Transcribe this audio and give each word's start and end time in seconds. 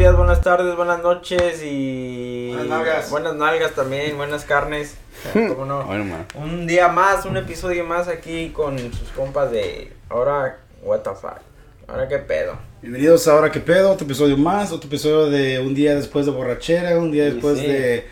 días, 0.00 0.16
buenas 0.16 0.40
tardes, 0.40 0.74
buenas 0.76 1.02
noches 1.02 1.62
y 1.62 2.48
Buenas 2.48 2.68
nalgas. 2.68 3.10
buenas 3.10 3.34
nalgas 3.34 3.72
también, 3.72 4.16
buenas 4.16 4.46
carnes. 4.46 4.96
¿Cómo 5.34 5.66
no? 5.66 5.84
Bueno. 5.84 6.24
Un 6.36 6.66
día 6.66 6.88
más, 6.88 7.26
un 7.26 7.36
episodio 7.36 7.84
más 7.84 8.08
aquí 8.08 8.48
con 8.48 8.78
sus 8.78 9.10
compas 9.14 9.52
de 9.52 9.92
ahora 10.08 10.56
what 10.82 11.00
the 11.00 11.10
fuck. 11.10 11.40
Ahora 11.86 12.08
qué 12.08 12.16
pedo. 12.16 12.56
Bienvenidos 12.80 13.28
a 13.28 13.32
Ahora 13.32 13.52
que 13.52 13.60
pedo, 13.60 13.92
otro 13.92 14.06
episodio 14.06 14.38
más, 14.38 14.72
otro 14.72 14.88
episodio 14.88 15.26
de 15.26 15.58
un 15.58 15.74
día 15.74 15.94
después 15.94 16.24
de 16.24 16.32
borrachera, 16.32 16.98
un 16.98 17.12
día 17.12 17.24
después 17.24 17.58
sí. 17.58 17.66
de, 17.66 18.06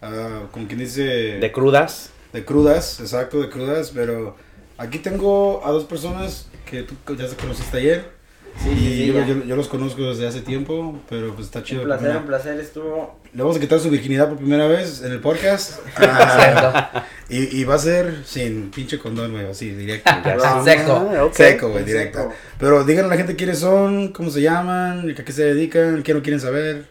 ah, 0.00 0.44
como 0.50 0.66
quien 0.66 0.78
dice, 0.78 1.02
De 1.02 1.52
crudas. 1.52 2.10
de 2.32 2.42
crudas, 2.42 3.00
exacto, 3.00 3.42
de 3.42 3.50
crudas, 3.50 3.90
pero 3.94 4.34
aquí 4.78 4.98
tengo 4.98 5.60
a 5.62 5.72
dos 5.72 5.84
personas 5.84 6.48
que 6.64 6.84
tú 6.84 6.94
ya 7.14 7.28
se 7.28 7.36
conociste 7.36 7.76
ayer. 7.76 8.13
Sí, 8.62 8.70
y 8.70 8.74
sí, 8.76 8.96
sí, 8.96 9.06
yo, 9.08 9.14
ya. 9.14 9.26
yo- 9.26 9.44
yo 9.44 9.56
los 9.56 9.68
conozco 9.68 10.02
desde 10.02 10.26
hace 10.26 10.40
tiempo, 10.40 10.98
pero 11.10 11.34
pues 11.34 11.46
está 11.48 11.62
chido. 11.62 11.80
Un 11.82 11.86
placer, 11.88 12.16
un 12.16 12.24
placer 12.26 12.60
estuvo. 12.60 13.18
Le 13.34 13.42
vamos 13.42 13.56
a 13.56 13.60
quitar 13.60 13.80
su 13.80 13.90
virginidad 13.90 14.28
por 14.28 14.38
primera 14.38 14.66
vez 14.68 15.02
en 15.02 15.12
el 15.12 15.20
podcast. 15.20 15.80
Ah, 15.96 17.04
y, 17.28 17.60
y 17.60 17.64
va 17.64 17.74
a 17.74 17.78
ser 17.78 18.22
sin 18.24 18.70
pinche 18.70 18.98
condón, 18.98 19.32
güey, 19.32 19.46
así, 19.46 19.70
directo. 19.70 20.10
Seco. 20.64 21.10
Ah, 21.14 21.24
ok. 21.24 21.34
Seco, 21.34 21.68
güey, 21.70 21.84
Seco. 21.84 21.92
directo. 21.98 22.28
Pero 22.58 22.84
díganle 22.84 23.08
a 23.08 23.10
la 23.10 23.16
gente 23.16 23.34
quiénes 23.36 23.58
son, 23.58 24.12
cómo 24.12 24.30
se 24.30 24.40
llaman, 24.40 25.10
a 25.18 25.24
qué 25.24 25.32
se 25.32 25.44
dedican, 25.44 26.02
qué 26.02 26.14
no 26.14 26.22
quieren 26.22 26.40
saber. 26.40 26.86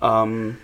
Um, 0.00 0.54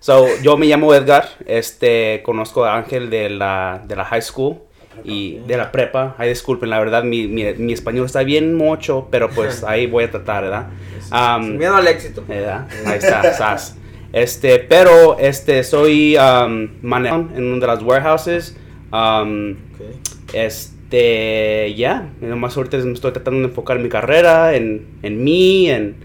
so, 0.00 0.26
yo 0.42 0.56
me 0.56 0.66
llamo 0.66 0.92
Edgar. 0.94 1.28
Este, 1.46 2.20
conozco 2.24 2.64
a 2.64 2.76
Ángel 2.76 3.10
de 3.10 3.30
la, 3.30 3.82
de 3.86 3.96
la 3.96 4.04
high 4.04 4.22
school 4.22 4.58
y 5.02 5.38
de 5.46 5.56
la 5.56 5.72
prepa. 5.72 6.14
Ay, 6.18 6.28
disculpen, 6.28 6.70
la 6.70 6.78
verdad, 6.78 7.02
mi, 7.04 7.26
mi, 7.26 7.44
mi 7.54 7.72
español 7.72 8.06
está 8.06 8.22
bien 8.22 8.54
mocho, 8.54 9.08
pero 9.10 9.30
pues 9.30 9.64
ahí 9.66 9.86
voy 9.86 10.04
a 10.04 10.10
tratar, 10.10 10.44
¿verdad? 10.44 10.68
Um, 11.10 11.44
Sin 11.44 11.58
miedo 11.58 11.76
al 11.76 11.88
éxito. 11.88 12.24
¿verdad? 12.26 12.68
Ahí 12.86 12.98
está, 12.98 13.32
sas. 13.34 13.76
Este, 14.12 14.60
pero 14.60 15.18
este, 15.18 15.64
soy 15.64 16.16
um, 16.16 16.68
manejador 16.82 17.26
en 17.36 17.44
una 17.44 17.60
de 17.60 17.66
las 17.66 17.82
warehouses. 17.82 18.56
Um, 18.92 19.56
Ok. 19.74 20.34
Este, 20.34 21.74
ya, 21.76 22.10
nomás 22.20 22.56
ahorita 22.56 22.76
me 22.78 22.92
estoy 22.92 23.12
tratando 23.12 23.40
de 23.40 23.46
enfocar 23.46 23.76
en 23.76 23.82
mi 23.82 23.88
carrera, 23.88 24.54
en, 24.54 24.86
en 25.02 25.24
mí, 25.24 25.68
en, 25.70 25.96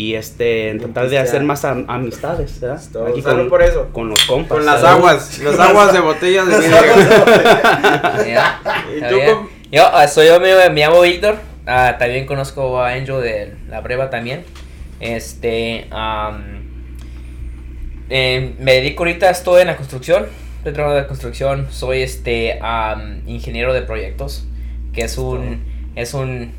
y 0.00 0.14
este, 0.14 0.70
en 0.70 0.78
tratar 0.78 1.10
de 1.10 1.18
hacer 1.18 1.42
más 1.42 1.62
am- 1.66 1.84
amistades, 1.86 2.58
¿verdad? 2.58 2.80
Todo. 2.90 3.20
Salud 3.20 3.50
por 3.50 3.62
eso. 3.62 3.90
Con 3.92 4.08
los 4.08 4.24
compas. 4.24 4.56
Con 4.56 4.64
las 4.64 4.80
¿sabes? 4.80 4.96
aguas, 4.96 5.38
las 5.40 5.58
aguas 5.58 5.92
de 5.92 6.00
botellas 6.00 6.46
de 6.46 6.58
vidrio. 8.94 9.50
Yo 9.70 9.84
ah, 9.92 10.08
soy 10.08 10.28
yo, 10.28 10.40
me, 10.40 10.70
me 10.70 10.80
llamo 10.80 11.02
Víctor. 11.02 11.36
Ah, 11.66 11.96
también 11.98 12.24
conozco 12.24 12.80
a 12.80 12.94
Angel 12.94 13.20
de 13.20 13.56
la 13.68 13.82
breva 13.82 14.08
también. 14.08 14.44
Este, 15.00 15.86
eh, 18.08 18.54
me 18.58 18.72
dedico 18.72 19.02
ahorita, 19.02 19.28
estoy 19.28 19.60
en 19.60 19.66
la 19.66 19.76
construcción. 19.76 20.28
Estoy 20.56 20.72
trabajando 20.72 20.96
en 20.96 21.04
la 21.04 21.08
construcción. 21.08 21.66
Soy 21.70 22.00
este 22.00 22.58
ingeniero 23.26 23.74
de 23.74 23.82
proyectos, 23.82 24.46
que 24.94 25.02
es 25.02 25.18
un, 25.18 25.62
es 25.94 26.14
un, 26.14 26.54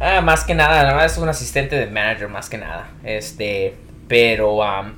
ah, 0.00 0.20
más 0.20 0.44
que 0.44 0.54
nada, 0.54 0.82
nada 0.82 0.94
más 0.94 1.12
es 1.12 1.18
un 1.18 1.28
asistente 1.28 1.76
de 1.76 1.86
manager 1.86 2.28
más 2.28 2.48
que 2.48 2.58
nada. 2.58 2.90
Este, 3.04 3.74
pero 4.08 4.62
am, 4.62 4.94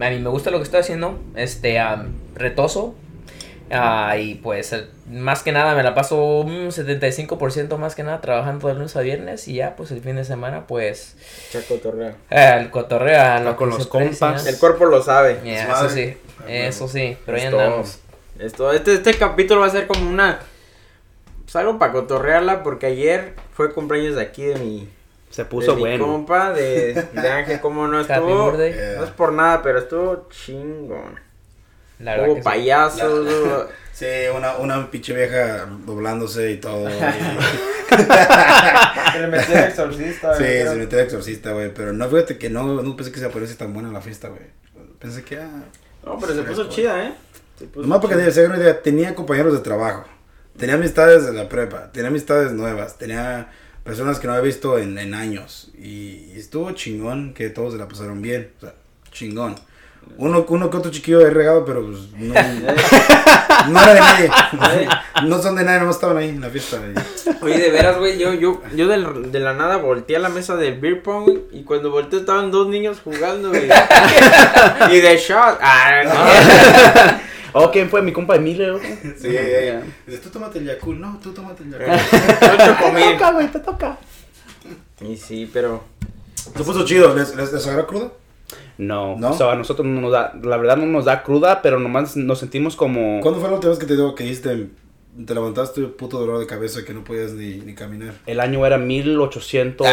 a 0.00 0.10
mí 0.10 0.18
me 0.18 0.30
gusta 0.30 0.50
lo 0.50 0.58
que 0.58 0.64
estoy 0.64 0.80
haciendo. 0.80 1.18
Este, 1.36 1.78
am, 1.78 2.14
retoso. 2.34 2.94
Ah, 3.72 4.16
y 4.18 4.34
pues 4.34 4.72
el- 4.72 4.90
más 5.08 5.44
que 5.44 5.52
nada 5.52 5.76
me 5.76 5.82
la 5.84 5.94
paso 5.94 6.40
un 6.40 6.72
75% 6.72 7.78
más 7.78 7.94
que 7.94 8.02
nada 8.02 8.20
trabajando 8.20 8.66
de 8.66 8.74
lunes 8.74 8.96
a 8.96 9.00
viernes 9.00 9.46
y 9.46 9.54
ya 9.54 9.76
pues 9.76 9.92
el 9.92 10.00
fin 10.00 10.16
de 10.16 10.24
semana 10.24 10.66
pues 10.66 11.16
Chaco 11.52 11.74
Torrea. 11.76 12.14
eh, 12.30 12.56
el 12.60 12.70
cotorreo 12.70 13.40
lo 13.44 13.56
Con 13.56 13.70
los 13.70 13.86
compas. 13.86 14.46
El 14.46 14.58
cuerpo 14.58 14.86
lo 14.86 15.00
sabe. 15.02 15.38
Yeah, 15.44 15.70
eso 15.72 15.88
sí, 15.88 16.16
eso 16.48 16.88
sí, 16.88 17.16
pero 17.24 17.38
ahí 17.38 17.44
Es 17.44 17.50
todo. 17.50 17.60
andamos. 17.60 17.98
Esto, 18.40 18.72
este, 18.72 18.94
este 18.94 19.14
capítulo 19.14 19.60
va 19.60 19.66
a 19.68 19.70
ser 19.70 19.86
como 19.86 20.08
una. 20.08 20.40
Pues 21.42 21.54
algo 21.56 21.78
para 21.78 21.92
cotorrearla, 21.92 22.62
porque 22.64 22.86
ayer 22.86 23.34
fue 23.66 23.74
cumpleaños 23.74 24.14
de 24.16 24.22
aquí 24.22 24.44
de 24.44 24.56
mi. 24.56 24.88
Se 25.28 25.44
puso 25.44 25.72
de 25.72 25.76
mi 25.76 25.80
bueno. 25.82 26.06
compa, 26.06 26.52
de, 26.52 26.94
de 27.12 27.28
Ángel, 27.28 27.60
como 27.60 27.86
no 27.86 28.00
estuvo. 28.00 28.52
No 28.52 28.58
es 28.62 29.10
por 29.16 29.32
nada, 29.34 29.62
pero 29.62 29.80
estuvo 29.80 30.28
chingón. 30.30 31.20
La 31.98 32.12
verdad 32.12 32.28
Hubo 32.28 32.34
que 32.36 32.40
sí. 32.40 32.44
payasos, 32.44 33.26
hubo- 33.28 33.66
Sí, 33.92 34.06
una, 34.34 34.56
una 34.56 34.90
pinche 34.90 35.12
vieja 35.12 35.66
doblándose 35.84 36.52
y 36.52 36.56
todo. 36.56 36.88
y- 36.88 36.92
Se 39.12 39.18
le 39.20 39.26
metió 39.26 39.54
el 39.58 39.64
exorcista. 39.64 40.34
sí, 40.36 40.44
se 40.44 40.74
metió 40.76 40.96
de 40.98 41.04
exorcista, 41.04 41.52
güey. 41.52 41.74
Pero 41.74 41.92
no, 41.92 42.08
fíjate 42.08 42.38
que 42.38 42.48
no, 42.48 42.82
no 42.82 42.96
pensé 42.96 43.10
que 43.12 43.18
se 43.18 43.24
iba 43.24 43.30
a 43.30 43.32
ponerse 43.32 43.56
tan 43.56 43.74
buena 43.74 43.90
la 43.92 44.00
fiesta, 44.00 44.28
güey. 44.28 44.40
Pensé 44.98 45.22
que, 45.22 45.36
ah, 45.38 45.50
No, 46.04 46.18
pero 46.18 46.34
se 46.34 46.42
puso 46.44 46.68
chida, 46.70 47.04
¿eh? 47.08 47.12
Se 47.58 47.66
puso 47.66 47.82
Nomás 47.82 47.98
porque 48.00 48.14
chida. 48.14 48.22
debe 48.22 48.32
ser 48.32 48.48
una 48.48 48.58
idea, 48.58 48.80
tenía 48.82 49.14
compañeros 49.14 49.52
de 49.52 49.58
trabajo, 49.60 50.04
tenía 50.56 50.74
amistades 50.74 51.26
de 51.26 51.32
la 51.32 51.48
prepa, 51.48 51.90
tenía 51.92 52.08
amistades 52.08 52.52
nuevas, 52.52 52.98
tenía 52.98 53.50
personas 53.84 54.18
que 54.18 54.26
no 54.26 54.34
había 54.34 54.44
visto 54.44 54.78
en, 54.78 54.98
en 54.98 55.14
años. 55.14 55.70
Y, 55.76 56.30
y 56.32 56.34
estuvo 56.36 56.70
chingón 56.72 57.34
que 57.34 57.50
todos 57.50 57.72
se 57.72 57.78
la 57.78 57.88
pasaron 57.88 58.22
bien. 58.22 58.52
O 58.58 58.60
sea, 58.60 58.74
chingón. 59.10 59.56
Uno, 60.16 60.44
uno 60.48 60.70
que 60.70 60.76
otro 60.76 60.90
chiquillo 60.90 61.20
he 61.20 61.30
regado, 61.30 61.64
pero 61.64 61.86
pues 61.86 61.98
no, 62.12 62.34
no 63.68 63.82
era 63.82 63.94
de 63.94 64.28
nadie. 64.58 64.88
No 65.24 65.40
son 65.40 65.56
de 65.56 65.64
nadie, 65.64 65.80
nomás 65.80 65.96
estaban 65.96 66.16
ahí 66.16 66.28
en 66.30 66.40
la 66.40 66.50
fiesta. 66.50 66.78
Oye, 67.40 67.58
de 67.58 67.70
veras, 67.70 67.98
güey, 67.98 68.18
yo, 68.18 68.34
yo, 68.34 68.60
yo 68.74 68.88
de, 68.88 69.40
la 69.40 69.54
nada 69.54 69.76
volteé 69.76 70.16
a 70.16 70.18
la 70.18 70.28
mesa 70.28 70.56
del 70.56 70.78
beer 70.80 71.02
pong 71.02 71.38
y 71.52 71.62
cuando 71.62 71.90
volteé 71.90 72.20
estaban 72.20 72.50
dos 72.50 72.68
niños 72.68 73.00
jugando, 73.02 73.50
güey. 73.50 73.68
y 74.90 75.00
de 75.00 75.16
shot. 75.16 75.58
Ah, 75.60 77.20
Oh, 77.52 77.70
¿quién 77.70 77.88
fue? 77.88 78.02
Mi 78.02 78.12
compa 78.12 78.36
Emilio. 78.36 78.78
Sí, 79.18 79.28
Yeah. 79.30 79.82
Dices, 80.06 80.22
tú 80.22 80.30
tómate 80.30 80.58
el 80.58 80.66
Yakult. 80.66 80.98
No, 81.00 81.18
tú 81.22 81.32
tómate 81.32 81.62
el 81.62 81.70
Yakult. 81.70 81.88
no. 82.42 82.54
Ocho 82.54 82.76
comí. 82.82 83.02
güey, 83.34 83.48
te 83.48 83.60
toca. 83.60 83.98
Y 85.00 85.16
sí, 85.16 85.48
pero. 85.52 85.84
Se 86.34 86.64
puso 86.64 86.84
chido. 86.84 87.14
¿Les, 87.14 87.34
les, 87.34 87.52
les 87.52 87.66
agarró 87.66 87.86
crudo? 87.86 88.20
No, 88.78 89.16
¿No? 89.18 89.30
o 89.30 89.36
sea, 89.36 89.52
a 89.52 89.56
nosotros 89.56 89.86
no 89.86 90.00
nos 90.00 90.10
da, 90.10 90.32
la 90.42 90.56
verdad 90.56 90.78
no 90.78 90.86
nos 90.86 91.04
da 91.04 91.22
cruda, 91.22 91.60
pero 91.60 91.78
nomás 91.78 92.16
nos 92.16 92.38
sentimos 92.38 92.76
como... 92.76 93.20
¿Cuándo 93.20 93.38
fue 93.38 93.50
la 93.50 93.56
última 93.56 93.70
vez 93.70 93.78
que 93.78 93.84
te 93.84 93.92
digo 93.92 94.14
que 94.14 94.24
dijiste, 94.24 94.68
te 95.26 95.34
levantaste 95.34 95.82
puto 95.82 96.18
dolor 96.18 96.38
de 96.38 96.46
cabeza 96.46 96.82
que 96.82 96.94
no 96.94 97.04
podías 97.04 97.32
ni, 97.32 97.56
ni 97.58 97.74
caminar? 97.74 98.14
El 98.26 98.40
año 98.40 98.64
era 98.64 98.78
1800. 98.78 99.86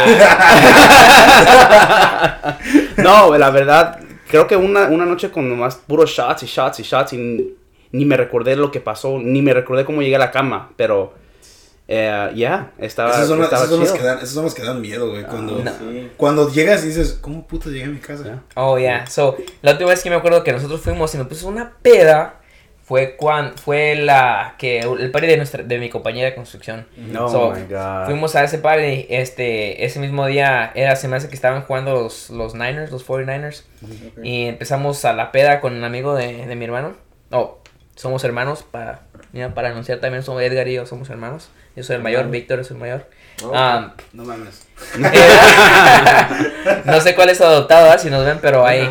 no, 2.98 3.38
la 3.38 3.50
verdad, 3.50 4.00
creo 4.30 4.48
que 4.48 4.56
una, 4.56 4.88
una 4.88 5.06
noche 5.06 5.30
con 5.32 5.50
nomás 5.50 5.76
puros 5.76 6.10
shots 6.12 6.44
y 6.44 6.46
shots 6.46 6.80
y 6.80 6.84
shots 6.84 7.14
y 7.14 7.56
ni, 7.92 8.06
me 8.06 8.18
recordé 8.18 8.56
lo 8.56 8.72
que 8.72 8.80
pasó, 8.82 9.18
ni 9.20 9.42
me 9.42 9.54
recordé 9.54 9.86
cómo 9.86 10.02
llegué 10.02 10.16
a 10.18 10.20
la 10.20 10.32
cama, 10.32 10.72
pero 10.76 11.14
eh, 11.88 12.32
ya, 12.36 12.74
estaba, 12.80 13.12
Esas 13.12 13.28
son, 13.30 13.40
las- 13.40 13.46
estaba 13.48 13.64
esas, 13.64 13.76
son 13.78 13.86
chido. 13.86 13.96
que 13.98 14.04
dan, 14.04 14.18
esas 14.18 14.30
son 14.32 14.44
las 14.44 14.54
que 14.54 14.62
dan 14.64 14.82
miedo, 14.82 15.10
güey. 15.10 15.24
Cuando, 15.24 15.64
no. 15.64 15.72
Cuando 16.18 16.50
llegas 16.52 16.84
y 16.84 16.88
dices, 16.88 17.18
¿cómo 17.22 17.48
puto 17.48 17.70
llegué 17.70 17.86
a 17.86 17.88
mi 17.88 18.00
casa? 18.00 18.24
Ya. 18.26 18.44
Oh, 18.56 18.78
yeah. 18.78 19.08
So, 19.08 19.38
la 19.62 19.72
última 19.72 19.92
vez 19.92 20.04
que 20.04 20.10
me 20.10 20.18
acuerdo 20.18 20.44
que 20.44 20.52
nosotros 20.52 20.82
fuimos 20.82 21.14
y 21.16 21.18
nos 21.18 21.28
puso 21.28 21.48
una 21.48 21.72
peda 21.82 22.42
fue 22.88 23.18
cuando 23.18 23.58
fue 23.58 23.96
la 23.96 24.56
que 24.58 24.80
el 24.80 25.12
party 25.12 25.28
de 25.28 25.36
nuestra 25.36 25.62
de 25.62 25.78
mi 25.78 25.90
compañera 25.90 26.30
de 26.30 26.36
construcción. 26.36 26.88
Oh 27.20 27.28
So, 27.28 27.52
my 27.52 27.64
God. 27.70 28.06
Fuimos 28.06 28.34
a 28.38 28.46
ese 28.46 28.60
party, 28.60 29.08
este, 29.10 29.84
ese 29.84 30.00
mismo 30.00 30.26
día 30.26 30.72
era, 30.74 30.96
se 30.96 31.10
me 31.10 31.18
hace 31.18 31.28
que 31.28 31.36
estaban 31.36 31.64
jugando 31.64 31.94
los, 31.94 32.30
los 32.30 32.54
Niners, 32.54 32.90
los 32.90 33.06
49ers. 33.06 33.64
Y 34.24 34.46
empezamos 34.46 35.04
a 35.04 35.12
la 35.12 35.34
peda 35.34 35.60
con 35.60 35.76
un 35.76 35.84
amigo 35.84 36.16
de, 36.16 36.46
de 36.48 36.56
mi 36.56 36.64
hermano. 36.64 36.96
Oh, 37.30 37.60
somos 37.96 38.24
hermanos, 38.24 38.64
para, 38.64 39.02
mira, 39.34 39.54
para 39.54 39.68
anunciar 39.72 40.00
también, 40.00 40.24
somos 40.24 40.42
Edgar 40.42 40.70
y 40.70 40.76
yo 40.76 40.86
somos 40.86 41.10
hermanos. 41.10 41.50
Yo 41.76 41.84
soy 41.84 41.98
el 41.98 42.02
mayor, 42.04 42.30
Víctor 42.30 42.62
es 42.62 42.72
el 42.72 42.78
mayor. 42.78 43.10
Oh. 43.44 43.50
Um, 43.50 43.92
No 44.14 44.24
mames. 44.24 44.66
no 46.86 47.02
sé 47.02 47.16
cuál 47.16 47.30
es 47.30 47.42
adoptado, 47.42 47.92
¿ah? 47.92 47.98
si 47.98 48.10
nos 48.10 48.26
ven, 48.26 48.40
pero 48.42 48.66
ahí. 48.66 48.90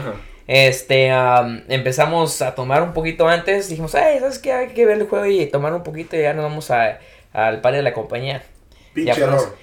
Este, 0.48 1.10
am, 1.10 1.64
empezamos 1.68 2.40
a 2.42 2.54
tomar 2.54 2.82
un 2.82 2.92
poquito 2.92 3.26
antes. 3.28 3.68
Dijimos, 3.68 3.94
ay, 3.94 4.20
¿sabes 4.20 4.38
qué? 4.38 4.52
Hay 4.52 4.68
que 4.68 4.86
ver 4.86 4.98
el 4.98 5.06
juego 5.08 5.26
y 5.26 5.46
tomar 5.46 5.72
un 5.74 5.82
poquito 5.82 6.16
y 6.16 6.22
ya 6.22 6.32
nos 6.34 6.44
vamos 6.44 6.70
a- 6.70 6.98
al 7.32 7.60
party 7.60 7.78
de 7.78 7.82
la 7.82 7.92
compañía. 7.92 8.42
Pinche 8.94 9.20
error. 9.20 9.56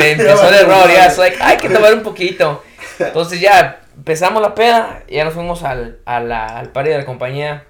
Eh, 0.00 0.12
empezó 0.12 0.48
el 0.48 0.54
error, 0.54 0.88
ya, 0.90 1.12
like, 1.16 1.36
hay 1.40 1.56
que 1.56 1.68
tomar 1.68 1.92
un 1.94 2.02
poquito. 2.02 2.62
Entonces 2.98 3.40
ya 3.40 3.80
empezamos 3.96 4.40
la 4.42 4.54
peda, 4.54 5.02
ya 5.08 5.24
nos 5.24 5.34
fuimos 5.34 5.62
al, 5.62 5.98
a 6.04 6.20
la- 6.20 6.46
al 6.58 6.70
party 6.70 6.90
de 6.90 6.98
la 6.98 7.04
compañía. 7.04 7.64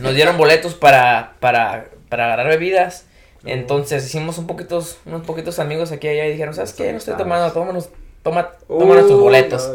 Nos 0.00 0.14
dieron 0.14 0.36
boletos 0.36 0.74
para, 0.74 1.32
para, 1.40 1.86
para 2.08 2.26
agarrar 2.26 2.48
bebidas. 2.48 3.06
Entonces 3.44 4.04
hicimos 4.06 4.38
un 4.38 4.46
poquitos, 4.46 4.98
unos 5.04 5.22
poquitos 5.26 5.58
amigos 5.58 5.92
aquí 5.92 6.06
y 6.06 6.10
allá 6.10 6.26
y 6.26 6.30
dijeron, 6.32 6.54
¿sabes 6.54 6.72
qué? 6.72 6.90
No 6.92 6.98
estoy 6.98 7.14
tomando, 7.16 7.52
tomémonos 7.52 7.90
toma, 8.22 8.48
nuestros 8.68 9.10
Uh, 9.10 9.20
boletos. 9.22 9.68
no. 9.68 9.74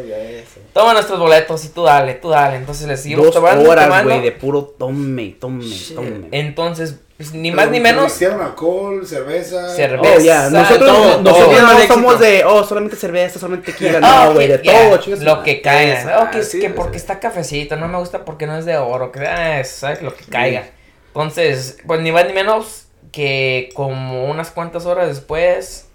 Toma 0.74 0.94
nuestros 0.94 1.20
boletos 1.20 1.66
y 1.66 1.70
tú 1.70 1.84
dale, 1.84 2.14
tú 2.16 2.30
dale. 2.30 2.58
Entonces 2.58 2.88
les 2.88 3.02
seguimos 3.02 3.26
Dos 3.26 3.36
tomando, 3.36 3.70
horas, 3.70 3.86
tomando. 3.86 4.10
güey, 4.12 4.22
de 4.22 4.32
puro 4.32 4.64
tome, 4.78 5.36
tome, 5.40 5.64
Shit. 5.66 5.96
tome. 5.96 6.28
Entonces, 6.32 6.96
pues, 7.18 7.34
ni 7.34 7.50
Pero 7.52 7.62
más 7.64 7.72
ni 7.72 7.80
menos. 7.80 8.14
Hicieron 8.14 8.40
alcohol, 8.42 9.06
cerveza. 9.06 9.68
Cerveza. 9.76 10.14
Oh, 10.16 10.20
ya, 10.22 10.50
nosotros, 10.50 10.90
todo, 10.90 11.22
nosotros 11.22 11.56
todo. 11.58 11.62
no 11.62 11.72
Éxito. 11.74 11.94
somos 11.96 12.20
de, 12.20 12.46
oh, 12.46 12.64
solamente 12.64 12.96
cerveza, 12.96 13.40
solamente 13.40 13.72
tequila, 13.74 14.00
Ah, 14.02 14.26
no, 14.28 14.34
güey, 14.36 14.48
de 14.48 14.60
todo. 14.60 15.00
Lo 15.22 15.44
que 15.44 15.62
caiga. 15.62 16.24
Oh, 16.24 16.32
que, 16.32 16.44
sí, 16.44 16.60
que 16.60 16.68
sí. 16.68 16.74
porque 16.76 16.98
está 16.98 17.20
cafecito, 17.20 17.76
no 17.76 17.88
me 17.88 17.98
gusta 17.98 18.24
porque 18.24 18.46
no 18.46 18.58
es 18.58 18.66
de 18.66 18.78
oro. 18.78 19.12
Que, 19.12 19.20
ah, 19.28 19.62
¿sabes? 19.66 20.02
Lo 20.02 20.16
que 20.16 20.24
caiga. 20.26 20.70
Entonces, 21.08 21.78
pues 21.88 22.00
ni 22.02 22.12
más 22.12 22.26
ni 22.28 22.34
menos 22.34 22.86
que 23.12 23.70
como 23.74 24.26
unas 24.30 24.52
cuantas 24.52 24.86
horas 24.86 25.08
después, 25.10 25.88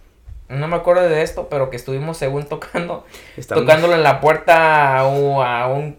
no 0.49 0.69
me 0.69 0.77
acuerdo 0.77 1.03
de 1.09 1.23
esto, 1.23 1.49
pero 1.49 1.71
que 1.71 1.77
estuvimos 1.77 2.17
según 2.17 2.45
tocando, 2.49 3.05
Estamos- 3.37 3.65
tocándole 3.65 3.95
en 3.95 4.03
la 4.03 4.21
puerta 4.21 4.99
a 4.99 5.07
un, 5.07 5.43
a 5.45 5.69
un 5.69 5.97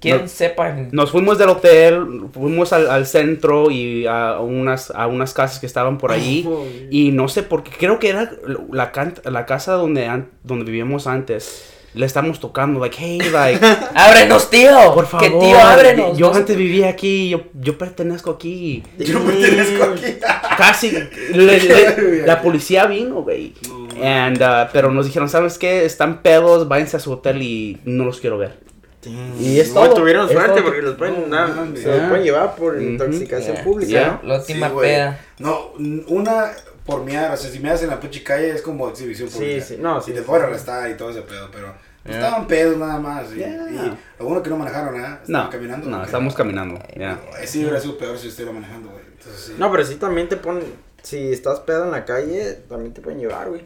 quien 0.00 0.22
No- 0.22 0.28
sepa. 0.28 0.70
Nos 0.92 1.10
fuimos 1.12 1.38
del 1.38 1.48
hotel, 1.50 2.24
fuimos 2.32 2.72
al, 2.72 2.90
al 2.90 3.06
centro 3.06 3.70
y 3.70 4.06
a 4.06 4.40
unas, 4.40 4.90
a 4.90 5.06
unas 5.06 5.32
casas 5.34 5.60
que 5.60 5.66
estaban 5.66 5.98
por 5.98 6.12
allí. 6.12 6.46
Y 6.90 7.12
no 7.12 7.28
sé 7.28 7.42
por 7.42 7.62
qué, 7.62 7.70
creo 7.70 7.98
que 7.98 8.08
era 8.10 8.30
la, 8.70 8.92
la 9.24 9.46
casa 9.46 9.72
donde, 9.74 10.06
an- 10.06 10.30
donde 10.42 10.64
vivíamos 10.64 11.06
antes. 11.06 11.70
Le 11.94 12.06
estamos 12.06 12.40
tocando, 12.40 12.80
like, 12.80 12.96
hey, 12.98 13.18
like, 13.32 13.64
¡Ábrenos, 13.94 14.50
tío! 14.50 14.92
por 14.94 15.06
favor. 15.06 15.26
¡Que 15.26 15.30
tío, 15.38 15.58
ábrenos! 15.58 16.18
Yo 16.18 16.30
No 16.30 16.34
antes 16.36 16.56
vivía 16.56 16.88
aquí, 16.88 17.28
yo, 17.30 17.42
yo 17.54 17.78
pertenezco 17.78 18.32
aquí. 18.32 18.82
Yo 18.98 19.24
pertenezco 19.24 19.84
aquí. 19.84 20.16
Casi, 20.58 20.90
le- 21.32 21.60
le- 21.60 22.26
la 22.26 22.42
policía 22.42 22.86
vino, 22.86 23.22
güey. 23.22 23.54
And, 24.02 24.42
uh, 24.42 24.68
pero 24.72 24.90
nos 24.90 25.06
dijeron, 25.06 25.28
¿sabes 25.28 25.56
qué? 25.56 25.84
Están 25.84 26.20
pedos, 26.22 26.66
váyanse 26.66 26.96
a 26.96 27.00
su 27.00 27.12
hotel 27.12 27.40
y 27.42 27.80
no 27.84 28.04
los 28.04 28.20
quiero 28.20 28.38
ver. 28.38 28.58
Y 29.38 29.60
es 29.60 29.68
no, 29.74 29.82
todo, 29.84 29.94
tuvieron 29.96 30.28
suerte 30.30 30.62
porque 30.62 30.80
los 30.82 30.96
pueden, 30.96 31.28
No, 31.28 31.48
mames. 31.48 31.80
se 31.82 31.88
los 31.88 32.08
pueden 32.08 32.24
llevar 32.24 32.56
por 32.56 32.80
intoxicación 32.80 33.58
pública, 33.62 33.92
Ya. 33.92 34.20
¿no? 34.22 34.28
La 34.28 34.38
última 34.40 34.68
Sí, 34.68 34.74
peda. 34.80 35.20
No, 35.38 35.72
una 36.08 36.50
por 36.86 37.02
miar, 37.04 37.32
o 37.32 37.36
sea, 37.36 37.50
si 37.50 37.58
me 37.60 37.70
hacen 37.70 37.84
en 37.88 37.94
la 37.94 38.00
pinche 38.00 38.22
calle 38.22 38.50
es 38.50 38.62
como 38.62 38.88
exhibición 38.88 39.28
Sí, 39.28 39.36
pública. 39.38 39.64
sí, 39.64 39.76
no, 39.80 40.00
sí, 40.02 40.10
Y 40.10 40.14
te 40.14 40.20
sí. 40.20 40.26
pueden 40.26 40.46
arrestar 40.46 40.90
y 40.90 40.94
todo 40.96 41.10
ese 41.10 41.20
pedo, 41.22 41.48
pero 41.52 41.74
Ya. 42.04 42.14
estaban 42.14 42.46
pedos 42.46 42.76
nada 42.76 42.98
más. 42.98 43.32
Y, 43.34 43.38
Ya. 43.40 43.48
y 43.48 43.98
lo 44.18 44.24
bueno 44.26 44.42
que 44.42 44.50
no 44.50 44.56
manejaron, 44.58 44.94
¿eh? 44.96 44.98
Estaban 45.22 45.44
No, 45.46 45.50
caminando. 45.50 45.88
no, 45.88 46.04
estamos 46.04 46.34
caminando. 46.34 46.78
ya. 46.96 47.18
Eh, 47.40 47.46
Sí, 47.46 47.60
hubiera 47.62 47.80
sido 47.80 47.96
peor 47.98 48.18
si 48.18 48.28
estuviera 48.28 48.52
manejando, 48.52 48.90
güey. 48.90 49.02
Entonces, 49.18 49.42
sí. 49.46 49.54
No, 49.58 49.70
pero 49.70 49.84
sí 49.84 49.94
también 49.96 50.28
te 50.28 50.36
ponen, 50.36 50.64
si 51.02 51.32
estás 51.32 51.60
pedo 51.60 51.84
en 51.84 51.90
la 51.92 52.04
calle, 52.04 52.52
también 52.68 52.92
te 52.92 53.00
pueden 53.00 53.20
llevar, 53.20 53.48
güey. 53.48 53.62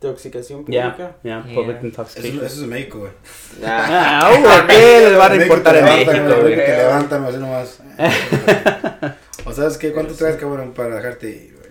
Intoxicación 0.00 0.64
Ya, 0.68 0.92
pública. 0.94 1.16
ya, 1.24 1.44
Yeah. 1.44 1.54
public 1.54 1.76
Eso, 1.78 1.86
intoxication. 1.86 2.36
eso 2.36 2.46
es 2.46 2.58
en 2.62 2.68
México, 2.68 2.98
güey. 3.00 3.10
Ah. 3.66 4.20
Ah, 4.22 4.40
¿por 4.42 4.66
qué 4.68 5.00
les 5.08 5.18
van 5.18 5.32
a 5.32 5.42
importar 5.42 5.76
en 5.76 5.84
México, 5.84 6.40
güey, 6.40 6.54
te 6.56 6.76
levantan, 6.76 7.24
así 7.24 7.36
nomás. 7.38 7.80
o 9.44 9.52
sabes 9.52 9.76
qué, 9.78 9.92
¿cuánto 9.92 10.14
traes, 10.14 10.36
cabrón, 10.36 10.72
para 10.72 10.94
dejarte 10.96 11.28
ir, 11.30 11.56
güey? 11.56 11.70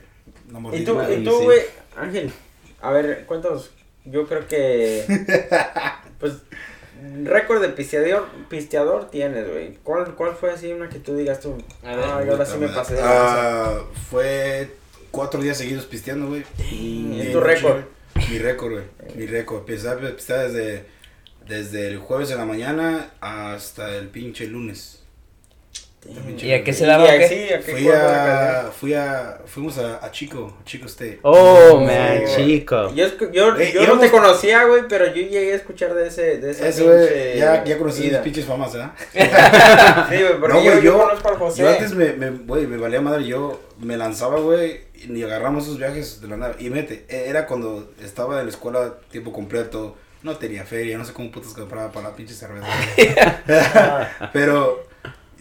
Una 0.50 0.60
¿Y 0.60 0.62
mordida, 0.62 0.86
tú, 0.86 0.94
güey. 0.96 1.22
y 1.22 1.24
tú, 1.24 1.38
sí. 1.40 1.44
güey, 1.46 1.60
Ángel? 1.96 2.32
A 2.82 2.92
ver, 2.92 3.26
cuéntanos. 3.26 3.72
Yo 4.12 4.28
creo 4.28 4.48
que. 4.48 5.04
Pues. 6.20 6.34
Récord 7.26 7.62
de 7.62 7.70
pisteador, 7.70 8.28
pisteador 8.50 9.12
tienes, 9.12 9.48
güey. 9.48 9.78
¿Cuál, 9.84 10.16
¿Cuál 10.16 10.34
fue 10.34 10.50
así 10.50 10.74
una 10.74 10.90
que 10.90 10.98
tú 10.98 11.16
digas 11.16 11.40
tú? 11.40 11.56
A 11.84 11.96
ver. 11.96 12.06
Ay, 12.06 12.30
ahora 12.30 12.44
sí 12.44 12.58
me 12.58 12.68
pasé 12.70 12.96
de 12.96 13.02
lanza"? 13.02 13.70
Ah, 13.70 13.84
fue 14.10 14.72
cuatro 15.12 15.40
días 15.40 15.58
seguidos 15.58 15.86
pisteando, 15.86 16.28
güey. 16.28 16.44
¿Y 16.72 17.10
Bien 17.10 17.32
tu 17.32 17.40
récord? 17.40 17.82
Mi 18.16 18.40
récord, 18.40 18.72
güey. 18.72 18.84
Mi 19.16 19.28
récord. 19.28 19.62
A 19.62 19.66
pistear 19.66 20.00
desde, 20.00 20.86
desde 21.48 21.88
el 21.88 22.00
jueves 22.00 22.32
en 22.32 22.38
la 22.38 22.46
mañana 22.46 23.12
hasta 23.22 23.96
el 23.96 24.08
pinche 24.08 24.48
lunes. 24.48 25.04
¿Y 26.38 26.54
a 26.54 26.64
qué 26.64 26.72
se 26.74 26.84
¿Y 26.84 26.88
daba 26.88 27.06
sí, 27.08 27.12
a 27.14 27.60
qué 27.60 27.60
Fui 27.62 27.88
a, 27.90 28.70
fui 28.72 28.94
a, 28.94 29.40
fuimos 29.46 29.78
a, 29.78 30.06
a 30.06 30.12
Chico, 30.12 30.58
Chico 30.66 30.86
State. 30.88 31.20
Oh, 31.24 31.80
Sí, 31.80 31.86
man, 31.86 32.22
chico. 32.36 32.94
Yo, 32.96 33.06
escu- 33.06 33.32
yo, 33.32 33.56
Eh, 33.58 33.72
yo 33.74 33.88
no 33.88 34.00
te 34.00 34.10
conocía, 34.12 34.64
güey, 34.66 34.84
pero 34.88 35.08
yo 35.08 35.14
llegué 35.16 35.54
a 35.54 35.56
escuchar 35.56 35.94
de 35.94 36.08
ese. 36.08 36.38
De 36.38 36.52
ese 36.52 36.84
güey, 36.84 37.38
ya, 37.40 37.64
ya 37.64 37.78
conocí 37.78 38.04
mis 38.04 38.18
pinches 38.18 38.46
famas, 38.46 38.74
¿verdad? 38.74 38.92
Sí, 40.10 40.16
güey, 40.22 40.40
porque 40.40 40.54
No, 40.58 40.64
yo, 40.64 40.72
güey, 40.72 40.84
yo 40.84 40.92
yo, 40.94 40.98
conozco 41.00 41.30
al 41.30 41.36
José. 41.38 41.62
yo 41.62 41.70
antes 41.70 41.94
me, 41.94 42.14
me, 42.14 42.30
güey, 42.30 42.68
me 42.68 42.78
valía 42.78 43.02
madre, 43.02 43.26
yo 43.26 43.62
me 43.80 43.98
lanzaba, 43.98 44.40
güey, 44.40 44.82
y 44.96 45.24
agarramos 45.24 45.64
esos 45.66 45.78
viajes 45.78 46.22
de 46.22 46.28
la 46.28 46.38
nave. 46.38 46.56
Y 46.60 46.70
mete, 46.70 47.06
era 47.10 47.46
cuando 47.48 47.92
estaba 48.04 48.40
en 48.40 48.46
la 48.46 48.52
escuela 48.52 48.96
tiempo 49.12 49.32
completo, 49.34 49.96
no 50.24 50.36
tenía 50.38 50.64
feria, 50.66 50.98
no 50.98 51.06
sé 51.06 51.14
cómo 51.14 51.32
putas 51.32 51.54
compraba 51.54 51.92
para 51.92 52.10
la 52.10 52.16
pinche 52.16 52.34
cerveza. 52.34 52.68
Pero, 54.34 54.87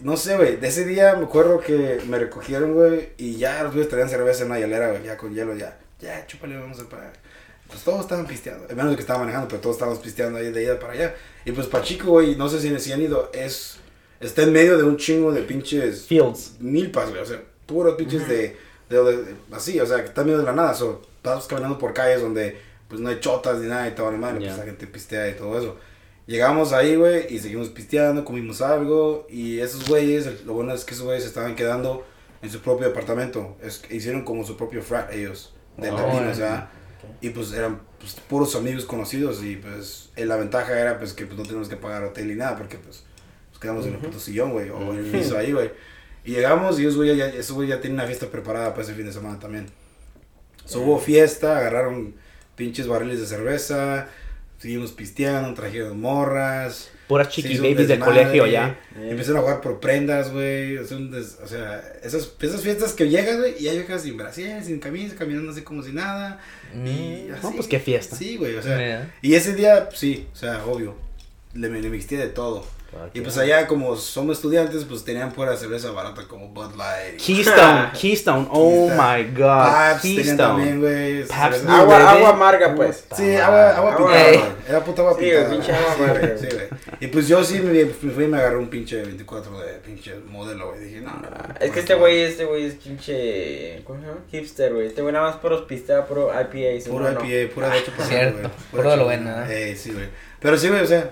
no 0.01 0.17
sé, 0.17 0.37
güey, 0.37 0.57
de 0.57 0.67
ese 0.67 0.85
día 0.85 1.15
me 1.15 1.25
acuerdo 1.25 1.59
que 1.59 1.99
me 2.07 2.19
recogieron, 2.19 2.73
güey, 2.73 3.09
y 3.17 3.37
ya 3.37 3.63
los 3.63 3.73
güeyes 3.73 3.89
traían 3.89 4.09
cerveza 4.09 4.43
en 4.43 4.51
una 4.51 4.59
hielera, 4.59 4.89
güey, 4.91 5.03
ya 5.03 5.17
con 5.17 5.33
hielo, 5.33 5.55
ya, 5.55 5.77
ya, 5.99 6.25
chúpale, 6.27 6.57
vamos 6.57 6.79
a 6.79 6.87
parar. 6.89 7.13
Pues 7.67 7.83
todos 7.83 8.01
estaban 8.01 8.25
pisteando, 8.25 8.65
menos 8.75 8.95
que 8.95 9.01
estaba 9.01 9.19
manejando, 9.19 9.47
pero 9.49 9.59
todos 9.61 9.75
estábamos 9.75 9.99
pisteando 10.01 10.39
ahí 10.39 10.51
de 10.51 10.63
ida 10.63 10.79
para 10.79 10.93
allá. 10.93 11.15
Y 11.43 11.51
pues 11.51 11.67
Pachico, 11.67 12.11
güey, 12.11 12.35
no 12.37 12.47
sé 12.47 12.61
si, 12.61 12.79
si 12.79 12.93
han 12.93 13.01
ido, 13.01 13.29
es, 13.33 13.77
está 14.21 14.43
en 14.43 14.53
medio 14.53 14.77
de 14.77 14.83
un 14.83 14.95
chingo 14.97 15.31
de 15.33 15.41
pinches 15.41 16.05
Fields. 16.05 16.53
milpas, 16.59 17.09
güey, 17.09 17.21
o 17.21 17.25
sea, 17.25 17.41
puros 17.65 17.95
pinches 17.95 18.25
de, 18.27 18.55
de, 18.89 19.03
de- 19.03 19.17
de- 19.23 19.35
así, 19.51 19.77
o 19.81 19.85
sea, 19.85 19.97
que 19.97 20.05
están 20.05 20.25
medio 20.25 20.37
de 20.39 20.45
la 20.45 20.53
nada, 20.53 20.73
so, 20.73 21.01
estamos 21.17 21.45
caminando 21.47 21.77
por 21.77 21.93
calles 21.93 22.21
donde, 22.21 22.57
pues, 22.87 23.01
no 23.01 23.09
hay 23.09 23.19
chotas 23.19 23.57
ni 23.59 23.67
nada 23.67 23.85
y 23.87 23.91
todo, 23.95 24.11
madre, 24.13 24.39
Ya. 24.39 24.47
pues, 24.47 24.59
la 24.59 24.63
gente 24.65 24.87
pistea 24.87 25.27
y 25.27 25.33
todo 25.33 25.57
eso. 25.57 25.75
Llegamos 26.27 26.73
ahí, 26.73 26.95
güey, 26.95 27.33
y 27.33 27.39
seguimos 27.39 27.69
pisteando, 27.69 28.25
comimos 28.25 28.61
algo, 28.61 29.25
y 29.29 29.59
esos 29.59 29.87
güeyes, 29.87 30.43
lo 30.45 30.53
bueno 30.53 30.73
es 30.73 30.83
que 30.83 30.93
esos 30.93 31.05
güeyes 31.05 31.23
se 31.23 31.29
estaban 31.29 31.55
quedando 31.55 32.05
en 32.41 32.49
su 32.49 32.59
propio 32.59 32.87
apartamento, 32.87 33.55
es, 33.63 33.81
hicieron 33.89 34.23
como 34.23 34.45
su 34.45 34.57
propio 34.57 34.81
frat 34.81 35.11
ellos, 35.13 35.53
de 35.77 35.89
Oh, 35.89 35.95
latinos, 35.95 36.37
ok. 36.37 36.41
¿verdad? 36.41 36.69
Y 37.21 37.29
pues 37.29 37.53
eran 37.53 37.81
pues, 37.99 38.15
puros 38.27 38.55
amigos 38.55 38.85
conocidos 38.85 39.43
y 39.43 39.55
pues 39.55 40.09
eh, 40.15 40.25
la 40.25 40.35
ventaja 40.35 40.77
era 40.77 40.99
pues 40.99 41.13
que 41.13 41.25
pues 41.25 41.37
no 41.37 41.43
teníamos 41.43 41.69
que 41.69 41.77
pagar 41.77 42.03
hotel 42.03 42.27
ni 42.27 42.35
nada 42.35 42.57
porque 42.57 42.77
pues 42.77 43.03
nos 43.49 43.59
quedamos 43.59 43.85
en 43.85 43.93
el 43.93 43.99
puto 43.99 44.19
sillón, 44.19 44.51
güey, 44.51 44.69
o 44.69 44.93
en 44.93 44.99
el 44.99 45.05
piso 45.11 45.37
ahí, 45.37 45.53
güey. 45.53 45.71
Y 46.25 46.31
llegamos 46.31 46.79
y 46.79 46.83
esos 46.83 46.97
güey 46.97 47.15
ya, 47.15 47.27
esos 47.27 47.55
güey 47.55 47.69
ya 47.69 47.79
tienen 47.79 47.99
una 47.99 48.05
fiesta 48.05 48.27
preparada 48.27 48.71
para 48.71 48.83
ese 48.83 48.93
fin 48.93 49.05
de 49.05 49.13
semana 49.13 49.39
también. 49.39 49.67
So, 50.65 50.81
hubo 50.81 50.99
fiesta, 50.99 51.57
agarraron 51.57 52.15
pinches 52.55 52.87
barriles 52.87 53.21
de 53.21 53.25
cerveza, 53.25 54.09
seguimos 54.59 54.91
pisteando, 54.91 55.53
trajeron 55.53 55.99
morras. 55.99 56.89
Puras 57.07 57.29
chiqui 57.29 57.57
babies 57.57 57.87
del 57.87 57.99
colegio 57.99 58.45
ya. 58.47 58.77
Empezaron 58.99 59.37
a 59.37 59.41
jugar 59.41 59.61
por 59.61 59.79
prendas, 59.79 60.31
güey. 60.31 60.77
o 60.77 60.85
sea, 60.85 61.81
esas, 62.03 62.31
esas 62.41 62.61
fiestas 62.61 62.91
que 62.93 63.07
llegas, 63.09 63.37
güey, 63.37 63.55
y 63.59 63.69
hay 63.69 63.77
viejas 63.77 64.01
sin 64.03 64.17
brasier, 64.17 64.61
sin 64.63 64.79
camisa, 64.79 65.15
caminando 65.15 65.51
así 65.51 65.61
como 65.61 65.83
si 65.83 65.93
nada. 65.93 66.39
Y 66.73 66.77
Mm. 67.29 67.33
así. 67.33 67.43
No, 67.43 67.51
pues 67.53 67.67
qué 67.67 67.79
fiesta. 67.79 68.15
Sí, 68.17 68.35
güey, 68.35 68.55
o 68.57 68.61
sea. 68.61 68.77
Yeah. 68.77 69.13
Y 69.21 69.35
ese 69.35 69.53
día, 69.55 69.87
pues, 69.87 69.99
sí, 69.99 70.27
o 70.33 70.35
sea, 70.35 70.65
obvio. 70.65 70.95
Le, 71.53 71.69
le 71.69 71.89
mixté 71.89 72.17
de 72.17 72.27
todo. 72.27 72.65
Y 73.13 73.21
pues 73.21 73.37
allá, 73.37 73.67
como 73.67 73.95
somos 73.95 74.37
estudiantes, 74.37 74.83
pues 74.85 75.03
tenían 75.03 75.31
pura 75.31 75.55
cerveza 75.55 75.91
barata 75.91 76.23
como 76.27 76.49
Bud 76.49 76.75
Light. 76.75 77.17
Keystone, 77.23 77.91
Keystone, 77.99 78.47
oh 78.51 78.87
Keystone. 78.87 79.17
my 79.17 79.23
god. 79.31 79.65
Pabst 79.65 80.01
tenían 80.03 80.37
también, 80.37 80.81
Keystone. 80.81 81.49
güey. 81.49 81.61
Blue 81.61 81.71
Agua, 81.71 82.11
agua 82.11 82.29
amarga, 82.29 82.75
pues. 82.75 83.05
Sí, 83.15 83.35
agua, 83.35 83.75
agua 83.77 83.93
Agua- 83.93 84.07
pintada, 84.07 84.29
Ey. 84.29 84.37
güey. 84.37 84.49
Era 84.69 84.83
puta 84.83 85.01
agua 85.01 85.15
Sí, 85.17 85.25
pintada. 85.25 85.49
pinche 85.49 85.71
agua 85.75 85.93
amarga. 85.93 86.37
Sí, 86.37 86.47
güey. 86.51 86.67
Y 86.99 87.07
pues 87.07 87.27
yo 87.27 87.43
sí 87.43 87.59
me, 87.59 87.71
me 87.73 87.85
fui 87.87 88.23
y 88.23 88.27
me 88.27 88.37
agarré 88.37 88.57
un 88.57 88.67
pinche 88.69 89.01
24 89.01 89.59
de 89.61 89.73
pinche 89.73 90.15
modelo, 90.29 90.69
güey. 90.69 90.79
Dije, 90.81 91.01
no, 91.01 91.11
no. 91.11 91.27
Ah, 91.33 91.55
Es 91.59 91.71
que 91.71 91.79
este 91.79 91.93
güey, 91.95 92.21
este 92.21 92.45
güey 92.45 92.65
es 92.65 92.73
pinche. 92.75 93.81
¿Cómo 93.85 93.99
se 93.99 94.07
llama? 94.07 94.19
Hipster, 94.31 94.73
güey. 94.73 94.87
Este 94.87 95.01
güey 95.01 95.13
nada 95.13 95.27
más 95.27 95.37
puros 95.37 95.61
pistea, 95.63 96.05
puro 96.05 96.29
IPA. 96.31 96.89
Puro 96.89 97.11
no. 97.11 97.23
IPA, 97.25 97.53
pura 97.53 97.69
de 97.69 97.79
8%. 97.79 98.03
Cierto, 98.07 98.49
puro 98.71 98.91
de 98.91 98.97
lo 98.97 99.05
bueno. 99.05 99.31
Eh, 99.49 99.75
sí, 99.75 99.91
güey. 99.91 100.07
Pero 100.39 100.57
sí, 100.57 100.69
güey, 100.69 100.81
o 100.81 100.87
sea. 100.87 101.11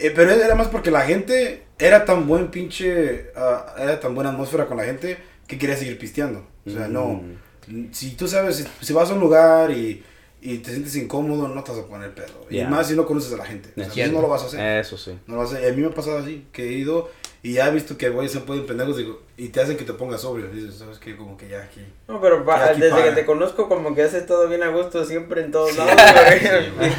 Eh, 0.00 0.12
pero 0.14 0.30
era 0.30 0.54
más 0.54 0.68
porque 0.68 0.90
la 0.90 1.02
gente 1.02 1.64
era 1.78 2.04
tan 2.04 2.26
buen 2.26 2.48
pinche. 2.50 3.30
ah, 3.36 3.74
era 3.78 4.00
tan 4.00 4.14
buena 4.14 4.30
atmósfera 4.30 4.66
con 4.66 4.76
la 4.76 4.84
gente 4.84 5.18
que 5.46 5.58
quería 5.58 5.76
seguir 5.76 5.98
pisteando. 5.98 6.46
O 6.66 6.70
sea, 6.70 6.88
no. 6.88 7.22
Mm. 7.66 7.92
Si 7.92 8.12
tú 8.12 8.26
sabes, 8.26 8.56
si, 8.56 8.64
si 8.80 8.92
vas 8.92 9.10
a 9.10 9.14
un 9.14 9.20
lugar 9.20 9.70
y, 9.70 10.02
y 10.40 10.58
te 10.58 10.70
sientes 10.70 10.96
incómodo, 10.96 11.48
no 11.48 11.62
te 11.62 11.70
vas 11.70 11.80
a 11.80 11.86
poner 11.86 12.14
pedo. 12.14 12.46
Y 12.50 12.62
más 12.64 12.88
si 12.88 12.94
no 12.94 13.06
conoces 13.06 13.32
a 13.32 13.36
la 13.36 13.44
gente. 13.44 13.70
O 13.80 13.90
sea, 13.90 14.08
no 14.08 14.20
lo 14.20 14.28
vas 14.28 14.42
a 14.42 14.46
hacer. 14.46 14.78
Eso 14.78 14.96
sí. 14.96 15.18
No 15.26 15.36
lo 15.36 15.46
sé, 15.46 15.68
a 15.68 15.72
mí 15.72 15.82
me 15.82 15.88
ha 15.88 15.94
pasado 15.94 16.18
así, 16.18 16.46
que 16.52 16.64
he 16.64 16.72
ido 16.72 17.10
y 17.42 17.54
ya 17.54 17.68
he 17.68 17.72
visto 17.72 17.96
que 17.96 18.10
güey 18.10 18.28
se 18.28 18.40
pueden 18.40 18.66
pendejos 18.66 18.96
digo, 18.96 19.22
y 19.44 19.48
te 19.48 19.60
hacen 19.60 19.76
que 19.76 19.84
te 19.84 19.92
pongas 19.94 20.20
sobrio. 20.20 20.48
Dices, 20.48 20.74
sabes 20.76 20.98
que 20.98 21.16
como 21.16 21.36
que 21.36 21.48
ya 21.48 21.62
aquí. 21.62 21.80
No, 22.08 22.20
pero 22.20 22.44
pa- 22.44 22.64
aquí 22.70 22.80
desde 22.80 22.92
paga. 22.94 23.04
que 23.04 23.12
te 23.20 23.26
conozco, 23.26 23.68
como 23.68 23.94
que 23.94 24.02
haces 24.02 24.26
todo 24.26 24.48
bien 24.48 24.62
a 24.62 24.68
gusto 24.68 25.04
siempre 25.04 25.42
en 25.42 25.50
todos 25.50 25.70
Sí. 25.72 25.78
lados, 25.78 25.94
güey. 26.76 26.90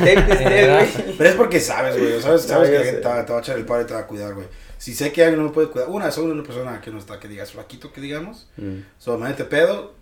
Pero 1.17 1.29
es 1.29 1.35
porque 1.35 1.59
sabes, 1.59 1.97
güey, 1.97 2.21
sabes, 2.21 2.43
No, 2.43 2.47
sabes 2.55 2.69
yo 2.69 2.73
que 2.73 2.79
la 2.79 2.83
sé. 2.85 2.85
gente 2.91 3.01
te, 3.01 3.07
va- 3.07 3.25
te 3.25 3.31
va 3.33 3.39
a 3.39 3.41
echar 3.41 3.57
el 3.57 3.65
paro 3.65 3.81
y 3.81 3.85
te 3.85 3.93
va 3.93 3.99
a 4.01 4.07
cuidar, 4.07 4.33
güey. 4.33 4.47
Si 4.77 4.93
sé 4.95 5.11
que 5.11 5.23
alguien 5.23 5.39
no 5.41 5.47
me 5.49 5.53
puede 5.53 5.67
cuidar, 5.69 5.89
una, 5.89 6.11
soy 6.11 6.25
una 6.31 6.43
persona 6.43 6.81
que 6.81 6.89
no 6.91 6.97
está, 6.97 7.19
que 7.19 7.27
digas 7.27 7.51
flaquito, 7.51 7.91
que 7.93 8.01
digamos, 8.01 8.49
Mm, 8.57 8.79
solamente 8.97 9.43
pedo, 9.45 9.93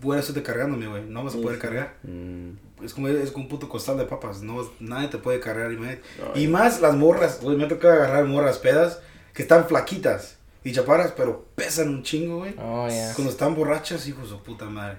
puedes 0.00 0.28
estarte 0.28 0.42
cargándome, 0.44 0.88
güey, 0.88 1.04
no 1.04 1.22
vas 1.24 1.34
a 1.34 1.38
poder 1.38 1.56
sí. 1.56 1.62
cargar. 1.62 1.94
mm. 2.02 2.84
es 2.84 2.92
como, 2.92 3.08
es 3.08 3.30
como 3.30 3.44
un 3.44 3.48
puto 3.48 3.68
costal 3.68 3.96
de 3.96 4.04
papas. 4.04 4.42
No, 4.42 4.68
nadie 4.80 5.08
te 5.08 5.18
puede 5.18 5.38
cargar. 5.40 5.72
imagínate. 5.72 6.02
No, 6.18 6.38
y 6.40 6.48
más 6.48 6.80
las 6.80 6.94
morras, 6.94 7.38
güey. 7.40 7.56
Me 7.56 7.64
ha 7.64 7.68
tocado 7.68 7.94
agarrar 7.94 8.24
morras 8.24 8.58
pedas 8.58 8.98
que 9.32 9.42
están 9.42 9.66
flaquitas 9.68 10.36
y 10.64 10.72
chaparras, 10.72 11.12
pero 11.16 11.44
pesan 11.54 11.88
un 11.90 12.02
chingo, 12.02 12.38
güey. 12.38 12.54
Oh. 12.58 12.88
Cuando 13.14 13.30
están 13.30 13.54
borrachas, 13.54 14.06
hijos 14.08 14.30
de 14.30 14.36
puta 14.38 14.64
madre. 14.64 14.96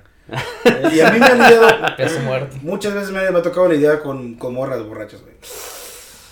y 0.93 0.99
a 1.01 1.11
mí 1.11 1.19
me 1.19 1.25
han 1.25 2.23
muerto. 2.23 2.57
Muchas 2.61 2.93
veces 2.93 3.11
me, 3.11 3.29
me 3.29 3.39
ha 3.39 3.41
tocado 3.41 3.67
lidiar 3.67 4.01
con, 4.01 4.35
con 4.35 4.53
morras 4.53 4.81
borrachas, 4.83 5.21
güey. 5.21 5.33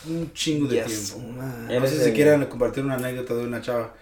Un 0.05 0.33
chingo 0.33 0.67
de 0.67 0.83
Yes, 0.83 1.11
tiempo. 1.13 1.29
man. 1.31 1.67
No 1.67 1.87
sé 1.87 1.97
si 2.03 2.09
el- 2.09 2.13
quieran 2.13 2.45
compartir 2.47 2.83
una 2.83 2.95
anécdota 2.95 3.33
de 3.35 3.43
una 3.43 3.61
chava 3.61 3.93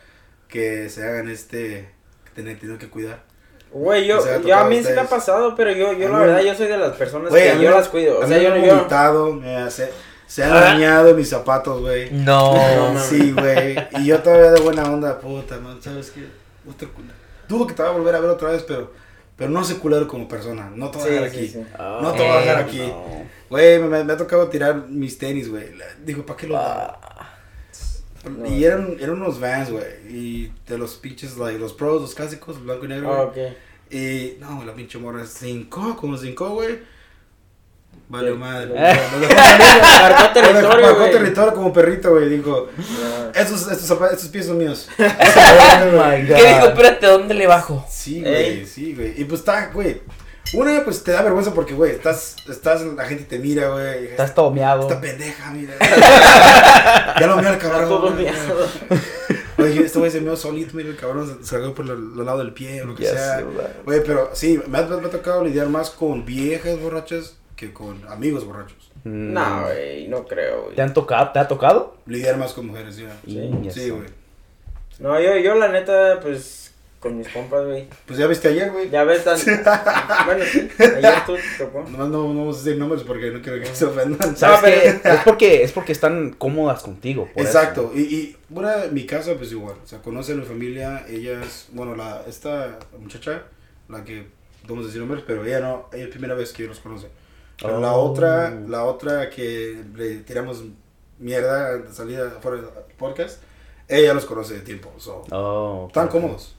que 0.48 0.90
se 0.90 1.04
hagan 1.04 1.30
este. 1.30 1.90
que 2.26 2.32
tener 2.42 2.58
que 2.78 2.90
cuidar. 2.90 3.24
Güey, 3.72 4.06
yo, 4.06 4.20
yo 4.46 4.58
a 4.58 4.66
mí 4.68 4.84
sí 4.84 4.92
me 4.94 5.00
ha 5.00 5.06
pasado, 5.08 5.56
pero 5.56 5.72
yo, 5.72 5.94
yo 5.94 6.10
la 6.10 6.20
verdad, 6.20 6.42
yo 6.42 6.54
soy 6.56 6.68
de 6.68 6.78
las 6.78 6.92
personas 6.98 7.32
que 7.32 7.48
yo 7.56 7.70
me- 7.70 7.76
las 7.76 7.88
cuido. 7.88 8.20
O 8.20 8.28
sea, 8.28 8.38
yo 8.38 8.50
no, 8.50 8.58
yo, 8.58 8.76
vomitado, 8.76 9.34
me- 9.34 9.72
se, 9.72 9.90
se 10.32 10.44
han 10.46 10.54
Ah. 10.54 10.60
dañado 10.62 11.14
mis 11.14 11.28
zapatos, 11.30 11.82
güey. 11.82 12.10
No. 12.12 12.54
Sí, 13.10 13.34
güey. 13.34 13.76
Y 14.00 14.06
yo 14.06 14.20
todavía 14.22 14.52
de 14.52 14.62
buena 14.62 14.84
onda, 14.90 15.20
puta, 15.20 15.60
man. 15.60 15.82
¿Sabes 15.82 16.12
qué? 16.12 16.26
Puta, 16.64 16.86
Dudo 17.50 17.68
que 17.68 17.74
te 17.74 17.84
va 17.84 17.90
a 17.90 17.92
volver 17.92 18.16
a 18.16 18.20
ver 18.22 18.30
otra 18.30 18.52
vez, 18.52 18.64
pero, 18.66 18.94
pero 19.36 19.50
no 19.50 19.62
sé 19.66 19.76
culero 19.78 20.08
como 20.08 20.30
persona. 20.30 20.72
No 20.74 20.90
te 20.90 21.00
voy 21.00 21.10
a 21.10 21.12
dejar 21.22 21.32
sí, 21.32 21.38
aquí. 21.38 21.48
sí. 21.50 21.66
No 21.78 22.14
te 22.14 22.20
voy 22.20 22.32
a 22.32 22.40
dejar 22.40 22.60
Eh, 22.60 22.64
aquí. 22.64 22.78
no. 22.80 23.24
Güey, 23.50 23.80
me, 23.80 24.04
me 24.06 24.14
ha 24.14 24.18
tocado 24.18 24.48
tirar 24.48 24.88
mis 24.88 25.18
tenis, 25.18 25.50
güey. 25.50 25.66
Digo, 26.06 26.26
¿para 26.26 26.38
qué 26.38 26.48
daba? 26.48 26.98
No, 28.24 28.46
y 28.48 28.64
eran, 28.64 28.96
eran 29.02 29.16
unos 29.22 29.40
vans, 29.40 29.70
güey. 29.70 29.84
Y 30.08 30.54
de 30.66 30.78
los 30.78 30.96
pinches, 30.96 31.36
like, 31.38 31.60
los 31.60 31.74
pros, 31.74 32.02
los 32.02 32.16
clásicos, 32.16 32.64
blanco 32.64 32.86
y 32.86 32.88
negro. 32.88 33.14
Ah, 33.14 33.32
güey. 33.34 33.48
ok. 33.48 33.54
Y 33.94 34.38
no, 34.40 34.64
la 34.64 34.74
pinche 34.74 34.98
morra 34.98 35.26
cinco, 35.26 35.98
como 35.98 36.16
cinco, 36.16 36.52
güey. 36.52 36.80
Vale, 38.12 38.32
Sí. 38.32 38.38
madre. 38.38 38.74
Marcó 38.74 40.02
Marcó 40.02 40.34
territorio, 40.34 40.96
güey. 40.98 41.12
territorio 41.12 41.54
como 41.54 41.72
perrito, 41.72 42.10
güey. 42.12 42.28
Dijo, 42.28 42.68
Ah. 42.78 43.32
estos, 43.34 43.72
estos, 43.72 43.90
estos 44.12 44.28
pies 44.28 44.46
son 44.48 44.58
míos. 44.58 44.90
Oh 44.98 45.00
¿Qué 46.28 46.36
dijo? 46.36 46.68
Espérate, 46.68 47.08
¿dónde 47.08 47.34
le 47.34 47.48
bajo? 47.48 47.86
Sí, 47.90 48.18
Ey. 48.18 48.56
güey, 48.56 48.66
sí, 48.66 48.94
güey. 48.94 49.14
Y 49.20 49.24
pues 49.24 49.40
está, 49.40 49.68
güey. 49.74 50.02
Una, 50.54 50.84
pues 50.84 51.02
te 51.04 51.14
da 51.14 51.22
vergüenza 51.22 51.54
porque, 51.54 51.74
güey, 51.74 51.92
estás, 51.92 52.36
estás, 52.50 52.82
la 52.82 53.06
gente 53.06 53.24
te 53.24 53.40
mira, 53.40 53.70
güey. 53.70 54.08
Estás 54.08 54.36
tomeado. 54.36 54.82
Esta 54.82 55.00
pendeja, 55.00 55.50
mira. 55.52 55.76
ya 57.18 57.28
lo 57.28 57.38
mira 57.38 57.52
el 57.52 57.58
cabrón. 57.58 57.88
todo 57.88 58.10
miado. 58.12 58.68
Oye, 59.58 59.86
este 59.86 60.00
güey 60.00 60.12
se 60.12 60.20
meó 60.20 60.36
solito, 60.36 60.76
mira 60.76 60.90
el 60.90 60.98
cabrón, 60.98 61.40
se, 61.42 61.56
agarró 61.56 61.74
por 61.74 61.86
el, 61.86 62.26
lado 62.26 62.40
del 62.40 62.52
pie 62.52 62.82
o 62.82 62.88
lo 62.88 62.96
que 62.96 63.06
sea. 63.06 63.42
Güey, 63.86 64.04
pero 64.04 64.32
sí, 64.34 64.60
me 64.68 64.80
ha, 64.80 64.82
me 64.82 65.08
ha 65.08 65.12
tocado 65.12 65.46
lidiar 65.46 65.68
más 65.68 65.90
con 65.92 66.26
viejas 66.26 66.78
borrachas 66.82 67.36
que 67.62 67.72
con 67.74 68.04
amigos 68.10 68.44
borrachos. 68.46 68.92
Mm. 69.04 69.34
No, 69.34 69.64
güey, 69.66 70.08
no 70.08 70.26
creo, 70.26 70.64
güey. 70.64 70.76
¿Te 70.76 70.82
han 70.82 70.94
tocado? 70.94 71.32
¿Te 71.32 71.40
ha 71.40 71.48
tocado? 71.48 71.96
Lidiar 72.08 72.38
más 72.38 72.54
con 72.54 72.66
mujeres, 72.68 72.98
ya. 72.98 73.16
Sí. 73.72 73.90
Güey. 73.92 74.10
No, 75.00 75.20
yo, 75.22 75.38
yo 75.38 75.54
la 75.56 75.68
neta, 75.70 76.20
pues, 76.22 76.74
con 77.00 77.18
mis 77.18 77.28
compas, 77.30 77.66
güey. 77.66 77.88
Pues 78.08 78.18
ya 78.20 78.26
viste 78.28 78.48
ayer, 78.48 78.72
güey. 78.72 78.90
Ya 78.90 79.04
ves 79.04 79.24
tan... 79.26 79.38
bueno, 80.26 80.44
sí, 80.44 80.68
ayer 80.80 81.14
tú 81.26 81.36
te 81.36 81.64
tocó. 81.66 81.82
Nomás 81.84 82.10
no, 82.10 82.34
no 82.34 82.40
vamos 82.40 82.56
a 82.56 82.64
decir 82.64 82.78
nombres 82.80 83.04
porque 83.04 83.30
no 83.32 83.42
quiero 83.42 83.60
que 83.60 83.68
se 83.76 83.86
ofendan. 83.86 84.36
¿Sabes 84.36 84.60
No, 84.60 84.62
pero- 84.64 85.02
qué? 85.02 85.10
Es 85.14 85.20
porque, 85.24 85.64
es 85.64 85.72
porque 85.72 85.92
están 85.92 86.32
cómodas 86.34 86.82
contigo. 86.82 87.30
por 87.34 87.44
eso. 87.46 87.60
Exacto, 87.60 87.92
y, 87.96 88.02
y 88.02 88.38
bueno, 88.50 88.72
en 88.84 88.94
mi 88.94 89.06
casa 89.06 89.34
pues 89.36 89.52
igual, 89.52 89.76
o 89.84 89.88
sea, 89.88 90.00
conocen 90.02 90.40
mi 90.40 90.46
familia, 90.46 91.06
ellas, 91.08 91.68
bueno, 91.74 91.96
la, 91.96 92.24
esta 92.28 92.78
muchacha, 93.00 93.44
la 93.88 94.04
que, 94.04 94.26
vamos 94.68 94.84
a 94.84 94.88
decir 94.88 95.00
nombres, 95.02 95.24
pero 95.26 95.44
ella 95.46 95.60
no, 95.60 95.88
ella 95.94 96.04
es 96.04 96.10
la 96.10 96.12
primera 96.12 96.34
vez 96.36 96.54
que 96.54 96.64
los 96.68 96.80
conoce. 96.80 97.08
Pero 97.62 97.80
la 97.80 97.94
Oh. 97.94 98.10
otra, 98.12 98.50
la 98.68 98.84
otra 98.86 99.30
que 99.30 99.82
le 99.96 100.16
tiramos 100.18 100.64
mierda 101.20 101.78
de 101.78 101.94
salida 101.94 102.30
fuera 102.42 102.58
del 102.58 102.66
podcast, 102.98 103.42
ella 103.88 104.14
los 104.14 104.26
conoce 104.26 104.56
de 104.56 104.60
tiempo, 104.62 104.92
so, 104.98 105.24
Oh, 105.32 105.86
están 105.88 106.08
cómodos. 106.08 106.56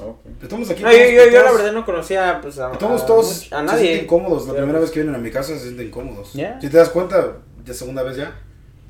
Ok. 0.00 0.18
Estamos 0.42 0.70
aquí. 0.70 0.82
No, 0.84 0.92
yo, 0.92 0.98
todos- 0.98 1.10
yo, 1.10 1.24
yo 1.24 1.38
la 1.38 1.44
todos- 1.48 1.56
verdad 1.58 1.72
no 1.72 1.84
conocía, 1.84 2.38
pues, 2.40 2.58
a, 2.60 2.70
Estamos 2.72 3.02
a 3.02 3.06
todos, 3.06 3.26
a 3.26 3.30
se 3.32 3.38
sienten 3.48 3.66
nadie. 3.66 4.06
cómodos, 4.06 4.46
la 4.46 4.52
primera 4.54 4.72
pues, 4.78 4.82
vez 4.82 4.90
que 4.92 5.00
vienen 5.00 5.14
a 5.16 5.18
mi 5.18 5.30
casa 5.32 5.54
se 5.54 5.60
sienten 5.64 5.90
cómodos. 5.90 6.32
Yeah. 6.34 6.60
Si 6.60 6.68
te 6.68 6.76
das 6.76 6.90
cuenta, 6.90 7.38
ya 7.64 7.74
segunda 7.74 8.04
vez 8.04 8.16
ya, 8.16 8.32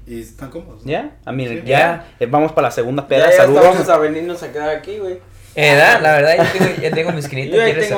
y 0.06 0.20
están 0.20 0.50
cómodos. 0.50 0.84
¿no? 0.84 0.90
Ya, 0.90 1.16
a 1.24 1.32
mí, 1.32 1.48
Sí. 1.48 1.62
ya, 1.64 2.06
eh, 2.20 2.26
vamos 2.26 2.52
para 2.52 2.68
la 2.68 2.72
segunda 2.72 3.02
Ya, 3.04 3.08
peda. 3.08 3.30
ya 3.30 3.36
Saludos. 3.38 3.62
vamos 3.64 3.88
a 3.88 3.96
venirnos 3.98 4.42
a 4.42 4.52
quedar 4.52 4.68
aquí, 4.68 4.98
güey. 4.98 5.20
Eh, 5.56 5.74
da, 5.74 5.98
la 6.00 6.12
verdad, 6.12 6.36
yo 6.36 6.58
tengo, 6.58 6.80
ya 6.80 6.90
tengo 6.92 7.10
mi 7.12 7.18
esquinita 7.18 7.56
Yo 7.56 7.62
aquí 7.62 7.72
mi 7.74 7.80
de- 7.80 7.88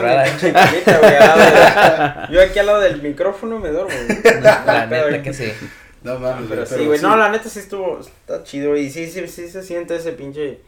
Yo 2.30 2.40
aquí 2.42 2.59
al 2.59 2.66
lado 2.66 2.80
del 2.80 3.02
micrófono 3.02 3.59
me 3.59 3.68
duermo, 3.68 3.90
güey. 3.90 4.40
La 4.42 4.87
Pero- 4.88 5.11
neta 5.11 5.23
que 5.23 5.35
sí. 5.35 5.52
No 6.02 6.18
mames, 6.18 6.47
Pero 6.49 6.64
güey, 6.66 6.78
sí, 6.80 6.87
güey, 6.87 7.00
no, 7.00 7.16
la 7.16 7.28
neta 7.28 7.49
sí 7.49 7.61
estuvo, 7.61 8.00
está 8.00 8.42
chido 8.42 8.76
y 8.76 8.90
sí, 8.90 9.09
sí, 9.09 9.28
sí 9.28 9.49
se 9.49 9.62
siente 9.62 9.94
ese 9.94 10.12
pinche 10.12 10.59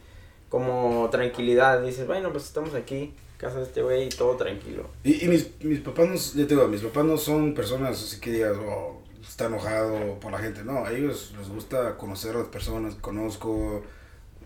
como 0.47 1.09
tranquilidad. 1.11 1.81
Dices, 1.81 2.07
bueno, 2.07 2.31
pues 2.31 2.45
estamos 2.45 2.73
aquí, 2.73 3.13
casa 3.37 3.57
de 3.57 3.63
este 3.63 3.81
güey 3.81 4.05
y 4.05 4.09
todo 4.09 4.37
tranquilo. 4.37 4.89
Y, 5.03 5.25
y 5.25 5.27
mis, 5.27 5.49
mis 5.61 5.79
papás 5.81 6.07
no, 6.07 6.15
ya 6.15 6.47
te 6.47 6.53
digo, 6.55 6.67
mis 6.69 6.81
papás 6.81 7.03
no 7.03 7.17
son 7.17 7.53
personas 7.53 8.01
así 8.01 8.21
que 8.21 8.31
digas, 8.31 8.53
oh, 8.65 9.01
está 9.27 9.47
enojado 9.47 10.19
por 10.21 10.31
la 10.31 10.37
gente. 10.37 10.63
No, 10.63 10.85
a 10.85 10.91
ellos 10.91 11.33
les 11.37 11.49
gusta 11.49 11.97
conocer 11.97 12.35
a 12.35 12.39
las 12.39 12.47
personas, 12.47 12.95
conozco. 12.95 13.83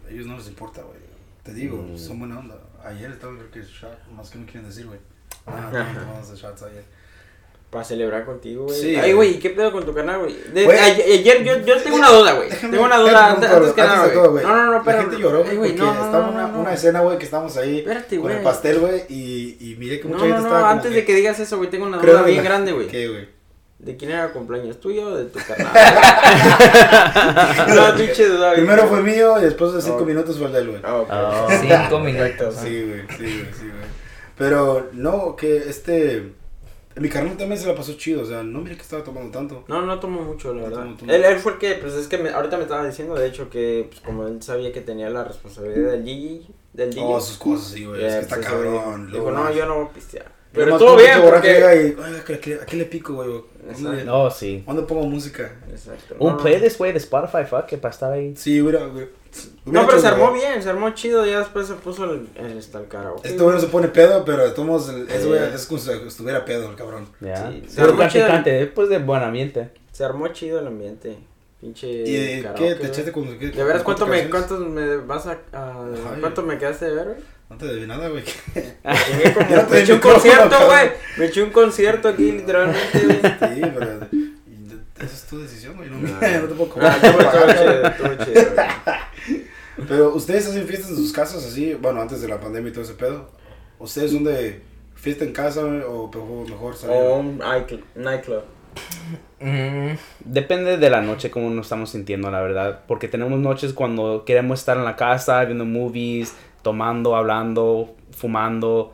A 0.07 0.11
ellos 0.11 0.25
no 0.25 0.37
les 0.37 0.47
importa, 0.47 0.81
güey. 0.81 0.97
Te 1.49 1.55
digo, 1.55 1.77
Mm. 1.77 1.97
son 1.97 2.19
buena 2.19 2.39
onda. 2.39 2.55
Ayer 2.83 3.11
estaba 3.11 3.33
creo 3.35 3.51
que 3.51 3.61
shot, 3.61 4.07
más 4.15 4.29
que 4.29 4.39
no 4.39 4.45
quieren 4.45 4.67
decir, 4.67 4.85
güey. 4.85 4.99
Ah, 5.45 5.69
no, 5.71 5.99
tomamos 6.01 6.39
shots 6.39 6.63
ayer. 6.63 6.83
Para 7.69 7.83
celebrar 7.83 8.25
contigo, 8.25 8.63
güey. 8.65 8.79
Sí, 8.81 8.87
Ay, 8.95 8.95
güey. 8.95 9.13
güey, 9.13 9.29
¿y 9.35 9.39
qué 9.39 9.51
pedo 9.51 9.71
con 9.71 9.85
tu 9.85 9.93
canal, 9.93 10.19
güey? 10.21 10.35
De- 10.53 10.65
Güey. 10.65 10.77
ay- 10.79 11.01
Ayer 11.19 11.43
yo, 11.43 11.57
yo 11.59 11.77
tengo 11.83 11.97
una 11.97 12.09
duda, 12.09 12.33
güey. 12.33 12.49
Tengo 12.49 12.83
una 12.83 12.97
duda 12.97 13.31
antes, 13.33 13.49
que 13.73 13.81
nada, 13.81 14.07
de 14.07 14.15
güey. 14.15 14.43
No, 14.43 14.55
no, 14.55 14.65
no, 14.65 14.71
La 14.71 14.77
espera. 14.79 15.01
gente 15.01 15.19
lloró, 15.19 15.43
güey, 15.43 15.57
porque 15.57 15.73
no, 15.73 15.85
no, 15.93 16.05
estaba 16.05 16.25
no, 16.25 16.31
una, 16.31 16.47
no. 16.47 16.59
una 16.61 16.73
escena, 16.73 17.01
güey, 17.01 17.17
que 17.19 17.25
estábamos 17.25 17.55
ahí 17.57 17.79
Espérate, 17.79 18.19
con 18.19 18.31
el 18.31 18.41
pastel, 18.41 18.79
güey, 18.79 19.03
y, 19.09 19.57
y 19.59 19.75
miré 19.77 19.99
que 19.99 20.07
No, 20.07 20.15
mucha 20.15 20.25
no, 20.25 20.33
gente 20.35 20.41
no, 20.41 20.47
estaba 20.47 20.59
como 20.61 20.71
antes 20.71 20.93
de 20.93 21.05
que 21.05 21.13
digas 21.15 21.39
eso, 21.39 21.57
güey, 21.57 21.69
tengo 21.69 21.85
una 21.85 21.97
duda 21.99 22.23
bien 22.23 22.37
la- 22.37 22.43
grande, 22.43 22.71
güey. 22.71 22.87
¿Qué, 22.87 23.07
güey? 23.07 23.38
¿De 23.79 23.95
quién 23.95 24.11
era 24.11 24.25
el 24.25 24.31
cumpleaños? 24.31 24.79
¿Tuyo 24.79 25.07
o 25.07 25.15
de 25.15 25.25
tu 25.25 25.39
carnal? 25.39 25.71
no, 27.75 27.95
pinche 27.95 28.27
duda, 28.27 28.47
güey. 28.49 28.57
Primero 28.61 28.87
fue 28.87 29.01
mío 29.01 29.39
y 29.39 29.43
después 29.45 29.73
de 29.73 29.81
cinco 29.81 29.99
Oh. 30.01 30.05
minutos 30.05 30.37
fue 30.37 30.47
el 30.47 30.53
de 30.53 30.59
él, 30.59 30.67
güey. 30.69 30.81
Ah, 30.83 30.97
ok. 30.97 31.07
Ah. 31.09 31.47
Cinco 31.87 31.99
minutos. 31.99 32.55
Sí, 32.55 32.83
güey, 32.83 33.01
sí, 33.17 33.39
güey, 33.39 33.53
sí, 33.53 33.65
güey. 33.67 33.89
Pero 34.37 34.89
no, 34.93 35.35
que 35.35 35.57
este. 35.57 36.33
Mi 36.95 37.07
carnal 37.07 37.37
también 37.37 37.57
se 37.61 37.67
la 37.67 37.75
pasó 37.75 37.93
chido, 37.93 38.23
o 38.23 38.25
sea, 38.25 38.43
no 38.43 38.59
miré 38.59 38.75
que 38.75 38.81
estaba 38.81 39.03
tomando 39.03 39.31
tanto. 39.31 39.63
No, 39.69 39.81
no 39.83 39.99
tomo 39.99 40.21
mucho, 40.23 40.53
la 40.53 40.63
No 40.63 40.67
verdad. 40.69 40.83
tomo, 40.83 40.97
tomo. 40.97 41.11
Él, 41.13 41.23
él 41.23 41.37
fue 41.37 41.53
el 41.53 41.57
que, 41.57 41.75
pues 41.75 41.93
es 41.93 42.07
que 42.07 42.17
me- 42.17 42.31
ahorita 42.31 42.57
me 42.57 42.63
estaba 42.63 42.85
diciendo, 42.85 43.15
de 43.15 43.27
hecho, 43.27 43.49
que 43.49 43.87
pues, 43.89 44.01
como 44.01 44.27
él 44.27 44.41
sabía 44.41 44.73
que 44.73 44.81
tenía 44.81 45.09
la 45.09 45.23
responsabilidad 45.23 45.91
del 45.91 46.03
Gigi, 46.03 46.47
del 46.73 46.89
Gigi. 46.93 47.05
Oh, 47.07 47.21
sus 47.21 47.37
cosas, 47.37 47.67
sí, 47.67 47.85
güey. 47.85 48.03
es 48.03 48.11
eh, 48.13 48.15
que 48.17 48.21
está 48.23 48.35
pues, 48.35 48.47
cabrón. 48.47 49.09
Dijo, 49.11 49.31
no, 49.31 49.53
yo 49.53 49.65
no 49.65 49.75
voy 49.75 49.85
a 49.85 49.89
pistear. 49.93 50.25
Pero 50.51 50.77
todo 50.79 50.97
bien, 50.97 51.21
porque... 51.23 51.47
llega 51.53 51.75
y, 51.75 51.79
"Oiga, 51.79 52.19
¿a 52.19 52.23
qué- 52.39 52.59
¿a 52.61 52.65
qué 52.65 52.75
le 52.75 52.85
pico, 52.85 53.13
güey? 53.13 53.29
Exacto. 53.69 53.89
¿Dónde, 53.89 54.05
No, 54.05 54.29
sí. 54.31 54.63
¿Dónde 54.65 54.83
pongo 54.83 55.05
música? 55.05 55.51
Exacto. 55.69 56.15
Un 56.19 56.33
no, 56.33 56.37
playlist, 56.37 56.77
güey, 56.77 56.91
de 56.91 56.97
Spotify, 56.97 57.45
fuck, 57.49 57.65
que 57.65 57.77
para 57.77 57.93
estar 57.93 58.11
ahí. 58.11 58.33
Sí, 58.35 58.61
hubiera, 58.61 58.85
güey. 58.85 59.07
No, 59.65 59.85
pero 59.85 59.99
se 59.99 60.07
armó 60.07 60.33
bien, 60.33 60.61
se 60.63 60.69
armó 60.69 60.89
chido, 60.91 61.25
ya 61.25 61.39
después 61.39 61.67
se 61.67 61.75
puso 61.75 62.05
el, 62.11 62.27
el, 62.35 62.57
hasta 62.57 62.79
el 62.79 62.87
karaoke. 62.87 63.27
Este 63.27 63.41
güey 63.43 63.55
no 63.55 63.61
se 63.61 63.67
pone 63.67 63.87
pedo, 63.89 64.25
pero 64.25 64.43
de 64.43 64.51
todos 64.51 64.89
ese 64.89 65.27
güey 65.27 65.39
es 65.53 65.65
como 65.67 65.79
si 65.79 65.91
estuviera 65.91 66.45
pedo, 66.45 66.69
el 66.69 66.75
cabrón. 66.75 67.07
Ya. 67.21 67.51
Sí, 67.51 67.63
se 67.67 67.81
Puro 67.81 67.93
armó 67.93 68.07
chido. 68.07 68.27
después 68.43 68.89
de 68.89 68.97
buen 68.97 69.21
ambiente. 69.21 69.69
Se 69.91 70.03
armó 70.03 70.27
chido 70.29 70.59
el 70.59 70.67
ambiente. 70.67 71.17
Pinche 71.61 71.87
¿Y 71.89 72.41
karaoke, 72.41 72.63
qué? 72.63 72.69
¿Te 72.71 72.79
güey. 72.79 72.89
echaste 72.91 73.11
con? 73.11 73.39
De 73.39 73.63
veras, 73.63 73.83
¿cuánto 73.83 74.07
me, 74.07 74.29
cuántos 74.29 74.59
me 74.67 74.95
vas 74.97 75.27
a, 75.27 75.37
Ay. 75.51 76.19
cuánto 76.21 76.41
me 76.43 76.57
quedaste 76.57 76.85
de 76.85 76.95
ver, 76.95 77.05
güey? 77.05 77.17
No 77.49 77.57
te 77.57 77.65
debí 77.65 77.85
nada, 77.87 78.07
güey. 78.09 78.23
Te 78.53 78.75
me 79.69 79.79
eché 79.81 79.93
un 79.93 79.99
concierto, 79.99 80.55
güey. 80.67 80.91
Me 81.17 81.25
eché 81.25 81.41
un 81.43 81.49
concierto 81.49 82.07
aquí, 82.09 82.31
literalmente, 82.31 82.99
güey. 83.03 83.19
Sí, 83.21 83.61
pero. 83.73 83.99
Esa 84.99 85.05
es 85.15 85.23
tu 85.29 85.39
decisión, 85.39 85.75
güey. 85.75 85.89
No, 85.89 85.97
No. 85.97 86.07
no 86.41 86.47
te 86.47 86.55
puedo 86.55 86.69
Ah, 86.81 86.97
cobrar. 87.01 87.97
Pero 89.87 90.13
ustedes 90.13 90.45
hacen 90.47 90.67
fiestas 90.67 90.89
en 90.91 90.97
sus 90.97 91.13
casas 91.13 91.45
así, 91.45 91.73
bueno, 91.73 92.01
antes 92.01 92.21
de 92.21 92.27
la 92.27 92.39
pandemia 92.39 92.69
y 92.69 92.73
todo 92.73 92.83
ese 92.83 92.95
pedo. 92.95 93.29
¿Ustedes 93.79 94.11
son 94.11 94.25
de 94.25 94.61
fiesta 94.95 95.23
en 95.23 95.31
casa 95.31 95.61
o 95.63 96.11
mejor, 96.49 96.75
salir? 96.75 96.97
O 96.97 97.19
un 97.19 97.37
nightclub. 97.95 98.43
Mm, 99.39 99.91
Depende 100.25 100.77
de 100.77 100.89
la 100.89 101.01
noche, 101.01 101.31
cómo 101.31 101.49
nos 101.49 101.65
estamos 101.67 101.89
sintiendo, 101.91 102.29
la 102.29 102.41
verdad. 102.41 102.81
Porque 102.87 103.07
tenemos 103.07 103.39
noches 103.39 103.73
cuando 103.73 104.23
queremos 104.25 104.59
estar 104.59 104.77
en 104.77 104.85
la 104.85 104.95
casa, 104.95 105.43
viendo 105.45 105.65
movies, 105.65 106.35
tomando, 106.61 107.15
hablando, 107.15 107.95
fumando. 108.11 108.93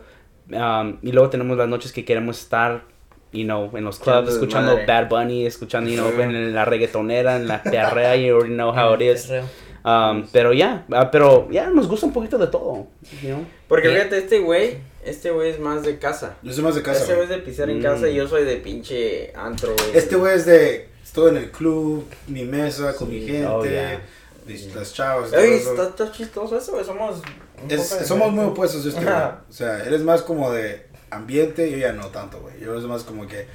um, 0.51 0.97
y 1.01 1.11
luego 1.11 1.29
tenemos 1.29 1.57
las 1.57 1.67
noches 1.67 1.91
que 1.91 2.05
queremos 2.05 2.39
estar, 2.39 2.83
you 3.31 3.43
know, 3.43 3.71
en 3.75 3.83
los 3.83 3.97
clubs, 3.99 4.29
escuchando. 4.29 4.77
Bad 4.87 5.09
Bunny, 5.09 5.45
escuchando, 5.45 5.89
you 5.89 5.97
know, 5.97 6.11
en 6.21 6.53
la 6.53 6.63
reggaetonera, 6.65 7.37
en 7.37 7.47
la 7.47 7.63
perrea, 7.63 8.15
you 8.15 8.35
already 8.35 8.53
know 8.53 8.71
how 8.71 8.93
it 8.93 9.01
is. 9.01 9.31
Um, 9.83 10.25
pero 10.31 10.51
ya, 10.53 10.83
ah, 10.91 11.11
pero 11.11 11.47
ya 11.51 11.69
nos 11.69 11.87
gusta 11.87 12.05
un 12.07 12.13
poquito 12.13 12.37
de 12.39 12.47
todo, 12.47 12.87
you 13.21 13.29
know. 13.29 13.45
Porque 13.67 13.89
fíjate, 13.89 14.17
este 14.17 14.39
güey, 14.39 14.77
Este 15.05 15.31
güey 15.31 15.51
es 15.51 15.59
más 15.59 15.83
de 15.83 15.97
casa. 15.99 16.35
Yo 16.41 16.51
soy 16.51 16.63
más 16.63 16.75
de 16.75 16.81
casa, 16.81 17.01
Este 17.01 17.13
güey 17.13 17.23
es 17.25 17.29
de 17.29 17.37
pisar 17.39 17.69
en 17.69 17.79
Mm. 17.79 17.83
casa 17.83 18.09
y 18.09 18.15
yo 18.15 18.27
soy 18.27 18.43
de 18.43 18.57
pinche 18.57 19.31
antro, 19.35 19.73
güey. 19.77 19.91
Este 19.97 20.15
güey 20.15 20.35
es 20.35 20.45
de. 20.45 20.89
Estoy 21.03 21.29
en 21.31 21.37
el 21.37 21.51
club, 21.51 22.05
mi 22.27 22.43
mesa, 22.43 22.95
con 22.95 23.09
mi 23.09 23.21
gente, 23.21 23.45
Oh, 23.47 23.63
yeah. 23.63 24.01
las 24.75 24.93
chavas. 24.93 25.29
todo 25.31 25.39
Ey, 25.39 25.53
está, 25.53 25.83
está 25.89 26.11
chistoso 26.11 26.57
eso, 26.57 26.71
güey. 26.73 26.83
Somos. 26.83 27.21
Es- 27.69 27.87
somos 28.07 28.31
muy 28.33 28.45
opuestos, 28.45 28.83
yo 28.83 28.89
estoy. 28.89 29.05
O 29.05 29.53
sea, 29.53 29.83
él 29.83 29.93
es 29.93 30.01
más 30.01 30.21
como 30.23 30.51
de 30.51 30.87
ambiente, 31.11 31.69
yo 31.71 31.77
ya 31.77 31.93
no 31.93 32.07
tanto, 32.07 32.39
güey. 32.41 32.59
Yo 32.59 32.77
es 32.77 32.83
más 32.85 33.03
como 33.03 33.27
que. 33.27 33.45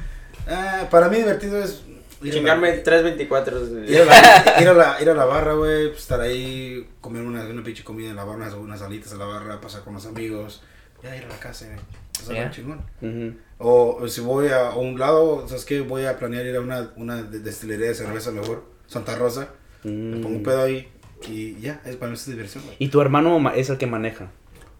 ah, 0.49 0.87
para 0.91 1.09
mí 1.09 1.17
divertido 1.17 1.63
es. 1.63 1.83
Chingarme 2.23 2.73
324. 2.73 3.61
Ir 3.89 4.03
a 4.03 4.05
la, 4.05 4.61
ir 4.63 4.69
a 4.69 4.75
la, 4.75 4.97
ir 5.03 5.09
a 5.11 5.15
la 5.15 5.25
barra, 5.25 5.55
güey, 5.55 5.89
pues, 5.89 6.01
estar 6.03 6.21
ahí, 6.21 6.87
comer 7.01 7.23
una, 7.23 7.43
una 7.47 7.63
pinche 7.65 7.83
comida 7.83 8.11
en 8.11 8.17
la 8.17 8.25
barra, 8.25 8.37
unas, 8.37 8.55
unas 8.55 8.83
alitas 8.83 9.13
en 9.13 9.19
la 9.21 9.25
barra, 9.25 9.59
pasar 9.61 9.81
con 9.83 9.95
los 9.95 10.05
amigos, 10.05 10.63
ya 11.03 11.17
ir 11.17 11.25
a 11.25 11.29
la 11.29 11.39
casa, 11.39 11.67
güey. 11.67 11.79
Eso 12.13 12.23
es 12.23 12.29
Yeah. 12.29 12.43
algo 12.43 12.55
chingón. 12.55 12.85
Ujú. 13.01 13.39
O, 13.59 13.97
o 14.03 14.09
si 14.09 14.21
voy 14.21 14.49
a, 14.49 14.71
un 14.71 14.99
lado, 14.99 15.47
¿sabes 15.49 15.65
qué? 15.65 15.81
Voy 15.81 16.05
a 16.05 16.19
planear 16.19 16.45
ir 16.47 16.57
a 16.57 16.61
una, 16.61 16.91
una 16.97 17.23
de- 17.23 17.39
destilería 17.41 17.89
de 17.89 17.95
cerveza 17.95 18.31
mejor, 18.31 18.65
Santa 18.87 19.15
Rosa, 19.17 19.49
me 19.85 20.17
pongo 20.17 20.37
un 20.37 20.41
Mm. 20.41 20.45
pedo 20.45 20.63
ahí 20.63 20.89
y 21.29 21.59
ya, 21.61 21.81
es 21.85 21.97
para 21.97 22.11
mí 22.11 22.17
es 22.17 22.27
diversión, 22.27 22.65
güey. 22.65 22.77
¿Y 22.79 22.89
tu 22.89 23.01
hermano 23.01 23.39
ma- 23.39 23.55
es 23.55 23.71
el 23.71 23.79
que 23.79 23.87
maneja? 23.87 24.31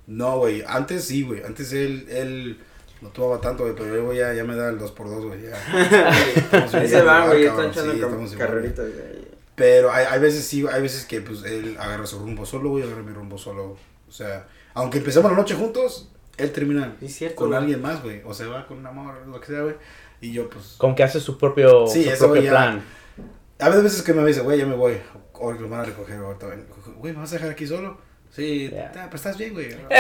No, 0.07 0.39
güey, 0.39 0.63
antes 0.67 1.05
sí, 1.05 1.23
güey, 1.23 1.43
antes 1.45 1.73
él, 1.73 2.07
él 2.11 2.59
no 3.01 3.09
tomaba 3.11 3.41
tanto, 3.41 3.63
güey, 3.63 3.75
pero 3.75 3.89
luego 3.91 4.13
ya, 4.13 4.33
ya 4.35 4.45
me 4.45 4.55
da 4.57 4.69
el 4.71 4.79
2x2, 4.79 5.27
güey, 5.29 5.43
ya. 5.43 5.51
Estamos 6.37 6.75
Ahí 6.75 6.81
bien 6.81 6.91
se 6.93 7.03
van, 7.03 7.23
igual, 7.25 7.29
güey. 7.37 7.47
cabrón, 7.47 7.71
Están 7.71 7.85
sí, 7.85 7.97
echando 7.99 8.39
carreritas, 8.39 8.87
güey. 8.87 9.31
Pero 9.55 9.93
hay, 9.93 10.07
hay 10.11 10.21
veces 10.21 10.45
sí, 10.47 10.65
hay 10.71 10.81
veces 10.83 11.05
que 11.05 11.21
pues 11.21 11.43
él 11.45 11.77
agarra 11.79 12.07
su 12.07 12.19
rumbo 12.19 12.45
solo, 12.47 12.71
güey, 12.71 12.83
agarra 12.85 13.03
mi 13.03 13.13
rumbo 13.13 13.37
solo. 13.39 13.77
O 14.09 14.13
sea, 14.13 14.47
aunque 14.75 14.99
empecemos 14.99 15.31
la 15.31 15.37
noche 15.37 15.55
juntos, 15.55 16.11
él 16.37 16.53
termina 16.53 16.97
Sí, 17.01 17.07
es 17.07 17.15
cierto, 17.17 17.37
con 17.37 17.49
güey. 17.49 17.59
alguien 17.61 17.83
más, 17.83 18.03
güey. 18.03 18.23
O 18.25 18.33
se 18.35 18.47
va 18.47 18.67
con 18.67 18.79
un 18.79 18.87
amor, 18.87 19.15
lo 19.27 19.41
que 19.41 19.47
sea, 19.49 19.61
güey. 19.63 19.75
Y 20.21 20.33
yo 20.33 20.49
pues... 20.51 20.75
Como 20.79 20.95
que 20.95 21.03
hace 21.03 21.21
su 21.21 21.37
propio, 21.39 21.87
Sí, 21.87 22.05
su 22.17 22.19
propio 22.27 22.43
ya- 22.43 22.51
plan. 22.51 22.83
A 23.59 23.69
veces 23.69 24.03
que 24.03 24.13
me 24.15 24.25
dice, 24.27 24.41
güey, 24.41 24.59
ya 24.59 24.67
me 24.67 24.75
voy. 24.75 24.97
O 25.35 25.53
me 25.53 25.69
van 25.69 25.81
a 25.81 25.85
recoger 25.85 26.17
ahorita. 26.19 26.47
Güey, 26.99 27.13
¿me 27.13 27.21
vas 27.21 27.31
a 27.33 27.35
dejar 27.35 27.51
aquí 27.51 27.67
solo? 27.67 27.99
Sí, 28.31 28.71
ah, 28.79 28.91
pero 28.93 29.17
estás 29.17 29.37
bien, 29.37 29.53
güey. 29.55 29.69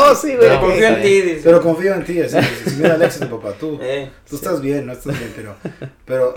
oh, 0.00 0.14
sí, 0.14 0.34
Pero 0.38 0.54
ok, 0.56 0.60
confío 0.62 0.86
en 0.88 1.02
ti, 1.02 1.20
dice. 1.20 1.40
Pero 1.44 1.60
confío 1.62 1.94
en 1.94 2.04
ti, 2.04 2.20
así. 2.22 2.36
Si 2.64 2.76
mira 2.76 2.94
Alex, 2.94 3.20
tu 3.20 3.28
papá, 3.28 3.52
tú. 3.58 3.78
Eh, 3.82 4.10
Tú 4.28 4.36
estás 4.36 4.60
bien, 4.60 4.86
no 4.86 4.92
estás 4.92 5.18
bien, 5.18 5.32
pero, 5.36 5.54
pero, 6.06 6.34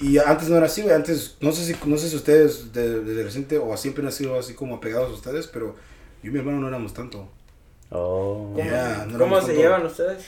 y 0.00 0.18
antes 0.18 0.48
no 0.48 0.56
era 0.56 0.66
así, 0.66 0.82
güey, 0.82 0.94
antes, 0.94 1.36
no 1.40 1.52
sé 1.52 1.64
si, 1.64 1.76
no 1.88 1.96
sé 1.96 2.08
si 2.08 2.16
ustedes 2.16 2.72
de- 2.72 3.00
desde 3.00 3.22
reciente 3.22 3.58
o 3.58 3.76
siempre 3.76 4.04
han 4.04 4.12
sido 4.12 4.36
así 4.38 4.54
como 4.54 4.76
apegados 4.76 5.10
a 5.10 5.14
ustedes, 5.14 5.46
pero 5.46 5.76
yo 6.22 6.28
y 6.30 6.32
mi 6.32 6.38
hermano 6.38 6.60
no 6.60 6.68
éramos 6.68 6.94
tanto. 6.94 7.26
Oh. 7.90 8.52
¿Cómo, 8.54 8.64
Ya, 8.70 9.04
no 9.08 9.18
¿cómo 9.18 9.40
se 9.40 9.48
tanto. 9.48 9.60
llevan 9.60 9.86
ustedes? 9.86 10.26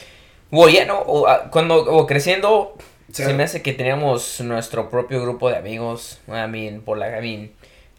Bueno, 0.51 0.73
ya 0.77 0.85
no, 0.87 0.99
o, 1.01 1.27
ah, 1.27 1.51
cuando 1.51 1.77
o 1.77 2.07
creciendo, 2.07 2.75
se 3.11 3.33
me 3.33 3.43
hace 3.45 3.63
que 3.63 3.73
teníamos 3.73 4.41
nuestro 4.41 4.91
propio 4.91 5.23
grupo 5.23 5.49
de 5.51 5.57
amigos. 5.57 6.21
I 6.29 6.49
mean, 6.49 6.81
por 6.83 6.99
la, 6.99 7.19
I 7.19 7.23
mean, 7.23 7.51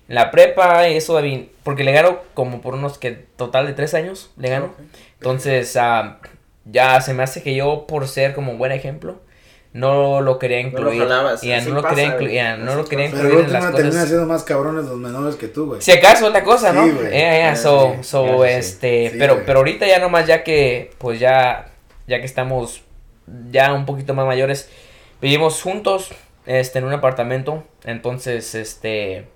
la 0.07 0.29
prepa, 0.31 0.87
eso, 0.87 1.19
I 1.19 1.23
mean, 1.23 1.49
porque 1.63 1.83
le 1.83 1.91
gano 1.91 2.19
como 2.33 2.61
por 2.61 2.75
unos 2.75 2.97
que 2.97 3.11
total 3.11 3.65
de 3.67 3.73
tres 3.73 3.93
años, 3.93 4.31
le 4.37 4.49
gano. 4.49 4.71
Entonces, 5.19 5.75
ah, 5.77 6.19
ya 6.65 7.01
se 7.01 7.13
me 7.13 7.23
hace 7.23 7.41
que 7.41 7.55
yo, 7.55 7.85
por 7.87 8.07
ser 8.07 8.33
como 8.35 8.55
buen 8.57 8.71
ejemplo, 8.71 9.17
no 9.75 10.22
lo 10.22 10.39
quería 10.39 10.58
No 10.63 10.79
lo 10.79 10.94
incluir. 10.94 11.10
ya, 11.41 11.62
no 11.62 11.74
lo 11.75 11.82
pasa, 11.82 11.96
quería 11.96 12.05
güey. 12.05 12.13
incluir, 12.15 12.34
ya, 12.34 12.58
no 12.58 12.75
lo 12.75 12.86
quería 12.86 13.05
pasa. 13.12 13.17
pero 13.17 13.27
incluir 13.29 13.34
luego 13.34 13.39
en 13.48 13.53
las 13.53 13.72
cosas. 13.91 14.08
siendo 14.08 14.25
más 14.25 14.44
cabrones 14.44 14.86
los 14.86 14.98
menores 14.98 15.36
que 15.36 15.48
tú, 15.50 15.65
güey. 15.65 15.82
Si 15.82 15.91
acaso 15.91 16.27
es 16.27 16.34
la 16.34 16.44
cosa, 16.46 16.72
¿no? 16.72 16.86
Sí, 16.86 16.91
güey. 16.91 17.12
Ya, 17.12 17.20
ya, 17.20 17.38
Ya, 17.39 17.55
so, 17.58 17.94
sí. 17.98 18.03
so, 18.03 18.44
sí. 18.46 18.50
este, 18.51 19.10
Sí, 19.12 19.15
pero, 19.20 19.34
güey. 19.34 19.46
pero 19.46 19.60
ahorita 19.60 19.86
ya 19.86 20.00
nomás 20.00 20.27
ya 20.27 20.44
que, 20.46 20.91
pues 20.98 21.20
ya, 21.20 21.72
ya 22.08 22.20
que 22.20 22.25
estamos 22.25 22.84
ya 23.51 23.74
un 23.74 23.86
poquito 23.86 24.13
más 24.13 24.25
mayores, 24.25 24.70
vivimos 25.22 25.62
juntos, 25.62 26.12
este, 26.46 26.79
en 26.79 26.86
un 26.86 26.94
apartamento, 26.94 27.63
entonces, 27.84 28.55
este, 28.55 29.27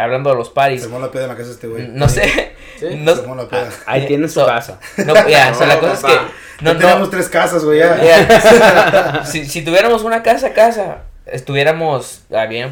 hablando 0.00 0.30
de 0.30 0.36
los 0.36 0.48
Se 0.48 0.54
paris, 0.54 0.84
armó 0.84 0.98
la 1.00 1.10
peda 1.10 1.24
en 1.24 1.28
la 1.30 1.36
casa 1.36 1.50
este 1.50 1.66
güey. 1.66 1.88
no 1.88 2.08
sé, 2.08 2.52
¿Sí? 2.78 2.86
no, 2.96 3.14
Se 3.14 3.26
la 3.26 3.48
peda. 3.48 3.68
Ahí 3.86 4.06
tienen 4.06 4.28
su 4.28 4.40
So- 4.40 4.46
casa. 4.46 4.78
no, 4.98 5.14
ya, 5.28 5.50
o 5.52 5.54
sea, 5.54 5.66
la 5.66 5.74
No, 5.74 5.80
cosa 5.80 5.92
es 5.94 6.00
papá. 6.00 6.14
que, 6.58 6.64
no, 6.64 6.72
Ya 6.72 6.78
tenemos 6.78 7.00
no, 7.00 7.08
tres 7.10 7.28
casas, 7.28 7.64
güey, 7.64 7.78
ya. 7.78 8.02
ya, 8.02 9.24
si, 9.30 9.44
si 9.44 9.62
tuviéramos 9.62 10.02
una 10.02 10.22
casa, 10.22 10.52
casa, 10.52 10.98
estuviéramos, 11.26 12.22
ah, 12.34 12.46
bien, 12.46 12.70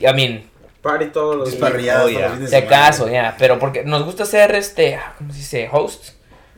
I 0.00 0.12
mean, 0.14 0.44
Party 0.82 1.06
todos 1.06 1.36
los 1.36 1.76
días. 1.78 2.02
Oh, 2.04 2.46
si 2.48 2.56
acaso, 2.56 3.08
ya, 3.08 3.36
pero 3.38 3.58
porque 3.60 3.84
nos 3.84 4.04
gusta 4.04 4.24
ser, 4.24 4.54
este, 4.56 4.96
ah, 4.96 5.14
¿cómo 5.16 5.32
se 5.32 5.38
dice? 5.38 5.68
Host. 5.70 6.08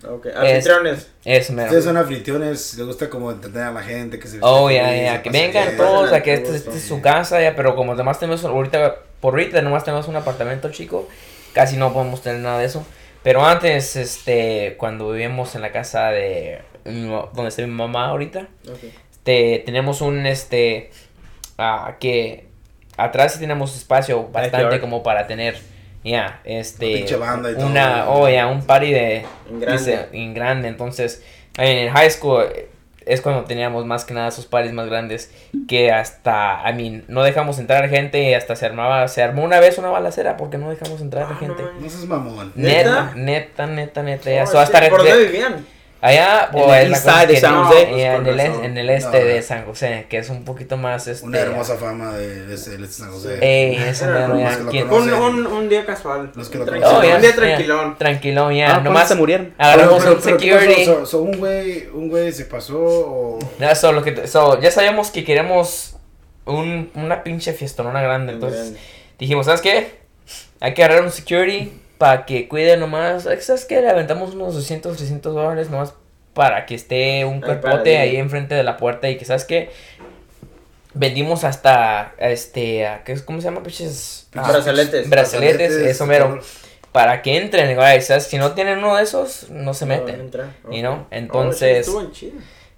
Ok, 0.09 0.27
anfitriones. 0.35 1.11
Eso, 1.25 1.53
mero. 1.53 1.67
Ustedes 1.69 1.85
son 1.85 1.97
anfitriones, 1.97 2.75
les 2.77 2.87
gusta 2.87 3.09
como 3.11 3.31
entretener 3.31 3.69
a 3.69 3.73
la 3.73 3.83
gente, 3.83 4.19
que 4.19 4.29
se 4.29 4.39
Oh, 4.43 4.71
ya, 4.71 4.95
ya, 4.95 5.23
que 5.23 5.31
vengan 5.31 5.77
todos, 5.77 6.13
a 6.13 6.23
que 6.23 6.37
gusto. 6.39 6.55
este 6.55 6.71
es 6.77 6.85
su 6.85 7.01
casa, 7.01 7.41
ya, 7.41 7.55
pero 7.57 7.75
como 7.77 7.93
además 7.93 8.19
tenemos 8.19 8.45
ahorita, 8.45 8.97
por 9.21 9.35
ahorita 9.35 9.63
nomás 9.63 9.85
tenemos 9.85 10.07
un 10.09 10.17
apartamento 10.17 10.71
chico, 10.71 11.09
casi 11.53 11.77
no 11.77 11.93
podemos 11.93 12.23
tener 12.23 12.41
nada 12.41 12.59
de 12.59 12.67
eso. 12.67 12.85
Pero 13.23 13.45
antes, 13.45 13.97
este, 13.97 14.77
cuando 14.79 15.11
vivíamos 15.11 15.55
en 15.55 15.63
la 15.63 15.73
casa 15.73 16.11
de, 16.11 16.61
donde 16.85 17.49
está 17.49 17.63
mi 17.63 17.69
mamá 17.69 18.09
ahorita, 18.09 18.49
Ok. 18.69 18.85
este, 19.13 19.63
tenemos 19.65 20.03
un, 20.03 20.27
este, 20.27 20.91
ah, 21.57 21.97
que 21.99 22.47
atrás 22.99 23.33
sí 23.33 23.41
tenemos 23.41 23.75
espacio 23.77 24.29
bastante 24.29 24.79
como 24.81 25.03
para 25.03 25.27
tener, 25.27 25.59
ya, 26.05 26.41
este, 26.45 26.87
Una 26.87 26.97
pinche 26.99 27.17
banda 27.17 27.51
y 27.51 27.55
todo. 27.55 27.67
una, 27.67 28.09
oh, 28.11 28.29
ya, 28.29 28.47
un 28.47 28.63
party 28.65 28.93
de, 28.93 29.25
En 29.51 29.61
grande. 29.61 29.79
dice, 29.79 30.09
en 30.13 30.35
grande, 30.35 30.69
entonces, 30.69 31.25
en 31.59 31.91
high 31.93 32.11
school 32.11 32.45
eh, 32.55 32.69
es 33.07 33.21
cuando 33.21 33.45
teníamos 33.45 33.85
más 33.85 34.05
que 34.05 34.15
nada 34.15 34.29
esos 34.29 34.47
paris 34.47 34.73
más 34.73 34.87
grandes 34.87 35.31
que 35.69 35.93
hasta, 35.93 36.63
I 36.69 36.73
mean, 36.75 37.05
no 37.09 37.23
dejamos 37.23 37.59
entrar 37.59 37.89
gente 37.91 38.23
y 38.23 38.33
hasta 38.35 38.57
se 38.57 38.65
armaba, 38.67 39.09
se 39.09 39.23
armó 39.23 39.45
una 39.45 39.61
vez 39.61 39.77
una 39.79 39.89
balacera 39.91 40.37
porque 40.37 40.57
no 40.59 40.71
dejamos 40.71 41.01
entrar 41.03 41.27
Ah, 41.31 41.37
gente. 41.39 41.63
no, 41.63 41.73
No 41.81 41.89
seas 41.91 42.05
mamón. 42.07 42.53
Neta, 42.55 43.13
¿Neta? 43.13 43.13
neta, 43.15 43.67
neta, 43.67 44.03
neta, 44.03 44.31
ya, 44.31 44.45
Oh, 44.45 44.47
so, 44.47 44.59
hasta 44.59 44.83
sí, 44.83 44.91
¿Por 44.91 45.03
de- 45.03 45.11
dónde 45.11 45.25
vivían? 45.27 45.67
Allá, 46.05 46.45
En 46.47 46.51
pues, 46.53 46.83
el 46.85 46.91
la 46.91 47.27
de 47.27 47.37
San 47.41 47.55
no, 47.55 47.71
ya, 47.71 47.71
Pues, 47.71 47.89
en, 47.89 48.27
el, 48.27 48.41
en 48.41 48.79
el 48.79 48.91
este 48.91 49.19
No, 49.21 49.25
de 49.27 49.39
eh. 49.39 49.43
San 49.43 49.65
José, 49.65 50.07
que 50.09 50.19
es 50.19 50.29
un 50.31 50.45
poquito 50.45 50.77
más, 50.77 51.07
este, 51.09 51.27
Una 51.27 51.39
hermosa 51.41 51.77
fama 51.77 52.13
de, 52.15 52.47
de 52.47 52.55
ese 52.55 52.77
de 52.77 52.87
San 52.87 53.11
José. 53.11 53.39
Ey, 53.41 53.77
eso 53.77 54.05
Era 54.05 54.15
mero, 54.15 54.29
lo 54.35 54.39
ya, 54.39 54.45
más 54.45 54.57
que 54.59 54.63
lo 54.65 54.71
¿quién- 54.71 54.89
conocen. 54.89 55.15
Un, 55.15 55.35
un, 55.39 55.47
un 55.47 55.69
día 55.69 55.87
casual. 55.87 56.31
Los 56.35 56.49
que 56.51 56.59
lo. 56.59 56.65
Oh, 56.65 57.03
ya, 57.03 57.17
un 57.17 57.21
día 57.23 57.31
ya. 57.31 57.35
tranquilón. 57.35 57.99
tranquilón, 57.99 58.55
ya, 58.55 58.67
Ah, 58.67 58.71
¿cuándo 58.73 58.91
nomás 58.91 59.09
se 59.09 59.15
murieron? 59.15 59.55
agarramos 59.59 60.03
Pero- 60.05 60.17
un 60.17 60.23
pero- 60.23 60.39
security. 60.39 60.85
so- 60.85 61.07
so 61.07 61.23
un 61.23 61.39
güey, 61.39 61.87
un 61.93 62.09
güey 62.09 62.33
se 62.33 62.45
pasó 62.45 62.79
o... 62.79 63.39
Ya, 63.59 63.75
so, 63.75 63.93
lo 63.93 64.03
que, 64.03 64.27
so, 64.27 64.61
ya 64.61 64.71
sabíamos 64.71 65.11
que 65.11 65.25
queremos 65.25 65.97
un, 66.45 66.91
una 66.95 67.23
pinche 67.23 67.53
fiestonona 67.55 68.03
grande. 68.03 68.33
Entonces 68.35 68.75
dijimos, 69.19 69.47
¿sabes 69.47 69.61
qué? 69.63 69.99
Hay 70.61 70.75
que 70.75 70.85
agarrar 70.85 71.05
un 71.05 71.11
security 71.11 71.73
para 72.05 72.27
que 72.27 72.49
cuide 72.49 72.77
nomás. 72.77 73.23
¿Sabes 73.23 73.65
qué? 73.65 73.81
Le 73.81 73.89
aventamos 73.89 74.35
unos 74.35 74.53
200, 74.53 74.95
300 74.95 75.35
dólares 75.35 75.71
nomás 75.71 75.95
para 76.35 76.67
que 76.67 76.75
esté 76.75 77.25
un 77.25 77.41
cuerpote 77.41 77.97
ahí. 77.97 78.17
enfrente 78.19 78.55
de 78.55 78.63
la 78.63 78.77
puerta 78.77 79.09
y 79.09 79.17
que, 79.17 79.25
¿sabes 79.25 79.47
qué? 79.47 79.71
Vendimos 80.93 81.45
hasta, 81.45 82.13
este, 82.19 82.87
a- 82.87 83.03
¿qué 83.05 83.13
es, 83.13 83.23
¿cómo 83.23 83.41
se 83.41 83.47
llama? 83.47 83.63
Pinches... 83.63 84.29
ah, 84.35 84.47
Brazaletes. 84.53 85.09
Brazaletes, 85.09 85.73
eso 85.73 86.05
mero. 86.05 86.41
Para 86.93 87.23
que 87.23 87.39
entren, 87.39 87.75
güey, 87.75 88.03
¿sabes? 88.03 88.25
Si 88.25 88.37
no 88.37 88.53
tienen 88.53 88.81
uno 88.81 88.97
de 88.97 89.03
esos, 89.05 89.49
no 89.49 89.73
se 89.73 89.87
No, 89.87 89.95
meten. 89.97 90.21
entra. 90.21 90.55
You 90.71 90.81
know? 90.81 90.93
Oh, 90.93 90.99
sí, 91.01 91.07
Entonces... 91.11 91.79
estuvo 91.87 92.03
en 92.03 92.13
chido. 92.13 92.33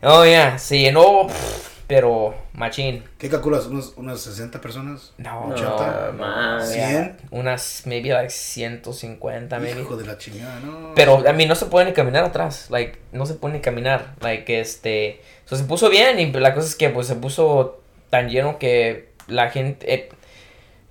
Oh, 0.05 0.25
ya, 0.25 0.57
se 0.57 0.79
llenó, 0.79 1.27
pff, 1.27 1.76
pero 1.87 2.35
machín. 2.53 3.05
¿Qué 3.19 3.29
calculas? 3.29 3.67
¿Unos, 3.67 3.95
¿Unas 3.97 4.21
60 4.21 4.61
personas? 4.61 5.13
No, 5.19 5.47
No, 5.47 5.55
ochenta, 5.55 6.13
no, 6.13 6.19
más. 6.19 6.75
ya, 6.75 6.89
¿Cien? 6.89 7.17
Unas, 7.31 7.83
maybe 7.87 8.11
like 8.11 8.31
150, 8.31 9.59
maybe. 9.61 9.81
Hijo 9.83 9.97
de 9.97 10.05
la 10.07 10.19
chingada, 10.19 10.61
¿no? 10.61 10.93
Pero 10.95 11.23
a 11.29 11.33
mí 11.33 11.47
no 11.47 11.55
se 11.55 11.67
puede 11.67 11.87
ni 11.87 11.93
caminar 11.93 12.25
atrás, 12.25 12.67
like, 12.71 12.99
no 13.13 13.27
se 13.27 13.35
puede 13.35 13.55
ni 13.55 13.61
caminar, 13.61 14.15
like, 14.21 14.61
este, 14.61 15.21
so, 15.45 15.57
se 15.57 15.65
puso 15.65 15.91
bien 15.91 16.19
y 16.19 16.33
la 16.33 16.55
cosa 16.55 16.67
es 16.67 16.75
que, 16.75 16.89
pues, 16.91 17.07
se 17.07 17.15
puso 17.17 17.81
tan 18.11 18.29
lleno 18.29 18.59
que 18.59 19.11
la 19.29 19.51
gente, 19.51 19.93
eh, 19.93 20.09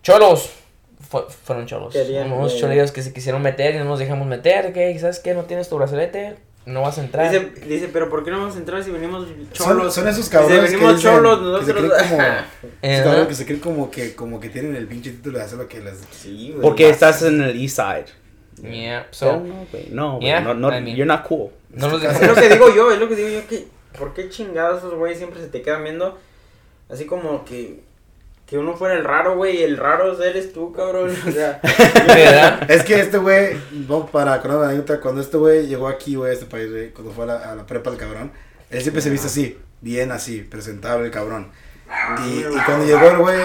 cholos, 0.03 0.49
fu- 1.09 1.23
fueron 1.29 1.65
cholos, 1.65 1.93
Querían, 1.93 2.31
unos 2.31 2.53
eh, 2.53 2.59
cholillos 2.59 2.91
que 2.91 3.01
se 3.01 3.13
quisieron 3.13 3.41
meter 3.41 3.75
y 3.75 3.77
no 3.79 3.85
nos 3.85 3.99
dejamos 3.99 4.27
meter, 4.27 4.73
que, 4.73 4.97
¿sabes 4.99 5.19
qué? 5.19 5.33
No 5.33 5.43
tienes 5.45 5.69
tu 5.69 5.75
brazalete, 5.77 6.35
no 6.65 6.81
vas 6.81 6.97
a 6.97 7.03
entrar. 7.03 7.31
Dice, 7.31 7.51
dice, 7.67 7.89
pero 7.93 8.09
¿por 8.09 8.23
qué 8.23 8.31
no 8.31 8.39
vamos 8.39 8.55
a 8.55 8.59
entrar 8.59 8.83
si 8.83 8.91
venimos 8.91 9.27
son, 9.53 9.67
cholos? 9.67 9.93
son 9.93 10.07
esos 10.07 10.17
Dice, 10.25 10.31
cabrones 10.31 10.69
que 10.71 10.75
venimos 10.77 10.95
dicen, 10.95 11.11
cholos, 11.11 11.59
que 11.59 11.65
se 11.65 11.73
nosotros. 11.73 11.93
creen 11.97 12.09
como... 12.09 12.23
Eh, 12.23 12.43
esos 12.81 13.03
cabrones 13.05 13.27
que 13.27 13.35
se 13.35 13.45
creen 13.45 13.59
como 13.59 13.91
que, 13.91 14.15
como 14.15 14.39
que 14.39 14.49
tienen 14.49 14.75
el 14.75 14.87
pinche 14.87 15.11
título 15.11 15.37
de 15.39 15.43
hacer 15.45 15.57
lo 15.57 15.67
que 15.67 15.79
les... 15.81 15.99
Sí, 16.11 16.49
güey. 16.51 16.61
Porque 16.61 16.89
estás 16.89 17.21
en 17.23 17.41
el 17.41 17.61
east 17.61 17.75
side. 17.77 18.05
Yeah, 18.71 19.07
So, 19.11 19.33
no, 19.37 19.65
güey, 19.71 19.89
no, 19.91 20.13
güey, 20.15 20.27
Yeah, 20.27 20.39
no, 20.41 20.53
no, 20.53 20.69
I 20.69 20.81
mean- 20.81 20.95
you're 20.95 21.05
not 21.05 21.23
cool. 21.27 21.51
no 21.71 21.89
nos 21.89 22.01
Es 22.03 22.25
lo 22.27 22.33
que 22.35 22.49
digo 22.49 22.73
yo, 22.73 22.89
es 22.91 22.99
lo 22.99 23.09
que 23.09 23.15
digo 23.15 23.29
yo 23.29 23.47
que 23.47 23.67
¿por 23.99 24.13
qué 24.13 24.29
chingados 24.29 24.79
esos 24.79 24.93
güeyes 24.95 25.17
siempre 25.17 25.41
se 25.41 25.47
te 25.49 25.61
quedan 25.61 25.83
viendo 25.83 26.17
así 26.89 27.05
como 27.05 27.43
que 27.45 27.83
que 28.45 28.57
uno 28.57 28.75
fuera 28.75 28.95
el 28.95 29.03
raro, 29.03 29.35
güey, 29.35 29.57
y 29.57 29.63
el 29.63 29.77
raro 29.77 30.21
eres 30.21 30.53
tú, 30.53 30.71
cabrón. 30.71 31.09
O 31.27 31.31
sea. 31.31 31.59
Es 32.67 32.83
que 32.83 32.99
este 32.99 33.17
güey, 33.17 33.57
vamos 33.71 34.09
para 34.11 34.41
con 34.41 34.51
una 34.51 34.67
anécdota, 34.69 34.99
cuando 35.01 35.21
este 35.21 35.37
güey 35.37 35.67
llegó 35.67 35.87
aquí, 35.87 36.15
güey, 36.15 36.31
a 36.31 36.33
este 36.33 36.45
país, 36.45 36.69
güey, 36.69 36.91
cuando 36.91 37.11
fue 37.11 37.23
a 37.23 37.27
la, 37.27 37.51
a 37.51 37.55
la 37.55 37.65
prepa 37.65 37.89
el 37.89 37.97
cabrón, 37.97 38.31
él 38.69 38.81
siempre 38.81 39.01
se 39.01 39.09
viste 39.09 39.27
así, 39.27 39.57
bien 39.81 40.11
así, 40.11 40.41
presentable 40.41 41.05
el 41.05 41.11
cabrón. 41.11 41.49
Y, 42.27 42.39
y 42.39 42.61
cuando 42.65 42.85
llegó 42.85 43.07
el 43.09 43.17
güey, 43.17 43.39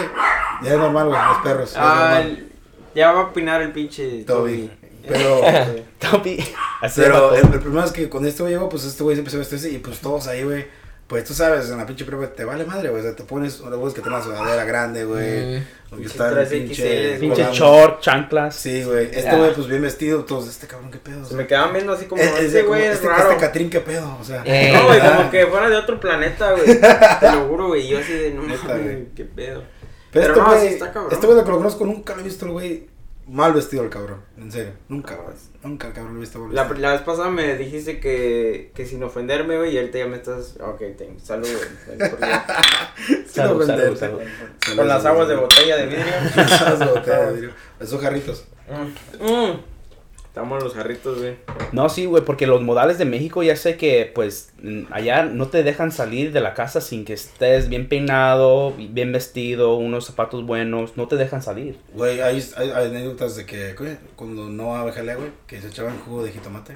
ya 0.62 0.72
es 0.72 0.78
normal, 0.78 1.08
güey, 1.08 1.20
los 1.28 1.38
perros. 1.42 1.72
ya 1.74 1.80
ah, 1.82 2.04
normal. 2.14 2.22
el- 2.26 2.50
ya 2.94 3.12
va 3.12 3.20
a 3.20 3.24
opinar 3.24 3.62
el 3.62 3.72
pinche 3.72 4.24
Toby. 4.24 4.70
Pero, 5.06 5.40
Toby. 5.98 6.44
Así 6.82 7.00
pero 7.00 7.34
el, 7.34 7.42
mató. 7.44 7.54
el 7.54 7.60
problema 7.60 7.84
es 7.86 7.92
que 7.92 8.08
cuando 8.10 8.28
este 8.28 8.42
güey 8.42 8.54
llegó, 8.54 8.68
pues 8.68 8.84
este 8.84 9.02
güey 9.02 9.14
siempre 9.16 9.30
se 9.30 9.38
viste 9.38 9.56
así, 9.56 9.76
y 9.76 9.78
pues 9.78 10.00
todos 10.00 10.26
ahí, 10.26 10.42
güey. 10.44 10.66
Pues 11.10 11.24
tú 11.24 11.34
sabes, 11.34 11.68
en 11.68 11.76
la 11.76 11.84
pinche 11.86 12.04
prepa 12.04 12.28
te 12.28 12.44
vale 12.44 12.64
madre, 12.64 12.88
güey. 12.88 13.00
O 13.00 13.04
sea, 13.04 13.16
te 13.16 13.24
pones 13.24 13.58
una 13.58 13.74
voz 13.74 13.92
que 13.92 14.00
una 14.00 14.22
sudadera 14.22 14.64
grande, 14.64 15.04
güey. 15.04 15.58
Mm. 15.58 15.62
O 15.86 15.96
que 15.96 16.02
Pinche 16.02 16.06
está 16.06 16.28
el 16.28 16.34
3XL, 16.36 16.50
pinche. 16.50 17.16
Pinche 17.18 17.48
short, 17.52 18.00
chanclas. 18.00 18.54
Sí, 18.54 18.84
güey. 18.84 19.06
Este 19.06 19.28
Ah. 19.28 19.34
güey, 19.36 19.52
pues 19.52 19.66
bien 19.66 19.82
vestido, 19.82 20.24
todos, 20.24 20.48
este 20.48 20.68
cabrón, 20.68 20.92
qué 20.92 20.98
pedo. 20.98 21.24
Se 21.24 21.34
me 21.34 21.48
quedaban 21.48 21.72
viendo 21.72 21.92
así 21.94 22.04
como, 22.04 22.22
este 22.22 22.62
güey 22.62 22.84
es 22.84 22.92
este, 22.94 23.08
raro. 23.08 23.32
este 23.32 23.44
Catrín, 23.44 23.70
qué 23.70 23.80
pedo, 23.80 24.16
o 24.20 24.22
sea. 24.24 24.42
Eh. 24.44 24.72
No, 24.72 24.86
güey, 24.86 25.00
Ah. 25.02 25.16
como 25.16 25.30
que 25.32 25.46
fuera 25.48 25.68
de 25.68 25.74
otro 25.76 25.98
planeta, 25.98 26.52
güey. 26.52 26.64
Te 27.20 27.32
lo 27.32 27.48
juro, 27.48 27.66
güey. 27.66 27.88
Yo 27.88 27.98
así 27.98 28.12
de, 28.12 28.30
no 28.30 28.42
mames, 28.42 28.62
güey. 28.64 29.06
qué 29.16 29.24
pedo. 29.24 29.64
Pero, 30.12 30.34
Pero 30.34 30.34
este 30.34 30.40
no, 30.40 30.46
güey, 30.46 30.60
sí 30.68 30.74
está 30.74 30.92
cabrón. 30.92 31.12
este 31.12 31.26
güey 31.26 31.38
de 31.38 31.44
que 31.44 31.50
lo 31.50 31.56
conozco 31.58 31.86
nunca 31.86 32.14
lo 32.14 32.20
he 32.20 32.24
visto 32.24 32.50
güey 32.52 32.88
mal 33.30 33.52
vestido 33.52 33.82
el 33.84 33.90
cabrón, 33.90 34.20
en 34.36 34.50
serio, 34.50 34.72
nunca, 34.88 35.16
nunca 35.62 35.86
el 35.88 35.92
cabrón 35.92 36.14
lo 36.14 36.18
he 36.18 36.20
visto 36.22 36.38
mal 36.40 36.54
La, 36.54 36.62
vestido. 36.64 36.80
la 36.82 36.92
vez 36.92 37.02
pasada 37.02 37.30
me 37.30 37.56
dijiste 37.56 38.00
que, 38.00 38.72
que 38.74 38.84
sin 38.86 39.02
ofenderme, 39.02 39.56
güey, 39.56 39.74
y 39.74 39.78
ahorita 39.78 39.98
ya 39.98 40.06
me 40.06 40.16
estás. 40.16 40.56
Ok, 40.60 40.78
ten, 40.98 41.18
salud, 41.20 41.46
güey. 41.48 42.10
porque- 42.10 42.26
Sin 43.06 43.26
Salud, 43.28 43.62
ofenderte. 43.62 43.96
salud, 43.96 44.18
Salud, 44.60 44.76
Con 44.76 44.88
las 44.88 45.04
aguas 45.06 45.28
de 45.28 45.36
botella 45.36 45.76
de 45.76 45.86
vidrio. 45.86 46.04
Las 46.36 46.78
botellas 46.94 47.26
de 47.28 47.32
vidrio. 47.34 47.50
Esos 47.78 48.00
jarritos. 48.02 48.44
Mm, 48.68 49.24
mm. 49.32 49.60
Estamos 50.30 50.62
los 50.62 50.74
jarritos, 50.74 51.18
güey. 51.18 51.34
No, 51.72 51.88
sí, 51.88 52.04
güey, 52.06 52.24
porque 52.24 52.46
los 52.46 52.62
modales 52.62 52.98
de 52.98 53.04
México 53.04 53.42
ya 53.42 53.56
sé 53.56 53.76
que, 53.76 54.12
pues, 54.14 54.52
allá 54.92 55.24
no 55.24 55.48
te 55.48 55.64
dejan 55.64 55.90
salir 55.90 56.30
de 56.30 56.40
la 56.40 56.54
casa 56.54 56.80
sin 56.80 57.04
que 57.04 57.14
estés 57.14 57.68
bien 57.68 57.88
peinado, 57.88 58.72
bien 58.76 59.10
vestido, 59.10 59.74
unos 59.74 60.06
zapatos 60.06 60.46
buenos, 60.46 60.96
no 60.96 61.08
te 61.08 61.16
dejan 61.16 61.42
salir. 61.42 61.80
Güey, 61.94 62.20
hay, 62.20 62.48
hay, 62.56 62.70
hay 62.70 62.86
anécdotas 62.86 63.34
de 63.34 63.44
que, 63.44 63.74
güey, 63.74 63.96
cuando 64.14 64.48
no 64.48 64.76
a 64.76 64.92
jalea, 64.92 65.16
güey, 65.16 65.32
que 65.48 65.60
se 65.60 65.66
echaban 65.66 65.98
jugo 65.98 66.22
de 66.22 66.30
jitomate 66.30 66.74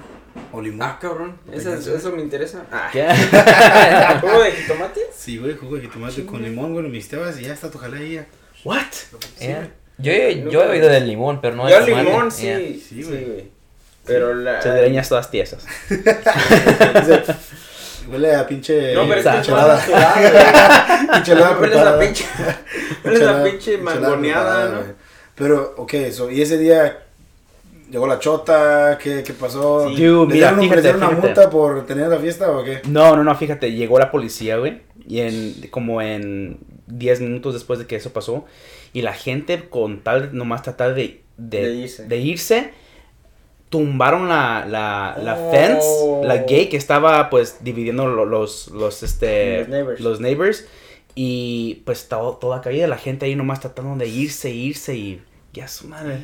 o 0.51 0.61
limón. 0.61 0.81
Ah, 0.85 0.99
cabrón. 1.01 1.37
Eso, 1.49 2.11
me 2.11 2.21
interesa. 2.21 2.65
Ah. 2.69 2.89
¿Qué? 2.91 3.07
¿Jugo 4.19 4.43
de 4.43 4.51
jitomate? 4.51 4.99
Sí, 5.15 5.37
güey, 5.37 5.55
jugo 5.55 5.77
de 5.77 5.83
jitomate 5.83 6.25
con 6.25 6.41
limón, 6.43 6.73
güey, 6.73 6.83
lo 6.83 6.89
mixteabas 6.89 7.39
y 7.39 7.45
ya 7.45 7.53
está 7.53 7.71
tu 7.71 7.77
jalea. 7.77 8.27
What? 8.65 8.91
Sí, 8.91 9.45
Yeah. 9.47 9.59
güey. 9.59 9.84
Yo, 9.97 10.11
he- 10.11 10.45
yo 10.51 10.63
he 10.63 10.67
oído 10.69 10.89
del 10.89 11.07
limón, 11.07 11.39
pero 11.41 11.55
no 11.55 11.69
Yo 11.69 11.75
del 11.77 11.85
tomate. 11.85 12.03
limón, 12.09 12.31
sí. 12.31 12.43
Yeah. 12.43 12.57
Sí, 12.59 12.79
Sí, 12.89 13.03
güey. 13.03 13.23
güey. 13.25 13.47
Pero 14.05 14.33
la. 14.35 14.59
Chedreñas 14.59 15.09
todas 15.09 15.31
tiesas. 15.31 15.65
Huele 18.11 18.35
a 18.35 18.45
pinche 18.45 18.93
No, 18.93 19.07
pero 19.07 19.19
es 19.19 19.25
güey. 19.47 19.57
Michelada 21.17 21.57
Hueles 21.59 21.77
a 21.79 21.99
pinche. 21.99 22.25
Hueles 23.03 23.27
a 23.27 23.43
pinche 23.43 23.77
mangoneada, 23.79 24.69
¿no? 24.69 24.81
Pero, 25.35 25.73
ok, 25.77 25.93
so, 26.11 26.29
y 26.31 26.41
ese 26.41 26.57
día 26.57 26.99
llegó 27.89 28.07
la 28.07 28.19
chota, 28.19 28.97
¿qué, 29.01 29.23
qué 29.23 29.33
pasó? 29.33 29.89
Sí. 29.89 29.95
Dude, 30.05 30.27
¿Le 30.27 30.33
mira, 30.35 30.47
dieron, 30.51 30.59
fíjate, 30.61 30.75
¿le 30.75 30.81
dieron 30.83 30.99
una 31.01 31.09
fíjate. 31.09 31.27
multa 31.27 31.49
por 31.49 31.85
tener 31.85 32.07
la 32.07 32.17
fiesta 32.19 32.51
o 32.51 32.63
qué? 32.63 32.81
No, 32.87 33.15
no, 33.15 33.23
no, 33.23 33.35
fíjate, 33.35 33.71
llegó 33.73 33.97
la 33.99 34.11
policía, 34.11 34.57
güey, 34.57 34.81
y 35.07 35.21
en, 35.21 35.67
como 35.71 36.01
en 36.01 36.59
10 36.87 37.21
minutos 37.21 37.53
después 37.55 37.79
de 37.79 37.87
que 37.87 37.95
eso 37.97 38.11
pasó, 38.13 38.45
y 38.95 39.01
la 39.03 39.13
gente 39.13 39.67
con 39.69 39.99
tal, 39.99 40.35
nomás 40.35 40.63
tratar 40.63 40.95
de, 40.95 41.21
de, 41.37 41.61
De 41.67 41.73
irse. 41.75 42.05
de 42.07 42.17
irse, 42.17 42.71
tumbaron 43.69 44.29
la, 44.29 44.65
la, 44.67 45.17
la 45.21 45.37
Oh. 45.37 45.51
fence, 45.51 46.27
la 46.27 46.37
gate 46.37 46.69
que 46.69 46.77
estaba, 46.77 47.29
pues, 47.29 47.57
dividiendo 47.63 48.07
lo- 48.07 48.25
los, 48.25 48.69
los, 48.69 49.03
este, 49.03 49.59
Los 49.59 49.67
neighbors. 49.69 49.99
los 49.99 50.19
neighbors, 50.21 50.65
y 51.13 51.81
pues 51.85 52.07
todo, 52.07 52.37
toda 52.37 52.61
caída, 52.61 52.87
la 52.87 52.97
gente 52.97 53.25
ahí 53.25 53.35
nomás 53.35 53.59
tratando 53.59 53.95
de 53.97 54.07
irse, 54.07 54.49
irse, 54.51 54.95
y 54.95 55.21
ya 55.55 55.67
su 55.67 55.87
madre. 55.87 56.17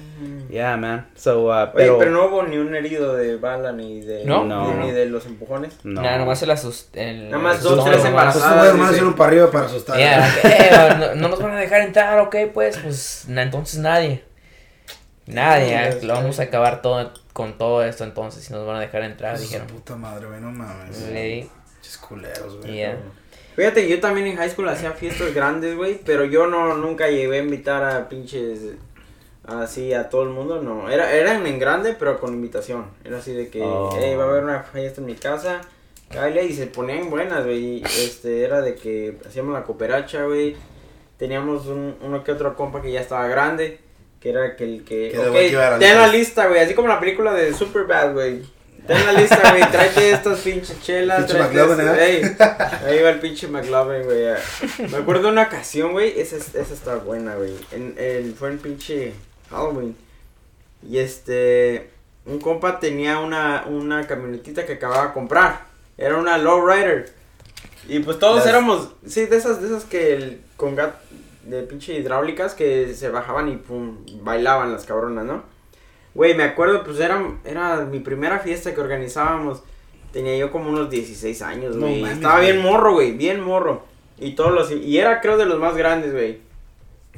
Yeah, 0.50 0.76
man. 0.78 1.08
So, 1.16 1.46
uh, 1.48 1.52
Oye, 1.52 1.70
pero, 1.74 1.98
pero, 1.98 2.12
no 2.12 2.26
hubo 2.28 2.44
ni 2.44 2.58
un 2.58 2.76
herido 2.76 3.16
de 3.16 3.38
bala 3.38 3.72
ni 3.72 4.02
de. 4.02 4.26
No. 4.26 4.44
No. 4.44 4.74
Ni 4.76 4.92
de 4.92 5.06
los 5.08 5.26
empujones. 5.26 5.74
no. 5.84 6.02
Nada, 6.02 6.18
nomás 6.18 6.42
el 6.44 6.52
asust... 6.52 6.96
el- 6.98 7.30
Nada 7.30 7.42
más 7.42 7.64
dos, 7.64 7.84
tres 7.86 8.04
embarazadas. 8.06 8.76
Pues 8.76 8.90
sí, 8.90 8.96
a 8.96 9.00
sí. 9.00 9.04
un 9.06 9.14
para 9.16 9.30
arriba 9.30 9.50
para 9.52 9.66
asustar. 9.68 9.98
Yeah, 9.98 10.28
eh, 10.44 10.96
no, 11.00 11.16
no 11.16 11.30
nos 11.30 11.42
van 11.42 11.52
a 11.54 11.60
dejar 11.60 11.82
entrar, 11.82 12.20
ok, 12.20 12.36
pues, 12.54 12.78
pues, 12.78 13.26
na- 13.28 13.44
entonces 13.44 13.80
nadie. 13.80 14.24
Nadie, 15.28 15.92
Sí, 15.92 15.98
es- 15.98 16.04
lo 16.04 16.14
vamos 16.14 16.40
a 16.40 16.44
acabar 16.44 16.82
todo 16.82 17.12
con 17.34 17.58
todo 17.58 17.84
esto 17.86 18.04
entonces, 18.04 18.44
si 18.44 18.52
nos 18.52 18.66
van 18.68 18.78
a 18.78 18.80
dejar 18.82 19.04
entrar, 19.04 19.38
Su 19.38 19.44
dijeron. 19.44 19.68
puta 19.68 19.96
madre, 19.96 20.28
güey, 20.28 20.42
no 20.42 20.52
mames. 20.52 20.98
Pinches 20.98 21.98
culeros, 21.98 22.58
güey. 22.58 22.74
Yeah. 22.74 22.98
Fíjate, 23.56 23.88
yo 23.88 24.00
también 24.00 24.28
en 24.28 24.38
high 24.38 24.50
school 24.50 24.68
hacía 24.70 24.92
fiestas 24.92 25.34
grandes, 25.34 25.76
güey, 25.76 26.00
pero 26.06 26.26
yo 26.26 26.48
no 26.48 26.76
nunca 26.78 27.08
llegué 27.10 27.40
a 27.40 27.44
invitar 27.44 27.84
a 27.84 28.08
pinches 28.10 28.60
así 29.60 29.94
a 29.94 30.10
todo 30.10 30.24
el 30.24 30.30
mundo, 30.30 30.62
no. 30.62 30.90
Era, 30.90 31.12
eran 31.14 31.46
en 31.48 31.60
grande, 31.60 31.96
pero 31.98 32.20
con 32.20 32.34
invitación. 32.34 32.86
Era 33.04 33.18
así 33.18 33.34
de 33.34 33.50
que, 33.50 33.62
Oh. 33.62 33.96
hey, 34.00 34.16
va 34.16 34.24
a 34.26 34.28
haber 34.30 34.44
una 34.44 34.64
fiesta 34.64 35.02
en 35.02 35.08
mi 35.08 35.16
casa, 35.16 35.62
cállate, 36.10 36.46
y 36.46 36.54
se 36.54 36.68
ponían 36.68 37.10
buenas, 37.10 37.44
güey. 37.44 37.84
Este, 37.84 38.44
era 38.44 38.62
de 38.62 38.76
que 38.76 39.18
hacíamos 39.28 39.54
la 39.54 39.64
cooperacha, 39.64 40.24
güey. 40.26 40.56
Teníamos 41.18 41.68
un, 41.68 41.96
uno 42.02 42.24
que 42.24 42.32
otro 42.32 42.56
compa 42.56 42.82
que 42.82 42.92
ya 42.92 43.02
estaba 43.02 43.28
grande, 43.28 43.80
que 44.20 44.30
era 44.30 44.56
que 44.56 44.64
el 44.64 44.84
que, 44.84 45.10
Que 45.10 45.14
era 45.16 45.24
ok, 45.26 45.30
güey 45.32 45.46
que 45.48 45.52
iba 45.54 45.68
a 45.68 45.72
la 45.72 45.80
ten 45.80 45.98
la 45.98 46.08
lista. 46.08 46.48
güey, 46.48 46.60
así 46.62 46.74
como 46.74 46.88
la 46.88 47.00
película 47.00 47.34
de 47.34 47.54
Superbad, 47.54 48.14
güey. 48.14 48.42
Ten 48.88 49.06
la 49.06 49.14
lista, 49.14 49.52
güey, 49.52 49.62
tráete 49.72 50.10
estas 50.12 50.40
pinches 50.40 50.82
chelas, 50.82 51.20
Pinche 51.26 51.38
McLovin, 51.38 51.80
este- 51.88 52.04
¿eh? 52.18 52.18
Ey, 52.18 52.36
Ahí 52.98 53.04
va 53.04 53.10
el 53.12 53.20
pinche 53.20 53.48
McLovin, 53.48 54.04
güey. 54.06 54.26
Me 54.90 54.98
acuerdo 54.98 55.26
de 55.28 55.30
una 55.34 55.44
ocasión, 55.44 55.92
güey. 55.92 56.20
Esa, 56.20 56.38
es- 56.38 56.56
esa 56.56 56.74
está 56.74 56.96
buena, 56.96 57.36
güey. 57.36 57.54
En, 57.72 57.94
el, 58.00 58.34
fue 58.34 58.50
en 58.50 58.58
pinche 58.58 59.14
Halloween. 59.52 59.96
Y 60.88 60.98
este. 60.98 61.90
Un 62.26 62.40
compa 62.40 62.80
tenía 62.80 63.20
una, 63.20 63.66
una 63.68 64.06
camionetita 64.08 64.66
que 64.66 64.74
acababa 64.74 65.08
de 65.08 65.14
comprar. 65.14 65.66
Era 65.98 66.18
una 66.18 66.38
lowrider. 66.38 67.12
Y 67.88 68.00
pues 68.00 68.20
todos 68.20 68.38
Las- 68.38 68.48
éramos. 68.48 68.90
Sí, 69.06 69.26
de 69.26 69.38
esas, 69.38 69.62
de 69.62 69.68
esas 69.68 69.86
que. 69.86 70.14
El, 70.14 70.42
con 70.56 70.76
gat, 70.76 70.96
de 71.46 71.64
pinche 71.64 71.94
hidráulicas 71.94 72.54
que 72.54 72.94
se 72.94 73.10
bajaban 73.10 73.50
y 73.50 73.58
pum. 73.58 73.98
Bailaban 74.22 74.72
las 74.72 74.86
cabronas, 74.86 75.26
¿no? 75.26 75.44
Güey, 76.14 76.36
me 76.36 76.44
acuerdo, 76.44 76.84
pues 76.84 77.00
era, 77.00 77.22
era 77.46 77.86
mi 77.86 78.00
primera 78.00 78.40
fiesta 78.40 78.74
que 78.76 78.82
organizábamos. 78.82 79.64
Tenía 80.12 80.36
yo 80.38 80.52
como 80.52 80.70
unos 80.70 80.90
16 80.90 81.42
años, 81.42 81.78
güey. 81.78 82.04
Estaba 82.04 82.42
bien 82.42 82.62
morro, 82.62 82.94
güey, 82.94 83.14
bien 83.14 83.40
morro. 83.42 83.84
Y 84.20 84.36
todos 84.36 84.52
los 84.52 84.72
y 84.72 84.98
era 84.98 85.22
creo 85.22 85.38
de 85.38 85.46
los 85.46 85.58
más 85.58 85.76
grandes, 85.78 86.12
güey. 86.12 86.40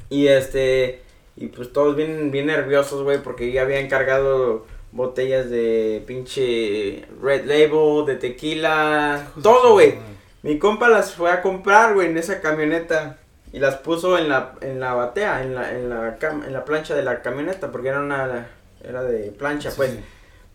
Y 0.09 0.27
este 0.27 1.01
y 1.35 1.47
pues 1.47 1.73
todos 1.73 1.95
bien 1.95 2.31
bien 2.31 2.45
nerviosos, 2.47 3.03
güey, 3.03 3.21
porque 3.21 3.51
ya 3.51 3.61
había 3.63 3.79
encargado 3.79 4.65
botellas 4.91 5.49
de 5.49 6.03
pinche 6.05 7.05
Red 7.21 7.45
Label, 7.45 8.05
de 8.05 8.15
tequila, 8.15 9.27
todo, 9.41 9.73
güey. 9.73 9.95
Mi 10.43 10.59
compa 10.59 10.89
las 10.89 11.13
fue 11.13 11.31
a 11.31 11.41
comprar, 11.41 11.93
güey, 11.93 12.07
en 12.07 12.17
esa 12.17 12.41
camioneta 12.41 13.17
y 13.51 13.59
las 13.59 13.75
puso 13.75 14.17
en 14.17 14.29
la 14.29 14.53
en 14.61 14.79
la 14.79 14.93
batea, 14.93 15.41
en 15.41 15.55
la 15.55 15.71
en 15.71 15.89
la 15.89 16.19
cam- 16.19 16.45
en 16.45 16.53
la 16.53 16.65
plancha 16.65 16.95
de 16.95 17.03
la 17.03 17.21
camioneta, 17.21 17.71
porque 17.71 17.87
era 17.89 17.99
una 18.01 18.47
era 18.83 19.03
de 19.03 19.31
plancha, 19.31 19.71
Sí, 19.71 19.77
pues. 19.77 19.91
sí. 19.91 19.99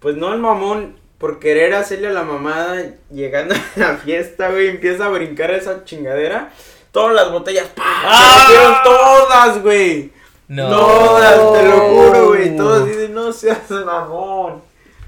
Pues 0.01 0.17
no 0.17 0.33
el 0.33 0.39
mamón, 0.39 0.97
por 1.19 1.41
querer 1.41 1.75
hacerle 1.75 2.09
a 2.09 2.13
la 2.13 2.23
mamada, 2.23 2.81
llegando 3.11 3.55
a 3.55 3.79
la 3.81 3.97
fiesta, 3.97 4.51
güey, 4.51 4.69
empieza 4.69 5.07
a 5.07 5.09
brincar 5.09 5.51
esa 5.51 5.85
chingadera. 5.85 6.51
Todas 6.93 7.15
las 7.15 7.33
botellas, 7.33 7.67
¡pah! 7.75 8.45
Rompieron 8.47 8.75
todas, 8.85 9.63
güey. 9.63 10.13
No. 10.49 10.69
Todas, 10.69 11.53
te 11.53 11.69
lo 11.69 11.79
juro, 11.81 12.27
güey. 12.29 12.57
Todas 12.57 12.87
dicen, 12.87 13.15
no 13.15 13.33
seas 13.33 13.71
mamón. 13.71 14.63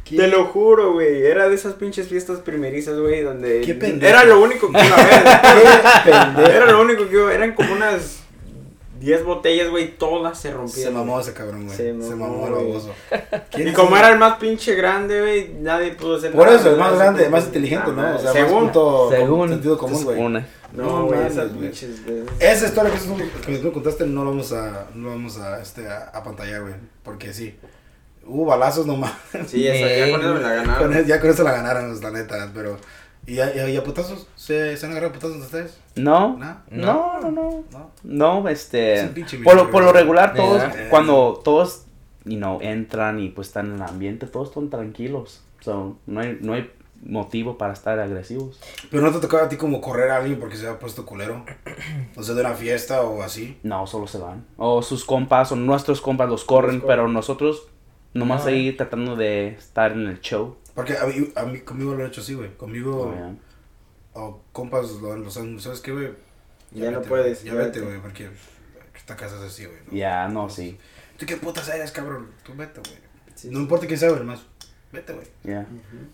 Te 0.04 0.26
lo 0.26 0.46
juro, 0.46 0.92
güey. 0.94 1.22
Era 1.24 1.48
de 1.48 1.54
esas 1.54 1.74
pinches 1.74 2.08
fiestas 2.08 2.40
primerizas, 2.40 2.98
güey, 2.98 3.22
donde 3.22 3.60
Qué 3.60 3.74
pendejo. 3.74 4.10
era 4.12 4.24
lo 4.24 4.40
único 4.40 4.70
que 4.70 4.84
iba 4.84 4.96
a 4.96 5.04
ver. 5.04 5.22
Qué 6.04 6.10
pendejo. 6.10 6.50
era 6.50 6.66
lo 6.72 6.80
único 6.82 7.08
que 7.08 7.14
iba 7.14 7.32
Eran 7.32 7.54
como 7.54 7.72
unas 7.72 8.18
10 8.98 9.24
botellas, 9.24 9.70
güey, 9.70 9.96
todas 9.96 10.36
se 10.36 10.48
Se 10.48 10.54
rompieron. 10.54 10.94
mamó 10.94 11.20
ese 11.20 11.32
cabrón, 11.32 11.64
güey. 11.64 11.76
Se 11.76 11.84
Se 12.02 12.14
mamó, 12.16 12.46
el 12.48 12.52
baboso. 12.52 12.90
Y 13.12 13.62
¿Quién 13.62 13.72
como 13.72 13.96
era 13.96 14.10
el 14.10 14.18
más 14.18 14.36
pinche 14.38 14.74
grande, 14.74 15.20
güey, 15.20 15.54
nadie 15.60 15.92
pudo 15.92 16.16
hacer 16.16 16.32
Por 16.32 16.46
nada. 16.46 16.58
eso, 16.58 16.70
el 16.70 16.76
más 16.76 16.94
grande, 16.96 17.28
más 17.28 17.44
inteligente, 17.46 17.92
nada. 17.92 18.10
¿no? 18.10 18.16
O 18.18 18.20
sea, 18.20 18.32
Según. 18.32 18.52
más 18.52 18.62
punto, 18.64 19.08
según, 19.10 19.48
sentido 19.48 19.74
Se 19.76 19.80
común, 19.80 20.04
güey. 20.04 20.44
No, 20.72 21.06
güey, 21.06 21.26
esas 21.26 21.48
güey. 21.54 21.68
pinches. 21.68 22.06
de- 22.06 22.24
Esa 22.38 22.66
historia 22.66 22.92
que 22.92 23.52
que 23.52 23.58
tú 23.58 23.72
contaste 23.72 24.06
no 24.06 24.24
la 24.24 24.30
vamos 24.30 24.52
a, 24.52 24.86
no 24.94 25.08
vamos 25.10 25.38
a, 25.38 25.60
este, 25.60 25.88
a, 25.88 26.04
a 26.14 26.22
pantallar, 26.22 26.62
güey. 26.62 26.74
Porque 27.02 27.32
sí, 27.32 27.54
hubo 28.24 28.44
balazos 28.46 28.86
nomás. 28.86 29.12
Sí, 29.46 29.66
esa, 29.66 29.88
ya 30.06 30.10
con 30.12 30.20
eso 30.20 30.34
me 30.34 30.40
la 30.40 30.48
Con 30.56 30.66
ganaron. 30.66 30.92
eso- 30.94 31.06
ya 31.08 31.20
con 31.20 31.30
eso 31.30 31.42
la 31.42 31.52
ganaron, 31.52 32.00
la 32.00 32.10
neta. 32.10 32.50
Pero 32.54 32.78
¿Y 33.26 33.38
a, 33.40 33.54
y 33.54 33.58
a- 33.58 33.68
y 33.68 33.76
a 33.76 33.84
putazos? 33.84 34.26
¿Se, 34.36 34.76
¿Se 34.76 34.86
han 34.86 34.92
agarrado 34.92 35.12
putazos 35.12 35.36
de 35.38 35.42
ustedes? 35.42 35.78
No, 35.96 36.38
¿No? 36.38 36.56
no, 36.70 37.20
no, 37.20 37.30
no. 37.30 37.64
¿No? 37.70 37.90
No, 38.42 38.48
Es 38.48 38.60
este. 38.62 39.10
Por 39.44 39.56
lo, 39.56 39.70
por 39.70 39.82
lo 39.82 39.90
güey. 39.90 40.02
regular, 40.02 40.34
todos, 40.34 40.62
Yeah. 40.62 40.88
cuando 40.88 41.40
todos, 41.44 41.84
you 42.24 42.36
know, 42.38 42.58
entran 42.62 43.18
y 43.20 43.28
pues 43.28 43.48
están 43.48 43.66
en 43.66 43.74
el 43.74 43.82
ambiente, 43.82 44.26
todos 44.26 44.48
están 44.48 44.70
tranquilos. 44.70 45.42
So, 45.60 45.98
no 46.06 46.20
hay, 46.20 46.38
no 46.40 46.54
hay 46.54 46.70
motivo 47.02 47.56
para 47.58 47.72
estar 47.72 47.98
agresivos. 47.98 48.60
Pero 48.90 49.02
no 49.02 49.10
te 49.12 49.20
tocaba 49.20 49.44
a 49.44 49.48
ti 49.48 49.56
como 49.56 49.80
correr 49.80 50.10
a 50.10 50.16
alguien 50.18 50.38
porque 50.38 50.56
se 50.56 50.66
había 50.66 50.78
puesto 50.78 51.04
culero. 51.06 51.44
O 52.16 52.22
sea, 52.22 52.34
de 52.34 52.40
una 52.42 52.54
fiesta 52.54 53.02
o 53.02 53.22
así. 53.22 53.58
No, 53.62 53.86
solo 53.86 54.06
se 54.06 54.18
van. 54.18 54.46
O 54.56 54.82
sus 54.82 55.04
compas 55.04 55.52
o 55.52 55.56
nuestros 55.56 56.00
compas 56.00 56.28
los 56.28 56.44
corren, 56.44 56.80
corren. 56.80 56.86
pero 56.86 57.08
nosotros 57.08 57.68
nomás 58.12 58.40
No, 58.40 58.50
seguir 58.50 58.76
tratando 58.76 59.16
de 59.16 59.48
estar 59.48 59.92
en 59.92 60.06
el 60.08 60.20
show. 60.20 60.56
Porque 60.74 60.96
a 60.98 61.06
mí, 61.06 61.14
a 61.36 61.44
mí 61.44 61.60
conmigo 61.60 61.94
lo 61.94 62.02
han 62.04 62.10
hecho 62.10 62.20
así, 62.20 62.34
güey. 62.34 62.54
Conmigo, 62.56 63.08
Oh, 63.10 63.14
yeah. 63.14 63.34
o 64.14 64.42
compas, 64.52 64.90
lo, 65.00 65.16
los 65.16 65.36
han, 65.36 65.58
¿sabes 65.60 65.80
qué, 65.80 65.92
güey? 65.92 66.10
Ya 66.72 66.90
no 66.90 66.98
vete, 66.98 67.08
puedes, 67.08 67.42
Ya 67.44 67.52
ya 67.54 67.58
vete, 67.58 67.80
güey, 67.80 68.00
porque 68.00 68.28
esta 68.94 69.16
casa 69.16 69.36
es 69.36 69.42
así, 69.42 69.64
güey. 69.64 69.78
¿no? 69.86 69.96
Ya, 69.96 70.28
no, 70.28 70.48
sí. 70.50 70.78
¿Tú 71.16 71.26
qué 71.26 71.36
putas 71.36 71.68
eres, 71.68 71.90
cabrón? 71.92 72.28
Tú 72.44 72.52
vete, 72.56 72.80
güey. 72.80 72.98
Sí, 73.34 73.48
no 73.48 73.56
sí. 73.56 73.62
importa 73.62 73.86
quién 73.86 73.98
sea, 73.98 74.10
güey, 74.10 74.22
más. 74.24 74.40
Vete, 74.92 75.12
güey. 75.12 75.26
Ya. 75.44 75.66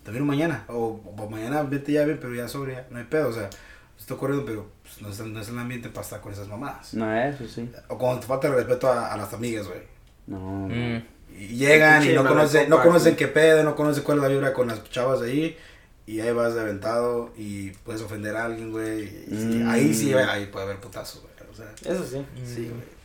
Te 0.03 0.11
vino 0.11 0.25
mañana. 0.25 0.65
O, 0.67 1.01
o 1.17 1.29
mañana 1.29 1.63
vete 1.63 1.91
ya 1.93 2.03
bien, 2.05 2.19
pero 2.21 2.33
ya 2.35 2.47
sobria. 2.47 2.85
No 2.91 2.97
hay 2.99 3.05
pedo, 3.05 3.29
o 3.29 3.33
sea, 3.33 3.49
estoy 3.97 4.17
corriendo, 4.17 4.45
pero 4.45 4.67
pues, 4.83 5.01
no, 5.01 5.09
es, 5.09 5.19
no 5.19 5.39
es 5.41 5.49
el 5.49 5.57
ambiente 5.57 5.89
para 5.89 6.01
estar 6.03 6.21
con 6.21 6.31
esas 6.33 6.47
mamadas. 6.47 6.93
No, 6.93 7.11
eso 7.15 7.47
sí. 7.47 7.69
O 7.87 7.97
cuando 7.97 8.19
te 8.21 8.27
falta 8.27 8.47
el 8.47 8.53
respeto 8.53 8.87
a, 8.91 9.11
a 9.13 9.17
las 9.17 9.33
amigas, 9.33 9.67
güey. 9.67 9.79
No. 10.27 10.67
Mm. 10.69 11.03
Y 11.39 11.47
llegan 11.57 12.03
y 12.03 12.13
no 12.13 12.25
conocen, 12.27 12.69
no 12.69 12.81
conocen 12.81 13.15
qué 13.15 13.27
pedo, 13.27 13.63
no 13.63 13.75
conocen 13.75 14.03
cuál 14.03 14.17
es 14.19 14.23
la 14.23 14.29
vibra 14.29 14.53
con 14.53 14.67
las 14.67 14.83
chavas 14.89 15.21
ahí. 15.21 15.57
Y 16.05 16.21
ahí 16.21 16.31
vas 16.31 16.53
de 16.55 16.61
aventado 16.61 17.33
y 17.37 17.71
puedes 17.71 18.01
ofender 18.01 18.35
a 18.37 18.45
alguien, 18.45 18.71
güey. 18.71 19.03
y 19.03 19.27
sí, 19.29 19.59
Mm. 19.63 19.69
Ahí 19.69 19.93
sí, 19.93 20.13
ahí 20.13 20.45
puede 20.45 20.65
haber 20.65 20.77
putazos, 20.79 21.21
güey. 21.21 21.33
O 21.51 21.53
sea, 21.55 21.71
Eso 21.91 22.05
sí. 22.05 22.23
sí, 22.45 22.69
güey. 22.69 22.97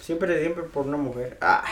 Siempre, 0.00 0.40
siempre 0.40 0.62
por 0.64 0.86
una 0.86 0.96
mujer. 0.96 1.36
Ah. 1.40 1.64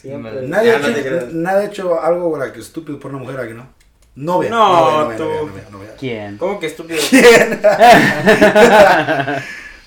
Siempre. 0.00 0.42
Nadie, 0.42 0.70
ha 0.72 0.76
hecho, 0.78 0.92
creas. 0.92 1.32
nadie 1.32 1.58
ha 1.58 1.64
hecho 1.66 2.00
algo 2.00 2.28
güey, 2.28 2.52
que 2.52 2.60
estúpido 2.60 3.00
por 3.00 3.10
una 3.10 3.20
mujer 3.24 3.40
aquí, 3.40 3.54
¿no? 3.54 3.66
Novia. 4.14 4.50
No, 4.50 5.02
novia, 5.02 5.04
novia, 5.04 5.16
tú. 5.16 5.24
novia, 5.24 5.42
novia, 5.42 5.64
novia. 5.70 5.96
¿Quién? 5.98 6.38
¿Cómo 6.38 6.60
que 6.60 6.66
estúpido? 6.66 7.00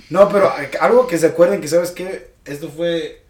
No, 0.09 0.27
pero 0.27 0.51
algo 0.81 1.07
que 1.07 1.17
se 1.17 1.27
acuerden 1.27 1.61
que, 1.61 1.69
¿sabes 1.69 1.91
qué? 1.91 2.33
Esto 2.43 2.67
fue, 2.69 3.23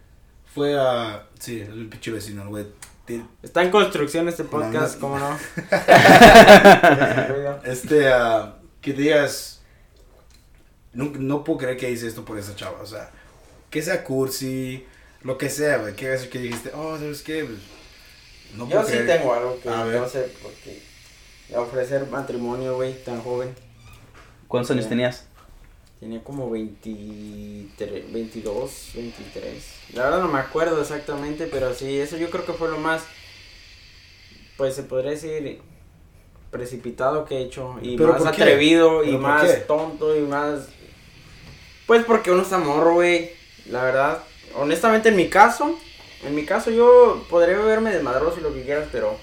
fue 0.51 0.75
a, 0.79 1.27
sí, 1.39 1.61
el 1.61 1.87
pinche 1.87 2.09
vecino, 2.11 2.47
güey. 2.49 2.65
Ti- 3.05 3.23
Está 3.43 3.61
en 3.61 3.69
construcción 3.69 4.27
este 4.27 4.45
podcast, 4.45 4.99
¿cómo 4.99 5.19
no? 5.19 5.37
Este, 7.65 8.11
ah, 8.11 8.55
que 8.81 8.93
digas, 8.93 9.61
no, 10.93 11.11
no 11.19 11.43
puedo 11.43 11.59
creer 11.59 11.77
que 11.77 11.91
hice 11.91 12.07
esto 12.07 12.25
por 12.25 12.39
esa 12.39 12.55
chava, 12.55 12.79
o 12.81 12.85
sea, 12.87 13.11
que 13.69 13.83
sea 13.83 14.03
cursi, 14.03 14.83
lo 15.23 15.38
que 15.38 15.49
sea, 15.49 15.77
güey, 15.77 15.95
que 15.95 16.07
hagas 16.07 16.27
que 16.27 16.39
dijiste, 16.39 16.71
oh, 16.75 16.97
¿sabes 16.97 17.21
qué? 17.21 17.43
Pues, 17.45 17.60
No 18.55 18.67
Yo 18.69 18.84
sí 18.84 18.91
creer. 18.91 19.07
tengo 19.07 19.34
algo 19.34 19.60
que 19.62 19.69
A 19.69 19.86
no 19.86 20.07
sé 20.10 20.23
por 20.41 20.51
qué. 20.63 20.81
Ofrecer 21.55 22.07
matrimonio, 22.07 22.75
güey, 22.75 22.93
tan 23.03 23.21
joven. 23.21 23.53
¿Cuántos 24.47 24.71
años 24.71 24.86
Ya. 24.86 24.89
tenías? 24.89 25.25
Tenía 25.99 26.23
como 26.23 26.49
23, 26.49 28.12
22, 28.12 28.89
23. 28.95 29.63
La 29.93 30.03
verdad 30.05 30.21
no 30.21 30.27
me 30.29 30.39
acuerdo 30.39 30.81
exactamente, 30.81 31.45
pero 31.47 31.73
sí, 31.75 31.99
eso 31.99 32.17
yo 32.17 32.29
creo 32.31 32.45
que 32.45 32.53
fue 32.53 32.69
lo 32.69 32.77
más, 32.79 33.03
pues 34.57 34.73
se 34.75 34.84
podría 34.84 35.12
decir, 35.12 35.62
precipitado 36.49 37.25
que 37.25 37.38
he 37.38 37.41
hecho. 37.43 37.77
Y 37.81 37.97
¿Pero 37.97 38.13
más 38.13 38.36
qué? 38.36 38.41
atrevido 38.43 39.03
y 39.03 39.07
¿Pero 39.07 39.19
por 39.21 39.29
más 39.29 39.51
qué? 39.51 39.57
tonto 39.60 40.17
y 40.17 40.21
más... 40.21 40.67
Pues 41.86 42.03
porque 42.05 42.31
uno 42.31 42.41
está 42.41 42.57
morro, 42.57 42.95
güey. 42.95 43.31
La 43.67 43.84
verdad, 43.84 44.23
honestamente 44.55 45.09
en 45.09 45.15
mi 45.15 45.29
caso, 45.29 45.77
en 46.25 46.35
mi 46.35 46.45
caso 46.45 46.71
yo 46.71 47.23
podría 47.29 47.57
verme 47.57 47.91
desmadroso 47.91 48.39
y 48.39 48.43
lo 48.43 48.53
que 48.53 48.63
quieras, 48.63 48.87
pero... 48.91 49.17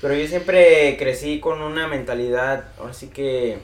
Pero 0.00 0.14
yo 0.14 0.28
siempre 0.28 0.96
crecí 0.98 1.40
con 1.40 1.62
una 1.62 1.88
mentalidad, 1.88 2.64
así 2.88 3.08
que 3.08 3.56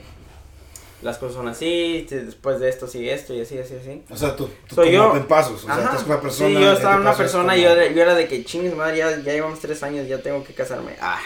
las 1.02 1.18
cosas 1.18 1.34
son 1.34 1.46
así, 1.46 2.06
después 2.08 2.58
de 2.58 2.70
esto 2.70 2.86
sigue 2.86 3.12
esto 3.12 3.34
y 3.34 3.42
así, 3.42 3.58
así, 3.58 3.74
así. 3.74 4.02
O 4.08 4.16
sea, 4.16 4.34
tú, 4.34 4.48
tú 4.68 4.76
Soy 4.76 4.96
como 4.96 5.12
yo. 5.12 5.16
en 5.16 5.26
pasos, 5.26 5.62
o 5.62 5.66
sea, 5.66 5.74
Ajá. 5.74 5.82
estás 5.84 6.02
con 6.04 6.12
una 6.12 6.20
persona. 6.22 6.48
sí, 6.48 6.54
yo 6.64 6.72
estaba 6.72 6.96
una 6.96 7.14
persona 7.14 7.44
como- 7.52 7.56
y 7.58 7.62
yo 7.62 7.70
era, 7.72 7.86
yo 7.92 8.02
era 8.02 8.14
de 8.14 8.26
que 8.28 8.44
chingues 8.44 8.74
madre, 8.74 8.98
ya, 8.98 9.10
ya 9.10 9.32
llevamos 9.34 9.60
tres 9.60 9.82
años, 9.82 10.08
ya 10.08 10.22
tengo 10.22 10.42
que 10.42 10.54
casarme. 10.54 10.92
Ah. 11.00 11.20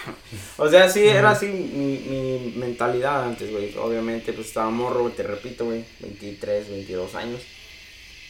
O 0.59 0.69
sea, 0.69 0.89
sí, 0.89 1.07
era 1.07 1.31
así 1.31 1.47
mi, 1.47 1.99
mi 1.99 2.55
mentalidad 2.57 3.25
antes, 3.25 3.51
güey. 3.53 3.77
Obviamente, 3.79 4.33
pues 4.33 4.49
estaba 4.49 4.71
morro, 4.71 5.09
te 5.11 5.23
repito, 5.23 5.67
güey, 5.67 5.85
23, 6.01 6.69
22 6.69 7.15
años. 7.15 7.43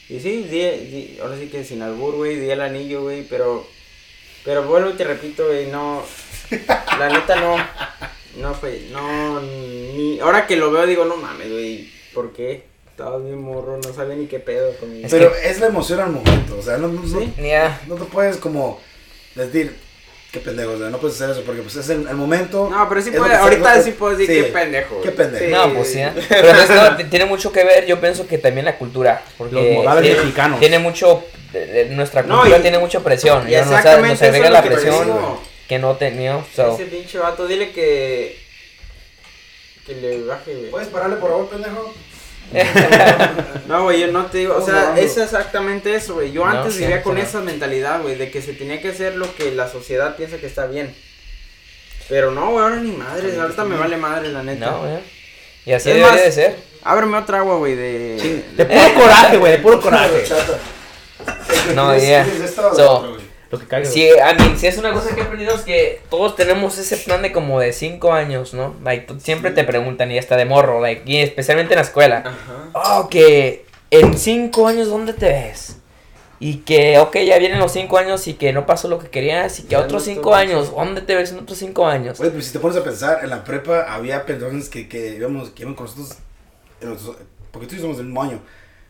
Y 0.09 0.21
sí, 0.21 0.45
di, 0.45 0.59
di- 0.61 1.19
ahora 1.21 1.37
sí 1.39 1.49
que 1.49 1.65
sin 1.65 1.83
albur, 1.83 2.15
güey, 2.15 2.37
di 2.39 2.49
el 2.51 2.61
anillo, 2.61 3.03
güey, 3.03 3.23
pero, 3.25 3.67
pero 4.45 4.63
vuelvo 4.65 4.91
y 4.91 4.95
te 4.95 5.05
repito, 5.05 5.47
güey, 5.47 5.67
no, 5.67 6.03
la 6.99 7.09
neta 7.09 7.37
no, 7.41 7.57
no 8.41 8.55
fue, 8.55 8.83
no, 8.93 9.41
ni, 9.41 10.21
ahora 10.21 10.47
que 10.47 10.57
lo 10.57 10.71
veo 10.71 10.87
digo, 10.87 11.05
no 11.05 11.17
mames, 11.17 11.51
güey, 11.51 11.91
¿por 12.15 12.33
qué? 12.33 12.63
Estaba 12.91 13.19
bien 13.19 13.41
morro, 13.43 13.79
no 13.85 13.93
sabía 13.93 14.15
ni 14.15 14.27
qué 14.27 14.39
pedo 14.39 14.75
conmigo. 14.79 15.07
Pero 15.11 15.33
es 15.35 15.59
la 15.61 15.67
emoción 15.67 16.01
al 16.01 16.13
momento, 16.13 16.57
o 16.59 16.63
sea, 16.63 16.79
no, 16.79 16.89
no, 16.89 17.03
no- 17.03 17.21
Sí. 17.21 17.33
No 17.89 17.97
te 17.97 18.05
puedes 18.05 18.37
como 18.37 18.81
decir, 19.35 19.77
qué 20.39 20.45
pendejo, 20.45 20.73
o 20.73 20.79
sea, 20.79 20.91
no 20.91 20.99
puedes 20.99 21.17
hacer 21.17 21.31
eso 21.31 21.43
porque 21.45 21.63
pues 21.63 21.77
es 21.77 21.89
el, 21.89 22.07
el 22.07 22.15
momento. 22.17 22.69
No, 22.71 22.89
pero 22.89 23.01
sí 23.01 23.11
puede, 23.11 23.35
ahorita 23.35 23.83
sí 23.83 23.93
puedo 23.93 24.17
decir 24.17 24.35
sí. 24.37 24.43
qué 24.47 24.53
pendejo. 24.53 25.01
Qué 25.01 25.11
pendejo. 25.11 25.45
Sí. 25.45 25.51
No, 25.51 25.75
pues 25.75 25.93
sí. 25.93 26.01
¿eh? 26.01 26.13
Pero 26.29 26.49
esto 26.51 26.97
t- 26.97 27.05
tiene 27.05 27.25
mucho 27.25 27.51
que 27.53 27.65
ver, 27.65 27.87
yo 27.87 28.01
pienso 28.01 28.27
que 28.27 28.37
también 28.39 28.67
la 28.67 28.77
cultura. 28.77 29.23
Porque 29.39 29.55
Los 29.55 29.65
modales 29.85 30.03
tiene, 30.03 30.19
mexicanos. 30.21 30.61
Tiene 30.61 30.79
mucho. 30.79 31.25
de- 31.53 31.67
de- 31.67 31.85
nuestra 31.87 32.23
No, 32.23 32.37
cultura 32.41 32.59
y- 32.59 32.63
tiene 32.63 32.79
mucha 32.79 33.01
presión. 33.01 33.49
y 33.49 33.53
Ya 33.53 33.61
exactamente 33.61 34.09
nos 34.11 34.23
eso 34.23 34.25
agrega 34.27 34.51
la 34.51 34.63
presión 34.63 35.05
digo. 35.07 35.43
que 35.69 35.79
no 35.79 35.97
tenía. 35.97 36.45
So, 36.55 36.75
Ese 36.75 36.85
pinche 36.87 37.19
vato, 37.19 37.47
dile 37.47 37.71
que. 37.73 38.39
Que 39.87 39.95
le 39.95 40.23
baje, 40.25 40.53
güey. 40.55 40.71
¿Puedes 40.71 40.89
pararle 40.89 41.17
por 41.17 41.31
favor, 41.31 41.49
pendejo? 41.49 41.95
No, 43.69 43.83
güey, 43.85 44.01
yo 44.01 44.07
no 44.13 44.27
te 44.27 44.39
digo. 44.39 44.57
O 44.57 44.65
sea, 44.65 44.95
es 44.97 45.17
exactamente 45.17 45.95
eso, 45.95 46.15
güey. 46.15 46.31
Yo 46.33 46.45
No, 46.45 46.51
antes 46.51 46.75
sí, 46.75 46.81
vivía 46.81 47.03
con 47.03 47.19
esa 47.19 47.41
mentalidad, 47.41 48.01
güey, 48.03 48.15
de 48.17 48.31
que 48.31 48.41
se 48.41 48.53
tenía 48.53 48.81
que 48.81 48.91
hacer 48.91 49.17
lo 49.17 49.35
que 49.35 49.51
la 49.53 49.69
sociedad 49.69 50.17
piensa 50.17 50.37
que 50.39 50.47
está 50.47 50.67
bien. 50.67 50.95
Pero 52.09 52.31
no, 52.31 52.51
güey, 52.51 52.63
ahora 52.63 52.77
ni 52.77 52.93
madre. 52.93 53.39
Ahorita 53.41 53.65
me 53.65 53.77
vale 53.77 53.97
madre, 53.97 54.29
la 54.29 54.43
neta. 54.45 54.67
no, 54.71 54.87
ya. 54.87 55.01
Y 55.65 55.73
así 55.73 55.89
Es 55.91 55.97
debería 55.97 56.13
más- 56.13 56.23
de 56.25 56.33
ser. 56.33 56.57
Ábreme 56.85 57.19
otra 57.19 57.39
agua, 57.39 57.57
güey, 57.57 57.75
de. 57.75 58.45
De 58.57 58.65
puro 58.65 58.95
coraje, 58.95 59.37
güey, 59.39 59.53
de 59.53 59.59
puro 59.59 59.81
coraje. 59.81 60.25
No, 61.75 61.89
¿Quieres- 61.91 62.09
ya. 62.09 62.23
quieres 62.25 62.43
esta 62.43 62.67
o 62.67 62.71
la 62.71 62.75
So, 62.77 63.01
güey? 63.09 63.16
Lo 63.57 63.61
que 63.63 63.67
caiga. 63.69 63.89
Sí, 63.91 64.09
a 64.19 64.35
mí, 64.35 64.55
si 64.57 64.67
es 64.67 64.79
una 64.79 64.93
cosa 64.93 65.15
que 65.15 65.21
he 65.21 65.25
aprendido 65.25 65.55
es 65.55 65.63
que 65.63 66.01
todos 66.11 66.37
tenemos 66.37 66.79
ese 66.79 66.97
plan 66.99 67.23
de 67.23 67.33
como 67.33 67.61
de 67.61 67.73
5 67.73 68.13
años, 68.13 68.55
¿no? 68.55 68.75
Like, 68.85 69.15
siempre 69.21 69.51
te 69.51 69.65
preguntan 69.65 70.11
y 70.13 70.19
hasta 70.19 70.37
de 70.37 70.45
morro, 70.45 70.81
like, 70.81 71.03
y 71.11 71.19
especialmente 71.19 71.75
en 71.75 71.79
la 71.79 71.85
escuela. 71.85 72.23
Ajá. 72.75 73.01
Oh, 73.01 73.09
que 73.09 73.65
en 73.91 74.17
5 74.19 74.67
años, 74.69 74.89
¿dónde 74.89 75.13
te 75.13 75.27
ves? 75.27 75.79
Y 76.39 76.59
que, 76.59 76.99
ok, 76.99 77.17
ya 77.27 77.39
vienen 77.39 77.59
los 77.59 77.73
5 77.73 77.97
años 77.97 78.27
y 78.29 78.35
que 78.35 78.53
no 78.53 78.67
pasó 78.67 78.89
lo 78.89 78.99
que 78.99 79.09
querías 79.09 79.59
y 79.59 79.63
que 79.63 79.71
Ya 79.71 79.79
otros 79.81 80.07
no 80.07 80.15
5 80.15 80.37
estoy- 80.37 80.43
años, 80.57 80.71
¿dónde 80.75 81.01
te 81.01 81.15
ves 81.15 81.33
en 81.33 81.39
otros 81.39 81.59
5 81.59 81.87
años? 81.87 82.19
Güey, 82.19 82.31
pues 82.31 82.47
si 82.47 82.53
te 82.53 82.59
pones 82.59 82.77
a 82.77 82.85
pensar, 82.85 83.21
en 83.23 83.31
la 83.31 83.43
prepa 83.43 83.87
había 83.93 84.27
personas 84.27 84.69
que, 84.69 84.87
que 84.87 85.15
íbamos, 85.17 85.49
que 85.51 85.63
iban 85.63 85.75
con 85.75 85.87
nosotros, 85.87 86.19
en 86.83 86.95
porque 87.51 87.67
tú 87.69 87.77
y 87.77 87.79
somos 87.81 87.97
del 87.97 88.05
mismo 88.07 88.23
año, 88.23 88.41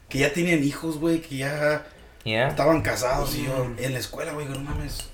que 0.08 0.18
ya 0.18 0.32
tenían 0.32 0.64
hijos, 0.64 0.98
güey, 0.98 1.20
que 1.20 1.36
ya 1.36 1.86
Ya. 2.26 2.48
estaban 2.48 2.82
casados 2.82 3.34
y 3.36 3.44
yo, 3.44 3.66
en 3.78 3.92
la 3.92 3.98
escuela, 3.98 4.32
güey, 4.32 4.46
no 4.46 4.58
mames. 4.60 5.08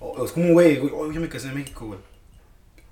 O, 0.00 0.24
es 0.24 0.32
como 0.32 0.46
un 0.46 0.52
güey, 0.52 0.76
güey, 0.76 0.92
oh, 0.94 1.10
yo 1.10 1.20
me 1.20 1.28
casé 1.28 1.48
en 1.48 1.54
México, 1.54 1.86
güey. 1.86 1.98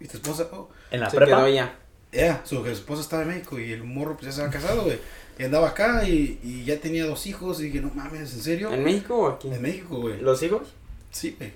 ¿Y 0.01 0.09
tu 0.09 0.17
esposa? 0.17 0.49
Oh, 0.53 0.69
En 0.91 1.01
la 1.01 1.11
Se 1.11 1.17
prepa. 1.17 1.37
quedó 1.37 1.49
ya. 1.49 1.77
ya, 2.13 2.41
su 2.45 2.67
esposa 2.67 3.03
estaba 3.03 3.23
en 3.23 3.29
México 3.29 3.59
y 3.59 3.73
el 3.73 3.85
morro 3.85 4.15
pues 4.15 4.27
ya 4.27 4.33
se 4.33 4.41
había 4.41 4.53
casado, 4.53 4.83
güey. 4.85 4.99
Y 5.39 5.45
andaba 5.45 5.69
acá 5.69 6.05
y, 6.09 6.41
y 6.43 6.65
ya 6.65 6.81
tenía 6.81 7.05
dos 7.05 7.27
hijos 7.27 7.61
y 7.61 7.65
dije, 7.65 7.81
no 7.81 7.91
mames, 7.95 8.33
¿en 8.33 8.41
serio? 8.41 8.73
¿En 8.73 8.83
México 8.83 9.17
o 9.17 9.29
aquí? 9.29 9.49
En 9.49 9.61
México, 9.61 10.01
güey. 10.01 10.19
¿Los 10.21 10.43
hijos? 10.43 10.75
Sí, 11.11 11.37
güey. 11.39 11.53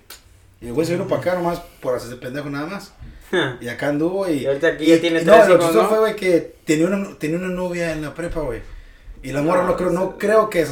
Y 0.60 0.66
el 0.66 0.72
güey 0.74 0.86
se 0.86 0.92
vino 0.92 1.08
para 1.08 1.22
acá 1.22 1.34
nomás 1.34 1.60
por 1.80 1.96
hacerse 1.96 2.16
pendejo 2.16 2.50
nada 2.50 2.66
más. 2.66 2.92
Y 3.60 3.68
acá 3.68 3.88
anduvo 3.90 4.28
y. 4.28 4.38
Y 4.38 4.46
ahorita 4.46 4.66
aquí 4.68 4.86
ya 4.86 5.00
tiene 5.00 5.22
no, 5.22 5.32
tres 5.32 5.46
lo 5.48 5.54
hijos, 5.54 5.66
chistoso 5.66 5.82
¿no? 5.84 5.88
fue, 5.88 5.98
güey, 6.00 6.16
que 6.16 6.56
tenía 6.64 6.86
una, 6.88 7.16
tenía 7.16 7.38
una 7.38 7.48
novia 7.48 7.92
en 7.92 8.02
la 8.02 8.12
prepa, 8.12 8.40
güey. 8.40 8.60
Y 9.22 9.32
la 9.32 9.42
morra 9.42 9.64
no, 9.64 9.76
creo, 9.76 9.90
no 9.90 10.16
creo 10.16 10.48
que 10.48 10.64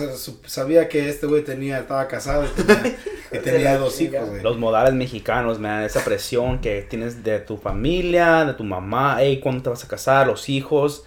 sabía 0.46 0.88
que 0.88 1.08
este 1.10 1.26
güey 1.26 1.44
tenía, 1.44 1.78
estaba 1.80 2.08
casado 2.08 2.44
y 2.46 2.48
tenía, 2.62 2.96
que 3.30 3.38
tenía 3.44 3.76
dos 3.76 4.00
hijos, 4.00 4.26
güey. 4.30 4.42
Los 4.42 4.56
modales 4.56 4.94
mexicanos, 4.94 5.58
man, 5.58 5.82
esa 5.84 6.02
presión 6.02 6.58
que 6.60 6.80
tienes 6.88 7.22
de 7.22 7.40
tu 7.40 7.58
familia, 7.58 8.46
de 8.46 8.54
tu 8.54 8.64
mamá, 8.64 9.16
hey, 9.20 9.38
¿cuándo 9.42 9.62
te 9.64 9.68
vas 9.70 9.84
a 9.84 9.88
casar? 9.88 10.26
Los 10.26 10.48
hijos. 10.48 11.04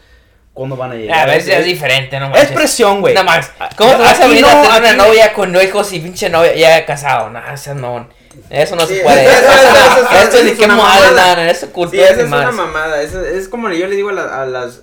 cuándo 0.54 0.76
van 0.76 0.92
a 0.92 0.94
A 0.94 0.98
llegar. 0.98 1.28
veces 1.30 1.58
es 1.60 1.66
diferente, 1.66 2.20
no 2.20 2.36
Es 2.36 2.52
presión, 2.52 3.02
güey. 3.02 3.16
No 3.16 3.24
más. 3.24 3.50
Ah, 3.58 3.70
¿Cómo 3.76 3.92
te 3.96 3.98
vas 4.04 4.20
a 4.20 4.28
venir 4.28 4.42
no, 4.42 4.48
a 4.50 4.76
tener 4.76 4.96
una 4.96 5.06
novia 5.08 5.34
con 5.34 5.56
hijos 5.56 5.92
y 5.94 6.00
pinche 6.00 6.30
novia 6.30 6.54
ya 6.56 6.86
casado? 6.86 7.30
No, 7.32 7.40
eso 7.52 7.74
no. 7.74 8.08
Eso 8.52 8.76
no 8.76 8.86
Sí, 8.86 8.98
se 8.98 9.02
puede. 9.02 9.24
eso- 9.26 9.32
eso- 9.34 9.52
eso- 9.52 10.02
eso- 10.06 10.12
Esto 10.22 10.36
eso 10.38 10.44
ni 10.46 10.52
es 10.52 10.58
qué 10.60 10.66
una 10.66 10.76
mamada. 10.76 11.12
nada, 11.12 11.50
eso 11.50 11.72
cultura 11.72 12.06
Sí, 12.08 12.14
es 12.20 12.28
una 12.28 12.52
mamada. 12.52 13.02
Es 13.02 13.48
como 13.48 13.70
yo 13.72 13.88
le 13.88 13.96
digo 13.96 14.10
a, 14.10 14.14
la- 14.14 14.42
a 14.44 14.46
las. 14.46 14.82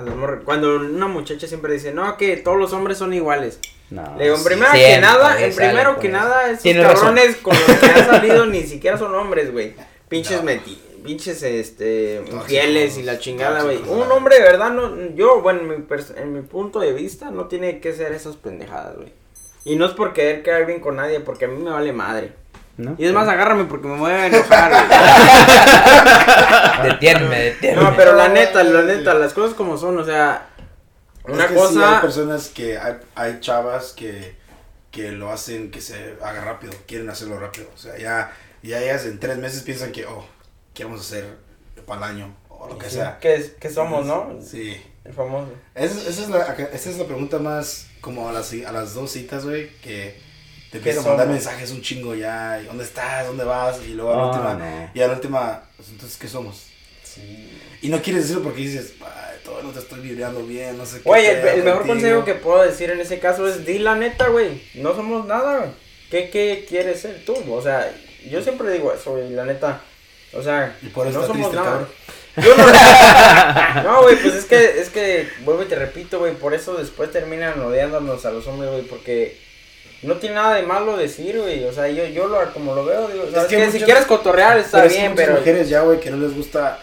A 0.00 0.40
Cuando 0.44 0.76
una 0.76 1.06
muchacha 1.06 1.46
siempre 1.46 1.72
dice, 1.72 1.92
no, 1.92 2.16
que 2.16 2.36
todos 2.36 2.58
los 2.58 2.72
hombres 2.72 2.98
son 2.98 3.12
iguales. 3.12 3.58
No, 3.90 4.16
Le 4.16 4.24
digo, 4.24 4.36
en 4.36 4.42
sí. 4.42 4.48
primero 4.48 4.72
que 4.72 4.78
siempre 4.78 5.00
nada, 5.00 5.42
en 5.42 5.54
primero 5.56 5.98
que 5.98 6.08
nada, 6.08 6.50
esos 6.50 6.76
razón. 6.76 6.94
cabrones 6.94 7.36
con 7.36 7.56
los 7.56 7.78
que 7.78 7.86
han 7.86 8.06
salido 8.06 8.46
ni 8.46 8.62
siquiera 8.62 8.96
son 8.96 9.14
hombres, 9.14 9.52
güey. 9.52 9.74
Pinches 10.08 10.42
meti, 10.42 10.80
pinches, 11.04 11.42
este, 11.42 12.22
infieles 12.30 12.98
y 12.98 13.02
la 13.02 13.18
chingada, 13.18 13.62
güey. 13.62 13.78
Un 13.88 14.10
hombre 14.12 14.36
de 14.36 14.42
verdad, 14.42 14.70
no, 14.70 15.14
yo, 15.14 15.40
bueno, 15.40 15.60
en 15.60 15.68
mi, 15.68 15.86
en 16.16 16.32
mi 16.32 16.42
punto 16.42 16.80
de 16.80 16.92
vista, 16.92 17.30
no 17.30 17.46
tiene 17.46 17.80
que 17.80 17.92
ser 17.92 18.12
esas 18.12 18.36
pendejadas, 18.36 18.96
güey. 18.96 19.12
Y 19.64 19.76
no 19.76 19.86
es 19.86 19.92
por 19.92 20.12
querer 20.12 20.42
quedar 20.42 20.66
bien 20.66 20.80
con 20.80 20.96
nadie, 20.96 21.20
porque 21.20 21.44
a 21.44 21.48
mí 21.48 21.62
me 21.62 21.70
vale 21.70 21.92
madre. 21.92 22.32
¿No? 22.80 22.94
Y 22.98 23.06
es 23.06 23.12
más, 23.12 23.28
agárrame 23.28 23.64
porque 23.64 23.88
me 23.88 23.96
voy 23.98 24.10
a 24.10 24.26
enojar. 24.26 24.72
Detiénme, 26.82 27.38
detiénme. 27.40 27.82
No, 27.82 27.96
pero 27.96 28.14
la 28.14 28.28
neta, 28.28 28.62
la 28.64 28.82
neta, 28.82 29.14
las 29.14 29.32
cosas 29.32 29.54
como 29.54 29.76
son, 29.76 29.98
o 29.98 30.04
sea, 30.04 30.48
una 31.24 31.44
Es 31.44 31.50
que 31.50 31.54
sí 31.56 31.60
cosa... 31.60 31.94
hay 31.96 32.00
personas 32.00 32.48
que 32.48 32.78
hay, 32.78 32.94
hay 33.14 33.40
chavas 33.40 33.92
que, 33.92 34.34
que 34.90 35.12
lo 35.12 35.30
hacen 35.30 35.70
que 35.70 35.80
se 35.80 36.16
haga 36.22 36.44
rápido, 36.44 36.72
quieren 36.86 37.08
hacerlo 37.10 37.38
rápido. 37.38 37.68
O 37.74 37.78
sea, 37.78 37.96
ya, 37.98 38.32
ya 38.62 38.80
ellas 38.80 39.04
en 39.04 39.20
tres 39.20 39.36
meses 39.38 39.62
piensan 39.62 39.92
que, 39.92 40.06
oh, 40.06 40.24
¿qué 40.74 40.84
vamos 40.84 41.00
a 41.00 41.02
hacer 41.02 41.36
para 41.86 42.06
el 42.06 42.16
año? 42.16 42.34
O 42.48 42.68
lo 42.68 42.78
que 42.78 42.86
Sí, 42.88 42.96
sea. 42.96 43.18
¿Qué, 43.20 43.34
es- 43.34 43.52
qué 43.60 43.70
somos, 43.70 44.06
no? 44.06 44.38
Sí. 44.42 44.80
El 45.04 45.12
famoso. 45.14 45.48
Esa, 45.74 46.00
esa 46.08 46.22
es 46.22 46.28
la, 46.28 46.42
esa 46.72 46.90
es 46.90 46.98
la 46.98 47.04
pregunta 47.06 47.38
más 47.38 47.86
como 48.00 48.28
a 48.28 48.32
las, 48.32 48.52
a 48.66 48.72
las 48.72 48.94
dos 48.94 49.10
citas, 49.12 49.44
güey, 49.44 49.70
que 49.80 50.20
te 50.70 50.78
empiezan 50.78 51.04
a 51.04 51.08
mandar 51.08 51.28
mensajes 51.28 51.70
un 51.70 51.82
chingo 51.82 52.14
ya, 52.14 52.60
y 52.62 52.66
¿dónde 52.66 52.84
estás? 52.84 53.26
¿Dónde 53.26 53.44
vas? 53.44 53.80
Y 53.86 53.94
luego 53.94 54.12
a 54.12 54.16
la 54.16 54.26
última, 54.26 54.54
no. 54.54 54.90
y 54.94 55.00
a 55.00 55.08
la 55.08 55.14
última, 55.14 55.62
pues, 55.76 55.88
entonces, 55.88 56.16
¿qué 56.16 56.28
somos? 56.28 56.66
Sí. 57.02 57.50
Y 57.82 57.88
no 57.88 58.00
quieres 58.00 58.22
decirlo 58.22 58.44
porque 58.44 58.60
dices, 58.60 58.94
ay, 59.00 59.38
todavía 59.44 59.66
no 59.66 59.72
te 59.72 59.80
estoy 59.80 60.00
vibreando 60.00 60.46
bien, 60.46 60.76
no 60.78 60.86
sé 60.86 60.98
qué. 60.98 61.02
Güey, 61.08 61.26
el, 61.26 61.64
mejor 61.64 61.78
contigo". 61.78 61.86
consejo 61.86 62.24
que 62.24 62.34
puedo 62.34 62.62
decir 62.62 62.90
en 62.90 63.00
ese 63.00 63.18
caso 63.18 63.48
es 63.48 63.66
di 63.66 63.78
la 63.78 63.96
neta, 63.96 64.28
güey. 64.28 64.62
No 64.74 64.94
somos 64.94 65.26
nada. 65.26 65.72
¿Qué, 66.10 66.30
¿Qué 66.30 66.66
quieres 66.68 67.00
ser 67.00 67.24
tú? 67.24 67.34
O 67.52 67.62
sea, 67.62 67.92
yo 68.28 68.42
siempre 68.42 68.70
digo 68.70 68.92
eso, 68.92 69.12
güey, 69.12 69.30
la 69.30 69.44
neta. 69.44 69.80
O 70.32 70.42
sea, 70.42 70.76
Y 70.82 70.86
por 70.88 71.06
eso 71.08 71.20
no 71.20 71.26
somos 71.26 71.50
triste, 71.50 71.56
nada. 71.56 71.70
cabrón. 71.70 71.88
Yo 72.36 72.56
no, 72.56 73.82
no, 73.82 74.02
güey, 74.02 74.16
pues 74.16 74.34
es 74.34 74.44
que, 74.44 74.80
es 74.80 74.88
que, 74.90 75.28
vuelvo 75.44 75.64
y 75.64 75.66
te 75.66 75.74
repito, 75.74 76.20
güey, 76.20 76.34
por 76.34 76.54
eso 76.54 76.74
después 76.74 77.10
terminan 77.10 77.60
odiándonos 77.60 78.24
a 78.24 78.30
los 78.30 78.46
hombres, 78.46 78.70
güey, 78.70 78.82
porque 78.84 79.36
no 80.02 80.16
tiene 80.16 80.34
nada 80.36 80.54
de 80.54 80.62
malo 80.62 80.96
decir, 80.96 81.38
güey, 81.38 81.64
o 81.64 81.72
sea, 81.72 81.88
yo, 81.88 82.06
yo 82.06 82.26
lo, 82.26 82.52
como 82.52 82.74
lo 82.74 82.84
veo, 82.84 83.08
digo, 83.08 83.24
¿sabes 83.30 83.48
que 83.48 83.56
qué? 83.56 83.64
muchas- 83.66 83.78
si 83.80 83.84
quieres 83.84 84.04
cotorrear 84.06 84.58
está 84.58 84.78
Pero 84.78 84.86
es 84.88 84.92
que 84.94 85.00
bien, 85.00 85.14
pero... 85.14 85.32
mujeres 85.34 85.68
ya, 85.68 85.82
güey, 85.82 86.00
que 86.00 86.10
no 86.10 86.16
les 86.16 86.34
gusta, 86.34 86.78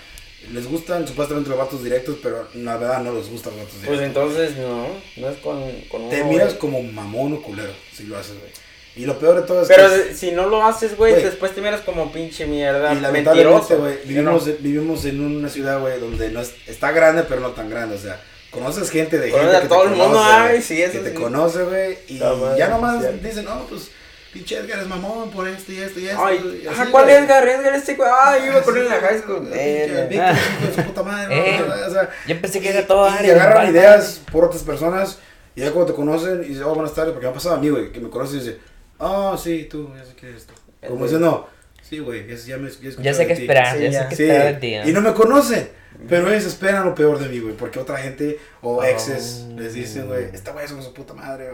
les 0.54 0.68
gustan 0.68 1.08
supuestamente 1.08 1.50
los 1.50 1.58
vatos 1.58 1.84
directos, 1.84 2.18
pero 2.22 2.48
la 2.56 2.78
verdad 2.78 3.02
no 3.02 3.14
les 3.14 3.30
gustan 3.30 3.54
los 3.58 3.64
vatos 3.66 3.80
Pues 3.86 4.00
directos. 4.00 4.24
entonces, 4.34 4.58
no, 4.58 4.88
no 5.18 5.30
es 5.30 5.38
con, 5.38 5.62
con 5.90 6.10
Te 6.10 6.22
uno, 6.22 6.32
miras 6.32 6.54
como 6.54 6.82
mamón 6.84 7.34
o 7.34 7.42
culero 7.42 7.72
si 7.96 8.04
lo 8.04 8.18
haces, 8.18 8.34
güey. 8.40 8.52
Y 8.96 9.06
lo 9.06 9.20
peor 9.20 9.36
de 9.42 9.42
todo 9.44 9.62
es 9.62 9.68
Pero 9.68 9.88
que... 9.90 10.16
si 10.16 10.32
no 10.32 10.48
lo 10.50 10.66
haces, 10.66 10.98
güey, 10.98 11.14
después 11.22 11.54
te 11.54 11.62
miras 11.62 11.82
como 11.82 12.12
pinche 12.12 12.48
mierda, 12.48 12.94
Y 12.94 13.00
lamentablemente, 13.00 13.76
güey, 13.76 13.94
¿sí 13.94 14.00
o 14.04 14.08
vivimos, 14.08 14.48
no? 14.48 14.54
vivimos 14.60 15.06
en 15.06 15.22
una 15.22 15.50
ciudad, 15.50 15.80
güey, 15.80 16.00
donde 16.00 16.30
no 16.32 16.42
es, 16.42 16.54
está 16.66 16.92
grande, 16.92 17.24
pero 17.28 17.42
no 17.42 17.52
tan 17.52 17.70
grande, 17.70 17.96
o 17.96 18.00
sea, 18.00 18.20
conoces 18.58 18.90
gente 18.90 19.18
de 19.20 19.32
gente 19.32 19.56
a 19.56 19.62
que 19.62 19.68
todo 19.68 19.82
te 19.82 19.86
el 19.86 19.96
mundo, 19.96 20.06
conoce, 20.18 20.32
ay, 20.34 20.50
güey, 20.50 20.62
sí, 20.62 20.82
eso 20.82 20.92
que 20.94 21.00
te 21.00 21.10
sí. 21.10 21.16
conoce, 21.16 21.64
güey, 21.64 21.98
y 22.08 22.14
No, 22.16 22.58
ya 22.58 22.68
nomás 22.70 23.04
sí. 23.04 23.20
dicen, 23.22 23.46
no, 23.46 23.66
pues, 23.68 23.90
pinche 24.34 24.58
Edgar 24.58 24.80
es 24.80 24.88
mamón 24.88 25.32
por 25.32 25.48
esto 25.48 25.72
y 25.72 25.80
esto 25.80 26.00
y 26.00 26.08
esto. 26.10 26.24
Ay, 26.26 26.60
y 26.64 26.68
así, 26.68 26.82
ajá, 26.82 26.92
¿cuál 26.92 27.06
güey. 27.06 27.16
Edgar? 27.18 27.48
Edgar 27.48 27.74
este 27.76 27.96
güey, 27.96 28.10
ay, 28.22 28.42
yo 28.46 28.52
iba 28.52 28.62
con 28.62 28.78
él 28.78 28.84
en 28.84 28.90
la 28.90 29.00
high 29.00 29.20
school. 29.20 29.40
Pinche 29.42 30.04
Eh, 30.04 30.08
Víctor, 30.10 30.36
hijo 30.36 30.68
de 30.68 30.76
su 30.76 30.88
puta 30.88 31.04
madre, 31.04 31.56
Eh. 31.56 31.60
¿no? 31.68 31.88
o 31.88 31.90
sea, 31.92 32.10
Yo 32.28 32.42
pensé 32.42 32.60
que 32.62 32.70
era 32.70 32.86
todo 32.86 33.08
y 33.08 33.12
área, 33.12 33.34
agarran 33.34 33.58
vale, 33.58 33.70
ideas 33.72 34.22
por 34.32 34.44
otras 34.46 34.64
personas 34.64 35.18
y 35.56 35.62
ya 35.62 35.72
cuando 35.72 35.92
te 35.92 35.96
conocen 35.96 36.44
y 36.44 36.48
dicen, 36.50 36.64
oh, 36.64 36.76
buenas 36.76 36.94
tardes, 36.94 37.14
porque 37.14 37.26
me 37.26 37.32
ha 37.32 37.34
pasado 37.34 37.56
a 37.56 37.60
mí, 37.60 37.70
güey, 37.70 37.92
que 37.92 38.00
me 38.00 38.10
conoces 38.10 38.36
y 38.36 38.40
dice, 38.40 38.60
oh, 39.00 39.36
sí, 39.38 39.68
tú, 39.72 39.90
ya 39.98 40.06
sé 40.06 40.14
qué 40.16 40.30
es 40.30 40.36
esto. 40.38 40.54
Como 40.88 41.04
diciendo, 41.06 41.50
sí, 41.88 42.00
güey, 42.00 42.28
ya, 42.28 42.36
ya 42.36 42.58
me 42.58 42.70
ya 42.70 42.90
Ya 43.02 43.14
sé 43.14 43.28
qué 43.28 43.36
ti". 43.36 43.42
esperar, 43.42 43.78
Sí, 43.78 43.84
ya 43.84 43.90
ya. 43.90 44.04
sé 44.04 44.10
qué 44.10 44.16
Sí, 44.16 44.24
esperar 44.24 44.54
de 44.54 44.60
ti. 44.60 44.76
¿no? 44.78 44.90
y 44.90 44.94
no 44.94 45.02
me 45.02 45.14
conocen, 45.14 45.70
pero 46.10 46.30
ellos 46.30 46.46
esperan 46.46 46.86
lo 46.86 46.94
peor 46.96 47.18
de 47.20 47.28
mí, 47.30 47.40
güey, 47.40 47.56
porque 47.56 47.80
otra 47.80 47.98
gente 47.98 48.40
o 48.62 48.78
Oh. 48.78 48.84
exes 48.84 49.46
les 49.56 49.74
dicen, 49.74 50.08
güey, 50.08 50.26
esta 50.34 50.52
güey 50.52 50.66
es 50.66 50.72
con 50.72 50.84
su 50.84 50.94
puta 50.94 51.14
madre, 51.14 51.50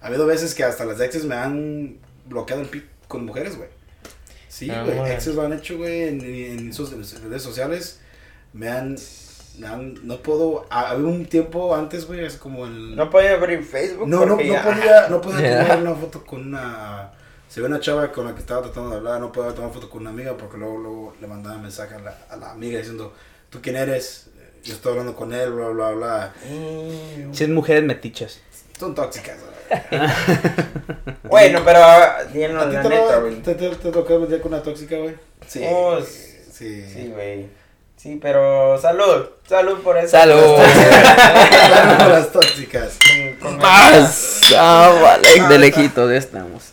ha 0.00 0.06
habido 0.06 0.26
veces 0.26 0.54
que 0.54 0.64
hasta 0.64 0.84
las 0.84 1.00
exes 1.00 1.24
me 1.24 1.34
han 1.34 1.96
bloqueado 2.26 2.62
el 2.62 2.68
pit 2.68 2.84
con 3.08 3.24
mujeres, 3.26 3.56
güey. 3.56 3.68
Sí, 4.48 4.70
Ah, 4.70 4.84
güey, 4.84 5.10
exes 5.12 5.34
lo 5.34 5.42
han 5.42 5.52
hecho, 5.52 5.76
güey, 5.78 6.02
en, 6.08 6.20
en, 6.20 6.58
en 6.58 6.72
redes 6.72 7.42
sociales, 7.42 8.00
me 8.52 8.68
han, 8.68 8.96
me 9.58 9.66
han- 9.66 9.94
no 10.06 10.18
puedo, 10.22 10.66
ha- 10.70 10.90
había 10.90 11.06
un 11.06 11.24
tiempo 11.26 11.74
antes, 11.74 12.06
güey, 12.06 12.24
es 12.24 12.36
como 12.36 12.66
el... 12.66 12.94
No 12.96 13.08
podía 13.10 13.32
abrir 13.34 13.62
Facebook. 13.64 14.06
No, 14.08 14.20
no, 14.20 14.26
no 14.26 14.36
podía, 14.36 15.06
no 15.10 15.20
podía 15.20 15.40
Ya. 15.50 15.62
tomar 15.62 15.78
una 15.82 15.94
foto 15.94 16.24
con 16.24 16.46
una. 16.48 17.12
Se 17.52 17.60
ve 17.60 17.66
una 17.66 17.80
chava 17.80 18.10
con 18.12 18.24
la 18.24 18.32
que 18.34 18.40
estaba 18.40 18.62
tratando 18.62 18.90
de 18.90 18.96
hablar, 18.96 19.20
no 19.20 19.30
podía 19.30 19.54
tomar 19.54 19.70
foto 19.72 19.90
con 19.90 20.00
una 20.00 20.10
amiga 20.10 20.34
porque 20.38 20.56
luego, 20.56 20.78
luego 20.78 21.14
le 21.20 21.26
mandaba 21.26 21.58
mensaje 21.58 21.94
a 21.94 21.98
la, 21.98 22.16
a 22.30 22.36
la 22.36 22.50
amiga 22.52 22.78
diciendo, 22.78 23.12
¿tú 23.50 23.60
quién 23.60 23.76
eres? 23.76 24.28
Eh, 24.38 24.60
Yo 24.64 24.72
estoy 24.72 24.92
hablando 24.92 25.14
con 25.14 25.34
él, 25.34 25.52
bla, 25.52 25.68
bla, 25.68 25.90
bla. 25.90 26.32
Mm. 26.50 27.34
Si 27.34 27.44
es 27.44 27.50
mujeres 27.50 27.84
metichas. 27.84 28.40
Son 28.78 28.94
tóxicas. 28.94 29.36
Bueno, 31.24 31.60
pero 31.64 31.78
díganos 32.32 32.62
¿A 32.62 32.66
la 32.66 32.82
te, 32.82 32.88
neta, 32.90 33.14
lo- 33.16 33.20
güey. 33.22 33.36
te, 33.42 33.54
te, 33.54 33.68
te 33.70 33.90
tocó 33.90 34.18
lidiar 34.18 34.40
con 34.40 34.52
una 34.52 34.62
tóxica, 34.62 34.96
güey? 34.96 35.14
Sí. 35.46 35.62
Oh, 35.66 35.98
sí. 36.00 36.84
Sí, 36.92 37.10
güey. 37.12 37.48
Sí, 37.96 38.18
pero 38.20 38.78
salud. 38.80 39.26
Salud 39.48 39.78
por 39.82 39.96
eso. 39.96 40.08
Salud. 40.08 40.56
Claro, 40.56 42.08
las 42.12 42.30
tóxicas. 42.32 42.98
Con- 43.40 43.52
con- 43.52 43.58
Más. 43.58 44.40
Ah, 44.56 44.92
vale. 45.02 45.48
De 45.48 45.58
lejitos 45.58 46.10
estamos. 46.12 46.72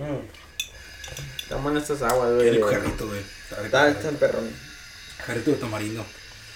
Mm. 0.00 1.42
Están 1.42 1.62
buenas 1.62 1.82
estas 1.90 2.10
aguas, 2.10 2.32
güey. 2.34 2.48
El 2.48 2.64
jarrito, 2.64 3.06
güey. 3.06 3.20
Está, 3.64 3.88
está 3.88 4.08
en 4.08 4.16
perrón. 4.16 4.50
Jarrito 5.26 5.50
de 5.50 5.56
tamarindo. 5.58 6.04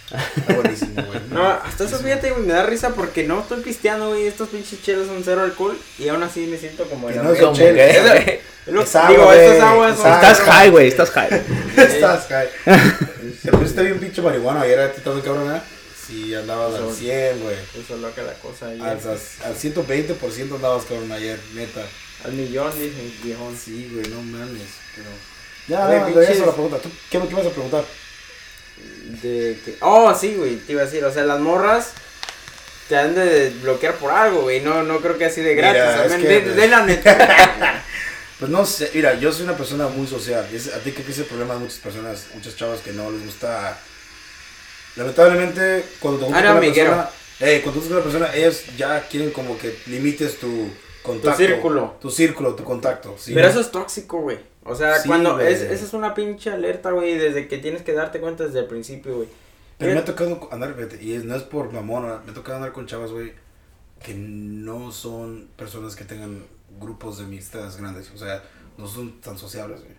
Está 0.37 0.53
buenísimo, 0.55 1.03
güey. 1.03 1.19
No, 1.31 1.47
hasta 1.49 1.85
eso 1.85 1.99
fíjate, 1.99 2.31
güey, 2.31 2.43
me 2.45 2.53
da 2.53 2.65
risa 2.67 2.91
porque 2.91 3.25
no 3.25 3.41
estoy 3.41 3.63
pisteando, 3.63 4.11
güey. 4.11 4.27
Estos 4.27 4.51
pinches 4.51 4.83
chelos 4.83 5.07
son 5.07 5.23
cero 5.25 5.41
alcohol 5.43 5.77
y 5.99 6.09
aún 6.09 6.23
así 6.23 6.47
me 6.47 6.59
siento 6.59 6.85
como 6.85 7.09
Que 7.09 7.15
en 7.15 7.25
no 7.25 7.33
es 7.33 7.41
¿Cómo 7.41 7.55
chela. 7.57 7.75
que, 7.93 8.01
güey? 8.01 8.41
Es 8.67 8.73
lo- 8.73 8.83
es 8.83 8.95
agua, 8.97 9.11
Digo, 9.11 9.33
estas 9.33 9.63
aguas 9.63 9.97
son. 9.97 10.07
agua. 10.07 10.17
Estás 10.31 10.41
high, 10.47 10.71
güey. 10.71 10.89
Estás 10.89 11.11
high. 11.11 11.43
Estás, 11.77 12.29
güey. 12.29 12.49
Te 13.43 13.51
pusiste 13.53 13.83
bien 13.83 13.99
pinche 13.99 14.21
marihuana 14.23 14.61
ayer. 14.61 14.91
¿tú 14.93 14.99
estás 14.99 15.15
bien 15.15 15.25
cabrón, 15.25 15.57
eh? 15.57 15.61
Sí, 16.07 16.35
andabas 16.35 16.75
al 16.75 16.93
100, 16.95 17.41
güey. 17.41 17.57
Eso 17.83 17.95
es 17.95 18.01
loca 18.01 18.23
la 18.23 18.35
cosa 18.35 18.69
ahí. 18.69 18.81
Al, 18.81 18.99
al 18.99 19.57
120% 19.57 20.55
andabas 20.55 20.85
cabrón 20.85 21.11
ayer, 21.13 21.41
neta. 21.55 21.81
Al 22.25 22.33
millón, 22.33 22.73
dije, 22.79 23.13
viejón. 23.23 23.57
Sí, 23.57 23.91
güey, 23.93 24.07
no 24.09 24.23
mames. 24.23 24.63
Pero... 24.97 25.09
Ya, 25.69 25.87
Güey, 25.87 26.01
no, 26.01 26.07
pinches- 26.09 26.27
de 26.29 26.33
eso 26.35 26.47
la 26.47 26.53
pregunta. 26.53 26.79
¿Tú 26.79 26.91
qué, 27.11 27.19
qué 27.29 27.35
vas 27.35 27.47
a 27.47 27.51
preguntar? 27.51 27.85
De 29.23 29.59
que. 29.65 29.77
Oh, 29.81 30.15
sí, 30.15 30.35
güey, 30.35 30.57
te 30.57 30.73
iba 30.73 30.83
a 30.83 30.85
decir. 30.87 31.05
O 31.05 31.13
sea, 31.13 31.25
las 31.25 31.41
morras 31.41 31.91
te 32.89 32.97
han 32.97 33.15
de 33.15 33.51
bloquear 33.63 33.95
por 33.95 34.11
algo, 34.11 34.43
güey. 34.43 34.61
No, 34.61 34.83
no 34.83 35.01
creo 35.01 35.17
que 35.17 35.25
así 35.27 35.41
de 35.41 35.55
gratis. 35.55 35.83
Mira, 35.83 36.05
es 36.07 36.13
que- 36.23 36.29
de, 36.29 36.55
de 36.55 36.69
la 36.69 36.81
neta. 36.87 37.83
Pues 38.39 38.51
no 38.51 38.67
sé, 38.67 38.91
mira, 38.95 39.15
yo 39.15 39.33
soy 39.33 39.45
una 39.45 39.57
persona 39.57 39.87
muy 39.89 40.07
social. 40.07 40.47
Y 40.53 40.57
es- 40.57 40.69
a 40.75 40.79
ti 40.81 40.93
creo 40.93 41.07
que 41.07 41.13
ese 41.13 41.25
problema 41.25 41.55
de 41.55 41.61
muchas 41.61 41.79
personas, 41.79 42.25
muchas 42.35 42.57
chavas 42.57 42.81
que 42.81 42.93
no 42.93 43.11
les 43.11 43.25
gusta. 43.25 43.79
Lamentablemente, 44.97 45.85
cuando 45.99 46.21
te 46.21 46.25
Ah, 46.27 46.27
juntas 46.27 46.45
no, 46.45 46.49
con 46.55 46.65
una 46.65 46.75
persona, 46.75 47.11
eh, 47.41 47.61
cuando 47.63 47.81
tú 47.81 47.87
con 47.89 47.97
una 47.97 48.05
persona, 48.05 48.35
ellos 48.35 48.63
ya 48.77 49.01
quieren 49.09 49.31
como 49.31 49.59
que 49.59 49.77
limites 49.87 50.39
tu 50.39 50.71
contacto. 51.05 51.37
círculo. 51.37 51.97
Tu 52.01 52.11
círculo, 52.11 52.55
tu 52.55 52.65
contacto. 52.65 53.15
¿sí? 53.19 53.33
Pero 53.35 53.49
eso 53.49 53.61
es 53.61 53.71
tóxico, 53.71 54.21
güey. 54.21 54.39
O 54.65 54.75
sea, 54.75 54.99
Sí, 54.99 55.09
cuando. 55.09 55.39
Es, 55.39 55.61
esa 55.61 55.85
es 55.85 55.93
una 55.93 56.15
pinche 56.15 56.51
alerta, 56.51 56.91
güey. 56.91 57.17
Desde 57.17 57.47
que 57.47 57.59
tienes 57.59 57.83
que 57.83 57.93
darte 57.93 58.19
cuenta 58.21 58.45
desde 58.45 58.61
el 58.61 58.67
principio, 58.67 59.17
güey. 59.17 59.29
Pero 59.79 59.93
me 59.93 60.01
ha 60.01 60.05
tocado 60.05 60.49
andar, 60.51 60.75
y 61.01 61.19
no 61.19 61.35
es 61.35 61.43
por 61.43 61.73
mamona, 61.73 62.21
me 62.25 62.31
ha 62.31 62.35
tocado 62.35 62.57
andar 62.57 62.73
con 62.73 62.87
chavas, 62.87 63.11
güey, 63.11 63.33
que 64.03 64.15
no 64.15 64.93
son 64.93 65.49
personas 65.57 65.97
que 65.97 66.05
tengan 66.05 66.45
grupos 66.81 67.19
de 67.19 67.25
amistades 67.25 67.77
grandes, 67.77 68.11
o 68.15 68.19
sea, 68.19 68.43
no 68.79 68.87
son 68.87 69.21
tan 69.21 69.37
sociables, 69.37 69.81
güey. 69.81 69.95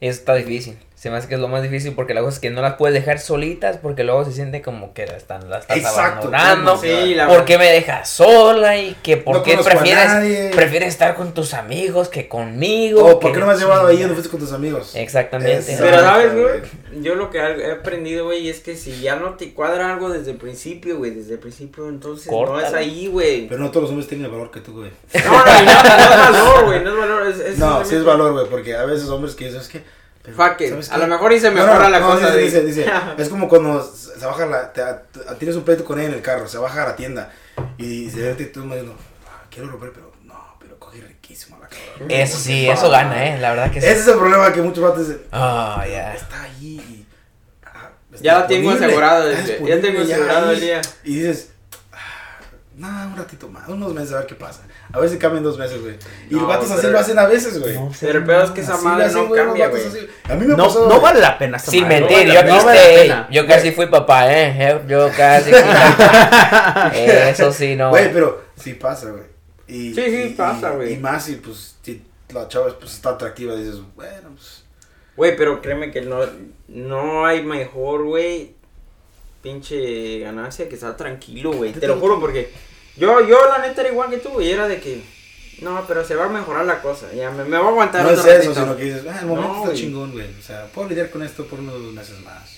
Eso 0.00 0.20
está 0.20 0.34
difícil. 0.36 0.78
Se 0.98 1.10
me 1.10 1.16
hace 1.16 1.28
que 1.28 1.34
es 1.34 1.40
lo 1.40 1.46
más 1.46 1.62
difícil 1.62 1.92
porque 1.92 2.12
la 2.12 2.22
cosa 2.22 2.34
es 2.34 2.40
que 2.40 2.50
no 2.50 2.60
las 2.60 2.74
puedes 2.74 2.92
dejar 2.92 3.20
solitas 3.20 3.76
porque 3.76 4.02
luego 4.02 4.24
se 4.24 4.32
siente 4.32 4.62
como 4.62 4.94
que 4.94 5.06
la 5.06 5.16
están, 5.16 5.48
las 5.48 5.60
estás 5.60 5.76
Exacto, 5.76 6.26
abandonando. 6.26 6.76
Sí, 6.76 7.14
la 7.14 7.28
¿Por 7.28 7.44
qué 7.44 7.56
me 7.56 7.66
dejas 7.66 8.10
sola? 8.10 8.76
Y 8.76 8.96
que 9.00 9.16
por 9.16 9.36
No 9.36 9.42
qué 9.44 9.56
prefieres, 9.58 10.52
prefieres 10.56 10.88
estar 10.88 11.14
con 11.14 11.34
tus 11.34 11.54
amigos 11.54 12.08
que 12.08 12.26
conmigo. 12.26 13.04
O, 13.04 13.20
¿por 13.20 13.32
qué 13.32 13.38
no 13.38 13.46
me 13.46 13.52
has 13.52 13.60
llevado 13.60 13.86
ahí 13.86 13.98
donde 13.98 14.14
fuiste 14.14 14.28
con 14.28 14.40
tus 14.40 14.50
amigos? 14.50 14.96
Exactamente. 14.96 15.76
Pero 15.78 16.00
sabes, 16.00 16.34
güey. 16.34 17.00
yo 17.00 17.14
lo 17.14 17.30
que 17.30 17.38
he 17.38 17.70
aprendido, 17.70 18.24
güey, 18.24 18.48
es 18.48 18.58
que 18.58 18.76
si 18.76 19.00
ya 19.00 19.14
no 19.14 19.34
te 19.34 19.54
cuadra 19.54 19.92
algo 19.92 20.10
desde 20.10 20.32
el 20.32 20.36
principio, 20.36 20.98
güey, 20.98 21.12
desde 21.12 21.34
el 21.34 21.38
principio, 21.38 21.88
entonces 21.88 22.32
no 22.32 22.58
es 22.58 22.74
ahí, 22.74 23.06
güey. 23.06 23.46
Pero 23.46 23.60
no 23.60 23.70
todos 23.70 23.82
los 23.82 23.90
hombres 23.90 24.08
tienen 24.08 24.24
el 24.24 24.32
valor 24.32 24.50
que 24.50 24.58
tú, 24.58 24.72
güey. 24.72 24.90
No, 25.24 25.30
no, 25.30 25.44
no, 25.44 25.52
no 25.52 26.02
es 26.02 26.18
valor, 26.18 26.64
güey, 26.64 26.82
no 26.82 26.90
es 26.90 26.98
valor, 26.98 27.26
es, 27.28 27.38
es 27.38 27.58
No, 27.58 27.84
sí 27.84 27.94
es 27.94 28.04
valor, 28.04 28.32
güey, 28.32 28.46
porque 28.50 28.74
a 28.74 28.84
veces 28.84 29.08
hombres 29.10 29.36
que 29.36 29.44
dicen, 29.44 29.60
es 29.60 29.68
que... 29.68 29.97
pero, 30.36 30.50
Fuck 30.50 30.60
it, 30.62 30.68
¿sabes 30.70 30.90
a 30.90 30.98
lo 30.98 31.06
mejor 31.06 31.32
y 31.32 31.40
se 31.40 31.48
No, 31.50 31.54
mejora 31.56 31.84
no, 31.84 31.88
la 31.90 32.00
no, 32.00 32.06
cosa. 32.06 32.34
dice, 32.36 32.60
de- 32.60 32.66
dice, 32.66 32.82
dice, 32.82 32.92
es 33.18 33.28
como 33.28 33.48
cuando 33.48 33.82
se 33.82 34.24
baja 34.26 34.46
la, 34.46 34.72
te, 34.72 34.82
te- 34.82 35.34
tienes 35.38 35.56
un 35.56 35.64
pleito 35.64 35.84
con 35.84 35.98
ella 35.98 36.08
en 36.08 36.14
el 36.14 36.22
carro, 36.22 36.46
se 36.48 36.58
baja 36.58 36.82
a 36.84 36.86
la 36.88 36.96
tienda 36.96 37.30
y 37.76 38.10
se 38.10 38.20
ve 38.32 38.36
y 38.42 38.46
tú 38.46 38.64
me 38.64 38.76
dices, 38.76 38.90
"Ah, 39.26 39.42
quiero 39.50 39.68
romper, 39.68 39.92
pero 39.92 40.12
no, 40.24 40.56
pero 40.60 40.78
coge 40.78 41.00
riquísimo 41.00 41.58
la 41.60 41.68
cabrón. 41.68 42.10
Eso 42.10 42.38
sí, 42.38 42.68
eso 42.68 42.90
gana, 42.90 43.26
eh. 43.34 43.38
La 43.40 43.50
verdad 43.50 43.70
que 43.70 43.80
sí. 43.80 43.86
Ese 43.86 44.00
es 44.00 44.08
el 44.08 44.18
problema 44.18 44.52
que 44.52 44.62
muchos 44.62 44.82
vatos 44.84 45.08
dicen, 45.08 45.22
Ah, 45.32 45.78
"Pero 45.80 45.92
ya. 45.92 46.14
está 46.14 46.42
ahí 46.42 46.76
y... 46.88 47.06
ah, 47.64 47.90
está 48.12 48.22
Ya 48.24 48.38
la 48.40 48.46
tengo 48.46 48.72
está 48.72 48.86
ya 48.86 49.80
tengo 49.80 50.00
asegurado 50.02 50.48
ahí". 50.50 50.54
el 50.54 50.60
día. 50.60 50.80
Y 51.04 51.14
dices, 51.16 51.50
ah, 51.92 52.40
nada, 52.76 53.06
un 53.08 53.16
ratito 53.16 53.48
más, 53.48 53.68
unos 53.68 53.92
meses 53.94 54.12
a 54.12 54.18
ver 54.18 54.26
qué 54.26 54.34
pasa. 54.34 54.62
A 54.92 55.06
si 55.08 55.18
cambian 55.18 55.44
dos 55.44 55.58
meses, 55.58 55.82
güey. 55.82 55.96
Y 56.30 56.34
No, 56.34 56.40
los 56.40 56.48
vatos 56.48 56.70
así 56.70 56.80
pero- 56.80 56.92
lo 56.94 56.98
hacen 57.00 57.18
a 57.18 57.26
veces, 57.26 57.60
güey. 57.60 57.74
No, 57.74 57.92
Pero 58.00 58.18
el 58.20 58.24
peor 58.24 58.44
es 58.46 58.50
que 58.52 58.60
esa 58.62 58.78
madre 58.78 59.04
hacen, 59.04 59.28
no 59.28 59.34
cambia, 59.34 59.68
vatos 59.68 59.90
güey. 59.90 60.04
así. 60.04 60.08
A 60.24 60.34
mí 60.34 60.46
me 60.46 60.56
No, 60.56 60.64
pasó, 60.64 60.88
no 60.88 61.00
vale 61.00 61.20
la 61.20 61.36
pena 61.36 61.56
esta 61.58 61.70
Sin 61.70 61.82
madre, 61.82 62.00
mentir, 62.00 62.26
yo, 62.32 62.64
vale 62.64 62.80
pena. 63.02 63.28
yo 63.30 63.46
casi 63.46 63.72
fui 63.72 63.86
papá, 63.86 64.32
eh. 64.32 64.80
Yo 64.88 65.10
casi 65.14 65.50
fui 65.50 65.60
papá. 65.60 66.92
Eso 66.94 67.52
sí, 67.52 67.76
no. 67.76 67.90
Güey, 67.90 68.12
pero 68.12 68.44
sí 68.56 68.74
pasa, 68.74 69.10
güey. 69.10 69.24
Y, 69.66 69.94
Sí, 69.94 70.02
sí, 70.06 70.22
y- 70.30 70.34
pasa, 70.34 70.72
y- 70.72 70.76
güey. 70.76 70.92
Y 70.94 70.96
más 70.96 71.24
si, 71.24 71.34
pues, 71.36 71.76
si 71.82 72.02
la 72.32 72.48
chava 72.48 72.68
pues, 72.78 72.94
está 72.94 73.10
atractiva, 73.10 73.54
dices, 73.54 73.76
bueno, 73.94 74.30
pues... 74.34 74.64
Güey, 75.16 75.36
pero 75.36 75.60
créeme 75.60 75.90
que 75.90 76.00
no, 76.00 76.20
no 76.68 77.26
hay 77.26 77.42
mejor, 77.44 78.04
güey, 78.04 78.54
pinche 79.42 80.20
ganancia 80.20 80.68
que 80.68 80.76
estar 80.76 80.96
tranquilo, 80.96 81.52
güey. 81.52 81.72
Te 81.72 81.86
lo 81.86 81.96
juro 81.98 82.18
porque 82.20 82.50
yo, 82.98 83.26
yo 83.26 83.38
la 83.48 83.58
neta 83.66 83.80
era 83.82 83.90
igual 83.90 84.10
que 84.10 84.18
tú, 84.18 84.30
güey. 84.30 84.50
Era 84.50 84.68
de 84.68 84.80
que, 84.80 85.00
no, 85.60 85.84
pero 85.86 86.04
se 86.04 86.14
va 86.14 86.26
a 86.26 86.28
mejorar 86.28 86.64
la 86.66 86.80
cosa. 86.82 87.06
Ya 87.14 87.30
me, 87.30 87.44
me 87.44 87.56
va 87.58 87.66
a 87.66 87.68
aguantar 87.68 88.04
No 88.04 88.10
es 88.10 88.18
otro 88.20 88.30
eso, 88.32 88.38
ratito. 88.50 88.54
sino 88.62 88.76
que 88.76 88.84
dices, 88.84 89.02
ah, 89.10 89.18
el 89.20 89.26
momento 89.26 89.48
No, 89.48 89.54
está 89.56 89.66
güey. 89.70 89.76
chingón, 89.80 90.12
güey. 90.12 90.26
O 90.38 90.42
sea, 90.42 90.66
puedo 90.66 90.88
lidiar 90.88 91.10
con 91.10 91.22
esto 91.22 91.46
por 91.46 91.58
unos 91.60 91.78
meses 91.92 92.18
más. 92.20 92.56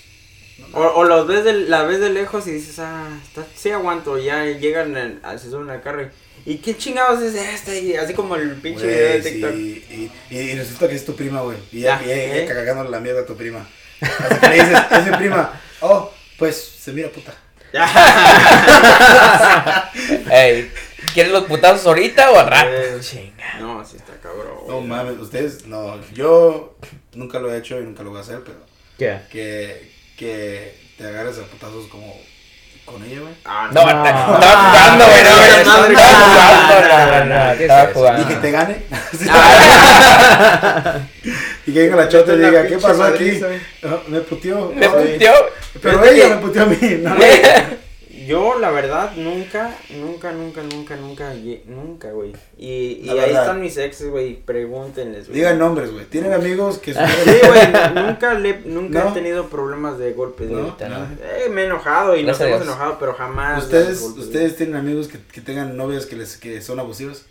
O, 0.73 0.79
o 0.81 1.03
los 1.03 1.25
ves 1.27 1.43
de, 1.43 1.53
la 1.53 1.83
ves 1.83 1.99
de 1.99 2.09
lejos 2.11 2.45
y 2.47 2.51
dices, 2.51 2.77
ah, 2.79 3.07
está, 3.23 3.45
sí 3.55 3.71
aguanto. 3.71 4.17
Ya 4.17 4.45
llegan 4.45 4.95
al, 4.95 5.19
al 5.23 5.39
se 5.39 5.49
suben 5.49 5.69
al 5.69 5.81
carro 5.81 6.03
y, 6.03 6.51
¿y 6.53 6.57
qué 6.59 6.77
chingados 6.77 7.21
es 7.21 7.33
este? 7.35 7.79
Y 7.81 7.95
así 7.95 8.13
como 8.13 8.35
el 8.35 8.51
pinche 8.57 8.85
video 8.85 9.09
de 9.13 9.21
TikTok. 9.21 9.51
sí, 9.53 9.85
y, 10.29 10.35
y, 10.35 10.39
y 10.39 10.55
resulta 10.59 10.87
que 10.87 10.95
es 10.95 11.05
tu 11.05 11.15
prima, 11.15 11.41
güey. 11.41 11.57
Y 11.71 11.81
Ya, 11.81 11.99
y 12.05 12.09
¿eh? 12.11 12.45
cagándole 12.47 12.89
la 12.91 12.99
mierda 12.99 13.21
a 13.21 13.25
tu 13.25 13.35
prima. 13.35 13.67
Hasta 14.01 14.39
que 14.39 14.47
le 14.49 14.53
dices, 14.63 14.79
es 14.91 15.05
mi 15.11 15.17
prima. 15.17 15.61
Oh, 15.81 16.11
pues 16.37 16.55
se 16.79 16.91
mira 16.93 17.09
puta. 17.09 17.33
Ey, 20.29 20.71
¿quieres 21.13 21.31
los 21.31 21.45
putazos 21.45 21.85
ahorita 21.85 22.31
o 22.31 22.39
al 22.39 22.47
rato? 22.47 22.69
Eh, 22.69 22.97
Chinga. 23.01 23.55
no, 23.59 23.85
sí 23.85 23.97
está 23.97 24.13
cabrón. 24.21 24.57
No 24.67 24.81
mames, 24.81 25.17
ustedes, 25.19 25.65
no. 25.67 25.99
Yo 26.13 26.75
nunca 27.13 27.39
lo 27.39 27.53
he 27.53 27.57
hecho 27.57 27.79
y 27.79 27.83
nunca 27.83 28.03
lo 28.03 28.09
voy 28.11 28.19
a 28.19 28.21
hacer, 28.21 28.41
pero 28.45 28.57
¿Qué? 28.97 29.19
que, 29.31 29.91
que 30.17 30.75
te 30.97 31.07
agarres 31.07 31.37
a 31.39 31.43
putazos 31.43 31.87
como 31.87 32.13
con 32.85 33.03
ella, 33.05 33.21
güey. 33.21 33.33
Ah, 33.45 33.69
No, 33.71 33.83
No. 33.85 33.89
estaba 33.89 34.25
jugando, 34.25 35.05
güey. 35.05 35.23
No, 35.23 35.29
No, 35.29 35.43
estaba 35.43 35.87
no, 35.87 35.95
jugando, 35.95 36.73
no, 36.73 36.81
no, 36.81 37.05
no, 37.05 37.25
no, 37.25 37.25
no, 37.25 37.51
¿qué 37.51 37.53
es 37.55 37.61
estaba 37.61 37.83
eso? 37.83 37.93
jugando. 37.93 38.21
Y 38.21 38.25
que 38.25 38.35
te 38.35 38.51
gane. 38.51 38.75
Ah. 39.29 40.99
Y 41.65 41.73
que 41.73 41.79
venga 41.81 41.95
la 41.95 42.09
chota 42.09 42.33
y 42.33 42.37
diga, 42.37 42.67
¿qué 42.67 42.77
pasó 42.77 43.03
aquí? 43.03 43.39
Me 44.07 44.21
puteó. 44.21 44.71
Me 44.73 44.87
puteó. 44.89 45.31
Pero 45.81 45.99
Fíjate 45.99 46.15
ella 46.15 46.27
que- 46.29 46.35
me 46.35 46.41
puteó 46.41 46.61
a 46.63 46.65
mí. 46.65 46.77
No, 47.01 47.15
Güey, 47.15 47.31
Yo, 48.27 48.59
la 48.59 48.69
verdad, 48.69 49.13
nunca, 49.15 49.75
nunca, 49.89 50.31
nunca, 50.31 50.61
nunca, 50.61 50.95
nunca, 50.95 51.33
nunca, 51.65 52.11
güey. 52.11 52.33
Y, 52.57 53.01
y 53.03 53.09
ahí 53.09 53.15
verdad. 53.15 53.41
están 53.41 53.61
mis 53.61 53.75
exes, 53.77 54.09
güey, 54.09 54.35
pregúntenles, 54.35 55.25
güey. 55.27 55.39
Digan 55.39 55.57
nombres, 55.57 55.91
güey. 55.91 56.05
Tienen 56.05 56.31
amigos 56.33 56.77
que 56.77 56.93
son... 56.93 57.07
Sí, 57.07 57.31
güey, 57.45 57.67
nunca, 58.05 58.33
le, 58.35 58.59
nunca 58.65 58.99
¿No? 59.05 59.09
he 59.09 59.13
tenido 59.13 59.47
problemas 59.47 59.97
de 59.97 60.13
golpes, 60.13 60.49
güey. 60.49 60.61
¿No? 60.61 60.75
No. 60.87 61.07
Eh, 61.23 61.49
me 61.49 61.63
he 61.63 61.65
enojado 61.65 62.15
y 62.15 62.23
nos 62.23 62.37
Gracias 62.37 62.47
a 62.47 62.49
hemos 62.55 62.67
enojado, 62.67 62.97
pero 62.99 63.13
jamás. 63.15 63.63
¿Ustedes, 63.63 63.99
golpes, 64.01 64.25
¿Ustedes 64.25 64.55
tienen 64.55 64.75
amigos 64.75 65.07
que, 65.07 65.17
que 65.31 65.41
tengan 65.41 65.75
novias 65.75 66.05
que, 66.05 66.15
les, 66.15 66.37
que 66.37 66.61
son 66.61 66.79
abusivas? 66.79 67.25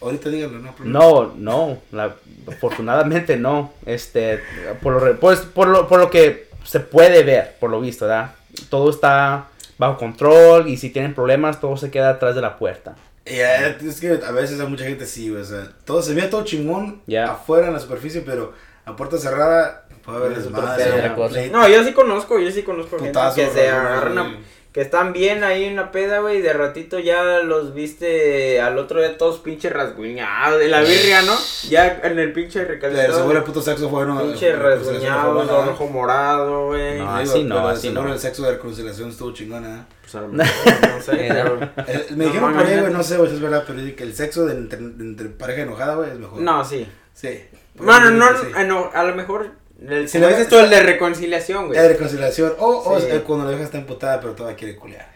Ahorita 0.00 0.28
díganlo, 0.30 0.58
¿no? 0.58 0.74
problema. 0.74 0.98
No, 0.98 1.32
no, 1.36 1.78
la- 1.92 2.14
afortunadamente 2.48 3.36
no. 3.36 3.72
Este, 3.86 4.40
por 4.82 4.94
lo, 4.94 5.00
re- 5.00 5.14
pues, 5.14 5.40
por 5.40 5.68
lo, 5.68 5.88
por 5.88 5.98
lo 6.00 6.10
que 6.10 6.48
se 6.64 6.80
puede 6.80 7.22
ver, 7.22 7.56
por 7.60 7.70
lo 7.70 7.80
visto, 7.80 8.06
¿verdad? 8.06 8.32
Todo 8.68 8.90
está 8.90 9.46
bajo 9.78 9.96
control 9.98 10.68
y 10.68 10.76
si 10.76 10.90
tienen 10.90 11.14
problemas, 11.14 11.60
todo 11.60 11.76
se 11.76 11.90
queda 11.90 12.10
atrás 12.10 12.34
de 12.34 12.42
la 12.42 12.58
puerta. 12.58 12.96
Ya, 13.26 13.66
es 13.68 14.00
que 14.00 14.18
a 14.26 14.30
veces 14.32 14.60
a 14.60 14.66
mucha 14.66 14.84
gente 14.84 15.06
sí. 15.06 15.30
O 15.30 15.44
sea, 15.44 15.68
todo, 15.84 16.02
se 16.02 16.14
ve 16.14 16.22
todo 16.22 16.44
chingón 16.44 17.02
afuera 17.32 17.68
en 17.68 17.74
la 17.74 17.80
superficie, 17.80 18.22
pero 18.22 18.52
a 18.84 18.96
puerta 18.96 19.18
cerrada 19.18 19.86
puede 20.04 20.18
haber 20.18 20.38
desmadre, 20.38 21.48
No, 21.50 21.68
yo 21.68 21.84
sí 21.84 21.92
conozco, 21.92 22.38
yo 22.38 22.50
sí 22.50 22.62
conozco 22.62 22.96
putazo, 22.96 23.36
gente 23.36 23.52
que 23.52 23.58
se 23.60 23.68
agarran 23.68 24.18
a-. 24.18 24.38
que 24.72 24.80
están 24.82 25.12
bien 25.12 25.42
ahí 25.42 25.64
en 25.64 25.74
la 25.74 25.90
peda, 25.90 26.20
güey, 26.20 26.38
y 26.38 26.42
de 26.42 26.52
ratito 26.52 27.00
ya 27.00 27.40
los 27.40 27.74
viste 27.74 28.60
al 28.60 28.78
otro 28.78 29.00
día 29.00 29.18
todos 29.18 29.38
pinche 29.40 29.68
rasguñados, 29.68 30.60
de 30.60 30.68
la 30.68 30.80
birria, 30.82 31.22
¿no? 31.22 31.34
Ya 31.68 32.00
en 32.04 32.18
el 32.20 32.32
pinche 32.32 32.60
Pero 32.60 32.74
recalentado. 32.74 33.18
seguro 33.18 33.38
el 33.38 33.44
puto 33.44 33.62
sexo 33.62 33.90
fue 33.90 34.04
bueno. 34.04 34.22
Pinche 34.22 34.52
la 34.52 34.58
reconciliación 34.60 35.12
fue 35.12 35.22
rasguñados, 35.22 35.46
buena, 35.48 35.66
¿eh? 35.66 35.72
ojo 35.72 35.86
morado, 35.88 36.66
güey. 36.66 36.98
No, 37.00 37.16
así 37.16 37.42
no, 37.44 37.68
así 37.68 37.90
no. 37.90 38.12
el 38.12 38.18
sexo 38.20 38.42
de 38.44 38.52
reconciliación 38.52 39.10
estuvo 39.10 39.32
chingona, 39.32 39.86
Pues 40.02 40.14
a 40.14 40.20
lo 40.20 40.28
mejor, 40.28 40.54
no 40.96 41.02
sé. 41.02 41.12
¿eh? 41.26 42.06
Me 42.10 42.16
No, 42.16 42.24
dijeron 42.26 42.54
por 42.54 42.64
ahí, 42.64 42.78
güey, 42.80 42.92
no 42.92 43.02
sé, 43.02 43.16
güey, 43.16 43.32
es 43.32 43.40
verdad, 43.40 43.64
pero 43.66 43.80
que 43.96 44.02
el 44.04 44.14
sexo 44.14 44.46
de 44.46 44.54
entre, 44.54 44.78
de 44.78 45.04
entre 45.04 45.28
pareja 45.30 45.62
enojada, 45.62 45.96
güey, 45.96 46.10
es 46.10 46.18
mejor. 46.18 46.40
No, 46.40 46.64
sí. 46.64 46.86
Sí. 47.12 47.40
Bueno, 47.74 48.10
no, 48.10 48.28
Sí. 48.38 48.46
eh, 48.56 48.64
no, 48.64 48.88
a 48.94 49.02
lo 49.02 49.14
mejor, 49.16 49.50
el, 49.88 50.08
Si 50.08 50.18
le- 50.18 50.28
dices 50.28 50.48
tú, 50.48 50.58
el 50.58 50.70
de 50.70 50.82
reconciliación, 50.82 51.66
güey. 51.66 51.76
Es 51.78 51.82
de 51.84 51.88
reconciliación. 51.90 52.52
O, 52.58 52.66
o 52.68 53.00
Sí. 53.00 53.06
es 53.10 53.20
cuando 53.20 53.44
la 53.44 53.50
vieja 53.52 53.64
está 53.64 53.78
emputada, 53.78 54.20
pero 54.20 54.34
todavía 54.34 54.56
quiere 54.56 54.76
culear. 54.76 55.08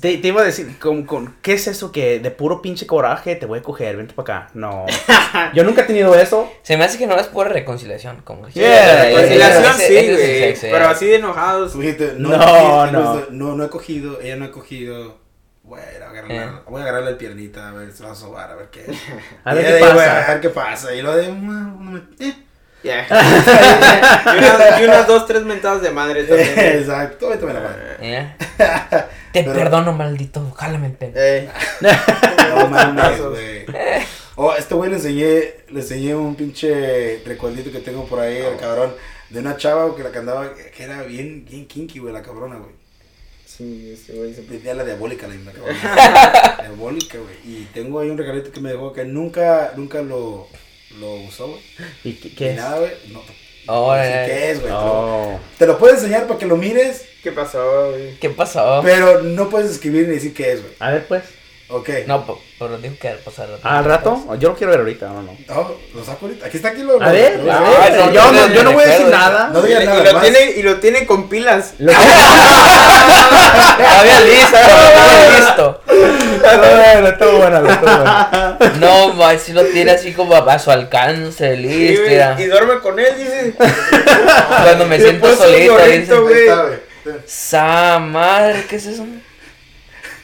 Te, 0.00 0.16
te 0.18 0.28
iba 0.28 0.40
a 0.40 0.44
decir, 0.44 0.78
con, 0.78 1.02
con- 1.04 1.34
¿qué 1.42 1.54
es 1.54 1.66
eso 1.66 1.90
que 1.90 2.20
de 2.20 2.30
puro 2.30 2.62
pinche 2.62 2.86
coraje 2.86 3.34
te 3.34 3.46
voy 3.46 3.58
a 3.58 3.62
coger? 3.62 3.96
Vente 3.96 4.14
para 4.14 4.38
acá. 4.44 4.50
No. 4.54 4.86
Yo 5.54 5.64
nunca 5.64 5.80
he 5.80 5.84
tenido 5.84 6.14
eso. 6.14 6.48
Se 6.62 6.76
me 6.76 6.84
hace 6.84 6.96
que 6.96 7.08
no 7.08 7.16
es 7.18 7.26
por 7.26 7.48
reconciliación, 7.48 8.20
como 8.22 8.46
que- 8.46 8.52
Yeah, 8.52 9.04
Reconciliación 9.06 9.74
sí, 9.78 9.96
el 9.96 10.14
güey, 10.16 10.38
sexo, 10.38 10.66
pero 10.70 10.84
ya. 10.84 10.90
así 10.90 11.06
de 11.06 11.16
enojados. 11.16 11.74
No, 11.74 11.82
No, 11.82 12.28
no, 12.38 12.86
no. 12.86 12.90
no, 12.92 13.26
no, 13.30 13.54
no 13.56 13.64
he 13.64 13.68
cogido, 13.68 14.20
ella 14.20 14.36
no 14.36 14.44
ha 14.44 14.50
cogido. 14.52 15.18
Agarrarle, 15.70 16.36
Eh. 16.36 16.48
voy 16.68 16.80
a 16.80 16.84
agarrarle 16.84 17.10
el 17.10 17.16
piernita, 17.16 17.68
a 17.68 17.72
ver, 17.72 17.92
se 17.92 18.02
va 18.04 18.12
a 18.12 18.14
sobar, 18.14 18.50
a 18.50 18.54
ver 18.56 18.68
qué. 18.70 18.84
A 19.44 19.54
ver 19.54 19.64
qué 19.66 19.80
pasa. 19.80 20.24
A 20.26 20.32
ver 20.32 20.40
qué 20.40 20.50
pasa. 20.50 20.94
Y 20.94 21.02
lo 21.02 21.14
de, 21.16 21.28
"Mm, 21.30 21.84
no 21.84 21.90
me- 21.92 22.26
eh". 22.26 22.34
Ya. 22.82 23.06
y, 23.10 24.38
unas, 24.38 24.80
y 24.80 24.84
unas 24.84 25.06
dos, 25.06 25.26
tres 25.26 25.42
mentadas 25.42 25.82
de 25.82 25.90
madre 25.90 26.24
también. 26.24 26.52
Exacto, 26.58 27.28
vete 27.28 27.44
a 27.48 27.52
la 27.52 27.60
madre. 27.60 27.82
¿Eh? 28.00 28.34
Te 29.32 29.44
Pero- 29.44 29.52
perdono, 29.52 29.92
maldito. 29.92 30.50
Jálame 30.52 30.86
el 30.88 30.92
pelo. 30.94 31.12
Eh, 31.16 31.48
No 32.54 32.66
mames, 32.68 33.20
güey. 33.22 33.66
Oh, 34.36 34.50
a 34.52 34.56
este 34.58 34.74
güey 34.74 34.88
le 34.90 34.96
enseñé, 34.96 35.54
le 35.68 35.80
enseñé 35.80 36.14
un 36.14 36.34
pinche 36.34 37.22
recuerdito 37.26 37.70
que 37.70 37.80
tengo 37.80 38.06
por 38.06 38.20
ahí, 38.20 38.38
el 38.38 38.56
cabrón, 38.56 38.94
de 39.28 39.38
una 39.40 39.56
chava 39.58 39.94
que 39.94 40.02
la 40.02 40.10
que 40.10 40.18
andaba, 40.18 40.54
que 40.54 40.82
era 40.82 41.02
bien, 41.02 41.44
bien 41.44 41.66
kinky, 41.66 41.98
güey, 41.98 42.14
la 42.14 42.22
cabrona, 42.22 42.56
güey. 42.56 42.70
sí, 43.44 43.92
ese 43.92 44.14
güey 44.14 44.32
se 44.32 44.40
Tenía 44.42 44.72
la 44.74 44.84
diabólica, 44.84 45.28
la 45.28 45.34
misma 45.34 45.52
cabrona. 45.52 46.56
diabólica, 46.60 47.18
güey. 47.18 47.34
Y 47.44 47.68
tengo 47.74 48.00
ahí 48.00 48.08
un 48.08 48.16
regalito 48.16 48.50
que 48.50 48.60
me 48.60 48.70
dejó 48.70 48.94
que 48.94 49.04
nunca, 49.04 49.72
nunca 49.76 50.00
lo, 50.00 50.48
lo 50.98 51.14
usó, 51.14 51.48
güey. 51.48 51.60
¿Y 52.04 52.12
qué, 52.14 52.28
Ni 52.28 52.34
qué 52.34 52.50
es? 52.50 52.56
nada, 52.56 52.78
güey. 52.78 52.92
No, 53.12 53.22
Oh, 53.66 53.94
no 53.94 54.02
sé 54.02 54.08
eh. 54.08 54.26
qué 54.26 54.50
es, 54.50 54.60
güey. 54.60 54.72
Oh. 54.74 55.38
Te 55.58 55.66
lo 55.66 55.78
puedo 55.78 55.94
enseñar 55.94 56.26
para 56.26 56.38
que 56.38 56.46
lo 56.46 56.56
mires, 56.56 57.04
¿Qué 57.22 57.30
pasó, 57.32 57.90
güey? 57.90 58.16
¿Qué 58.18 58.30
pasó? 58.30 58.80
pero 58.82 59.22
no 59.22 59.50
puedes 59.50 59.70
escribir 59.70 60.08
ni 60.08 60.14
decir 60.14 60.32
qué 60.32 60.52
es, 60.52 60.62
güey. 60.62 60.72
A 60.78 60.90
ver, 60.92 61.06
pues. 61.06 61.22
Ok. 61.72 61.88
No, 62.06 62.24
pero 62.58 62.78
digo 62.78 62.94
que 63.00 63.08
al 63.08 63.18
pasar. 63.18 63.48
¿Al 63.62 63.84
rato? 63.84 64.26
Yo 64.38 64.48
lo 64.50 64.56
quiero 64.56 64.72
ver 64.72 64.80
ahorita, 64.80 65.06
no, 65.06 65.22
no. 65.22 65.36
No, 65.48 65.74
lo 65.94 66.04
saco 66.04 66.26
ahorita. 66.26 66.46
Aquí 66.46 66.56
está 66.56 66.70
aquí 66.70 66.82
lo. 66.82 67.00
A 67.00 67.12
ver, 67.12 67.38
lo- 67.40 67.52
a 67.52 67.60
lo- 67.60 67.70
ver. 67.70 67.92
no, 67.96 68.10
yo, 68.12 68.32
no, 68.32 68.46
yo 68.48 68.62
no 68.64 68.72
voy 68.72 68.82
a 68.82 68.86
decir 68.86 69.06
nada. 69.06 69.50
No 69.52 69.60
Y, 69.64 69.68
digas 69.68 69.82
y 69.84 69.86
nada 69.86 70.02
lo 70.04 70.12
más. 70.14 70.22
tiene, 70.22 70.50
y 70.56 70.62
lo 70.62 70.76
tiene 70.80 71.06
con 71.06 71.28
pilas. 71.28 71.74
Lo- 71.78 71.92
Todavía 73.78 74.20
listo, 74.20 74.56
todavía 74.56 75.38
listo. 75.38 75.80
bueno, 76.40 77.08
estuvo 77.08 77.32
buena. 77.38 78.58
No, 78.80 79.38
si 79.38 79.52
lo 79.52 79.64
tiene 79.64 79.92
así 79.92 80.12
como 80.12 80.34
a 80.34 80.58
su 80.58 80.70
alcance, 80.70 81.56
listo. 81.56 82.02
y 82.40 82.44
duerme 82.46 82.80
con 82.80 82.98
él, 82.98 83.14
dice. 83.16 83.54
Cuando 84.62 84.86
me 84.86 84.98
siento 85.00 85.34
solito, 85.36 85.78
dice. 85.78 86.82
Sa 87.26 87.98
madre, 87.98 88.64
¿qué 88.68 88.76
es 88.76 88.86
eso? 88.86 89.06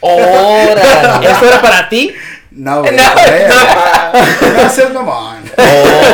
Órale. 0.01 1.31
¿Esto 1.31 1.47
era 1.47 1.63
para 1.63 1.89
ti? 1.89 2.15
No, 2.51 2.81
güey. 2.83 2.97
No, 2.97 3.03
no. 3.05 4.63
No 4.63 4.71
seas 4.71 4.93
mamón. 4.93 5.43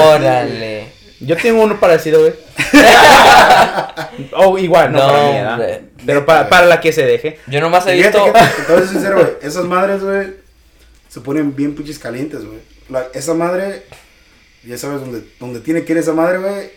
Órale. 0.05 0.93
Yo 1.21 1.37
tengo 1.37 1.63
uno 1.63 1.79
parecido, 1.79 2.21
güey. 2.21 2.33
oh, 4.35 4.59
igual, 4.59 4.93
no, 4.93 4.99
No, 4.99 5.07
para 5.07 5.57
mí. 5.57 5.89
Pero 6.05 6.27
para, 6.27 6.49
para 6.49 6.67
la 6.67 6.81
que 6.81 6.93
se 6.93 7.05
deje. 7.05 7.39
Yo 7.47 7.61
nomás 7.61 7.87
he 7.87 7.95
visto. 7.95 8.25
que, 8.25 8.33
te 8.33 8.73
voy 8.73 8.77
a 8.77 8.79
ser 8.81 8.89
sincero, 8.89 9.17
güey. 9.21 9.31
Esas 9.41 9.65
madres, 9.65 10.03
güey, 10.03 10.35
se 11.09 11.21
ponen 11.21 11.55
bien 11.55 11.75
pinches 11.77 11.99
calientes, 11.99 12.45
güey. 12.45 12.59
La- 12.89 13.07
Esa 13.15 13.35
madre, 13.35 13.85
ya 14.65 14.77
sabes 14.77 15.01
dónde, 15.01 15.23
dónde 15.39 15.61
tiene 15.61 15.85
que 15.85 15.93
ir 15.93 15.99
esa 15.99 16.13
madre, 16.13 16.39
güey. 16.39 16.71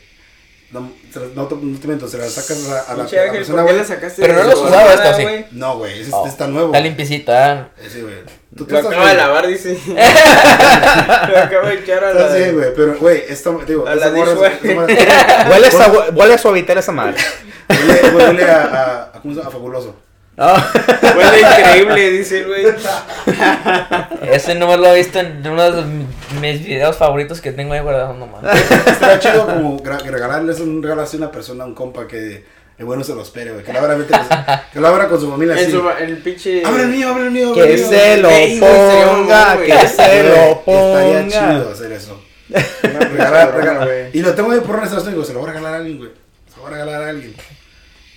No, 0.80 0.92
se 1.14 1.20
la- 1.20 1.26
no, 1.36 1.48
te- 1.48 1.56
no 1.56 1.80
te 1.80 1.88
miento, 1.88 2.08
se 2.08 2.18
la 2.18 2.28
sacas 2.28 2.68
a, 2.68 2.74
la- 2.74 2.80
a 2.82 2.94
la, 2.94 3.04
Pinche 3.04 3.18
a 3.18 3.22
la 3.22 3.28
Ángel, 3.30 3.38
persona, 3.40 3.62
¿por 3.62 3.68
qué 3.72 3.74
güey. 3.78 3.88
le 3.90 3.96
sacaste? 3.96 4.22
Pero 4.22 4.34
no 4.34 4.40
de 4.40 4.46
lo 4.46 4.52
has 4.52 4.58
su 4.60 4.66
usado 4.66 4.82
bolsada, 4.82 5.06
esto, 5.06 5.18
sí. 5.18 5.24
güey? 5.24 5.46
No, 5.52 5.78
güey, 5.78 6.06
Oh, 6.12 6.28
está 6.28 6.48
nuevo. 6.48 6.68
Está 6.68 6.80
limpiecita. 6.82 7.70
Eh, 7.82 7.90
Sí, 7.92 8.02
güey. 8.02 8.14
Tú, 8.56 8.66
Lo 8.70 8.78
estás 8.78 8.92
acaba 8.94 9.10
de 9.10 9.16
lavar, 9.16 9.48
dice. 9.48 9.78
Lo 9.88 11.38
acaba 11.40 11.70
de 11.70 11.76
echar 11.76 12.04
a 12.04 12.14
la... 12.14 12.28
güey, 12.52 12.74
pero, 12.76 12.96
güey, 13.00 13.24
esta, 13.28 13.52
digo, 13.68 13.86
A 13.88 13.96
la 13.96 14.10
morra- 14.12 14.32
dishwasher. 14.32 14.62
Huele, 15.50 15.68
a, 15.68 16.12
huele 16.14 16.34
a 16.34 16.38
suavitar 16.38 16.78
esa 16.78 16.92
madre. 16.92 17.16
huele, 17.70 18.10
huele 18.16 18.44
a, 18.46 18.62
a, 18.64 19.04
a, 19.18 19.22
¿cómo 19.22 19.34
se 19.34 19.40
llama? 19.40 19.50
A 19.50 19.52
fabuloso. 19.52 19.96
Ah. 20.38 20.70
Huele 21.16 21.40
increíble, 21.42 22.12
dice 22.12 22.40
el 22.40 22.48
güey. 22.48 22.66
Ese 24.32 24.56
nomás 24.56 24.80
lo 24.80 24.88
he 24.94 24.98
visto 24.98 25.20
en 25.20 25.48
uno 25.48 25.72
de 25.72 25.84
mis 26.42 26.66
videos 26.66 26.98
favoritos 26.98 27.40
que 27.42 27.52
tengo 27.54 27.74
ahí 27.74 27.80
guardado 27.80 28.14
nomás. 28.14 28.44
Estaría 28.86 29.20
chido 29.20 29.46
como 29.46 29.82
regalarles 29.84 30.60
un 30.60 30.84
regalo 30.84 31.04
así 31.04 31.16
a 31.18 31.20
una 31.22 31.32
persona, 31.32 31.64
a 31.64 31.68
un 31.68 31.74
compa 31.76 32.06
que 32.08 32.44
el 32.78 32.86
bueno 32.86 33.04
se 33.06 33.16
lo 33.16 33.22
espere, 33.22 33.52
güey. 33.54 33.64
Que 33.64 33.72
lo 33.72 33.80
abra, 33.80 33.96
que 34.74 34.80
lo 34.82 34.88
abra 34.88 35.08
con 35.08 35.22
su 35.22 35.32
familia 35.32 35.54
En 35.56 35.62
así. 35.64 35.72
su, 35.72 35.90
el 35.90 36.18
pinche... 36.18 36.66
Abre 36.66 36.84
el 36.84 36.90
mío, 36.90 37.10
abre 37.10 37.24
el 37.28 37.32
mío. 37.32 37.50
abre 37.52 37.62
Que 37.62 37.74
el 37.74 37.80
mío. 37.80 37.90
se 37.90 38.18
lo 38.18 38.30
Ey, 38.30 38.60
güey, 38.60 38.72
ponga, 39.06 39.56
güey. 39.56 39.68
que 39.72 39.88
se 39.88 40.24
lo 40.24 40.36
Güey, 40.36 40.56
ponga. 40.66 41.20
Estaría 41.22 41.28
chido 41.58 41.72
hacer 41.72 41.92
eso. 41.94 42.22
Regalar, 42.84 43.56
regalar. 43.56 43.90
Y 44.12 44.22
lo 44.22 44.34
tengo 44.34 44.52
ahí 44.52 44.60
por 44.60 44.76
una 44.76 44.84
estación, 44.86 45.14
digo, 45.14 45.24
se 45.24 45.32
lo 45.34 45.40
voy 45.40 45.50
a 45.50 45.54
regalar 45.54 45.74
a 45.76 45.78
alguien, 45.78 45.98
güey. 45.98 46.10
Se 46.50 46.58
lo 46.58 46.64
voy 46.64 46.74
a 46.74 46.76
regalar 46.76 47.04
a 47.04 47.10
alguien. 47.10 47.34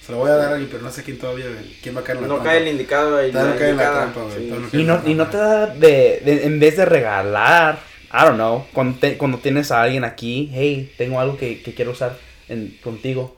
Se 0.09 0.13
lo 0.13 0.21
voy 0.21 0.31
a 0.31 0.37
dar 0.37 0.49
a 0.49 0.53
alguien, 0.55 0.71
pero 0.73 0.83
no 0.83 0.91
sé 0.91 1.03
quién 1.03 1.19
todavía. 1.19 1.45
¿Quién 1.83 1.95
va 1.95 2.01
a 2.01 2.03
caer 2.03 2.17
en 2.17 2.23
la 2.23 2.29
No 2.29 2.35
trampa? 2.37 2.51
cae 2.51 2.63
el 2.63 2.69
indicado 2.69 3.17
ahí. 3.19 3.31
No 3.31 3.39
cae 3.41 3.51
en 3.51 3.59
la 3.59 3.69
indicada. 3.69 4.01
trampa, 4.01 4.21
güey. 4.23 4.35
Sí. 4.39 4.49
Todavía 4.49 4.61
no 4.65 4.71
cae 4.71 4.81
Y 4.81 4.85
no, 4.85 4.95
la 5.05 5.11
y 5.11 5.15
no 5.15 5.27
te 5.29 5.37
da 5.37 5.67
de, 5.67 6.23
de- 6.25 6.45
en 6.47 6.59
vez 6.59 6.77
de 6.79 6.85
regalar, 6.87 7.79
I 8.11 8.25
don't 8.25 8.37
know, 8.37 8.65
cuando, 8.73 8.99
te- 8.99 9.19
cuando 9.19 9.37
tienes 9.37 9.71
a 9.71 9.83
alguien 9.83 10.05
aquí, 10.05 10.51
hey, 10.55 10.95
tengo 10.97 11.21
algo 11.21 11.37
que, 11.37 11.63
que 11.63 11.75
quiero 11.75 11.91
usar 11.91 12.17
en, 12.49 12.79
contigo. 12.83 13.37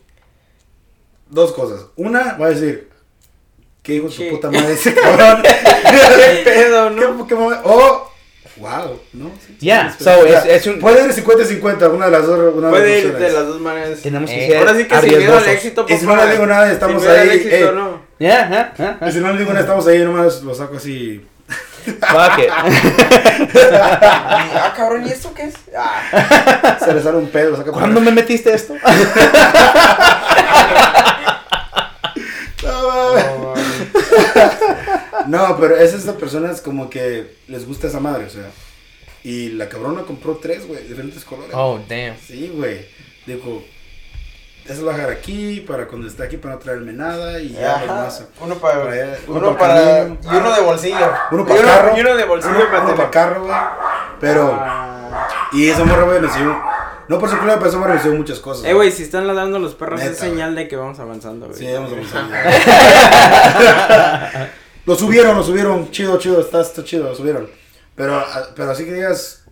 Dos 1.28 1.50
cosas. 1.52 1.86
Una, 1.96 2.34
voy 2.34 2.46
a 2.46 2.50
decir, 2.50 2.88
¿qué 3.82 3.96
hijo 3.96 4.06
de 4.06 4.12
su 4.12 4.28
puta 4.28 4.48
madre 4.50 4.72
ese 4.74 4.94
cabrón? 5.00 5.42
¿Qué 5.42 6.42
pedo, 6.44 6.90
no? 6.90 7.26
¿Qué, 7.26 7.28
qué 7.30 7.34
mamá? 7.34 7.62
Wow, 8.60 9.00
¿no? 9.14 9.30
Sí, 9.46 9.56
Yeah, 9.60 9.94
sí, 9.96 10.04
so 10.04 10.10
o 10.20 10.26
sea, 10.26 10.38
es- 10.40 10.44
es 10.46 10.66
un- 10.66 10.80
Puede 10.80 11.04
ir 11.06 11.12
50-50, 11.14 11.88
una 11.88 12.06
de 12.06 12.12
las 12.12 12.26
dos. 12.26 12.54
Una 12.54 12.68
Puede 12.70 12.84
de 12.86 12.98
ir 13.00 13.06
las 13.10 13.18
de 13.20 13.30
las 13.32 13.46
dos 13.46 13.60
maneras. 13.60 14.00
Tenemos 14.02 14.30
que 14.30 14.44
Eh, 14.44 14.48
ser 14.48 14.58
Ahora 14.58 14.74
sí 14.76 14.84
que 14.86 15.00
sin 15.00 15.18
miedo 15.18 15.38
al 15.38 15.48
éxito, 15.48 15.86
Y 15.88 15.96
si 15.96 16.06
no 16.06 16.16
le 16.16 16.30
digo 16.32 16.46
nada, 16.46 16.70
estamos 16.70 17.02
Sin 17.02 17.10
ahí, 17.10 17.28
éxito, 17.30 17.54
eh. 17.56 17.72
no. 17.74 18.02
Yeah, 18.18 18.48
yeah, 18.50 18.74
yeah, 19.00 19.08
Y 19.08 19.12
si 19.12 19.18
no 19.20 19.32
le 19.32 19.38
digo 19.38 19.50
nada, 19.50 19.60
estamos 19.62 19.86
ahí, 19.86 19.98
nomás 20.04 20.42
lo 20.42 20.54
saco 20.54 20.76
así. 20.76 21.26
Fuck 21.84 22.38
it. 22.38 22.50
Ah, 23.72 24.72
cabrón, 24.76 25.06
¿y 25.06 25.10
esto 25.10 25.32
qué 25.34 25.44
es? 25.44 25.54
Ah, 25.76 26.76
Se 26.84 26.92
le 26.92 27.02
sale 27.02 27.16
un 27.16 27.28
pedo, 27.28 27.56
saca 27.56 27.70
por 27.72 27.80
¿Cuándo 27.80 28.00
me 28.02 28.10
metiste 28.12 28.52
esto? 28.54 28.74
No. 32.62 33.54
No, 35.28 35.56
pero 35.58 35.76
es 35.76 35.92
estas 35.94 36.14
personas 36.16 36.60
como 36.60 36.88
que 36.90 37.36
les 37.48 37.66
gusta 37.66 37.86
esa 37.88 38.00
madre, 38.00 38.26
o 38.26 38.30
sea. 38.30 38.50
Y 39.22 39.50
la 39.50 39.68
cabrona 39.68 40.02
compró 40.02 40.38
tres, 40.40 40.66
güey, 40.66 40.82
diferentes 40.86 41.24
colores. 41.24 41.52
Oh, 41.54 41.78
damn. 41.88 42.16
Sí, 42.26 42.50
güey. 42.54 42.86
Dijo, 43.26 43.62
eso 44.66 44.80
lo 44.80 44.86
voy 44.86 44.94
a 44.94 44.96
dejar 44.98 45.12
aquí 45.12 45.60
para 45.66 45.86
cuando 45.88 46.06
esté 46.08 46.22
aquí 46.22 46.36
para 46.38 46.54
no 46.54 46.60
traerme 46.60 46.92
nada 46.94 47.38
y 47.40 47.50
ya 47.52 47.80
demás. 47.80 48.24
Uno 48.40 48.54
para, 48.56 48.80
Para 48.82 48.92
allá, 48.92 49.18
uno, 49.26 49.38
uno 49.38 49.58
para, 49.58 50.06
y 50.08 50.36
uno 50.36 50.52
de 50.54 50.60
bolsillo. 50.62 51.12
Uno 51.32 51.42
y 51.42 51.46
para 51.46 51.60
uno, 51.60 51.68
carro. 51.68 51.96
y 51.96 52.00
uno 52.00 52.16
de 52.16 52.24
bolsillo 52.24 52.54
Uno, 52.56 52.64
para 52.70 52.78
uno 52.82 52.90
tener. 52.92 52.96
para 52.96 53.10
carro, 53.10 53.44
güey. 53.44 53.56
Pero, 54.20 54.58
Ah. 54.58 55.28
y 55.52 55.68
esa 55.68 55.84
morra, 55.84 56.04
güey, 56.04 56.20
me 56.20 56.26
enseñó. 56.28 56.62
No 57.08 57.18
por 57.18 57.28
su 57.28 57.36
culpa, 57.38 57.56
pero 57.56 57.68
esa 57.68 57.78
morra 57.78 57.94
me 57.94 57.98
enseñó 57.98 58.14
muchas 58.16 58.38
cosas. 58.38 58.64
Eh, 58.64 58.72
güey, 58.72 58.90
si 58.92 59.02
están 59.02 59.26
ladrando 59.26 59.58
los 59.58 59.74
perros 59.74 59.98
Neta, 60.00 60.12
es 60.12 60.18
señal 60.18 60.54
de 60.54 60.66
que 60.68 60.76
vamos 60.76 60.98
avanzando, 61.00 61.46
güey. 61.48 61.58
Sí, 61.58 61.66
vamos 61.72 61.90
a 62.14 62.18
avanzar. 62.20 62.50
lo 64.86 64.94
subieron, 64.94 65.36
lo 65.36 65.42
subieron. 65.42 65.90
Chido, 65.90 66.18
chido, 66.18 66.40
está, 66.40 66.60
está 66.60 66.82
chido, 66.84 67.04
lo 67.08 67.14
subieron. 67.14 67.48
Pero, 67.96 68.14
ah, 68.16 68.48
pero 68.56 68.70
así 68.70 68.84
que 68.84 68.92
digas, 68.94 69.44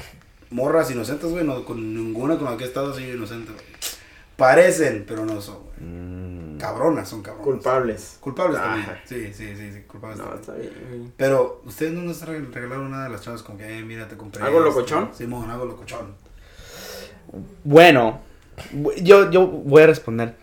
morras 0.51 0.91
inocentes, 0.91 1.31
güey, 1.31 1.45
no, 1.45 1.65
con 1.65 1.95
ninguna 1.95 2.37
con 2.39 2.51
la 2.51 2.57
que 2.57 2.65
he 2.65 2.67
estado 2.67 2.93
así 2.93 3.05
inocente, 3.09 3.53
güey. 3.53 3.65
Parecen, 4.37 5.05
pero 5.07 5.25
no 5.27 5.41
son, 5.41 5.59
güey. 5.65 6.59
Cabronas, 6.59 7.09
son 7.09 7.23
cabronas. 7.23 7.45
Culpables. 7.47 8.17
Culpables 8.21 8.61
también. 8.61 8.87
Sí, 9.05 9.33
sí, 9.33 9.55
sí, 9.57 9.73
sí, 9.73 9.81
culpables 9.87 10.19
No, 10.19 10.25
también. 10.25 10.41
está 10.41 10.53
bien. 10.55 11.13
Pero, 11.17 11.63
¿ustedes 11.65 11.93
no 11.93 12.03
nos 12.03 12.23
reg- 12.25 12.53
regalaron 12.53 12.91
nada 12.91 13.05
de 13.05 13.11
las 13.11 13.21
chavas 13.21 13.43
como 13.43 13.59
que, 13.59 13.79
eh, 13.79 13.83
mira, 13.83 14.09
te 14.09 14.17
compré 14.17 14.43
¿Algo 14.43 14.59
esto"? 14.59 14.71
locochón? 14.71 15.11
Simón, 15.15 15.51
algo 15.51 15.67
locochón. 15.67 16.15
Bueno, 17.65 18.21
yo, 19.03 19.31
yo 19.31 19.47
voy 19.47 19.83
a 19.83 19.87
responder. 19.87 20.35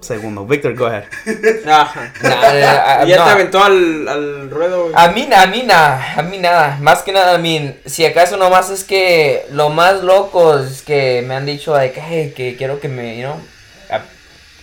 Segundo, 0.00 0.46
Victor, 0.46 0.74
go 0.74 0.86
ahead. 0.86 1.04
Nah, 1.64 1.88
ah, 2.22 3.04
ya 3.04 3.16
no. 3.16 3.24
te 3.24 3.30
aventó 3.30 3.62
al, 3.62 4.08
al 4.08 4.50
ruedo. 4.50 4.90
A 4.94 5.08
mí, 5.08 5.28
a 5.34 5.46
mí 5.46 5.62
nada, 5.64 6.14
a 6.16 6.22
mí 6.22 6.38
nada. 6.38 6.78
Más 6.80 7.02
que 7.02 7.12
nada, 7.12 7.34
a 7.34 7.38
mí, 7.38 7.76
si 7.84 8.06
acaso 8.06 8.36
nomás 8.36 8.70
es 8.70 8.84
que 8.84 9.46
lo 9.50 9.70
más 9.70 10.02
loco 10.02 10.58
es 10.58 10.82
que 10.82 11.22
me 11.26 11.34
han 11.34 11.46
dicho 11.46 11.74
que, 11.74 12.00
"Hey, 12.00 12.32
que 12.36 12.56
quiero 12.56 12.80
que 12.80 12.88
me, 12.88 13.16
you 13.18 13.24
know, 13.24 13.40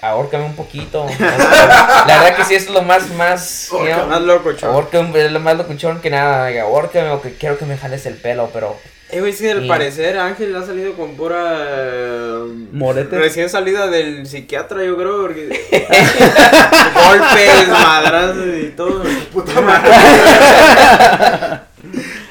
ahórcame 0.02 0.46
un 0.46 0.56
poquito. 0.56 1.06
La 1.20 2.06
verdad 2.06 2.36
que 2.36 2.46
sí 2.46 2.56
es 2.56 2.70
lo 2.70 2.82
más, 2.82 3.10
más, 3.12 3.70
you 3.72 3.80
know, 3.80 4.08
Más 4.08 4.22
loco, 4.22 4.52
es 4.52 5.32
lo 5.32 5.40
más 5.40 5.58
locuchón 5.58 6.02
que 6.02 6.10
nada, 6.10 6.50
ahórcame 6.62 7.10
o 7.10 7.22
que 7.22 7.34
quiero 7.36 7.58
que 7.58 7.66
me 7.66 7.78
jales 7.78 8.06
el 8.06 8.16
pelo, 8.16 8.50
pero 8.54 8.78
Eh, 9.16 9.20
güey, 9.22 9.32
sí, 9.34 9.48
al 9.48 9.62
Sí. 9.62 9.68
parecer 9.68 10.18
Ángel 10.18 10.54
ha 10.56 10.66
salido 10.66 10.94
con 10.94 11.16
pura. 11.16 11.56
eh, 11.68 12.40
Morete. 12.74 13.18
Recién 13.18 13.50
salida 13.50 13.88
del 13.88 14.28
psiquiatra, 14.28 14.84
yo 14.84 14.98
creo. 14.98 15.22
Porque... 15.22 15.48
Golpes, 17.08 17.68
madrazos 17.70 18.46
y 18.62 18.68
todo. 18.76 19.04
Puta 19.32 19.62
madre. 19.62 19.92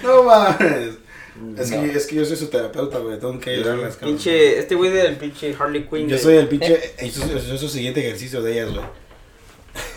no 0.03 0.23
mames. 0.25 0.95
Es 1.59 1.71
que, 1.71 1.87
es 1.93 2.07
que 2.07 2.17
yo 2.17 2.25
soy 2.25 2.37
su 2.37 2.49
terapeuta, 2.49 2.99
güey. 2.99 3.19
Tengo 3.19 3.39
que 3.39 3.51
ayudarlas, 3.51 3.95
cabrón. 3.97 4.15
Pinche, 4.17 4.59
este 4.59 4.75
güey 4.75 4.91
del 4.91 5.17
pinche 5.17 5.55
Harley 5.59 5.87
Quinn. 5.89 6.09
Yo 6.09 6.19
soy 6.19 6.37
el 6.37 6.49
pinche. 6.49 6.75
eh, 6.99 7.11
Yo 7.11 7.23
soy, 7.23 7.31
yo 7.31 7.39
soy 7.41 7.59
su 7.59 7.69
siguiente 7.69 8.01
ejercicio 8.01 8.43
de 8.43 8.53
ellas, 8.53 8.71
güey. 8.73 8.85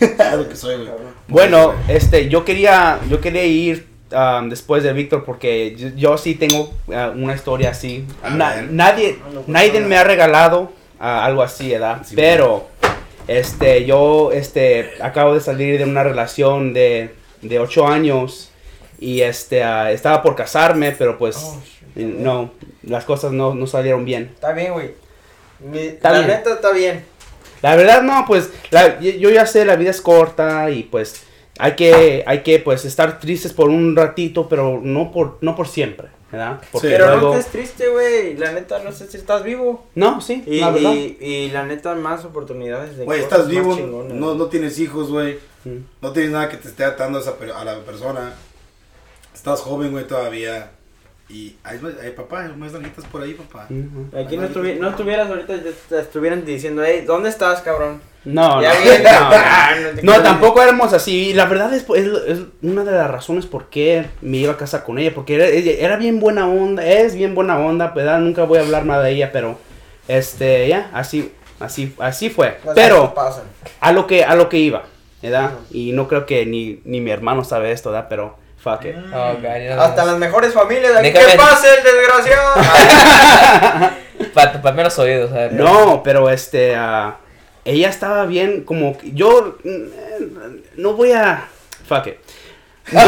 Es 0.18 0.36
lo 0.36 0.48
que 0.48 0.56
soy, 0.56 0.76
güey. 0.76 0.90
Bueno, 1.28 1.74
este, 1.88 2.28
yo 2.28 2.44
quería, 2.44 3.00
yo 3.10 3.20
quería 3.20 3.44
ir 3.44 3.86
um, 4.12 4.48
después 4.48 4.82
de 4.82 4.92
Víctor 4.92 5.24
porque 5.24 5.74
yo, 5.76 5.88
yo 5.96 6.18
sí 6.18 6.34
tengo 6.34 6.72
uh, 6.86 6.92
una 7.14 7.34
historia 7.34 7.70
así. 7.70 8.04
A 8.22 8.30
Na- 8.30 8.54
ver. 8.56 8.70
nadie, 8.72 9.18
nadie 9.46 9.80
me 9.80 9.96
ha 9.96 10.04
regalado 10.04 10.62
uh, 11.00 11.04
algo 11.04 11.42
así, 11.42 11.70
¿verdad? 11.70 12.02
Sí, 12.04 12.14
Pero, 12.16 12.66
este, 13.26 13.84
yo, 13.84 14.30
este, 14.32 14.92
acabo 15.00 15.34
de 15.34 15.40
salir 15.40 15.78
de 15.78 15.84
una 15.84 16.02
relación 16.02 16.72
de, 16.72 17.14
de 17.42 17.58
ocho 17.58 17.86
años 17.86 18.50
y 18.98 19.20
este, 19.20 19.62
uh, 19.64 19.86
estaba 19.88 20.22
por 20.22 20.34
casarme, 20.34 20.92
pero 20.92 21.18
pues, 21.18 21.36
Oh, 21.36 21.60
no, 21.96 22.52
las 22.84 23.04
cosas 23.04 23.32
no, 23.32 23.54
no 23.54 23.66
salieron 23.66 24.04
bien. 24.04 24.30
Está 24.34 24.52
bien, 24.52 24.72
güey. 24.72 24.92
La 26.00 26.12
bien. 26.12 26.26
neta 26.28 26.54
está 26.54 26.70
bien. 26.72 27.04
La 27.60 27.74
verdad 27.74 28.02
no, 28.02 28.24
pues 28.26 28.50
la- 28.70 29.00
yo 29.00 29.30
ya 29.30 29.44
sé, 29.46 29.64
la 29.64 29.74
vida 29.74 29.90
es 29.90 30.00
corta 30.00 30.70
y 30.70 30.84
pues 30.84 31.24
hay 31.58 31.72
que, 31.76 32.24
hay 32.26 32.42
que 32.42 32.58
pues 32.58 32.84
estar 32.84 33.18
tristes 33.20 33.52
por 33.52 33.68
un 33.68 33.94
ratito, 33.96 34.48
pero 34.48 34.80
no 34.82 35.10
por, 35.12 35.38
no 35.40 35.54
por 35.56 35.68
siempre, 35.68 36.08
¿verdad? 36.32 36.60
Porque 36.72 36.88
Sí. 36.88 36.92
Pero 36.94 37.06
luego- 37.10 37.32
no 37.34 37.38
estés 37.38 37.52
triste, 37.52 37.88
güey. 37.88 38.36
La 38.36 38.52
neta, 38.52 38.78
no 38.82 38.92
sé 38.92 39.06
si 39.08 39.16
estás 39.16 39.42
vivo. 39.42 39.86
No, 39.94 40.20
sí, 40.20 40.42
Y, 40.46 40.60
la 40.60 40.70
verdad. 40.70 40.92
y, 40.94 41.16
y 41.20 41.50
la 41.50 41.64
neta, 41.66 41.94
más 41.94 42.24
oportunidades 42.24 42.96
de 42.96 43.04
Güey, 43.04 43.20
estás 43.20 43.40
más 43.40 43.48
vivo, 43.48 43.76
no, 44.12 44.34
no 44.34 44.46
tienes 44.46 44.78
hijos, 44.78 45.10
güey. 45.10 45.38
Mm. 45.64 45.78
No 46.00 46.12
tienes 46.12 46.30
nada 46.32 46.48
que 46.48 46.56
te 46.56 46.68
esté 46.68 46.84
atando 46.84 47.18
a, 47.18 47.22
esa 47.22 47.36
per- 47.36 47.52
a 47.52 47.64
la 47.64 47.80
persona. 47.80 48.32
Estás 49.34 49.60
joven, 49.60 49.90
güey, 49.92 50.06
todavía. 50.06 50.70
Y 51.30 51.56
va- 51.64 51.92
ahí, 52.02 52.10
papá, 52.16 52.50
más 52.56 52.72
nalguitas 52.72 53.04
por 53.04 53.20
ahí, 53.22 53.34
papá. 53.34 53.66
Ujú. 53.68 54.16
Aquí 54.18 54.36
no, 54.38 54.48
estuvi- 54.48 54.78
no 54.78 54.88
estuvieras 54.90 55.28
ahorita, 55.28 55.56
ya 55.56 55.70
te 55.88 56.00
estuvieran 56.00 56.44
diciendo, 56.44 56.82
hey, 56.84 57.04
¿dónde 57.06 57.28
estás, 57.28 57.60
cabrón? 57.60 58.00
No, 58.28 58.60
no, 58.60 58.62
no, 58.62 58.68
Ah, 59.08 59.70
no 60.02 60.12
creas. 60.12 60.22
tampoco 60.22 60.62
éramos 60.62 60.92
así. 60.92 61.30
Y 61.30 61.32
la 61.34 61.46
verdad 61.46 61.72
es, 61.74 61.84
es, 61.94 62.06
es 62.26 62.38
una 62.62 62.84
de 62.84 62.92
las 62.92 63.10
razones 63.10 63.46
por 63.46 63.70
qué 63.70 64.06
me 64.20 64.36
iba 64.38 64.52
a 64.52 64.56
casar 64.56 64.84
con 64.84 64.98
ella. 64.98 65.12
Porque 65.14 65.76
era, 65.80 65.96
bien 65.96 66.20
buena 66.20 66.46
onda. 66.48 66.84
Es 66.84 67.14
bien 67.14 67.34
buena 67.34 67.58
onda, 67.58 67.88
¿verdad? 67.88 68.18
Nunca 68.18 68.44
voy 68.44 68.58
a 68.58 68.62
hablar 68.62 68.84
más 68.84 69.02
de 69.02 69.10
ella, 69.12 69.30
pero 69.32 69.58
este, 70.08 70.68
ya, 70.68 70.90
así, 70.92 71.32
así, 71.60 71.94
así 71.98 72.30
fue. 72.30 72.58
Las 72.64 72.74
Pero 72.74 73.14
a 73.80 73.92
lo 73.92 74.06
que, 74.06 74.24
a 74.24 74.34
lo 74.34 74.48
que 74.48 74.58
iba, 74.58 74.82
¿verdad? 75.22 75.50
Y 75.70 75.92
no 75.92 76.06
creo 76.08 76.26
que 76.26 76.44
ni, 76.46 76.80
ni 76.84 77.00
mi 77.00 77.10
hermano 77.10 77.44
sabe 77.44 77.72
esto, 77.72 77.90
¿verdad? 77.90 78.06
Pero 78.08 78.36
fuck 78.62 78.84
it. 78.84 78.94
Oh, 79.14 79.34
God, 79.34 79.42
ya 79.42 79.76
no- 79.76 79.82
Hasta 79.82 80.04
las 80.04 80.18
mejores 80.18 80.52
familias. 80.52 80.92
¿Qué 81.00 81.12
pasa, 81.36 81.66
el 81.76 81.84
desgraciado? 81.84 82.54
Pa- 84.34 84.52
pa' 84.60 84.72
menos 84.72 84.98
oídos, 84.98 85.30
¿sabes? 85.30 85.52
No, 85.52 86.02
pero 86.02 86.28
este, 86.30 86.74
ah, 86.76 87.16
ella 87.70 87.88
estaba 87.88 88.26
bien, 88.26 88.64
como, 88.64 88.98
que- 88.98 89.12
yo, 89.12 89.56
mm, 89.64 90.80
no 90.80 90.92
voy 90.94 91.12
a, 91.12 91.48
fuck 91.86 92.08
it. 92.08 92.16
madre. 92.92 92.98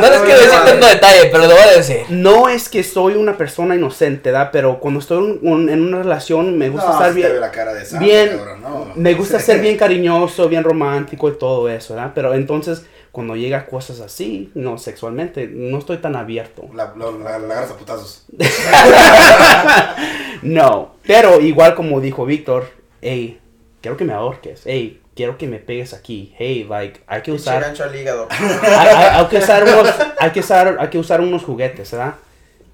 No 0.00 0.10
les 0.10 0.20
quiero 0.22 0.40
decir 0.40 0.58
tanto 0.64 0.86
detalle, 0.86 1.26
pero 1.30 1.44
lo 1.46 1.54
voy 1.54 1.62
a 1.62 1.76
decir. 1.76 2.00
No 2.08 2.48
es 2.48 2.68
que 2.68 2.82
soy 2.82 3.14
una 3.14 3.36
persona 3.36 3.74
inocente, 3.76 4.30
¿da? 4.30 4.50
Pero 4.50 4.78
cuando 4.80 5.00
estoy 5.00 5.18
en, 5.24 5.38
un- 5.42 5.68
en 5.68 5.82
una 5.82 5.98
relación 6.02 6.56
me 6.58 6.68
gusta 6.68 6.88
No, 6.88 6.92
estar 6.94 7.14
bien. 7.14 7.40
la 7.40 7.50
cara 7.50 7.72
de 7.74 7.98
bien- 7.98 8.36
cabrón, 8.36 8.62
no. 8.62 8.92
Me 8.96 9.14
gusta 9.14 9.38
ser 9.46 9.60
bien 9.60 9.76
cariñoso, 9.76 10.48
bien 10.48 10.64
romántico 10.64 11.28
y 11.28 11.38
todo 11.38 11.68
eso, 11.68 11.94
¿verdad? 11.94 12.12
Pero 12.14 12.34
entonces, 12.34 12.84
cuando 13.16 13.34
llega 13.34 13.56
a 13.60 13.64
cosas 13.66 14.00
así, 14.00 14.50
no 14.54 14.76
sexualmente, 14.76 15.48
no 15.50 15.78
estoy 15.78 15.96
tan 15.96 16.16
abierto. 16.16 16.68
La, 16.74 16.92
la, 16.94 17.10
la, 17.12 17.38
la 17.38 17.54
agarras 17.54 17.70
a 17.70 17.76
putazos. 17.78 18.26
No, 20.42 20.96
pero 21.06 21.40
igual 21.40 21.74
como 21.74 21.98
dijo 22.02 22.26
Víctor, 22.26 22.68
hey, 23.00 23.40
quiero 23.80 23.96
que 23.96 24.04
me 24.04 24.12
ahorques, 24.12 24.60
hey, 24.66 25.00
quiero 25.14 25.38
que 25.38 25.46
me 25.46 25.58
pegues 25.58 25.94
aquí, 25.94 26.34
hey, 26.38 26.66
like, 26.68 27.00
hay 27.06 27.22
que 27.22 27.32
usar, 27.32 27.62
gancho 27.62 27.84
al 27.84 27.96
hígado. 27.96 28.28
hay, 28.30 28.88
hay- 28.88 29.18
hay 29.20 29.26
que 29.28 29.38
usar 29.38 29.62
unos, 29.64 29.94
hay 30.18 30.30
que 30.30 30.40
usar, 30.40 30.76
hay 30.78 30.88
que 30.88 30.98
usar 30.98 31.20
unos 31.22 31.42
juguetes, 31.42 31.90
¿verdad? 31.90 32.14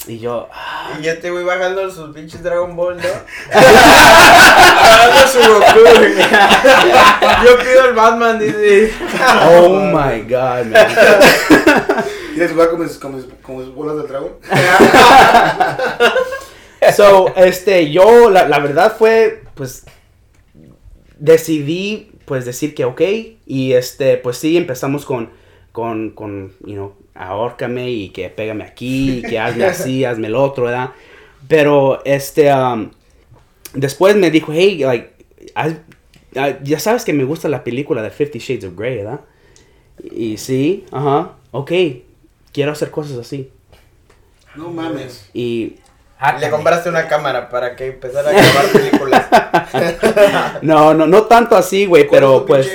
Y 0.08 0.18
yo, 0.18 0.48
ah, 0.52 0.98
Y 1.00 1.06
este 1.06 1.30
güey 1.30 1.44
bajando 1.44 1.88
sus 1.90 2.12
pinches 2.12 2.42
Dragon 2.42 2.74
Ball, 2.74 2.96
¿no? 2.96 3.02
Bajando 3.54 5.26
su 5.28 5.38
Goku, 5.38 5.80
güey. 5.96 6.14
Yo 7.44 7.58
pido 7.58 7.84
el 7.88 7.94
Batman, 7.94 8.38
dice. 8.38 8.92
oh 9.48 9.68
my 9.68 10.22
god, 10.22 10.66
man. 10.66 10.86
¿Quieres 12.34 12.50
jugar 12.50 12.70
con 12.70 12.80
mis, 12.80 12.98
con 12.98 13.14
mis, 13.14 13.26
con 13.42 13.58
mis 13.58 13.68
bolas 13.72 13.96
del 13.96 14.08
dragón? 14.08 14.32
So, 16.96 17.32
este, 17.36 17.92
yo, 17.92 18.28
la, 18.28 18.48
la 18.48 18.58
verdad 18.58 18.96
fue, 18.98 19.44
pues, 19.54 19.84
decidí, 21.16 22.10
pues, 22.24 22.44
decir 22.44 22.74
que 22.74 22.84
ok, 22.84 23.00
y 23.46 23.74
este, 23.74 24.16
pues 24.16 24.38
sí, 24.38 24.56
empezamos 24.56 25.04
con, 25.04 25.30
con, 25.72 26.10
con, 26.10 26.52
you 26.64 26.74
know, 26.74 26.94
ahórcame 27.14 27.90
y 27.90 28.10
que 28.10 28.28
pégame 28.30 28.64
aquí, 28.64 29.18
y 29.18 29.22
que 29.22 29.38
hazme 29.40 29.64
así, 29.64 30.04
hazme 30.04 30.28
el 30.28 30.34
otro, 30.34 30.64
¿verdad? 30.64 30.90
Pero, 31.48 32.02
este, 32.04 32.52
um, 32.54 32.90
después 33.74 34.16
me 34.16 34.30
dijo, 34.30 34.52
hey, 34.54 34.78
like, 34.78 35.10
haz- 35.54 35.80
ah, 36.36 36.58
ya 36.62 36.78
sabes 36.78 37.04
que 37.04 37.12
me 37.12 37.24
gusta 37.24 37.48
la 37.48 37.64
película 37.64 38.02
de 38.02 38.10
Fifty 38.10 38.38
Shades 38.38 38.64
of 38.64 38.76
Grey, 38.76 38.98
¿verdad? 38.98 39.20
Y 40.10 40.36
sí, 40.36 40.84
ajá, 40.90 41.32
ok, 41.50 41.72
quiero 42.52 42.72
hacer 42.72 42.90
cosas 42.90 43.18
así. 43.18 43.50
No 44.54 44.70
mames. 44.70 45.28
Y 45.32 45.76
Le 46.40 46.50
compraste 46.50 46.88
una 46.88 47.08
cámara 47.08 47.48
para 47.48 47.74
que 47.74 47.88
empezara 47.88 48.30
a 48.30 48.32
grabar 48.32 48.66
películas. 48.72 49.26
no, 50.62 50.94
no, 50.94 51.06
no 51.06 51.22
tanto 51.22 51.56
así, 51.56 51.86
güey, 51.86 52.06
¿Cuál 52.06 52.22
es 52.22 52.26
pero 52.28 52.46
pues... 52.46 52.66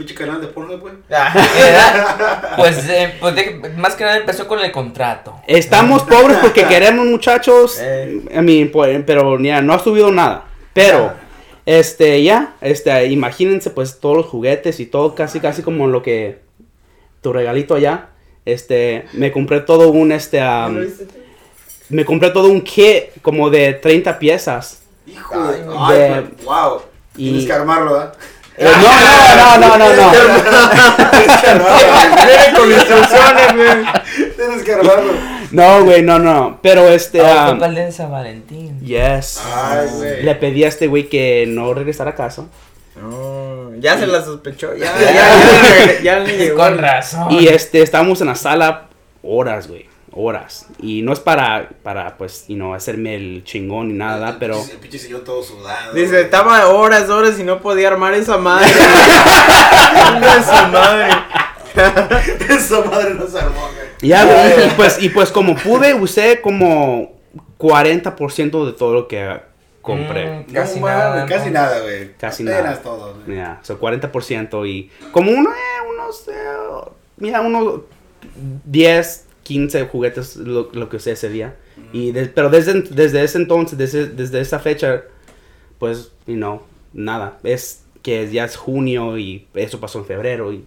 pinche 0.00 0.14
canal 0.14 0.40
de 0.40 0.46
porno, 0.48 0.78
güey? 0.78 0.94
Ah, 1.12 1.32
¿Verdad? 1.58 2.56
Pues, 2.56 2.88
eh, 2.88 3.14
pues 3.20 3.34
de- 3.34 3.70
más 3.76 3.94
que 3.94 4.04
nada 4.04 4.16
empezó 4.16 4.48
con 4.48 4.58
el 4.60 4.72
contrato. 4.72 5.36
Estamos 5.46 6.02
pobres 6.04 6.38
porque 6.40 6.64
queremos 6.64 7.04
muchachos, 7.06 7.78
Eh. 7.82 8.22
I 8.34 8.40
mean, 8.40 8.70
pues, 8.70 9.02
pero 9.06 9.38
ya 9.40 9.60
no 9.60 9.74
ha 9.74 9.78
subido 9.78 10.10
nada. 10.10 10.44
Pero, 10.72 11.12
este, 11.66 12.22
ya, 12.22 12.54
este, 12.62 13.06
imagínense 13.08 13.70
pues 13.70 14.00
todos 14.00 14.16
los 14.16 14.26
juguetes 14.26 14.80
y 14.80 14.86
todo 14.86 15.14
casi, 15.14 15.38
casi 15.40 15.62
como 15.62 15.86
lo 15.86 16.02
que 16.02 16.40
tu 17.20 17.32
regalito 17.32 17.74
allá. 17.74 18.06
Este, 18.46 19.04
me 19.12 19.30
compré 19.32 19.60
todo 19.60 19.90
un, 19.90 20.12
este, 20.12 20.40
um, 20.42 20.78
me 21.90 22.04
compré 22.06 22.30
todo 22.30 22.48
un 22.48 22.62
kit 22.62 23.20
como 23.20 23.50
de 23.50 23.74
30 23.74 24.18
piezas. 24.18 24.80
Hijo 25.06 25.34
Ay, 25.34 25.60
de... 25.60 25.66
Ay, 25.78 25.98
De- 25.98 26.20
güey, 26.20 26.44
wow. 26.44 26.80
y- 27.16 27.24
Tienes 27.30 27.46
que 27.46 27.52
armarlo. 27.52 28.02
Eh, 28.02 28.06
no, 28.60 29.58
no, 29.58 29.78
no, 29.78 29.78
no, 29.78 29.94
no. 29.96 30.10
Viene 32.26 32.52
con 32.56 32.70
instrucciones, 32.72 33.54
güey. 33.54 34.32
Tienes 34.36 34.62
que 34.64 34.72
armarlo. 34.74 35.12
No, 35.50 35.84
güey, 35.84 36.02
no, 36.02 36.18
no. 36.18 36.58
Pero 36.62 36.88
este, 36.88 37.20
Ah, 37.24 37.50
um, 37.52 37.74
de 37.74 37.90
San 37.92 38.10
Valentín. 38.10 38.80
yes. 38.80 39.40
Ay, 39.52 39.88
güey. 39.96 40.22
Le 40.22 40.34
pedí 40.36 40.64
a 40.64 40.68
este 40.68 40.86
güey 40.86 41.08
que 41.08 41.44
no 41.48 41.74
regresara 41.74 42.10
a 42.10 42.14
casa. 42.14 42.44
No, 43.00 43.74
ya 43.78 43.98
se 43.98 44.06
la 44.06 44.22
sospechó. 44.22 44.74
Ya, 44.76 44.92
ya, 45.00 45.12
ya, 45.12 46.02
ya 46.02 46.18
le 46.20 46.36
llegó. 46.36 46.58
Con 46.58 46.78
razón. 46.78 47.30
Y 47.32 47.48
este, 47.48 47.82
estábamos 47.82 48.20
en 48.20 48.28
la 48.28 48.34
sala 48.34 48.88
horas, 49.22 49.68
güey. 49.68 49.88
Horas. 50.12 50.66
Y 50.80 51.02
no 51.02 51.12
es 51.12 51.20
para, 51.20 51.70
para 51.82 52.16
pues, 52.18 52.46
you 52.48 52.56
know, 52.56 52.74
hacerme 52.74 53.14
el 53.14 53.44
chingón 53.44 53.88
ni 53.88 53.94
nada, 53.94 54.38
pero... 54.40 54.60
El 54.60 54.78
pinche 54.78 54.98
sillón 54.98 55.22
todo 55.24 55.42
sudado. 55.42 55.92
Dice, 55.94 56.20
estaba 56.20 56.66
horas, 56.68 57.08
horas 57.08 57.38
y 57.38 57.44
no 57.44 57.60
podía 57.60 57.88
armar 57.88 58.14
esa 58.14 58.36
madre. 58.36 58.68
Su 60.42 60.72
madre. 60.72 61.08
Esa 62.48 62.84
madre 62.84 63.14
no 63.14 63.26
se 63.26 63.38
armó, 63.38 63.60
güey. 63.60 63.88
Ya, 64.02 64.24
güey, 64.24 64.66
y 64.66 64.70
pues, 64.70 65.02
y 65.02 65.08
pues 65.10 65.30
como 65.30 65.54
pude, 65.54 65.94
usé 65.94 66.40
como 66.40 67.12
40% 67.58 68.66
de 68.66 68.72
todo 68.72 68.94
lo 68.94 69.08
que 69.08 69.40
compré. 69.82 70.40
Mm, 70.48 70.52
casi 70.52 70.80
No 70.80 70.86
nada. 70.86 71.26
Casi 71.26 71.46
¿no? 71.46 71.52
nada, 71.52 71.80
güey. 71.80 72.12
Casi 72.16 72.42
Apenas 72.42 72.62
nada. 72.64 72.82
todo, 72.82 73.14
güey. 73.24 73.36
Ya, 73.36 73.60
so 73.62 73.78
40% 73.78 74.68
y 74.68 74.90
como 75.12 75.30
uno, 75.30 75.50
eh, 75.50 75.88
unos, 75.88 76.28
eh, 76.28 76.90
mira, 77.18 77.40
unos 77.40 77.82
10, 78.64 79.26
15 79.50 79.86
juguetes 79.86 80.36
lo, 80.36 80.68
lo 80.72 80.88
que 80.88 80.96
usé 80.98 81.10
ese 81.10 81.28
día. 81.28 81.56
Y 81.92 82.12
de- 82.12 82.26
pero 82.26 82.50
desde, 82.50 82.82
desde 82.82 83.24
ese 83.24 83.38
entonces, 83.38 83.76
desde, 83.76 84.06
desde 84.06 84.40
esa 84.40 84.60
fecha, 84.60 85.02
pues, 85.80 86.12
you 86.28 86.36
know, 86.36 86.62
nada. 86.92 87.38
Es 87.42 87.82
que 88.02 88.30
ya 88.30 88.44
es 88.44 88.54
junio 88.56 89.18
y 89.18 89.48
eso 89.54 89.80
pasó 89.80 89.98
en 89.98 90.04
febrero 90.06 90.52
y 90.52 90.64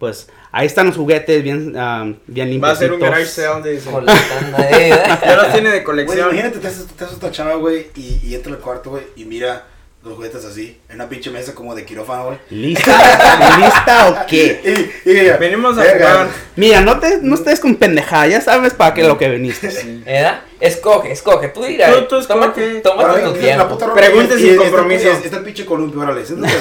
pues 0.00 0.28
ahí 0.52 0.66
están 0.66 0.86
los 0.86 0.96
juguetes 0.96 1.42
bien, 1.44 1.76
um, 1.76 2.16
bien 2.26 2.50
limpios. 2.50 2.62
Va 2.70 2.72
a 2.72 2.76
ser 2.76 2.92
un 2.92 2.98
garage 3.00 3.26
sale, 3.26 3.62
de- 3.66 4.88
Ya 5.26 5.36
los 5.36 5.52
tiene 5.52 5.70
de 5.70 5.84
colección. 5.84 6.28
imagínate, 6.30 6.58
te 6.58 6.66
haces, 6.66 6.86
te 6.86 7.04
haces 7.04 7.16
otra 7.18 7.30
chava, 7.30 7.54
güey, 7.54 7.86
y, 7.94 8.20
y 8.24 8.34
entra 8.34 8.52
al 8.52 8.58
cuarto, 8.58 8.90
güey, 8.90 9.04
y 9.16 9.24
mira 9.24 9.64
los 10.04 10.14
juguetes 10.14 10.44
así, 10.44 10.78
en 10.88 10.94
una 10.94 11.08
pinche 11.08 11.30
mesa 11.30 11.54
como 11.54 11.74
de 11.74 11.84
quirófano, 11.84 12.26
güey. 12.26 12.38
¿Lista? 12.50 13.58
¿Lista 13.58 14.08
o 14.08 14.26
qué? 14.26 14.90
Y, 15.04 15.10
y 15.10 15.18
ella, 15.18 15.36
Venimos 15.36 15.76
a 15.76 15.82
"Verga". 15.82 16.10
jugar. 16.10 16.28
Mira, 16.56 16.80
no 16.80 16.98
te 16.98 17.18
no 17.20 17.34
estés 17.34 17.60
con 17.60 17.74
pendejada, 17.76 18.26
ya 18.26 18.40
sabes 18.40 18.74
para 18.74 18.94
qué 18.94 19.02
lo 19.04 19.18
que 19.18 19.28
viniste. 19.28 19.68
¿Verdad? 20.04 20.40
Escoge, 20.60 21.12
escoge. 21.12 21.48
Tú 21.48 21.62
dirás. 21.64 21.94
Tú- 21.94 22.02
tú 22.08 22.16
escoge. 22.18 22.80
Tómate, 22.80 23.20
tu 23.22 23.32
la 23.34 23.38
tiempo. 23.38 23.78
Pregunte 23.94 24.38
sin 24.38 24.56
compromiso. 24.56 25.10
Está, 25.10 25.36
el 25.38 25.44
pinche 25.44 25.64
columpio, 25.64 26.00
órale, 26.00 26.24
siéntate 26.26 26.54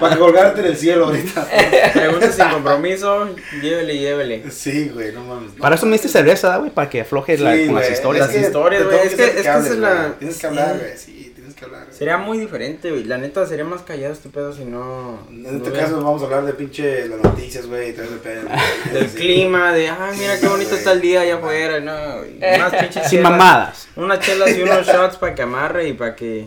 para 0.00 0.16
colgarte 0.16 0.60
en 0.60 0.66
el 0.66 0.76
cielo 0.76 1.06
ahorita. 1.06 1.46
Pregunta 1.94 2.32
sin 2.32 2.48
compromiso. 2.48 3.28
Llévele, 3.62 3.98
llévele. 3.98 4.50
Sí, 4.50 4.90
güey, 4.92 5.12
no 5.12 5.24
mames. 5.24 5.54
no 5.54 5.62
Para 5.62 5.76
eso 5.76 5.86
me 5.86 5.92
diste 5.92 6.08
cerveza, 6.08 6.56
güey, 6.58 6.70
para 6.70 6.90
que 6.90 7.00
afloje 7.02 7.38
la- 7.38 7.54
Sí, 7.54 7.66
con 7.66 7.74
las 7.76 7.90
historias. 7.90 8.26
Las 8.28 8.36
historias, 8.36 8.84
güey, 8.84 8.98
es 9.06 9.14
que- 9.14 9.24
es 9.24 9.32
que 9.32 9.38
es 9.38 9.76
la- 9.78 9.94
güey. 9.94 10.12
Tienes 10.18 10.34
que 10.36 10.40
sí. 10.40 10.46
hablar, 10.46 10.78
güey, 10.78 10.90
sí, 10.98 11.12
tienes 11.12 11.23
que 11.23 11.23
hablar. 11.64 11.84
güey. 11.86 11.96
Sería 11.98 12.16
muy 12.18 12.38
diferente, 12.38 12.90
güey. 12.90 13.04
La 13.04 13.18
neta 13.18 13.46
sería 13.46 13.64
más 13.64 13.82
callado 13.82 14.12
este 14.12 14.28
pedo 14.28 14.52
si 14.52 14.64
no. 14.64 15.18
En 15.28 15.42
no 15.42 15.48
este 15.50 15.70
hubiera- 15.70 15.84
caso 15.86 15.96
vamos 16.02 16.22
a 16.22 16.24
hablar 16.26 16.44
de 16.46 16.52
pinche 16.54 17.08
las 17.08 17.20
noticias, 17.22 17.66
güey, 17.66 17.90
y 17.90 17.92
todo 17.92 18.04
ese 18.04 18.16
pedo. 18.16 18.42
Del 18.92 19.08
Sí. 19.08 19.16
clima, 19.16 19.72
de, 19.72 19.88
ay, 19.88 20.16
mira 20.18 20.38
qué 20.40 20.46
bonito 20.48 20.74
está 20.74 20.92
el 20.92 21.00
día 21.00 21.20
allá 21.22 21.36
afuera. 21.36 21.80
No, 21.80 21.92
unas 22.56 22.72
pinches 22.74 23.02
Sin 23.08 23.18
chelas, 23.18 23.30
mamadas. 23.32 23.88
Unas 23.96 24.20
chelas 24.20 24.56
y 24.56 24.62
unos 24.62 24.86
shots 24.86 25.16
para 25.16 25.34
que 25.34 25.42
amarre 25.42 25.88
y 25.88 25.92
para 25.94 26.14
que 26.16 26.46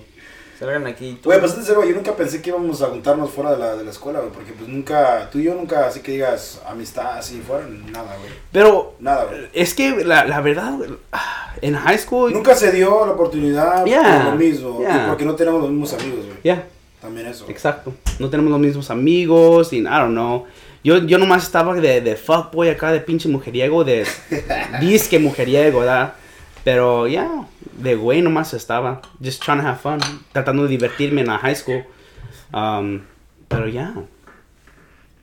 salgan 0.58 0.88
aquí. 0.88 1.20
Güey, 1.24 1.40
pues 1.40 1.52
serio, 1.54 1.86
yo 1.86 1.96
nunca 1.96 2.16
pensé 2.16 2.42
que 2.42 2.50
íbamos 2.50 2.82
a 2.82 2.88
juntarnos 2.88 3.30
fuera 3.30 3.52
de 3.52 3.58
la, 3.58 3.76
de 3.76 3.84
la 3.84 3.92
escuela, 3.92 4.20
güey, 4.20 4.32
porque 4.32 4.54
pues 4.54 4.68
nunca, 4.70 5.30
tú 5.32 5.40
y 5.40 5.44
yo 5.44 5.54
nunca, 5.56 5.88
así 5.88 6.00
que 6.02 6.14
digas 6.14 6.62
amistad 6.68 7.18
así 7.18 7.42
fuera, 7.46 7.66
nada, 7.68 8.16
güey. 8.20 8.32
Pero 8.52 8.96
Nada, 9.00 9.26
güey. 9.26 9.48
es 9.54 9.74
que 9.74 10.04
la, 10.04 10.26
la 10.26 10.42
verdad, 10.42 10.74
güey, 10.78 10.90
ah, 11.12 11.54
en 11.62 11.76
high 11.76 11.98
school, 11.98 12.34
Nunca 12.34 12.56
se 12.56 12.72
dio 12.72 13.06
la 13.06 13.12
oportunidad 13.14 13.86
Yeah, 13.86 14.24
por 14.24 14.34
lo 14.34 14.38
mismo, 14.40 14.80
yeah. 14.80 15.06
porque 15.08 15.26
no 15.26 15.36
tenemos 15.36 15.62
los 15.62 15.70
mismos 15.70 15.94
amigos, 15.94 16.26
güey. 16.26 16.38
ya, 16.44 16.66
También 17.02 17.28
eso. 17.28 17.46
exacto. 17.50 17.94
No 18.20 18.30
tenemos 18.30 18.52
los 18.52 18.60
mismos 18.60 18.90
amigos 18.90 19.74
y 19.74 19.78
I 19.80 19.84
don't 19.84 20.12
know. 20.12 20.46
Yo, 20.84 21.00
yo 21.00 21.18
nomás 21.18 21.44
estaba 21.44 21.74
de, 21.76 22.02
de 22.02 22.16
fuckboy 22.16 22.70
acá, 22.70 22.92
de 22.92 23.02
pinche 23.02 23.28
mujeriego, 23.28 23.84
de 23.84 24.06
disque 24.80 25.20
mujeriego, 25.20 25.80
¿verdad? 25.80 26.14
Pero 26.68 27.08
ya, 27.08 27.46
de 27.78 27.96
güey 27.96 28.22
nomás 28.22 28.54
estaba. 28.54 29.02
Just 29.24 29.42
trying 29.42 29.62
to 29.62 29.66
have 29.66 29.80
fun. 29.80 30.00
Tratando 30.34 30.64
de 30.64 30.68
divertirme 30.68 31.22
en 31.22 31.28
la 31.28 31.38
high 31.38 31.56
school. 31.56 31.86
Um, 32.52 33.04
pero 33.48 33.70
ya. 33.70 33.94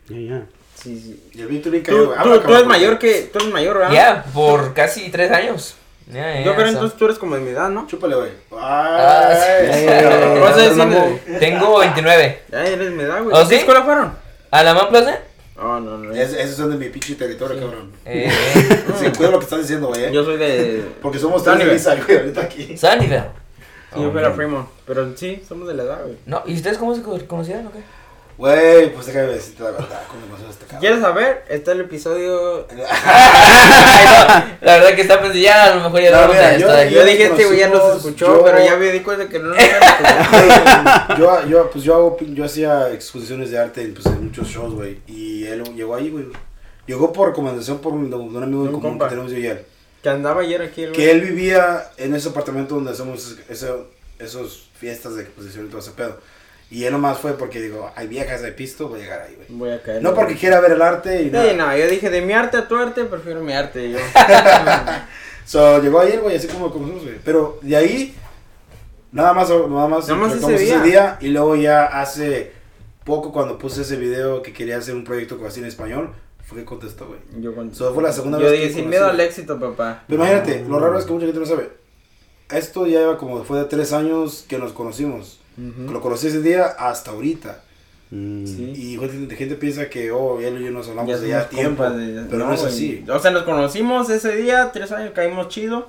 Ya, 0.09 0.19
ya. 0.21 0.43
Sí, 0.75 0.99
sí. 0.99 1.23
Y 1.35 1.43
el 1.43 1.49
Víctor 1.49 1.71
bien 1.73 1.85
Tú, 1.85 2.15
tú, 2.23 2.41
tú 2.41 2.55
eres 2.55 2.67
mayor 2.67 2.99
que. 2.99 3.29
Tú 3.31 3.41
eres 3.41 3.53
mayor, 3.53 3.77
¿verdad? 3.77 3.93
Ya, 3.93 4.25
por 4.33 4.73
casi 4.73 5.11
tres 5.11 5.31
años. 5.33 5.75
Ya, 6.07 6.33
ya, 6.37 6.45
Yo 6.45 6.55
creo 6.55 6.69
so- 6.69 6.73
entonces 6.73 6.99
tú 6.99 7.05
eres 7.05 7.19
como 7.19 7.35
de 7.35 7.43
mi 7.43 7.51
edad, 7.51 7.69
¿no? 7.69 7.87
Chúpale, 7.89 8.15
güey. 8.15 8.31
Ah, 8.59 9.29
Ay, 9.31 9.69
sí. 11.29 11.39
Tengo 11.41 11.79
29. 11.81 12.43
Ya 12.51 12.65
eres 12.65 12.79
de 12.79 12.91
mi 12.91 13.03
edad, 13.03 13.23
güey. 13.23 13.37
¿Oh, 13.37 13.41
¿A 13.41 13.47
qué 13.47 13.57
escuela 13.57 13.83
fueron? 13.83 14.17
¿A 14.51 14.63
la 14.63 14.73
más 14.73 14.87
plaza? 14.87 15.19
Oh, 15.57 15.79
no, 15.81 15.99
no. 15.99 16.13
Es- 16.13 16.33
esos 16.35 16.57
son 16.57 16.71
de 16.71 16.77
mi 16.77 16.89
pinche 16.91 17.15
territorio, 17.15 17.61
cabrón. 17.61 17.91
Eh, 18.05 18.31
Sí, 18.99 19.07
cuida 19.17 19.31
lo 19.31 19.39
que 19.39 19.45
estás 19.45 19.61
diciendo, 19.61 19.89
güey. 19.89 20.05
eh. 20.05 20.11
Yo 20.13 20.25
soy 20.25 20.37
de. 20.37 20.85
Porque 21.01 21.19
somos 21.19 21.43
tres 21.45 21.59
de 21.59 21.65
Sunnyvale. 21.65 21.79
Lisa, 21.79 22.05
güey, 22.07 22.19
ahorita 22.19 22.41
aquí. 22.43 22.77
Sunnyvale. 22.77 23.25
Sí, 23.95 24.03
yo 24.03 24.11
fui 24.11 24.19
a 24.21 24.23
la 24.23 24.31
Fremont. 24.33 24.69
Pero 24.87 25.17
sí, 25.17 25.43
somos 25.49 25.69
de 25.69 25.75
la 25.75 25.85
edad, 25.85 26.01
güey. 26.03 26.17
No, 26.27 26.43
¿y 26.47 26.55
ustedes 26.55 26.79
cómo 26.79 26.95
se 26.97 27.03
co- 27.03 27.19
conocieron 27.29 27.67
o 27.69 27.73
qué? 27.73 27.79
Güey, 28.37 28.93
pues 28.93 29.07
déjame 29.07 29.27
decirte 29.35 29.63
la 29.63 29.71
verdad, 29.71 30.03
¿cómo 30.09 30.23
conoces 30.27 30.47
a 30.47 30.51
este 30.51 30.65
cabrón? 30.65 30.81
¿Quieres 30.81 31.01
saber? 31.01 31.45
Está 31.49 31.71
el 31.73 31.81
episodio. 31.83 32.67
La 34.61 34.79
verdad 34.79 34.95
que 34.95 35.03
está 35.03 35.17
pensando, 35.21 35.39
ya 35.41 35.65
a 35.73 35.77
lo 35.77 35.83
mejor 35.83 36.01
ya 36.01 36.11
No, 36.11 36.27
no, 36.27 36.33
mira, 36.33 36.53
me 36.53 36.91
yo- 36.91 37.05
dije, 37.05 37.25
este 37.27 37.45
güey 37.47 37.59
ya 37.59 37.69
nos 37.69 37.81
conocimos, 37.81 38.05
escuchó, 38.07 38.39
yo- 38.39 38.45
pero 38.45 38.65
ya 38.65 38.77
me 38.77 38.91
di 38.93 39.01
cuenta 39.01 39.29
que 39.29 39.39
no 39.39 39.49
nos 39.51 39.59
escuchó. 39.59 41.17
yo, 41.19 41.47
yo, 41.49 41.71
pues 41.71 41.85
yo 41.85 41.95
hago, 41.95 42.17
yo 42.21 42.45
hacía 42.45 42.91
exposiciones 42.93 43.51
de 43.51 43.59
arte 43.59 43.87
pues, 43.95 44.07
en 44.07 44.25
muchos 44.25 44.49
shows, 44.49 44.75
güey. 44.75 45.01
Y 45.07 45.45
él 45.47 45.63
llegó 45.75 45.95
ahí, 45.95 46.11
güey. 46.11 46.27
Llegó 46.87 47.13
por 47.13 47.29
recomendación 47.29 47.79
por 47.79 47.93
un, 47.93 48.13
amigo 48.13 48.23
Un 48.41 48.43
en 48.43 48.47
común 48.73 48.81
compa. 48.81 49.07
que 49.07 49.11
tenemos 49.11 49.31
yo 49.33 49.39
y 49.39 49.47
él. 49.47 49.65
Que 50.03 50.09
andaba 50.11 50.43
ayer 50.43 50.61
aquí, 50.61 50.83
el 50.83 50.93
Que 50.93 51.11
él 51.11 51.21
vivía 51.23 51.91
en 51.97 52.15
ese 52.15 52.29
apartamento 52.29 52.75
donde 52.75 52.91
hacemos 52.91 53.37
eso, 53.49 53.87
esos 54.19 54.69
fiestas 54.79 55.17
de 55.17 55.23
exposición 55.23 55.67
y 55.67 55.69
todo 55.69 55.81
ese 55.81 55.93
pedo. 55.93 56.19
Y 56.71 56.85
él 56.85 56.93
nomás 56.93 57.19
fue 57.19 57.35
porque 57.35 57.61
digo, 57.61 57.91
hay 57.95 58.09
viejas 58.09 58.43
de 58.43 58.51
pisto, 58.51 58.89
voy 58.89 59.01
a 59.01 59.03
llegar 59.05 59.21
ahí, 59.21 59.35
güey. 59.37 59.47
Voy 59.51 59.71
a 59.71 59.83
caer. 59.83 60.03
No 60.03 60.15
porque 60.15 60.35
quiera 60.35 60.61
ver 60.61 60.73
el 60.73 60.83
arte 60.83 61.23
y 61.23 61.31
nada. 61.31 61.49
Sí, 61.51 61.57
no, 61.57 61.77
yo 61.77 61.87
dije 61.89 62.11
de 62.11 62.21
mi 62.23 62.33
arte 62.33 62.57
a 62.57 62.67
tu 62.67 62.77
arte, 62.77 63.05
prefiero 63.05 63.43
mi 63.43 63.53
arte. 63.53 63.91
Yo. 63.91 63.99
So, 65.47 65.81
llegó 65.83 66.01
ayer, 66.01 66.21
güey, 66.21 66.37
así 66.37 66.49
como 66.49 66.71
conocimos, 66.73 67.03
güey. 67.03 67.17
Pero 67.23 67.59
de 67.61 67.77
ahí, 67.77 68.15
nada 69.13 69.35
más, 69.35 69.51
nada 69.51 69.89
más, 69.89 70.09
Nada 70.09 70.21
más 70.21 70.33
tratamos 70.33 70.61
ese 70.61 70.81
día. 70.81 71.19
Y 71.21 71.29
luego 71.29 71.55
ya 71.57 71.85
hace 71.85 72.53
poco, 73.05 73.31
cuando 73.31 73.59
puse 73.59 73.83
ese 73.83 73.97
video 73.97 74.43
que 74.43 74.53
quería 74.55 74.79
hacer 74.79 74.95
un 74.95 75.05
proyecto 75.05 75.39
así 75.47 75.61
en 75.61 75.67
español, 75.67 76.11
fue 76.47 76.59
que 76.61 76.65
contestó, 76.65 77.07
güey. 77.09 77.21
Yo, 77.43 77.55
cuando- 77.55 77.75
So, 77.75 77.93
fue 77.93 78.03
la 78.03 78.13
segunda 78.13 78.39
yo 78.39 78.45
vez 78.45 78.53
dije, 78.55 78.69
que 78.69 78.75
sin 78.75 78.89
miedo 78.89 79.07
al 79.07 79.21
éxito, 79.21 79.61
papá. 79.61 80.05
Pero 80.09 80.23
imagínate, 80.23 80.65
lo 80.67 80.79
raro 80.79 80.99
es 80.99 81.05
que 81.05 81.13
mucha 81.13 81.27
gente 81.27 81.41
no 81.41 81.47
sabe. 81.47 81.71
Esto 82.51 82.87
ya 82.87 83.01
lleva 83.01 83.19
como, 83.19 83.45
fue 83.45 83.59
de 83.59 83.65
tres 83.67 83.93
años 83.93 84.47
que 84.49 84.57
nos 84.59 84.73
conocimos. 84.73 85.41
Ujú. 85.57 85.93
Lo 85.93 86.01
conocí 86.01 86.27
ese 86.29 86.43
día 86.43 86.65
hasta 86.67 87.11
ahorita. 87.13 87.61
Mm. 88.11 88.47
Sí. 88.47 88.73
Y 88.77 88.99
gente, 88.99 89.35
gente 89.37 89.55
piensa 89.57 89.89
que, 89.89 90.11
oh, 90.13 90.41
él 90.41 90.61
y 90.61 90.65
yo 90.67 90.71
nos 90.71 90.89
hablamos 90.89 91.11
Ya 91.11 91.19
de 91.19 91.29
ya 91.29 91.49
tiempo. 91.49 91.89
de- 91.89 92.23
Pero 92.31 92.47
no, 92.47 92.53
es 92.55 92.61
güey. 92.61 92.73
así. 92.73 93.05
O 93.09 93.19
sea, 93.19 93.31
nos 93.31 93.43
conocimos 93.45 94.09
ese 94.11 94.37
día, 94.37 94.71
tres 94.73 94.93
años, 94.93 95.13
caímos 95.15 95.49
chido. 95.49 95.89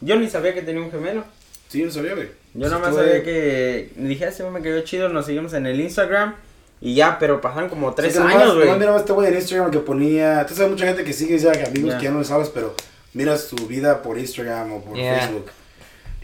Yo 0.00 0.16
ni 0.16 0.28
sabía 0.28 0.54
que 0.54 0.62
tenía 0.62 0.82
un 0.82 0.90
gemelo. 0.90 1.24
Sí, 1.68 1.80
yo 1.80 1.86
no 1.86 1.92
sabía, 1.92 2.14
güey. 2.14 2.28
Yo 2.54 2.68
nada 2.68 2.78
más 2.78 2.94
sabía 2.94 3.22
que. 3.24 3.90
Dije, 3.96 4.26
este 4.28 4.42
güey 4.44 4.54
me 4.54 4.62
quedó 4.62 4.80
chido, 4.82 5.08
nos 5.08 5.26
seguimos 5.26 5.52
en 5.54 5.66
el 5.66 5.80
Instagram. 5.80 6.34
Y 6.80 6.94
ya, 6.96 7.18
pero 7.18 7.40
pasaron 7.40 7.70
como 7.70 7.94
tres 7.94 8.12
Sí, 8.12 8.18
años, 8.18 8.54
güey. 8.54 8.66
nomás 8.66 8.78
miraba 8.78 8.96
a 8.98 9.00
este 9.00 9.12
güey 9.12 9.28
en 9.28 9.34
Instagram 9.36 9.70
que 9.70 9.78
ponía. 9.78 10.44
Tú 10.46 10.54
sabes, 10.54 10.70
mucha 10.70 10.86
gente 10.86 11.02
que 11.02 11.12
sigue 11.12 11.38
ya, 11.38 11.52
que 11.52 11.64
amigos 11.64 11.92
Ya. 11.92 11.98
que 11.98 12.04
ya 12.04 12.10
no 12.10 12.18
les 12.18 12.30
hablas, 12.30 12.50
pero 12.50 12.74
miras 13.14 13.44
su 13.44 13.56
vida 13.66 14.02
por 14.02 14.18
Instagram 14.18 14.72
o 14.74 14.80
por 14.84 14.94
Yeah. 14.96 15.18
Facebook. 15.20 15.46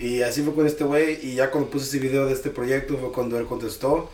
Y 0.00 0.22
así 0.22 0.42
fue 0.42 0.54
con 0.54 0.66
este 0.66 0.84
güey. 0.84 1.18
Y 1.22 1.34
ya 1.34 1.50
cuando 1.50 1.70
puse 1.70 1.86
ese 1.86 1.98
video 1.98 2.26
de 2.26 2.32
este 2.32 2.50
proyecto 2.50 2.96
fue 2.96 3.12
cuando 3.12 3.38
él 3.38 3.46
contestó. 3.46 4.10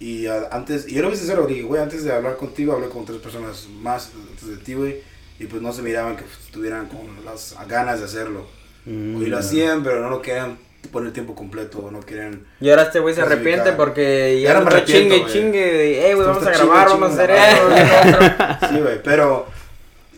Y 0.00 0.26
ah, 0.26 0.48
antes, 0.52 0.88
y 0.88 0.94
yo 0.94 1.02
lo 1.02 1.10
vi 1.10 1.16
sincero, 1.16 1.46
dije, 1.46 1.62
güey, 1.62 1.80
antes 1.82 2.04
de 2.04 2.12
hablar 2.12 2.36
contigo, 2.36 2.72
hablé 2.72 2.88
con 2.88 3.04
tres 3.04 3.18
personas 3.18 3.66
más 3.80 4.10
antes 4.30 4.48
de 4.48 4.56
ti, 4.56 4.74
güey. 4.74 4.96
Y 5.40 5.46
pues 5.46 5.62
no 5.62 5.72
se 5.72 5.82
miraban 5.82 6.16
que 6.16 6.24
estuvieran 6.24 6.88
con 6.88 7.24
las 7.24 7.56
ganas 7.68 8.00
de 8.00 8.06
hacerlo. 8.06 8.46
Mm. 8.84 9.22
Y 9.22 9.26
lo 9.26 9.38
hacían, 9.38 9.82
pero 9.84 10.00
no 10.00 10.10
lo 10.10 10.20
querían 10.20 10.58
poner 10.92 11.12
tiempo 11.12 11.34
completo, 11.34 11.90
no 11.90 12.00
querían. 12.00 12.44
Y 12.60 12.70
ahora 12.70 12.84
este 12.84 12.98
güey 12.98 13.14
se 13.14 13.22
arrepiente 13.22 13.72
porque 13.72 14.40
Ya 14.40 14.60
no 14.60 14.84
chingue, 14.84 15.20
güey. 15.20 15.32
chingue. 15.32 16.10
Eh, 16.10 16.14
güey, 16.14 16.26
vamos 16.26 16.46
a 16.46 16.50
grabar, 16.50 16.88
chingue, 16.88 17.00
vamos 17.00 17.18
a 17.18 17.22
hacer 17.22 17.30
chingue, 17.30 17.82
esto. 17.82 18.06
y 18.06 18.10
lo 18.10 18.16
otro". 18.18 18.68
Sí, 18.68 18.80
güey, 18.80 19.02
pero 19.02 19.46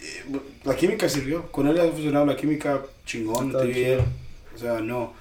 eh, 0.01 0.41
la 0.65 0.77
química 0.77 1.09
sirvió. 1.09 1.51
Con 1.51 1.67
él 1.67 1.79
ha 1.81 1.85
funcionado 1.85 2.27
la 2.27 2.37
química 2.37 2.81
chingón, 3.05 3.53
O 4.61 4.63
sea, 4.63 4.81
no. 4.81 5.13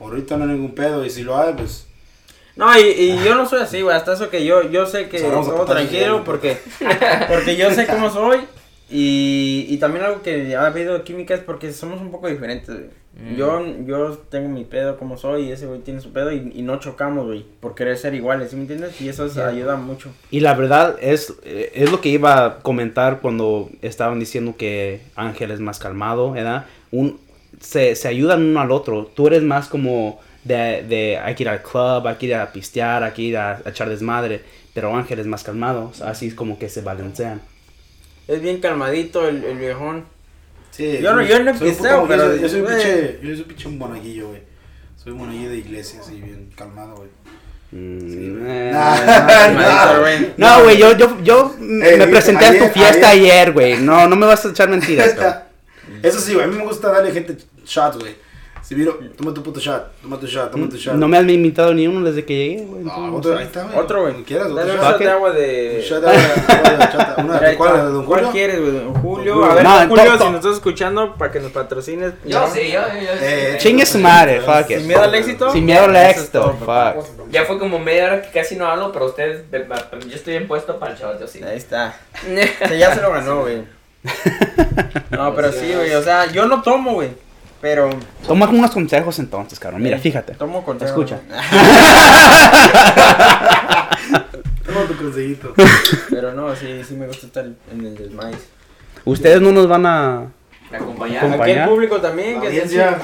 Ahorita 0.00 0.36
no 0.36 0.44
hay 0.44 0.50
ningún 0.50 0.74
pedo. 0.74 1.04
Y 1.04 1.10
si 1.10 1.22
lo 1.22 1.36
hay, 1.36 1.52
pues. 1.54 1.86
No, 2.56 2.76
y, 2.78 2.82
y 2.82 3.22
yo 3.22 3.34
no 3.34 3.46
soy 3.46 3.60
así, 3.60 3.82
güey. 3.82 3.94
Hasta 3.94 4.14
eso 4.14 4.30
que 4.30 4.44
yo, 4.44 4.70
yo 4.70 4.86
sé 4.86 5.08
que 5.08 5.18
Salgamos 5.18 5.48
a 5.48 5.50
todo 5.50 5.60
putazos, 5.60 5.88
tranquilo 5.88 6.24
porque, 6.24 6.56
porque 7.28 7.56
yo 7.56 7.70
sé 7.70 7.86
cómo 7.86 8.10
soy. 8.10 8.38
Y, 8.88 9.66
y 9.68 9.78
también 9.78 10.04
algo 10.04 10.22
que 10.22 10.54
ha 10.56 10.66
habido 10.66 11.02
química 11.04 11.34
es 11.34 11.40
porque 11.40 11.72
somos 11.72 12.00
un 12.00 12.10
poco 12.10 12.28
diferentes, 12.28 12.74
güey. 12.74 12.90
Mm. 13.18 13.34
Yo, 13.34 13.64
yo 13.86 14.18
tengo 14.30 14.48
mi 14.48 14.64
pedo 14.64 14.98
como 14.98 15.16
soy 15.16 15.44
y 15.44 15.52
ese 15.52 15.66
güey 15.66 15.80
tiene 15.80 16.00
su 16.00 16.12
pedo 16.12 16.30
y, 16.32 16.52
y 16.54 16.62
no 16.62 16.78
chocamos, 16.78 17.26
güey. 17.26 17.44
Por 17.60 17.74
querer 17.74 17.96
ser 17.96 18.14
iguales, 18.14 18.50
¿sí 18.50 18.56
me 18.56 18.62
entiendes? 18.62 19.00
Y 19.00 19.08
eso 19.08 19.24
ayuda 19.44 19.76
mucho. 19.76 20.10
Y 20.30 20.40
la 20.40 20.54
verdad 20.54 20.96
es, 21.00 21.34
eh, 21.44 21.72
es 21.74 21.90
lo 21.90 22.00
que 22.00 22.10
iba 22.10 22.44
a 22.44 22.58
comentar 22.58 23.20
cuando 23.20 23.70
estaban 23.82 24.20
diciendo 24.20 24.54
que 24.56 25.00
Ángel 25.14 25.50
es 25.50 25.60
más 25.60 25.78
calmado, 25.78 26.32
¿verdad? 26.32 26.66
Un, 26.92 27.18
se, 27.60 27.94
se 27.96 28.08
ayudan 28.08 28.42
uno 28.44 28.60
al 28.60 28.70
otro. 28.70 29.10
Tú 29.14 29.26
eres 29.26 29.42
más 29.42 29.68
como 29.68 30.20
de, 30.44 30.84
de 30.88 31.18
hay 31.18 31.34
que 31.34 31.42
ir 31.44 31.48
al 31.48 31.62
club, 31.62 32.06
hay 32.06 32.14
que 32.16 32.26
ir 32.26 32.34
a 32.34 32.52
pistear, 32.52 33.02
hay 33.02 33.12
que 33.12 33.22
ir 33.22 33.36
a, 33.36 33.60
a 33.64 33.70
echar 33.70 33.88
desmadre. 33.88 34.42
Pero 34.74 34.94
Ángel 34.94 35.18
es 35.18 35.26
más 35.26 35.42
calmado, 35.42 35.90
así 36.04 36.26
es 36.28 36.34
como 36.34 36.58
que 36.58 36.68
se 36.68 36.82
balancean. 36.82 37.40
Es 38.28 38.42
bien 38.42 38.60
calmadito 38.60 39.26
el, 39.28 39.42
el 39.44 39.56
viejón. 39.56 40.04
Sí, 40.70 40.98
Yo 41.00 41.14
no- 41.14 41.22
yo 41.22 41.42
no 41.42 41.56
soy 41.56 41.68
un 41.68 41.74
pisteo, 41.74 41.96
puto- 42.02 42.08
pero, 42.08 42.24
Yo 42.24 42.32
soy, 42.32 42.40
yo 42.42 42.48
soy 42.48 42.60
un 42.60 42.66
pinche. 42.66 43.18
Yo 43.22 43.28
soy 43.30 43.40
un 43.40 43.44
pinche 43.44 43.68
monaguillo, 43.70 44.28
güey. 44.28 44.40
Soy 45.02 45.12
un 45.12 45.18
monaguillo 45.18 45.48
de 45.50 45.56
iglesia, 45.58 46.00
así, 46.00 46.20
bien 46.20 46.50
calmado, 46.54 46.96
güey. 46.96 47.08
Mm, 47.72 48.00
Sí, 48.10 48.36
eh. 48.46 48.70
Calmadito, 48.72 50.00
güey. 50.00 50.32
No, 50.36 50.62
güey, 50.64 50.76
yo, 50.78 50.96
yo, 50.96 51.22
yo 51.22 51.54
Ey, 51.60 51.98
me 51.98 52.06
presenté 52.08 52.44
a 52.46 52.58
tu 52.58 52.66
fiesta 52.68 53.10
ayer, 53.10 53.52
güey. 53.52 53.78
No, 53.78 54.06
no 54.08 54.16
me 54.16 54.26
vas 54.26 54.44
a 54.44 54.50
echar 54.50 54.68
mentiras, 54.68 55.14
güey. 55.16 55.26
Eso 56.02 56.20
sí, 56.20 56.34
güey. 56.34 56.44
A 56.44 56.48
mí 56.48 56.56
me 56.56 56.64
gusta 56.64 56.90
darle 56.90 57.12
gente 57.12 57.36
shots, 57.64 57.98
güey. 57.98 58.14
Si 58.62 58.74
miro, 58.74 58.98
toma 59.16 59.32
tu 59.32 59.44
puto 59.44 59.60
shot, 59.60 59.92
toma 60.02 60.18
tu 60.18 60.26
shot, 60.26 60.50
toma 60.50 60.68
tu 60.68 60.76
shot. 60.76 60.96
No 60.96 61.06
me 61.06 61.16
has 61.16 61.28
invitado 61.28 61.72
ni 61.72 61.86
uno 61.86 62.04
desde 62.04 62.24
que 62.24 62.34
llegué, 62.34 62.64
güey. 62.64 62.82
Entonces, 62.82 63.14
otro, 63.14 63.32
no 63.32 63.38
ahí 63.38 63.44
está, 63.44 63.62
güey. 63.62 63.78
Otro, 63.78 64.02
güey. 64.02 64.24
Quieras, 64.24 64.46
otro 64.48 64.56
Dale 64.56 64.72
un 64.72 64.78
shot. 64.78 64.90
shot 64.90 64.98
de 64.98 65.08
agua 65.10 65.30
Un 65.30 65.36
de... 65.36 65.84
shot 65.88 66.00
de 66.02 66.08
agua 66.10 66.72
de 66.72 66.78
chata. 66.78 67.14
Una, 67.22 67.38
¿de. 67.38 67.56
¿Cuál? 67.56 67.76
¿De 67.76 67.82
Don 67.92 68.04
¿Cuál 68.06 68.18
Julio? 68.24 68.32
quieres, 68.32 68.60
güey? 68.60 68.72
Don 68.72 68.94
Julio. 68.94 69.44
A 69.44 69.54
ver, 69.54 69.62
No, 69.62 69.78
Don 69.78 69.88
Julio, 69.90 70.18
si 70.18 70.24
nos 70.24 70.34
estás 70.34 70.52
escuchando, 70.54 71.14
para 71.14 71.30
que 71.30 71.38
nos 71.38 71.52
patrocines. 71.52 72.14
Yo 72.24 72.40
¿no? 72.40 72.52
sí, 72.52 72.60
yo, 72.72 72.80
yo, 72.92 73.00
yo 73.02 73.10
Eh, 73.20 73.50
sí. 73.52 73.68
Chingue 73.68 73.86
su 73.86 73.98
madre, 74.00 74.40
fuck 74.40 74.68
it. 74.68 74.78
Sin 74.78 74.86
miedo 74.88 75.02
al 75.02 75.14
éxito. 75.14 75.52
Sin 75.52 75.64
miedo 75.64 75.84
al 75.84 75.94
éxito, 75.96 76.56
fuck. 76.58 77.30
Ya 77.30 77.44
fue 77.44 77.60
como 77.60 77.78
media 77.78 78.06
hora 78.06 78.22
que 78.22 78.30
casi 78.36 78.56
no 78.56 78.66
hablo, 78.66 78.90
pero 78.90 79.06
ustedes, 79.06 79.44
yo 79.52 80.16
estoy 80.16 80.32
bien 80.32 80.48
puesto 80.48 80.76
para 80.80 80.90
el 80.94 80.98
shot, 80.98 81.20
yo 81.20 81.28
sí. 81.28 81.40
Ahí 81.44 81.56
está. 81.56 81.94
O 82.64 82.66
sea, 82.66 82.76
ya 82.76 82.92
se 82.92 83.00
lo 83.00 83.12
ganó, 83.12 83.42
güey. 83.42 83.76
No, 85.10 85.34
pero 85.34 85.52
sí, 85.52 85.72
güey. 85.74 85.94
O 85.94 86.02
sea, 86.02 86.26
yo 86.26 86.46
no 86.46 86.62
tomo, 86.62 86.94
güey. 86.94 87.10
Pero 87.60 87.90
Toma 88.26 88.48
unos 88.48 88.70
consejos 88.70 89.18
entonces, 89.18 89.58
cabrón. 89.58 89.82
Mira, 89.82 89.98
fíjate. 89.98 90.34
tomo 90.34 90.64
con 90.64 90.80
Escucha. 90.82 91.20
Toma 94.66 94.86
tu 94.86 94.96
consejito. 94.96 95.54
Pero 96.10 96.32
no, 96.32 96.54
sí, 96.54 96.82
sí 96.86 96.94
me 96.94 97.06
gusta 97.06 97.26
estar 97.26 97.44
en 97.44 97.56
el 97.72 97.96
desmaíz. 97.96 98.48
Ustedes 99.04 99.40
no 99.40 99.52
nos 99.52 99.68
van 99.68 99.86
a... 99.86 100.26
¿Me 100.70 100.78
acompañan? 100.78 101.18
Acompaña. 101.18 101.42
Aquí 101.42 101.52
el 101.62 101.68
público 101.68 102.00
también, 102.00 102.40
que 102.40 102.68
se 102.68 102.80
un. 102.80 102.96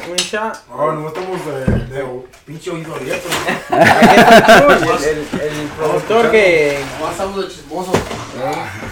Oh, 0.73 0.93
no 0.93 1.07
estamos 1.07 1.47
de, 1.47 1.65
de 1.95 2.05
pinche 2.45 2.71
oído 2.71 2.93
abierto. 2.95 3.29
Aquí 3.71 4.21
está 4.21 4.67
el, 4.67 5.19
el, 5.19 5.19
el 5.19 5.69
productor 5.79 6.31
que 6.33 6.79
Pasamos 7.01 7.45
de 7.45 7.49
chismoso. 7.49 7.93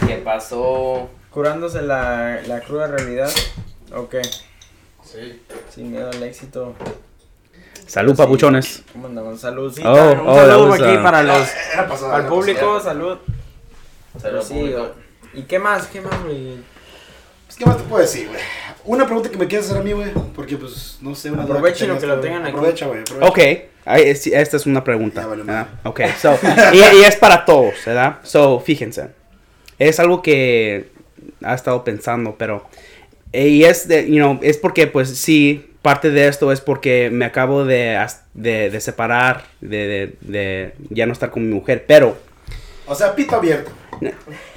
¿Qué 0.07 0.15
pasó? 0.17 1.11
Curándose 1.31 1.83
la, 1.83 2.41
la 2.47 2.61
cruda 2.61 2.87
realidad. 2.87 3.31
Ok, 3.95 4.17
Sí. 5.05 5.41
sin 5.75 5.91
miedo 5.91 6.09
al 6.11 6.23
éxito. 6.23 6.75
Salud, 7.87 8.13
Sí. 8.13 8.19
papuchones. 8.19 8.83
¿Cómo 8.93 9.07
andamos? 9.09 9.41
Saludcita. 9.41 9.91
Oh, 9.93 10.13
un 10.13 10.29
oh, 10.29 10.37
saludo 10.37 10.73
aquí 10.75 11.03
para 11.03 11.23
los 11.25 11.49
Era 11.73 11.89
pasada. 11.89 12.15
al 12.17 12.21
era 12.21 12.29
público, 12.31 12.75
pasada. 12.75 12.81
salud. 12.95 13.19
Saludos, 14.21 14.47
sí, 14.47 14.55
público. 14.55 14.91
¿Y 15.35 15.43
qué 15.43 15.59
más? 15.59 15.87
¿Qué 15.89 16.01
más, 16.01 16.23
güey? 16.23 16.57
Pues, 17.47 17.57
¿Qué 17.59 17.67
más 17.67 17.77
te 17.79 17.83
puedo 17.85 18.03
decir, 18.03 18.29
güey? 18.29 18.41
Una 18.85 19.05
pregunta 19.07 19.29
que 19.31 19.37
me 19.37 19.47
quieres 19.49 19.67
hacer 19.67 19.81
a 19.81 19.85
mí, 19.85 19.93
güey. 19.93 20.13
Porque, 20.35 20.57
pues, 20.57 20.99
no 21.01 21.15
sé. 21.15 21.31
Una 21.31 21.43
Aprovechen 21.43 21.89
lo 21.89 21.95
tengas, 21.95 22.01
que 22.01 22.07
lo 22.07 22.21
tengan 22.21 22.43
aquí. 22.43 22.51
Aprovecha, 22.57 22.87
güey. 22.87 23.01
aprovecha. 23.01 23.29
Ok, 23.29 23.39
esta 24.33 24.57
es 24.57 24.67
una 24.67 24.85
pregunta. 24.85 25.23
Ya 25.23 25.27
vale. 25.27 25.67
Ok, 25.85 26.01
so, 26.21 26.39
y, 26.73 26.79
y 26.79 27.05
es 27.05 27.17
para 27.17 27.45
todos, 27.45 27.75
¿verdad? 27.85 28.19
So, 28.23 28.61
fíjense. 28.61 29.11
es 29.79 29.99
algo 29.99 30.23
que 30.23 30.93
ha 31.43 31.55
estado 31.55 31.85
pensando, 31.85 32.35
pero 32.39 32.67
eh, 33.33 33.49
y 33.49 33.65
es 33.65 33.87
de, 33.89 34.07
you 34.09 34.17
know, 34.17 34.39
es 34.43 34.57
porque 34.57 34.87
pues 34.87 35.09
sí, 35.17 35.67
parte 35.83 36.11
de 36.11 36.29
esto 36.29 36.53
es 36.53 36.61
porque 36.61 37.11
me 37.11 37.25
acabo 37.25 37.65
de, 37.65 37.99
de, 38.35 38.71
de 38.71 38.81
separar, 38.81 39.45
de, 39.61 39.87
de, 39.87 40.15
de 40.21 40.73
ya 40.91 41.07
no 41.07 41.13
estar 41.13 41.31
con 41.31 41.49
mi 41.49 41.55
mujer, 41.55 41.85
pero 41.87 42.17
O 42.87 42.95
sea, 42.95 43.15
pito 43.15 43.37
abierto. 43.37 43.71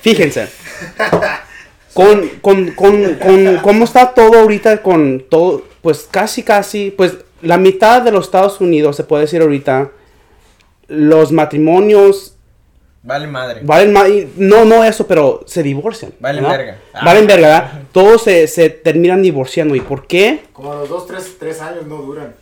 fíjense, 0.01 0.47
con, 1.93 2.27
con, 2.41 2.71
con, 2.71 3.15
con 3.15 3.57
cómo 3.57 3.85
está 3.85 4.13
todo 4.13 4.39
ahorita, 4.39 4.81
con 4.81 5.23
todo, 5.29 5.65
pues 5.81 6.07
casi, 6.09 6.43
casi, 6.43 6.91
pues 6.91 7.17
la 7.41 7.57
mitad 7.57 8.01
de 8.01 8.11
los 8.11 8.25
Estados 8.25 8.61
Unidos, 8.61 8.95
se 8.95 9.03
puede 9.03 9.23
decir 9.23 9.41
ahorita, 9.41 9.91
los 10.87 11.31
matrimonios 11.31 12.32
Vale 13.05 13.27
madre. 13.27 13.59
valen 13.63 13.93
no, 14.37 14.63
no 14.63 14.83
eso, 14.83 15.05
pero 15.05 15.43
se 15.45 15.61
divorcian. 15.61 16.13
Valen 16.21 16.43
¿verdad? 16.43 16.57
verga. 16.57 16.77
Ah. 16.93 17.01
Valen 17.05 17.27
verga, 17.27 17.47
¿verdad? 17.47 17.81
Todos 17.91 18.23
se, 18.23 18.47
se 18.47 18.69
terminan 18.69 19.21
divorciando. 19.21 19.75
¿Y 19.75 19.81
por 19.81 20.07
qué? 20.07 20.39
Como 20.53 20.73
los 20.73 20.87
dos, 20.87 21.05
tres, 21.07 21.35
tres 21.37 21.59
años 21.59 21.85
no 21.85 21.97
duran. 21.97 22.33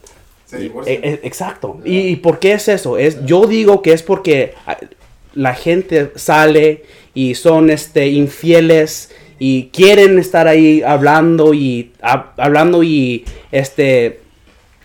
Se 0.45 0.57
Eh, 0.57 0.59
divorcian. 0.59 0.99
eh, 1.03 1.19
exacto. 1.23 1.79
¿Y, 1.83 1.99
y 2.09 2.15
por 2.17 2.37
qué 2.37 2.53
es 2.53 2.67
eso? 2.67 2.97
Es, 2.99 3.25
yo 3.25 3.47
digo 3.47 3.81
que 3.81 3.91
es 3.93 4.03
porque 4.03 4.53
ah, 4.67 4.77
la 5.33 5.55
gente 5.55 6.11
sale 6.15 6.83
y 7.15 7.33
son 7.35 7.69
este, 7.71 8.07
infieles 8.07 9.09
y 9.39 9.69
quieren 9.73 10.19
estar 10.19 10.47
ahí 10.47 10.83
hablando 10.83 11.55
y 11.55 11.91
hab- 12.03 12.33
hablando 12.37 12.83
y 12.83 13.25
este 13.51 14.19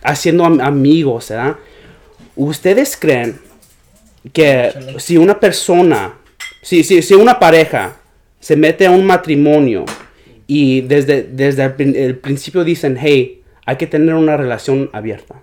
haciendo 0.02 0.44
am- 0.46 0.60
amigos, 0.62 1.28
¿verdad? 1.28 1.56
¿Ustedes 2.34 2.96
creen 2.96 3.40
que 4.32 4.72
si 4.98 5.16
una 5.16 5.38
persona, 5.38 6.14
si, 6.62 6.82
si, 6.84 7.02
si 7.02 7.14
una 7.14 7.38
pareja 7.38 7.96
se 8.40 8.56
mete 8.56 8.86
a 8.86 8.90
un 8.90 9.04
matrimonio 9.06 9.84
y 10.46 10.80
desde, 10.82 11.22
desde 11.24 11.64
el, 11.64 11.74
prin- 11.76 11.96
el 11.96 12.16
principio 12.18 12.64
dicen, 12.64 12.96
hey, 13.00 13.42
hay 13.64 13.76
que 13.76 13.86
tener 13.86 14.14
una 14.14 14.36
relación 14.36 14.90
abierta? 14.92 15.36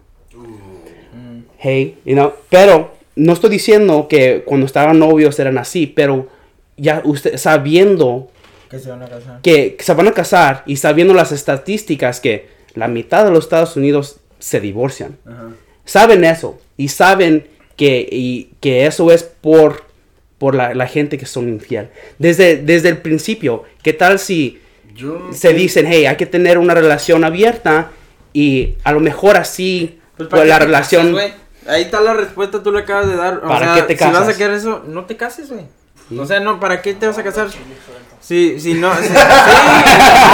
hey, 1.60 1.98
you 2.06 2.14
know, 2.14 2.34
pero 2.50 2.96
no 3.16 3.34
estoy 3.34 3.50
diciendo 3.50 4.08
que 4.10 4.44
cuando 4.46 4.66
estaban 4.66 5.00
novios 5.00 5.40
eran 5.40 5.58
así, 5.58 5.88
pero 5.88 6.28
ya 6.78 7.02
usted 7.06 7.38
sabiendo 7.38 8.30
Que 8.70 8.80
se 8.80 8.90
van 8.90 9.04
a 9.04 9.08
casar. 9.08 9.42
que 9.42 9.78
se 9.80 9.94
van 9.94 10.08
a 10.08 10.12
casar 10.12 10.64
y 10.66 10.76
sabiendo 10.78 11.14
las 11.14 11.32
estadísticas 11.32 12.20
que 12.20 12.48
la 12.74 12.88
mitad 12.88 13.24
de 13.24 13.32
los 13.32 13.46
Estados 13.46 13.78
Unidos 13.78 14.18
se 14.40 14.60
divorcian, 14.60 15.18
saben 15.86 16.24
eso 16.26 16.60
y 16.76 16.88
saben 16.90 17.48
que, 17.84 18.08
y, 18.10 18.50
que 18.62 18.86
eso 18.86 19.12
es 19.12 19.24
por, 19.24 19.84
por 20.38 20.56
la, 20.56 20.74
la 20.74 20.88
gente 20.88 21.18
que 21.18 21.26
son 21.26 21.50
infiel. 21.50 21.90
Desde, 22.18 22.56
desde 22.56 22.88
el 22.88 23.00
principio, 23.00 23.66
¿qué 23.84 23.92
tal 23.92 24.20
si 24.20 24.62
Yo. 24.96 25.34
se 25.34 25.54
dicen, 25.54 25.86
hey, 25.90 26.06
hay 26.06 26.16
que 26.16 26.26
tener 26.26 26.58
una 26.58 26.74
relación 26.74 27.26
abierta 27.26 27.92
y 28.32 28.76
a 28.86 28.94
lo 28.94 29.02
mejor 29.02 29.36
así 29.36 30.00
Pues, 30.16 30.30
pues, 30.30 30.30
¿para 30.30 30.46
la 30.46 30.60
relación... 30.60 31.14
casas? 31.14 31.34
Ahí 31.68 31.82
está 31.82 32.00
la 32.00 32.14
respuesta, 32.14 32.64
tú 32.64 32.72
le 32.72 32.80
acabas 32.80 33.10
de 33.10 33.18
dar. 33.18 33.42
O 33.44 33.50
¿Para 33.50 33.76
sea, 33.76 33.86
qué 33.86 33.96
te 33.96 33.98
Si 33.98 34.06
vas 34.06 34.16
a 34.16 34.20
casas? 34.20 34.38
querer 34.38 34.56
eso, 34.56 34.84
no 34.88 35.04
te 35.06 35.18
cases, 35.18 35.50
güey. 35.50 35.66
O 36.18 36.26
sea, 36.26 36.40
no, 36.40 36.60
¿para 36.62 36.82
qué 36.82 36.94
te 36.94 37.06
vas 37.06 37.18
a 37.18 37.24
casar? 37.24 37.50
Si, 38.22 38.60
si 38.62 38.76
no, 38.76 38.96
si, 38.96 39.04
sí, 39.08 39.14
no, 39.14 39.20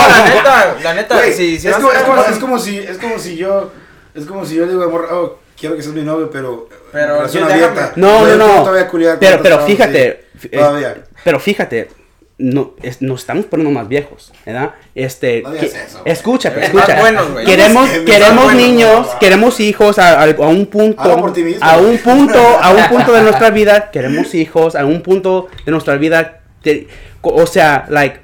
la 0.07 0.23
neta, 0.35 0.77
la 0.83 0.93
neta, 0.93 1.15
Güey, 1.15 1.33
si, 1.33 1.57
si 1.59 1.67
es, 1.67 1.75
como, 1.75 1.89
a 1.89 1.93
es, 1.95 2.03
como, 2.03 2.23
es 2.23 2.37
como 2.37 2.59
si 2.59 2.77
es 2.77 2.97
como 2.99 3.17
si 3.17 3.35
yo 3.37 3.71
es 4.13 4.25
como 4.25 4.45
si 4.45 4.55
yo 4.55 4.65
le 4.65 4.71
digo 4.73 4.83
amor 4.83 5.07
oh, 5.11 5.38
quiero 5.59 5.75
que 5.75 5.81
seas 5.83 5.93
mi 5.95 6.01
novio 6.03 6.29
pero 6.31 6.67
Pero 6.91 7.27
yo 7.27 7.45
abierta. 7.45 7.93
No, 7.95 8.25
no, 8.25 8.35
no. 8.35 8.87
culiar 8.89 9.19
Pero, 9.19 9.41
pero 9.43 9.59
fíjate, 9.65 10.07
eh, 10.43 10.49
todavía. 10.57 10.95
pero 11.23 11.39
fíjate, 11.39 11.89
no, 12.37 12.73
es- 12.81 13.01
nos 13.01 13.19
estamos 13.19 13.45
poniendo 13.45 13.77
más 13.77 13.87
viejos, 13.89 14.31
¿verdad? 14.45 14.71
Este, 14.95 15.41
No 15.41 15.51
digas 15.51 15.71
que- 15.73 15.83
eso, 15.83 16.01
escúchate, 16.05 16.65
buenos, 17.01 17.31
güey. 17.31 17.45
queremos, 17.45 17.85
No, 17.87 17.93
es 17.93 17.99
que 17.99 18.05
queremos 18.05 18.53
niños, 18.53 19.07
queremos 19.19 19.59
hijos 19.59 19.99
a, 19.99 20.21
a- 20.21 20.29
a 20.29 20.47
un 20.47 20.65
punto, 20.67 21.03
mismo, 21.43 21.65
a 21.65 21.77
un 21.77 21.97
punto, 21.97 22.39
a 22.39 22.71
un 22.71 22.83
punto 22.89 23.11
de 23.11 23.21
nuestra 23.23 23.49
vida, 23.49 23.91
queremos 23.91 24.33
hijos, 24.35 24.75
a 24.75 24.85
un 24.85 25.01
punto 25.01 25.47
de 25.65 25.71
nuestra 25.71 25.97
vida, 25.97 26.39
te- 26.63 26.87
o 27.21 27.45
sea, 27.45 27.85
like, 27.89 28.21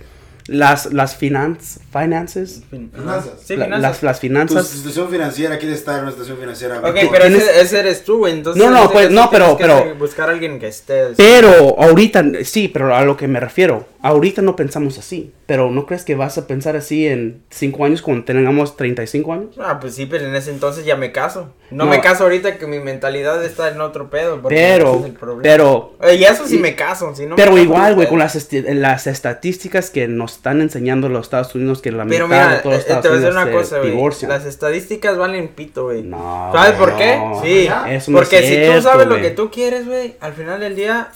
las, 0.47 0.93
las 0.93 1.15
finanzas, 1.15 1.79
finances, 1.91 2.61
Finanzas. 2.69 3.31
Sí, 3.43 3.55
la- 3.55 3.67
las, 3.67 4.03
las 4.03 4.17
tu 4.17 4.21
finanzas, 4.21 4.67
situación 4.67 5.09
financiera 5.09 5.57
quiere 5.57 5.73
estar 5.73 5.95
en 5.95 6.01
una 6.03 6.11
situación 6.11 6.37
financiera 6.37 6.79
Ok, 6.79 6.99
Tú- 7.01 7.07
pero 7.11 7.25
ese, 7.25 7.61
ese 7.61 7.79
eres 7.79 8.03
tú, 8.03 8.17
güey. 8.19 8.33
Entonces, 8.33 8.61
No, 8.63 8.69
no, 8.69 8.91
pues, 8.91 9.09
no, 9.09 9.29
pero- 9.31 9.57
pero- 9.57 9.95
buscar 9.95 10.29
a 10.29 10.33
alguien 10.33 10.59
que 10.59 10.67
esté. 10.67 11.13
Pero 11.17 11.75
ahorita, 11.81 12.23
sí, 12.43 12.67
pero 12.67 12.95
a 12.95 13.03
lo 13.03 13.17
que 13.17 13.27
me 13.27 13.39
refiero, 13.39 13.87
ahorita 14.01 14.41
no 14.43 14.55
pensamos 14.55 14.97
así. 14.99 15.31
Pero 15.47 15.69
¿no 15.69 15.85
crees 15.85 16.03
que 16.03 16.15
vas 16.15 16.39
a 16.39 16.47
pensar 16.47 16.75
así 16.75 17.05
en 17.07 17.43
5 17.51 17.85
años 17.85 18.01
cuando 18.01 18.23
tengamos 18.25 18.75
35 18.77 19.31
años? 19.33 19.55
Ah, 19.59 19.77
pues 19.79 19.93
sí, 19.93 20.07
pero 20.07 20.25
en 20.25 20.35
ese 20.35 20.49
entonces 20.49 20.85
ya 20.85 20.95
me 20.95 21.11
caso. 21.11 21.53
No, 21.69 21.85
No. 21.85 21.91
me 21.91 22.01
caso 22.01 22.23
ahorita 22.23 22.57
que 22.57 22.65
mi 22.65 22.79
mentalidad 22.79 23.43
está 23.45 23.69
en 23.69 23.79
otro 23.79 24.09
pedo. 24.09 24.41
porque 24.41 24.55
ese 24.55 24.77
Pero, 24.77 24.99
es 24.99 25.05
el 25.05 25.11
problema. 25.13 25.41
pero, 25.43 25.93
Eh, 26.01 26.15
y 26.15 26.23
eso 26.23 26.47
sí 26.47 26.55
y- 26.55 26.59
me 26.59 26.75
caso, 26.75 27.13
si 27.15 27.27
no 27.27 27.35
pero 27.35 27.51
caso, 27.51 27.61
igual, 27.63 27.93
güey, 27.93 28.05
pedo. 28.07 28.09
con 28.11 28.19
las, 28.19 28.49
las 28.51 29.05
estadísticas 29.07 29.89
que 29.91 30.07
nos 30.07 30.33
están 30.37 30.61
enseñando 30.61 31.09
los 31.09 31.27
Estados 31.27 31.53
Unidos, 31.53 31.79
que 31.81 31.91
la 31.91 32.05
Pero 32.05 32.27
mitad 32.27 32.45
mira, 32.45 32.55
de 32.57 32.61
todos 32.63 32.75
los 32.77 32.83
eh, 32.83 32.87
te 32.87 32.93
Estados 32.93 33.17
voy 33.17 33.17
a 33.25 33.29
decir 33.29 33.41
una 33.43 33.51
cosa, 33.51 33.79
divorcian. 33.81 34.31
Las 34.31 34.45
estadísticas 34.45 35.17
valen 35.17 35.49
pito, 35.49 35.83
güey. 35.85 36.01
No, 36.03 36.49
¿Sabes 36.53 36.73
por 36.73 36.95
qué? 36.97 37.17
no. 37.17 37.41
Sí. 37.43 37.67
Eso 37.89 38.11
no 38.11 38.21
es 38.21 38.29
Porque 38.29 38.41
si 38.41 38.73
tú 38.75 38.81
sabes 38.81 39.05
lo 39.07 39.17
que 39.17 39.29
tú 39.29 39.51
quieres, 39.51 39.85
güey, 39.87 40.15
al 40.21 40.33
final 40.33 40.59
del 40.59 40.75
día 40.75 41.09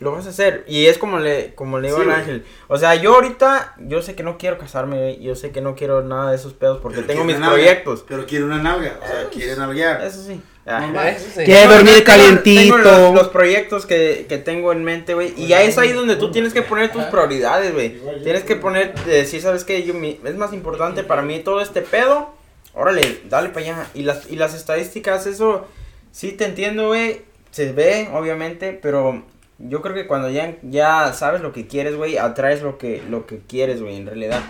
lo 0.00 0.12
vas 0.12 0.26
a 0.26 0.30
hacer. 0.30 0.64
Y 0.68 0.86
es 0.86 0.98
como 0.98 1.18
le, 1.18 1.54
como 1.54 1.78
le 1.80 1.88
digo 1.88 1.98
Sí, 1.98 2.02
al 2.02 2.08
güey. 2.08 2.20
ángel. 2.20 2.44
O 2.68 2.78
sea, 2.78 2.94
yo 2.94 3.14
ahorita, 3.14 3.74
yo 3.78 4.00
sé 4.02 4.14
que 4.14 4.22
no 4.22 4.38
quiero 4.38 4.58
casarme, 4.58 4.96
güey. 4.98 5.20
Yo 5.20 5.34
sé 5.34 5.50
que 5.50 5.60
no 5.60 5.74
quiero 5.74 6.02
nada 6.02 6.30
de 6.30 6.36
esos 6.36 6.52
pedos 6.54 6.78
porque 6.82 7.02
tengo 7.02 7.24
mis 7.24 7.38
nalga, 7.38 7.54
proyectos. 7.56 8.04
pero 8.08 8.26
quiere 8.26 8.44
una 8.44 8.62
nalga 8.62 8.98
o 9.02 9.06
sea 9.06 9.28
quiere 9.32 9.56
nalguear 9.56 10.02
Eso 10.04 10.22
sí. 10.22 10.40
Ah, 10.70 10.86
sí. 11.18 11.44
Tengo- 11.46 11.72
dormir 11.72 11.94
tengo- 11.94 12.04
calientito. 12.04 12.60
tengo 12.76 12.76
los, 12.78 13.14
los 13.14 13.28
proyectos 13.28 13.86
que, 13.86 14.26
que 14.28 14.36
tengo 14.36 14.70
en 14.72 14.84
mente, 14.84 15.14
güey. 15.14 15.32
Y 15.36 15.46
ya 15.46 15.62
es 15.62 15.78
ahí 15.78 15.92
donde 15.92 16.16
tú 16.16 16.30
tienes 16.30 16.52
que 16.52 16.60
poner 16.60 16.92
tus 16.92 17.04
prioridades, 17.04 17.72
güey. 17.72 17.98
Tienes 18.22 18.44
que 18.44 18.54
poner, 18.56 18.94
decir, 19.06 19.40
¿sabes 19.40 19.64
qué? 19.64 19.82
Yo, 19.84 19.94
mi- 19.94 20.20
es 20.22 20.34
más 20.36 20.52
importante 20.52 21.04
para 21.04 21.22
mí 21.22 21.38
todo 21.38 21.62
este 21.62 21.80
pedo. 21.80 22.34
Órale, 22.74 23.22
dale 23.30 23.48
para 23.48 23.60
allá. 23.64 23.86
Y 23.94 24.02
las, 24.02 24.30
y 24.30 24.36
las 24.36 24.54
estadísticas, 24.54 25.26
eso 25.26 25.66
sí 26.12 26.32
te 26.32 26.44
entiendo, 26.44 26.88
güey. 26.88 27.22
Se 27.50 27.72
ve, 27.72 28.10
obviamente, 28.12 28.78
pero 28.80 29.22
yo 29.58 29.82
creo 29.82 29.94
que 29.94 30.06
cuando 30.06 30.30
ya, 30.30 30.56
ya 30.62 31.12
sabes 31.12 31.40
lo 31.40 31.52
que 31.52 31.66
quieres, 31.66 31.96
güey, 31.96 32.16
atraes 32.18 32.62
lo 32.62 32.78
que, 32.78 33.02
lo 33.08 33.26
que 33.26 33.38
quieres, 33.46 33.82
güey, 33.82 33.96
en 33.96 34.06
realidad. 34.06 34.40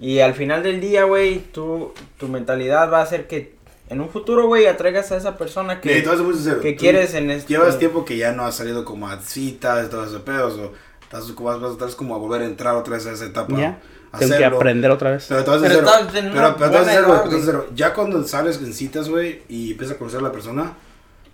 Y 0.00 0.18
al 0.20 0.34
final 0.34 0.62
del 0.62 0.80
día, 0.80 1.04
güey, 1.04 1.38
tú, 1.52 1.92
tu 2.18 2.28
mentalidad 2.28 2.92
va 2.92 2.98
a 2.98 3.02
hacer 3.02 3.26
que 3.26 3.54
en 3.88 4.00
un 4.00 4.08
futuro, 4.10 4.46
güey, 4.46 4.66
atraigas 4.66 5.12
a 5.12 5.16
esa 5.16 5.38
persona 5.38 5.80
que... 5.80 5.88
Mira, 5.88 6.00
y 6.00 6.02
te 6.02 6.08
voy 6.08 6.14
a 6.14 6.18
ser 6.18 6.26
muy 6.26 6.34
sincero, 6.34 6.60
¿Qué 6.60 6.72
tú 6.72 6.78
quieres 6.80 7.14
en 7.14 7.30
este- 7.30 7.52
Llevas 7.54 7.78
tiempo 7.78 8.04
que 8.04 8.16
ya 8.16 8.32
no 8.32 8.44
has 8.44 8.56
salido 8.56 8.84
como 8.84 9.08
a 9.08 9.20
citas, 9.20 9.88
todo 9.88 10.04
ese 10.04 10.18
pedo, 10.18 10.48
o 10.48 10.72
estás 11.02 11.24
como, 11.32 11.48
vas, 11.50 11.60
vas- 11.60 11.72
estás 11.72 11.94
como 11.94 12.14
a 12.14 12.18
volver 12.18 12.42
a 12.42 12.46
entrar 12.46 12.74
otra 12.74 12.94
vez 12.96 13.06
a 13.06 13.12
esa 13.12 13.24
etapa. 13.26 13.56
Ya, 13.56 13.78
a 14.10 14.18
tengo 14.18 14.36
que 14.36 14.44
aprender 14.44 14.90
otra 14.90 15.12
vez. 15.12 15.26
Pero 15.28 15.44
te 15.44 15.50
vas 15.50 15.60
a 15.62 15.62
Pero 15.62 15.88
hacer, 15.88 16.32
pero, 16.32 16.56
pero 16.56 16.76
a 16.76 17.40
hacer- 17.40 17.74
ya 17.76 17.94
cuando 17.94 18.22
sales 18.24 18.58
en 18.58 18.72
citas, 18.74 19.08
güey, 19.08 19.42
y 19.48 19.70
empiezas 19.70 19.94
a 19.94 19.98
conocer 19.98 20.18
a 20.18 20.22
la 20.24 20.32
persona, 20.32 20.72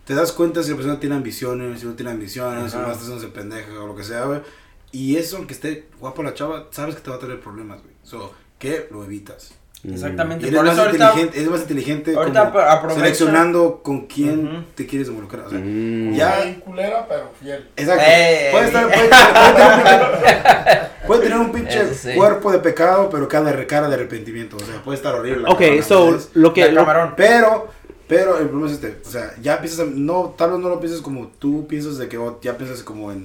te 0.05 0.14
das 0.14 0.32
cuenta 0.32 0.62
si 0.62 0.70
la 0.70 0.76
persona 0.76 0.98
tiene 1.00 1.14
ambiciones, 1.16 1.80
si 1.80 1.86
no 1.86 1.94
tiene 1.94 2.11
ambiciones, 2.12 2.72
si 2.72 2.76
Ajá. 2.76 2.86
más 2.88 2.96
está 3.00 3.14
haciendo 3.14 3.34
pendeja 3.34 3.80
o 3.80 3.86
lo 3.86 3.94
que 3.96 4.05
sea, 4.05 4.24
güey. 4.24 4.40
Y 4.90 5.16
eso, 5.16 5.36
aunque 5.38 5.55
esté 5.55 5.86
guapa 6.00 6.22
la 6.22 6.34
chava, 6.34 6.66
sabes 6.70 6.94
que 6.96 7.00
te 7.00 7.11
va 7.11 7.16
a 7.16 7.18
traer 7.18 7.40
problemas, 7.40 7.80
güey. 7.82 7.94
So, 8.03 8.32
¿qué? 8.59 8.88
Lo 8.90 9.05
evitas. 9.05 9.55
Exactamente. 9.84 10.44
Y 10.44 10.48
eres 10.48 10.59
Por 10.59 10.66
más, 10.66 10.74
eso 10.74 10.82
ahorita... 10.84 11.05
inteligente, 11.07 11.38
eres 11.38 11.50
más 11.50 11.61
inteligente 11.62 12.14
ahorita 12.14 12.94
seleccionando 12.94 13.80
con 13.82 14.07
quién 14.07 14.46
Ujú. 14.46 14.64
te 14.76 14.86
quieres 14.86 15.09
involucrar. 15.09 15.46
O 15.46 15.50
sea, 15.50 15.59
Mm. 15.59 16.14
ya 16.14 16.61
culera, 16.64 17.05
pero 17.09 17.30
fiel. 17.40 17.68
Exacto. 17.76 18.05
Eh. 18.07 18.48
puede, 18.53 18.66
estar, 18.66 18.86
puede, 18.86 19.09
puede 19.09 19.11
tener 19.11 19.28
un 19.78 19.82
pinche, 20.22 21.07
puede 21.07 21.20
tener 21.22 21.38
un 21.38 21.53
pinche 21.53 21.94
sí. 21.94 22.14
cuerpo 22.14 22.53
de 22.53 22.59
pecado, 22.61 23.11
pero 23.11 23.26
cara 23.28 23.50
de, 23.53 23.66
cara 23.66 23.88
de 23.88 23.94
arrepentimiento. 23.94 24.57
O 24.57 24.61
sea, 24.61 24.80
puede 24.84 24.96
estar 24.98 25.14
horrible. 25.16 25.48
Ok, 25.48 25.82
so, 25.82 26.16
lo 26.34 26.53
que... 26.53 26.70
Lo-. 26.70 26.86
Pero, 27.16 27.68
pero 28.13 28.37
el 28.37 28.49
problema 28.51 28.67
es 28.67 28.75
este. 28.75 29.01
O 29.07 29.11
sea, 29.11 29.35
ya 29.41 29.59
piensas, 29.63 29.87
no, 29.89 30.35
tal 30.37 30.51
vez 30.51 30.61
no 30.61 30.69
lo 30.69 30.79
pienses 30.81 31.01
como 31.01 31.29
tú 31.29 31.67
piensas 31.67 31.97
de 31.97 32.11
que 32.11 32.19
oh, 32.19 32.39
ya 32.43 32.59
piensas 32.59 32.83
como 32.83 33.11
en 33.11 33.25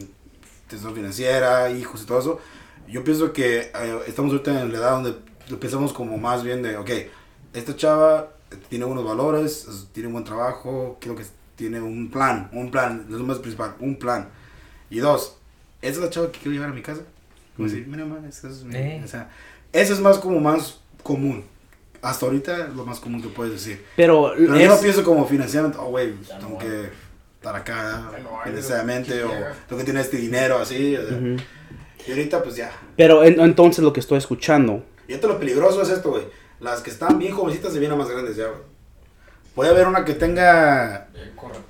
situación 0.62 0.96
financiera, 0.96 1.70
hijos 1.72 2.04
y 2.04 2.06
todo 2.06 2.20
eso. 2.20 2.40
Yo 2.88 3.04
pienso 3.04 3.34
que 3.34 3.70
eh, 3.76 4.00
estamos 4.08 4.32
ahorita 4.32 4.62
en 4.62 4.72
la 4.72 4.78
edad 4.78 4.92
donde 4.92 5.18
lo 5.50 5.60
pensamos 5.60 5.92
como 5.92 6.18
más 6.18 6.42
bien 6.42 6.64
de, 6.64 6.78
ok, 6.78 6.90
esta 7.54 7.76
chava 7.76 8.30
tiene 8.70 8.86
buenos 8.86 9.04
valores, 9.04 9.68
es- 9.68 9.88
tiene 9.92 10.08
un 10.08 10.14
buen 10.14 10.24
trabajo, 10.24 10.98
creo 11.02 11.18
que 11.18 11.26
tiene 11.58 11.82
un 11.82 12.10
plan, 12.10 12.50
un 12.54 12.72
plan, 12.72 13.08
es 13.10 13.16
lo 13.16 13.26
más 13.26 13.40
principal, 13.40 13.76
un 13.82 13.98
plan. 13.98 14.30
Y 14.90 15.00
dos, 15.00 15.36
¿esa 15.82 15.96
es 15.96 15.98
la 15.98 16.10
chava 16.10 16.32
que 16.32 16.40
quiero 16.40 16.54
llevar 16.54 16.70
a 16.70 16.74
mi 16.74 16.82
casa? 16.82 17.02
Como 17.58 17.68
decir, 17.68 17.86
mira, 17.88 18.06
man, 18.06 18.24
esa 18.24 18.48
es 18.48 18.64
mi... 18.64 18.74
Eh. 18.74 19.02
O 19.04 19.08
sea, 19.10 19.32
eso 19.74 19.92
es 19.92 20.00
más 20.00 20.18
como 20.18 20.40
más 20.40 20.80
común. 21.04 21.44
Hasta 22.10 22.26
ahorita 22.26 22.68
es 22.68 22.74
lo 22.76 22.86
más 22.86 23.00
común 23.00 23.22
que 23.22 23.30
puedes 23.30 23.54
decir. 23.54 23.84
Pero, 23.96 24.34
Pero 24.38 24.56
es- 24.56 24.62
yo 24.62 24.68
no 24.70 24.80
pienso 24.80 25.04
como 25.04 25.26
financieramente, 25.28 25.78
oh, 25.82 25.90
güey, 25.90 26.14
tengo 26.40 26.50
no 26.54 26.58
que 26.58 26.90
estar 27.36 27.56
acá 27.56 28.12
no 28.24 28.40
financieramente 28.44 29.20
lo 29.22 29.28
o 29.30 29.34
tengo 29.68 29.80
que 29.80 29.86
tener 29.86 30.02
este 30.02 30.18
dinero 30.18 30.58
así. 30.60 30.96
o 30.96 31.08
sea. 31.08 31.18
Ujú. 31.18 31.36
Y 32.08 32.12
ahorita, 32.12 32.42
pues 32.44 32.56
ya. 32.56 32.72
Pero 32.96 33.24
en- 33.24 33.40
entonces 33.40 33.84
lo 33.84 33.92
que 33.94 34.00
estoy 34.00 34.18
escuchando, 34.18 34.84
Y 35.08 35.14
esto 35.14 35.28
lo 35.28 35.40
peligroso 35.40 35.82
es 35.82 35.90
esto, 35.90 36.10
güey. 36.12 36.24
Las 36.60 36.82
que 36.82 36.90
están 36.90 37.18
bien 37.20 37.34
jovencitas 37.34 37.72
se 37.74 37.80
vienen 37.80 37.98
a 38.00 38.02
más 38.04 38.10
grandes 38.12 38.36
ya, 38.36 38.46
güey. 38.48 38.60
Puede 39.56 39.72
haber 39.72 39.88
una 39.88 40.06
que 40.06 40.14
tenga 40.14 41.08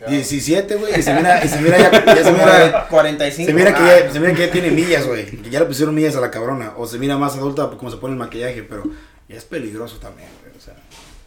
17, 0.09 0.75
güey, 0.75 0.99
y 0.99 1.01
se 1.01 1.13
mira, 1.13 1.43
y 1.43 1.47
se 1.47 1.61
mira 1.61 1.77
ya, 1.77 2.05
ya 2.05 2.23
se 2.23 2.31
mira, 2.33 2.87
45. 2.89 3.47
se 3.47 3.53
mira 3.53 3.73
que 3.73 3.81
ah, 3.81 3.99
ya, 4.05 4.11
se 4.11 4.19
mira 4.19 4.33
que 4.33 4.45
ya 4.47 4.51
tiene 4.51 4.71
millas, 4.71 5.07
güey. 5.07 5.25
Que 5.25 5.49
ya 5.49 5.59
le 5.61 5.65
pusieron 5.67 5.95
millas 5.95 6.15
a 6.17 6.19
la 6.21 6.29
cabrona. 6.31 6.73
O 6.77 6.85
se 6.85 6.97
mira 6.99 7.17
más 7.17 7.35
adulta 7.37 7.69
como 7.77 7.89
se 7.89 7.97
pone 7.97 8.13
el 8.13 8.19
maquillaje, 8.19 8.63
pero 8.63 8.83
ya 9.29 9.35
es 9.37 9.45
peligroso 9.45 9.97
también, 9.97 10.29
güey. 10.41 10.55
O 10.57 10.61
sea, 10.61 10.75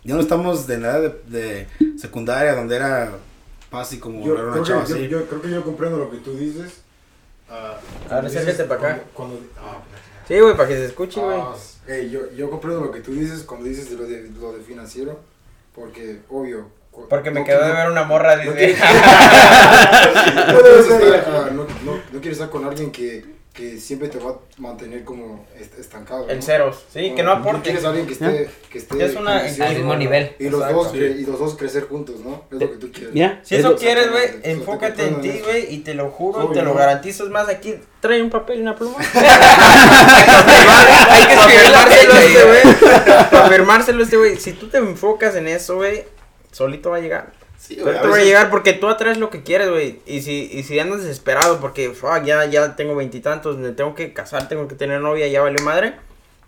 ya 0.04 0.14
no 0.14 0.20
estamos 0.20 0.66
de 0.66 0.78
la 0.78 0.96
edad 0.98 1.12
de, 1.26 1.66
de 1.66 1.98
secundaria 1.98 2.54
donde 2.54 2.76
era 2.76 3.12
fácil 3.70 4.00
como 4.00 4.24
Yo 4.24 4.32
hablar 4.32 4.48
a 4.48 4.50
creo, 4.52 4.62
una 4.62 4.68
chava 4.68 4.84
que, 4.84 4.90
yo, 4.90 4.96
así. 4.96 5.08
yo 5.08 5.26
creo 5.26 5.42
que 5.42 5.50
yo 5.50 5.62
comprendo 5.64 5.98
lo 5.98 6.10
que 6.10 6.16
tú 6.18 6.36
dices. 6.36 6.80
ah, 7.50 7.78
cuando 8.08 8.26
acércate 8.28 8.64
para 8.64 8.80
acá. 8.94 9.02
Cuando, 9.14 9.36
cuando- 9.36 9.50
ah, 9.60 9.78
Sí, 10.26 10.38
güey, 10.38 10.56
para 10.56 10.68
que 10.68 10.76
se 10.76 10.86
escuche, 10.86 11.20
güey. 11.20 11.36
ah, 11.40 11.54
ey, 11.88 12.08
yo, 12.10 12.30
yo 12.32 12.48
comprendo 12.50 12.80
lo 12.82 12.90
que 12.92 13.00
tú 13.00 13.12
dices 13.12 13.42
cuando 13.42 13.66
dices 13.68 13.90
de 13.90 13.96
lo 13.96 14.04
de, 14.06 14.30
lo 14.40 14.52
de 14.52 14.62
financiero. 14.62 15.20
Porque, 15.74 16.20
obvio. 16.28 16.68
Porque 17.08 17.30
me 17.30 17.40
no 17.40 17.46
quedó 17.46 17.64
de 17.66 17.72
ver 17.72 17.90
una 17.90 18.02
morra, 18.04 18.36
no. 18.36 18.44
No, 18.44 18.52
debes 20.62 20.86
estar, 20.86 21.24
ah, 21.28 21.50
no, 21.52 21.64
no, 21.84 21.92
no 22.12 22.20
quieres 22.20 22.32
estar 22.32 22.50
con 22.50 22.64
alguien 22.64 22.90
que, 22.90 23.24
que 23.52 23.78
siempre 23.80 24.08
te 24.08 24.18
va 24.18 24.30
a 24.30 24.34
mantener 24.58 25.04
como 25.04 25.44
est- 25.58 25.76
estancado. 25.78 26.28
En 26.30 26.36
¿no? 26.36 26.42
ceros. 26.42 26.84
Sí, 26.92 27.12
que 27.16 27.22
no 27.24 27.32
aporte. 27.32 27.62
quieres 27.62 27.84
alguien 27.84 28.06
que 28.06 28.12
esté, 28.12 28.48
que 28.70 28.78
esté 28.78 29.04
Es 29.04 29.16
una- 29.16 29.38
al 29.40 29.74
mismo 29.76 29.96
nivel. 29.96 30.36
Y 30.38 30.48
los, 30.48 30.60
Exacto. 30.60 30.84
dos, 30.84 30.94
y 30.94 31.24
los 31.26 31.38
dos 31.38 31.56
crecer 31.56 31.88
juntos, 31.88 32.20
¿no? 32.20 32.44
Es 32.50 32.58
lo 32.60 32.70
que 32.70 32.76
tú 32.76 32.92
quieres. 32.92 33.12
¿ya? 33.12 33.40
Si 33.42 33.56
Es 33.56 33.60
eso 33.60 33.74
quieres, 33.76 34.10
güey, 34.10 34.28
enfócate 34.44 35.04
en 35.06 35.20
ti, 35.20 35.40
güey, 35.44 35.74
y 35.74 35.78
te 35.78 35.94
lo 35.94 36.10
juro, 36.10 36.44
Obvio, 36.44 36.52
te 36.60 36.62
lo 36.62 36.74
garantizo. 36.74 37.24
Es 37.24 37.30
más, 37.30 37.48
aquí 37.48 37.74
trae 38.00 38.22
un 38.22 38.30
papel 38.30 38.58
y 38.60 38.62
una 38.62 38.76
pluma. 38.76 38.96
Hay 41.10 41.26
que 41.26 41.36
firmárselo 41.36 42.12
a 42.14 42.22
este 42.22 42.44
güey. 42.44 42.62
Para 43.30 43.48
firmárselo 43.48 44.00
a 44.00 44.02
este 44.04 44.16
güey. 44.16 44.36
Si 44.36 44.52
tú 44.52 44.68
te 44.68 44.78
enfocas 44.78 45.34
en 45.34 45.48
eso, 45.48 45.76
güey, 45.76 46.04
solito 46.52 46.90
va 46.90 46.98
a 46.98 47.00
llegar. 47.00 47.32
Sí, 47.60 47.74
güey, 47.74 47.94
Solito 47.94 48.06
a 48.06 48.10
va 48.10 48.16
a 48.16 48.24
llegar 48.24 48.50
porque 48.50 48.72
tú 48.72 48.88
atraes 48.88 49.18
lo 49.18 49.28
que 49.30 49.42
quieres, 49.42 49.68
güey. 49.70 50.00
Y 50.06 50.22
si, 50.22 50.48
y 50.50 50.62
si 50.62 50.78
andas 50.78 51.02
desesperado 51.02 51.60
porque, 51.60 51.90
fuck, 51.90 52.24
ya, 52.24 52.44
ya 52.46 52.74
tengo 52.74 52.96
veintitantos, 52.96 53.58
me 53.58 53.70
tengo 53.72 53.94
que 53.94 54.12
casar, 54.14 54.48
tengo 54.48 54.66
que 54.66 54.74
tener 54.74 55.00
novia, 55.00 55.28
ya 55.28 55.42
valió 55.42 55.62
madre. 55.62 55.94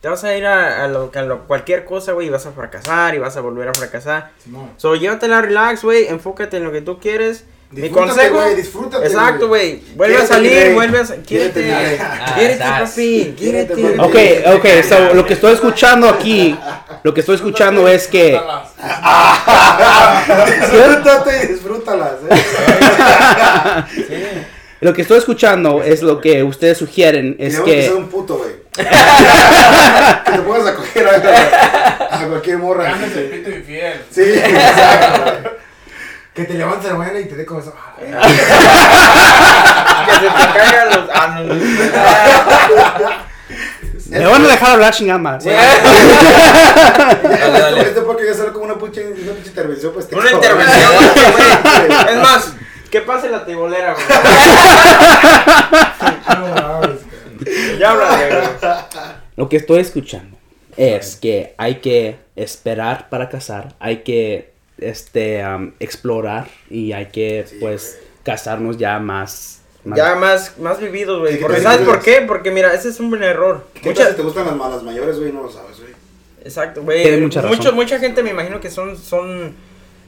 Te 0.00 0.08
vas 0.08 0.24
a 0.24 0.36
ir 0.36 0.46
a, 0.46 0.82
a 0.84 0.88
lo, 0.88 1.12
a 1.14 1.22
lo- 1.22 1.46
cualquier 1.46 1.84
cosa, 1.84 2.12
güey, 2.12 2.26
y 2.26 2.30
vas 2.30 2.46
a 2.46 2.52
fracasar 2.52 3.14
y 3.14 3.18
vas 3.18 3.36
a 3.36 3.40
volver 3.40 3.68
a 3.68 3.74
fracasar. 3.74 4.32
Simón. 4.42 4.70
So, 4.76 4.96
llévatela 4.96 5.42
relax, 5.42 5.82
güey, 5.84 6.06
enfócate 6.08 6.56
en 6.56 6.64
lo 6.64 6.72
que 6.72 6.80
tú 6.80 6.98
quieres. 6.98 7.44
Mi 7.72 7.80
Disfrútate, 7.82 8.10
consejo. 8.12 8.34
güey, 8.34 8.54
disfrútate, 8.54 9.06
Exacto, 9.06 9.48
güey. 9.48 9.80
Vuelve 9.96 10.16
a 10.18 10.26
salir, 10.26 10.74
vuelve 10.74 10.98
a. 11.00 11.04
Quiérete. 11.04 11.22
Quiérete, 11.24 11.62
güey. 11.62 11.98
Ah, 12.00 12.32
Quiérete, 12.36 12.58
sas. 12.58 12.90
papi. 12.90 13.34
Quiérete, 13.38 13.74
Quiérete. 13.74 13.96
papi. 13.96 14.08
Ok, 14.08 14.16
ok, 14.56 14.66
so 14.86 15.14
lo 15.14 15.24
que 15.26 15.32
estoy 15.32 15.54
escuchando 15.54 16.08
aquí, 16.10 16.58
lo 17.02 17.14
que 17.14 17.20
estoy 17.20 17.36
escuchando 17.36 17.88
es 17.88 18.06
que... 18.08 18.38
Siéntate 20.70 21.40
y 21.44 21.46
disfrútalas, 21.48 22.12
eh. 22.30 22.42
Lo 24.80 24.92
que 24.92 25.02
estoy 25.02 25.18
escuchando 25.18 25.82
es 25.82 26.02
lo 26.02 26.20
que 26.20 26.42
ustedes 26.42 26.78
sugieren, 26.78 27.36
es 27.38 27.60
que 27.60 27.92
un 27.96 28.08
puto, 28.08 28.38
güey. 28.38 28.50
que 28.72 28.82
te 30.32 30.38
pongas 30.40 30.66
a 30.66 30.74
coger 30.74 31.06
a, 31.08 32.22
a 32.22 32.26
cualquier 32.26 32.58
morra. 32.58 32.92
Sí, 34.10 34.22
exacto. 34.22 35.50
Que 36.34 36.44
te 36.44 36.54
levantes 36.54 36.90
la 36.90 36.96
mañana 36.96 37.20
y 37.20 37.26
te 37.26 37.36
dé 37.36 37.44
con 37.44 37.60
eso. 37.60 37.74
Ah, 37.76 37.94
Que 40.06 40.12
se 40.12 40.20
te 40.20 40.26
caigan 40.58 40.88
los. 40.88 41.08
Ah, 41.12 41.26
no, 41.36 41.42
no. 41.44 41.54
Me 44.08 44.26
van 44.26 44.44
a 44.44 44.48
dejar 44.48 44.70
hablar 44.72 44.92
chingada 44.94 45.18
dale. 45.42 45.50
Este 47.80 48.02
porque 48.02 48.26
ya 48.26 48.34
sale 48.34 48.52
como 48.52 48.66
una 48.66 48.78
pinche, 48.78 49.02
intervención, 49.46 49.92
pues. 49.94 50.06
Una 50.12 50.30
intervención, 50.30 50.92
güey. 50.94 51.08
Es 52.10 52.16
más, 52.22 52.52
que 52.90 53.00
pase 53.00 53.30
la 53.30 53.44
tibolera, 53.46 53.94
güey. 53.94 54.06
Ya 57.78 57.90
habla, 57.90 58.16
güey. 58.16 58.30
Lo 59.36 59.48
que 59.48 59.56
estoy 59.56 59.80
escuchando 59.80 60.36
es 60.76 61.16
que 61.16 61.54
hay 61.56 61.76
que 61.76 62.18
esperar 62.36 63.08
para 63.08 63.30
casar, 63.30 63.74
hay 63.80 63.98
que 63.98 64.51
este 64.78 65.42
explorar 65.80 66.48
y 66.70 66.92
hay 66.92 67.06
que 67.06 67.44
Sí, 67.48 67.56
pues 67.60 67.98
casarnos 68.24 68.78
ya 68.78 68.98
más, 68.98 69.60
más- 69.84 69.96
Ya 69.98 70.14
más, 70.14 70.58
más 70.58 70.80
vividos, 70.80 71.20
güey. 71.20 71.36
Sí, 71.38 71.44
¿sabes 71.62 71.86
por 71.86 72.00
qué? 72.00 72.22
Porque, 72.26 72.50
mira, 72.50 72.72
ese 72.74 72.88
es 72.88 73.00
un 73.00 73.10
buen 73.10 73.22
error. 73.22 73.66
¿Qué 73.74 73.88
Mucha- 73.90 74.02
tal 74.04 74.10
si 74.12 74.16
te 74.18 74.22
gustan 74.22 74.46
las 74.46 74.56
malas 74.56 74.82
mayores, 74.82 75.18
güey? 75.18 75.32
No 75.32 75.42
lo 75.42 75.50
sabes, 75.50 75.78
güey. 75.80 75.92
Exacto, 76.44 76.82
güey. 76.82 77.20
Mucha 77.20 77.40
razón. 77.42 77.56
Mucho, 77.56 77.72
mucha 77.72 77.98
gente 77.98 78.22
me 78.22 78.30
imagino 78.30 78.60
que 78.60 78.70
son, 78.70 78.96
son, 78.96 79.54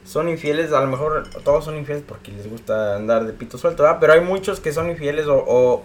son 0.05 0.29
infieles. 0.29 0.73
A 0.73 0.81
lo 0.81 0.87
mejor 0.89 1.29
todos 1.45 1.65
son 1.65 1.77
infieles 1.77 2.05
porque 2.07 2.33
les 2.33 2.49
gusta 2.51 2.97
andar 2.97 3.25
de 3.27 3.33
pito 3.33 3.59
suelto, 3.59 3.83
¿verdad? 3.85 3.99
Pero 4.01 4.13
hay 4.15 4.21
muchos 4.21 4.61
que 4.61 4.73
son 4.73 4.91
infieles 4.91 5.27
o, 5.27 5.37
o, 5.47 5.85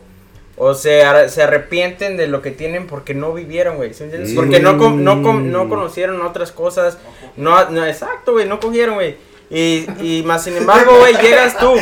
o 0.59 0.75
se, 0.75 1.01
ar- 1.03 1.29
se 1.29 1.41
arrepienten 1.41 2.15
de 2.17 2.27
lo 2.27 2.41
que 2.43 2.51
tienen 2.51 2.85
porque 2.85 3.15
no 3.15 3.33
vivieron, 3.33 3.77
güey. 3.77 3.93
¿sí 3.95 4.03
entiendes? 4.03 4.29
Sí. 4.29 4.35
Porque 4.35 4.59
no, 4.59 4.77
com- 4.77 5.03
no, 5.03 5.23
com- 5.23 5.49
no 5.51 5.67
conocieron 5.69 6.21
otras 6.21 6.51
cosas. 6.51 6.97
No, 7.37 7.69
no, 7.71 7.83
exacto, 7.85 8.33
güey. 8.33 8.45
No 8.47 8.59
cogieron, 8.59 8.95
güey. 8.95 9.15
Y, 9.49 9.87
y 9.99 10.21
más 10.27 10.43
sin 10.43 10.55
embargo, 10.57 10.97
güey, 10.99 11.15
llegas 11.17 11.57
tú. 11.57 11.73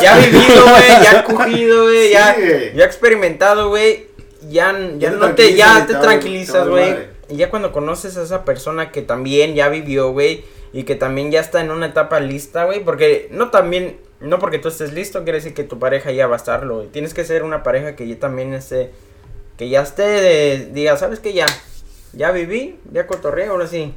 Ya 0.00 0.16
vivido, 0.18 0.62
güey. 0.62 1.02
Ya 1.02 1.24
cogido, 1.24 1.82
güey. 1.84 2.06
Sí, 2.06 2.12
ya, 2.12 2.36
ya 2.74 2.84
experimentado, 2.86 3.68
güey. 3.68 4.06
Ya, 4.48 4.72
ya, 4.72 4.96
Ya 4.98 5.10
te 5.10 5.16
no 5.16 5.34
te, 5.34 5.54
ya 5.54 5.86
te 5.86 5.94
tranquilizas, 5.96 6.66
güey. 6.68 6.94
Y 7.28 7.36
ya 7.36 7.50
cuando 7.50 7.70
conoces 7.72 8.16
a 8.16 8.22
esa 8.22 8.44
persona 8.44 8.90
que 8.90 9.02
también 9.02 9.54
ya 9.54 9.68
vivió, 9.68 10.10
güey, 10.12 10.44
y 10.72 10.84
que 10.84 10.94
también 10.94 11.30
ya 11.30 11.40
está 11.40 11.60
en 11.60 11.70
una 11.70 11.86
etapa 11.86 12.18
lista, 12.20 12.64
güey, 12.64 12.80
porque 12.84 13.28
no 13.30 13.50
también, 13.50 13.96
no 14.22 14.38
porque 14.38 14.58
tú 14.58 14.68
estés 14.68 14.92
listo 14.92 15.22
quiere 15.24 15.38
decir 15.38 15.54
que 15.54 15.64
tu 15.64 15.78
pareja 15.78 16.10
ya 16.12 16.26
va 16.26 16.34
a 16.34 16.38
estarlo. 16.38 16.82
Tienes 16.84 17.14
que 17.14 17.24
ser 17.24 17.42
una 17.42 17.62
pareja 17.62 17.96
que 17.96 18.06
ya 18.08 18.18
también 18.18 18.54
esté, 18.54 18.90
que 19.58 19.68
ya 19.68 19.82
esté, 19.82 20.02
de, 20.02 20.70
diga, 20.72 20.96
¿sabes 20.96 21.18
qué? 21.20 21.32
Ya, 21.32 21.46
ya 22.12 22.30
viví, 22.30 22.78
ya 22.92 23.06
cotorré, 23.06 23.46
ahora 23.46 23.66
sí. 23.66 23.94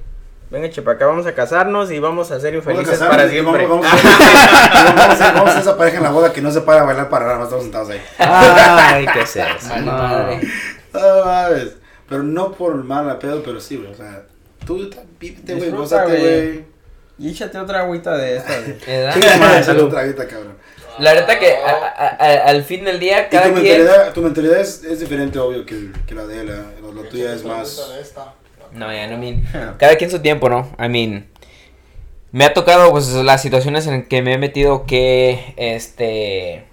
Venga, 0.51 0.69
chepa, 0.69 0.91
acá 0.91 1.07
vamos 1.07 1.26
a 1.26 1.34
casarnos 1.34 1.91
y 1.91 1.97
vamos 1.99 2.30
a 2.32 2.39
ser 2.39 2.53
Vamos 2.53 2.67
a 2.67 2.71
infelices 2.71 2.99
casarnos 2.99 3.17
para 3.17 3.30
siempre. 3.30 3.65
Vamos, 3.65 3.86
vamos, 3.91 4.03
a- 4.05 4.93
vamos, 4.95 5.21
a, 5.21 5.32
vamos 5.34 5.55
a 5.55 5.59
esa 5.59 5.78
pareja 5.78 5.97
en 5.97 6.03
la 6.03 6.11
boda 6.11 6.32
que 6.32 6.41
no 6.41 6.51
se 6.51 6.61
para 6.61 6.82
a 6.82 6.86
bailar 6.86 7.09
para 7.09 7.26
nada, 7.26 7.38
más 7.38 7.45
estamos 7.45 7.63
sentados 7.63 7.89
ahí. 7.89 8.01
Ay, 8.19 9.05
qué 9.11 9.21
es 9.21 9.36
eso. 9.36 9.45
No. 9.80 9.91
madre. 9.91 10.39
No 10.93 11.26
mames. 11.26 11.76
Pero 12.07 12.21
no 12.23 12.51
por 12.51 12.76
mala 12.84 13.17
pedo, 13.17 13.41
pero 13.43 13.59
sí, 13.59 13.78
güey. 13.78 13.91
O 13.91 13.95
sea, 13.95 14.23
tú 14.65 14.88
vívete, 15.19 15.55
güey, 15.55 15.71
gózate, 15.71 16.19
güey. 16.19 16.74
Y 17.18 17.30
échate 17.30 17.57
otra 17.57 17.80
agüita 17.82 18.16
de 18.18 18.38
esta. 18.38 18.53
Otra 19.84 20.03
vida, 20.03 20.28
cabrón. 20.28 20.57
La 20.99 21.13
verdad 21.13 21.38
que 21.39 21.55
a- 21.55 21.70
a- 21.88 22.07
a- 22.16 22.49
al 22.49 22.63
fin 22.63 22.84
del 22.86 22.99
día, 22.99 23.28
Y 23.28 23.30
cada 23.30 23.47
tu 23.47 23.53
quien... 23.53 23.63
mentalidad, 23.80 24.13
tu 24.13 24.22
mentalidad 24.22 24.59
es, 24.59 24.84
es 24.84 24.99
diferente, 24.99 25.39
obvio, 25.39 25.66
que, 25.66 25.91
que 26.07 26.16
la 26.16 26.26
de 26.26 26.41
él. 26.41 26.47
La, 26.47 27.01
la 27.03 27.09
tuya 27.09 27.34
es 27.34 27.43
más. 27.43 27.82
No, 28.72 28.91
ya 28.91 29.07
no, 29.07 29.13
I 29.13 29.18
mean, 29.18 29.76
cada 29.78 29.95
quien 29.95 30.09
su 30.11 30.20
tiempo, 30.20 30.49
¿no? 30.49 30.70
I 30.80 30.89
mean, 30.89 31.28
me 32.32 32.43
ha 32.45 32.53
tocado, 32.53 32.91
pues, 32.91 33.07
las 33.09 33.41
situaciones 33.41 33.88
en 33.88 34.05
que 34.07 34.22
me 34.22 34.34
he 34.34 34.38
metido 34.38 34.86
que, 34.86 35.53
este, 35.57 36.66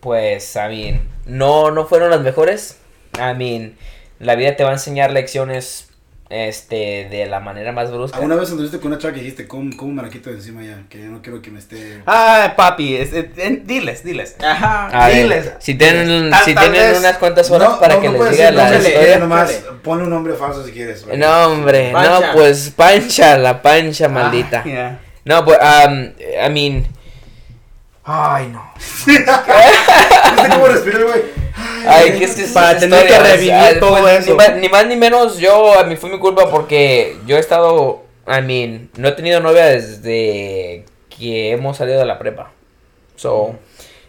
pues, 0.00 0.54
I 0.56 0.68
mean, 0.68 1.08
no, 1.26 1.70
no 1.70 1.86
fueron 1.86 2.10
las 2.10 2.20
mejores. 2.20 2.78
I 3.16 3.34
mean, 3.36 3.76
la 4.18 4.34
vida 4.36 4.56
te 4.56 4.64
va 4.64 4.70
a 4.70 4.74
enseñar 4.74 5.12
lecciones, 5.12 5.88
este, 6.32 7.08
de 7.10 7.26
la 7.26 7.40
manera 7.40 7.72
más 7.72 7.90
brusca. 7.90 8.16
¿Alguna 8.16 8.36
vez 8.36 8.50
anduviste 8.50 8.78
con 8.78 8.90
una 8.92 8.98
chava 8.98 9.12
que 9.12 9.20
dijiste, 9.20 9.46
¿cómo, 9.46 9.76
cómo 9.76 9.92
me 9.92 10.02
la 10.02 10.08
quito 10.08 10.30
de 10.30 10.36
encima 10.36 10.62
ya? 10.62 10.82
Que 10.88 10.98
ya 11.00 11.06
no 11.06 11.20
quiero 11.20 11.42
que 11.42 11.50
me 11.50 11.58
esté. 11.58 12.02
Ay, 12.06 12.52
papi, 12.56 12.96
es- 12.96 13.12
es- 13.12 13.26
en- 13.36 13.66
diles, 13.66 14.02
diles. 14.02 14.36
Ajá. 14.42 14.86
A 14.88 15.08
ver, 15.08 15.16
diles. 15.24 15.50
si 15.58 15.74
tienen, 15.74 16.30
Tal- 16.30 16.44
si 16.44 16.54
tal 16.54 16.70
tienen 16.70 16.90
vez- 16.92 16.98
unas 17.00 17.18
cuantas 17.18 17.50
horas 17.50 17.68
No, 17.72 17.80
para 17.80 17.94
no, 17.96 18.00
que 18.00 18.08
no 18.08 18.24
les 18.24 18.30
diga 18.32 18.50
la 18.50 18.70
nombre, 18.70 18.88
historia. 18.88 19.18
Nomás 19.18 19.48
dale. 19.64 19.78
ponle 19.82 20.04
un 20.04 20.10
nombre 20.10 20.34
falso 20.34 20.64
si 20.64 20.72
quieres. 20.72 21.04
güey. 21.04 21.18
No, 21.18 21.46
hombre, 21.48 21.90
Pancha. 21.92 22.26
no, 22.28 22.32
pues, 22.32 22.70
pancha, 22.74 23.36
la 23.36 23.60
pancha 23.60 24.08
maldita. 24.08 24.60
Ah, 24.64 24.68
yeah. 24.68 25.00
No, 25.24 25.44
pues, 25.44 25.58
um, 25.86 26.12
I 26.46 26.50
mean... 26.50 26.86
Ay, 28.04 28.48
no. 28.48 28.72
¿Viste 29.06 29.24
cómo 30.50 30.66
respira 30.66 30.98
el 30.98 31.04
güey? 31.04 31.41
Ay, 31.86 32.18
que 32.18 32.24
es 32.24 32.34
que 32.34 32.44
es 32.44 32.52
Para 32.52 32.78
tener 32.78 33.06
que 33.06 33.18
revivir 33.18 33.52
ay, 33.52 33.80
todo 33.80 33.98
pues, 34.00 34.20
eso. 34.20 34.30
Ni 34.30 34.36
más, 34.36 34.56
ni 34.56 34.68
más 34.68 34.86
ni 34.86 34.96
menos, 34.96 35.38
yo, 35.38 35.78
a 35.78 35.84
mí 35.84 35.96
fue 35.96 36.10
mi 36.10 36.18
culpa 36.18 36.50
porque 36.50 37.16
yo 37.26 37.36
he 37.36 37.40
estado, 37.40 38.02
I 38.26 38.42
mean, 38.42 38.90
no 38.96 39.08
he 39.08 39.12
tenido 39.12 39.40
novia 39.40 39.66
desde 39.66 40.84
que 41.08 41.52
hemos 41.52 41.76
salido 41.76 41.98
de 41.98 42.06
la 42.06 42.18
prepa. 42.18 42.50
So, 43.16 43.54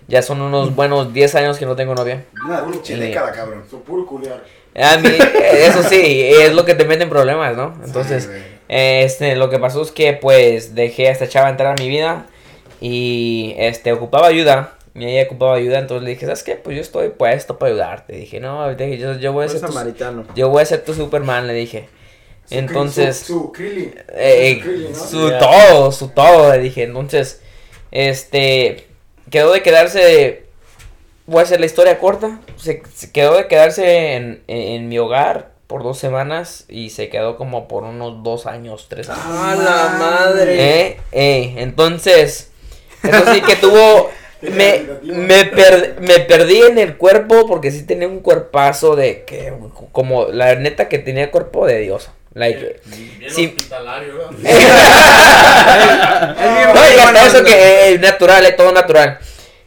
ya 0.07 0.21
son 0.21 0.41
unos 0.41 0.75
buenos 0.75 1.13
10 1.13 1.35
años 1.35 1.57
que 1.57 1.65
no 1.65 1.75
tengo 1.75 1.95
novia. 1.95 2.25
Una 2.45 2.65
pinche 2.65 2.95
década, 2.97 3.31
cabrón. 3.31 3.63
Son 3.69 3.81
puro 3.81 4.05
culiar. 4.05 4.43
A 4.75 4.97
mí, 4.97 5.09
eso 5.53 5.83
sí, 5.83 6.21
es 6.41 6.53
lo 6.53 6.65
que 6.65 6.73
te 6.73 6.85
meten 6.85 7.09
problemas, 7.09 7.55
¿no? 7.55 7.75
Entonces, 7.85 8.23
Sí, 8.23 8.53
este, 8.69 9.35
lo 9.35 9.49
que 9.49 9.59
pasó 9.59 9.81
es 9.81 9.91
que, 9.91 10.13
pues, 10.13 10.73
dejé 10.73 11.07
a 11.07 11.11
esta 11.11 11.27
chava 11.27 11.49
entrar 11.49 11.73
a 11.77 11.81
mi 11.81 11.89
vida 11.89 12.25
y, 12.81 13.53
este, 13.57 13.93
ocupaba 13.93 14.27
ayuda 14.27 14.77
Y 14.95 15.05
ella 15.05 15.23
ocupaba 15.23 15.55
ayuda, 15.55 15.79
entonces 15.79 16.03
le 16.03 16.11
dije, 16.11 16.25
¿sabes 16.25 16.43
qué? 16.43 16.55
Pues 16.55 16.75
yo 16.75 16.81
estoy 16.81 17.09
puesto 17.09 17.57
para 17.57 17.71
ayudarte. 17.71 18.13
Dije, 18.13 18.39
no, 18.39 18.73
dije, 18.75 18.97
yo, 18.99 19.13
yo 19.17 19.33
voy 19.33 19.45
a 19.45 19.49
ser 19.49 19.61
tu, 19.61 19.67
samaritano. 19.67 20.25
yo 20.35 20.49
voy 20.49 20.61
a 20.61 20.65
ser 20.65 20.83
tu 20.85 20.93
Superman, 20.93 21.47
le 21.47 21.53
dije. 21.53 21.89
Su 22.45 22.55
Entonces, 22.55 23.17
Su, 23.17 23.33
su 23.33 23.51
Krillin. 23.51 23.95
eh, 24.09 24.55
Su 24.59 24.61
Krillin, 24.69 24.91
¿no? 24.91 24.99
su 24.99 25.31
todo, 25.39 25.91
su 25.91 26.07
todo, 26.09 26.51
le 26.51 26.59
dije. 26.59 26.83
Entonces, 26.83 27.41
este, 27.91 28.85
quedó 29.31 29.51
de 29.53 29.61
quedarse, 29.63 30.43
voy 31.25 31.39
a 31.39 31.43
hacer 31.43 31.59
la 31.59 31.65
historia 31.65 31.97
corta, 31.99 32.39
se, 32.57 32.83
se 32.93 33.11
quedó 33.11 33.37
de 33.37 33.47
quedarse 33.47 34.15
en, 34.15 34.43
en, 34.47 34.61
en 34.73 34.89
mi 34.89 34.99
hogar 34.99 35.53
por 35.67 35.81
dos 35.83 35.97
semanas 35.97 36.65
y 36.69 36.89
se 36.91 37.09
quedó 37.09 37.37
como 37.37 37.67
por 37.67 37.83
unos 37.83 38.21
dos 38.23 38.45
años, 38.45 38.87
tres 38.89 39.09
años. 39.09 39.23
¡A 39.25 39.55
la 39.55 39.95
madre! 39.97 40.55
Eh, 40.89 40.99
eh, 41.13 41.53
entonces, 41.57 42.51
eso 43.01 43.33
sí 43.33 43.41
que 43.41 43.55
tuvo, 43.55 44.09
me, 44.51 44.81
me, 45.03 45.45
per- 45.45 45.95
me 45.99 46.19
perdí 46.19 46.61
en 46.61 46.77
el 46.77 46.97
cuerpo 46.97 47.47
porque 47.47 47.71
sí 47.71 47.83
tenía 47.83 48.07
un 48.07 48.19
cuerpazo 48.19 48.95
de 48.95 49.23
que, 49.23 49.53
como, 49.91 50.25
la 50.27 50.55
neta 50.55 50.89
que 50.89 50.99
tenía 50.99 51.31
cuerpo 51.31 51.65
de 51.65 51.79
Dios. 51.79 52.09
Like, 52.33 52.79
Bien 53.19 53.31
Sí. 53.31 53.55
no, 56.73 56.81
y 56.95 56.99
hasta 56.99 57.25
eso 57.27 57.43
que 57.43 57.93
es 57.93 57.99
natural, 57.99 58.45
es 58.45 58.55
todo 58.55 58.71
natural. 58.71 59.19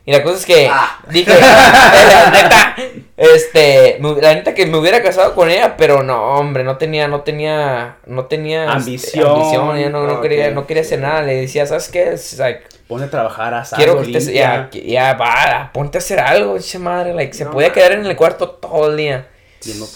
Y 0.04 0.12
la 0.12 0.22
cosa 0.22 0.38
es 0.38 0.46
que 0.46 0.70
dije, 1.10 1.32
la 1.40 2.30
neta, 2.30 2.76
este, 3.16 3.98
la 4.20 4.34
neta 4.34 4.54
que 4.54 4.66
me 4.66 4.78
hubiera 4.78 5.02
casado 5.02 5.34
con 5.34 5.50
ella, 5.50 5.76
pero 5.76 6.02
no, 6.04 6.36
hombre, 6.38 6.62
no 6.62 6.76
tenía, 6.76 7.08
no 7.08 7.22
tenía, 7.22 7.96
no 8.06 8.26
tenía 8.26 8.64
este, 8.66 8.72
Ambición. 8.76 9.28
ambición, 9.30 9.76
ella 9.76 9.88
no, 9.90 10.06
no 10.06 10.20
quería, 10.20 10.50
no 10.52 10.66
quería 10.66 10.82
hacer 10.82 11.00
nada, 11.00 11.22
le 11.22 11.34
decía, 11.40 11.66
¿sabes 11.66 11.88
qué? 11.88 12.12
Es 12.12 12.38
like, 12.38 12.62
Ponte 12.86 13.06
a 13.06 13.10
trabajar 13.10 13.52
a 13.52 13.64
quiero 13.64 14.00
que 14.00 14.12
estés, 14.12 14.32
ya, 14.32 14.70
ya, 14.70 15.14
va, 15.14 15.70
ponte 15.72 15.98
a 15.98 16.00
hacer 16.00 16.20
algo, 16.20 16.56
esa 16.56 16.78
madre, 16.78 17.14
like, 17.14 17.34
se 17.34 17.44
No 17.44 17.50
podía 17.50 17.72
quedar 17.72 17.92
en 17.92 18.06
el 18.06 18.14
cuarto 18.14 18.50
todo 18.50 18.90
el 18.90 18.96
día. 18.96 19.26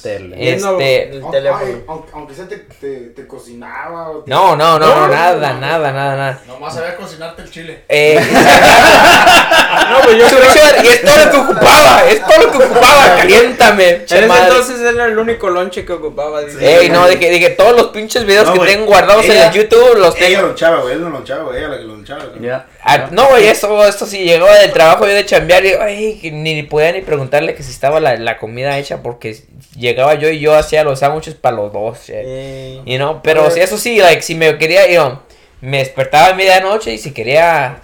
Tele. 0.02 0.36
Eh, 0.36 0.38
Viendo 0.52 0.72
Este- 0.80 1.02
el 1.10 1.22
Aunque, 1.22 1.36
teléfono. 1.38 1.64
ay, 1.66 1.84
aunque, 1.88 2.10
aunque 2.14 2.34
sea 2.34 2.48
te, 2.48 2.56
te, 2.58 2.96
te 3.10 3.26
cocinaba 3.26 4.10
o 4.10 4.18
te- 4.24 4.30
No, 4.30 4.56
no, 4.56 4.78
no, 4.78 4.86
no, 4.86 4.96
No, 5.06 5.08
nada, 5.08 5.52
no, 5.54 5.60
nada, 5.60 5.92
nada, 5.92 6.16
nada. 6.16 6.40
Nomás 6.46 6.74
sabía 6.74 6.96
cocinarte 6.96 7.42
el 7.42 7.50
chile. 7.50 7.84
Eh, 7.88 8.18
No, 9.90 10.00
pues 10.02 10.16
yo 10.18 10.24
creo 10.26 10.84
y 10.84 10.86
es 10.88 11.02
todo 11.02 11.16
lo 11.24 11.30
que 11.30 11.36
ocupaba, 11.36 12.04
es 12.08 12.20
todo 12.24 12.38
lo 12.44 12.52
que 12.52 12.58
ocupaba, 12.58 13.14
caliéntame, 13.16 13.88
En 13.90 14.02
ese 14.04 14.18
entonces 14.18 14.80
era 14.80 15.06
el 15.06 15.18
único 15.18 15.50
lonche 15.50 15.84
que 15.84 15.92
ocupaba. 15.92 16.42
dice. 16.42 16.80
Ey, 16.82 16.90
no, 16.90 17.08
dije, 17.08 17.28
dije, 17.30 17.50
todos 17.50 17.74
los 17.76 17.88
pinches 17.88 18.24
videos 18.24 18.46
No, 18.46 18.52
que 18.54 18.60
tengo 18.70 18.86
guardados 18.86 19.24
en 19.24 19.32
Ella- 19.32 19.48
el 19.48 19.52
YouTube 19.52 19.96
los 19.98 20.14
Ella 20.16 20.26
tengo. 20.28 20.42
lonchaba, 20.48 20.80
güey. 20.82 20.94
Él 20.94 21.02
no 21.02 21.10
lonchaba, 21.10 21.42
güey. 21.44 21.58
Ella 21.58 21.68
la 21.68 21.78
que 21.78 21.84
lonchaba. 21.84 22.24
Ya. 22.40 22.66
Ah, 22.82 23.08
no, 23.10 23.28
güey, 23.28 23.46
eso, 23.48 23.84
esto 23.86 24.06
sí, 24.06 24.18
llegó 24.24 24.46
del 24.46 24.72
trabajo 24.72 25.06
yo 25.06 25.14
de 25.14 25.26
chambear 25.26 25.64
y 25.66 25.72
ay, 25.72 26.20
ni, 26.32 26.54
ni 26.54 26.62
podía 26.62 26.92
ni 26.92 27.00
preguntarle 27.02 27.54
que 27.54 27.62
si 27.62 27.70
estaba 27.72 27.98
la, 28.00 28.16
la 28.16 28.38
comida 28.38 28.78
hecha 28.78 29.02
porque 29.02 29.36
llegaba 29.76 30.14
yo 30.14 30.28
y 30.30 30.40
yo 30.40 30.54
hacía 30.54 30.84
los 30.84 31.00
sándwiches 31.00 31.34
para 31.34 31.56
los 31.56 31.72
dos, 31.72 31.98
shit. 32.06 32.14
Eh, 32.16 32.80
Y 32.84 32.98
no, 32.98 33.22
pero 33.22 33.50
sí, 33.50 33.60
eso 33.60 33.78
sí, 33.78 33.98
like, 33.98 34.22
si 34.22 34.34
me 34.34 34.56
quería, 34.58 34.90
yo, 34.90 35.22
me 35.60 35.78
despertaba 35.78 36.28
a 36.28 36.34
medianoche 36.34 36.92
y 36.94 36.98
si 36.98 37.12
quería 37.12 37.80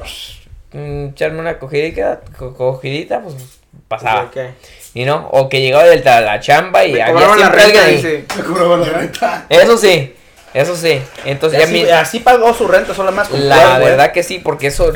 mm, 0.72 1.08
echarme 1.08 1.40
una 1.40 1.58
cogidita, 1.58 2.20
co- 2.38 2.54
cogidita, 2.54 3.20
pues 3.20 3.34
pasaba. 3.88 4.22
ok. 4.24 4.36
Y 4.94 5.04
no, 5.04 5.28
o 5.32 5.48
que 5.48 5.60
llegaba 5.60 5.84
de 5.84 6.02
la, 6.02 6.20
la 6.22 6.40
chamba 6.40 6.84
y 6.84 6.92
Me 6.92 7.02
había 7.02 7.26
la 7.28 7.34
siempre 7.34 7.62
renta, 7.62 7.64
alguien 7.64 7.84
ahí. 7.84 7.96
dice. 7.96 8.24
Me 8.36 8.44
cobraba 8.44 8.76
la 8.78 8.86
renta. 8.88 9.46
Eso 9.50 9.76
sí, 9.76 10.14
eso 10.54 10.74
sí. 10.74 11.02
Entonces, 11.26 11.58
ya 11.58 11.64
así, 11.66 11.72
mi- 11.74 11.90
así 11.90 12.20
pagó 12.20 12.54
su 12.54 12.66
renta, 12.66 12.94
solo 12.94 13.12
más 13.12 13.28
con 13.28 13.46
la 13.48 13.78
verdad 13.78 14.12
que 14.12 14.22
sí, 14.22 14.38
porque 14.38 14.68
eso, 14.68 14.92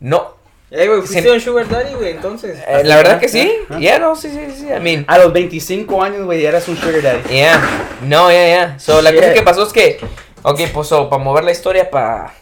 no, 0.00 0.35
Ey, 0.76 0.88
güey, 0.88 1.00
fuiste 1.00 1.30
un 1.30 1.40
sugar 1.40 1.68
daddy, 1.68 1.94
güey, 1.94 2.10
entonces. 2.10 2.58
eh, 2.68 2.82
la 2.84 2.96
verdad 2.96 3.18
que 3.18 3.28
sí, 3.28 3.50
ya 3.80 3.98
no, 3.98 4.14
sí, 4.14 4.28
sí, 4.30 4.54
sí, 4.60 4.66
I 4.66 4.78
mean, 4.80 5.04
A 5.08 5.16
los 5.18 5.32
25 5.32 6.02
años, 6.02 6.24
güey, 6.26 6.42
ya 6.42 6.50
eras 6.50 6.68
un 6.68 6.76
sugar 6.76 7.00
daddy. 7.02 7.34
ya, 7.38 7.60
no, 8.02 8.30
ya, 8.30 8.46
ya. 8.48 8.78
So, 8.78 9.00
la 9.00 9.10
cosa 9.12 9.26
Yeah. 9.26 9.34
que 9.34 9.42
pasó 9.42 9.62
es 9.66 9.72
que, 9.72 9.98
ok, 10.42 10.60
pues, 10.74 10.88
para 10.88 11.18
mover 11.18 11.44
la 11.44 11.52
historia, 11.52 11.88
para 11.90 12.32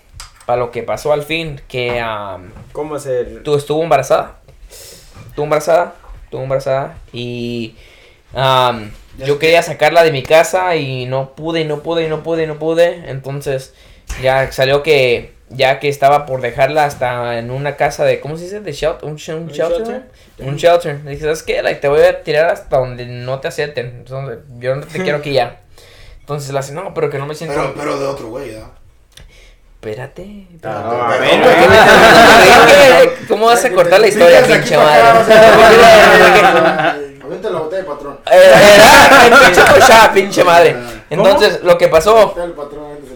lo 0.56 0.70
que 0.72 0.82
pasó 0.82 1.12
al 1.12 1.22
fin, 1.22 1.60
que 1.68 2.02
um, 2.02 2.50
¿Cómo 2.72 2.96
hacer? 2.96 3.42
tú 3.44 3.54
estuvo 3.56 3.82
embarazada, 3.82 4.40
estuvo 5.28 5.44
embarazada, 5.44 5.94
estuvo 6.24 6.42
embarazada 6.42 6.96
y 7.12 7.76
um, 8.34 8.90
yo 9.24 9.38
quería 9.38 9.62
sacarla 9.62 10.02
de 10.02 10.10
mi 10.10 10.22
casa 10.24 10.74
y 10.76 11.06
no 11.06 11.30
pude, 11.36 11.60
y 11.60 11.64
no 11.64 11.80
pude, 11.84 12.04
y 12.04 12.08
no 12.08 12.22
pude, 12.24 12.42
y 12.44 12.46
no 12.48 12.58
pude, 12.58 13.04
entonces 13.08 13.74
ya 14.22 14.50
salió 14.52 14.82
que 14.82 15.32
ya 15.54 15.78
que 15.80 15.88
estaba 15.88 16.26
por 16.26 16.40
dejarla 16.40 16.84
hasta 16.84 17.38
en 17.38 17.50
una 17.50 17.76
casa 17.76 18.04
de, 18.04 18.20
¿cómo 18.20 18.36
se 18.36 18.44
dice? 18.44 18.60
De 18.60 18.72
shelter, 18.72 19.08
un, 19.08 19.16
sh- 19.16 19.34
un 19.34 19.42
¿Un 19.44 19.48
shelter, 19.48 19.78
shelter? 19.86 20.02
un 20.38 20.56
shelter. 20.56 21.00
Le 21.04 21.10
dije, 21.12 21.22
¿sabes 21.22 21.42
qué? 21.42 21.62
Like, 21.62 21.80
te 21.80 21.88
voy 21.88 22.02
a 22.02 22.22
tirar 22.22 22.50
hasta 22.50 22.78
donde 22.78 23.06
no 23.06 23.40
te 23.40 23.48
acepten, 23.48 23.86
entonces, 23.86 24.38
yo 24.58 24.74
no 24.76 24.86
te 24.86 25.02
quiero 25.02 25.18
aquí 25.18 25.32
ya. 25.32 25.60
Entonces 26.20 26.52
la 26.52 26.60
hace, 26.60 26.72
no, 26.72 26.94
pero 26.94 27.10
que 27.10 27.18
no 27.18 27.26
me 27.26 27.34
siento... 27.34 27.54
Pero, 27.54 27.74
pero 27.74 27.98
de 27.98 28.06
otro 28.06 28.28
güey, 28.28 28.52
¿no? 28.52 28.70
Espérate. 29.74 30.46
¿Cómo 33.28 33.46
vas 33.46 33.64
a 33.64 33.70
cortar 33.70 34.00
la 34.00 34.06
historia, 34.06 34.42
pinche 34.42 34.76
madre? 34.76 35.02
Avienta 37.22 37.50
la 37.50 37.58
botella, 37.58 37.84
patrón. 37.86 38.18
Era, 38.30 39.44
pinche 39.44 39.60
cochada, 39.72 40.12
pinche 40.12 40.44
madre. 40.44 40.76
Entonces, 41.14 41.62
lo 41.62 41.78
que 41.78 41.88
pasó, 41.88 42.34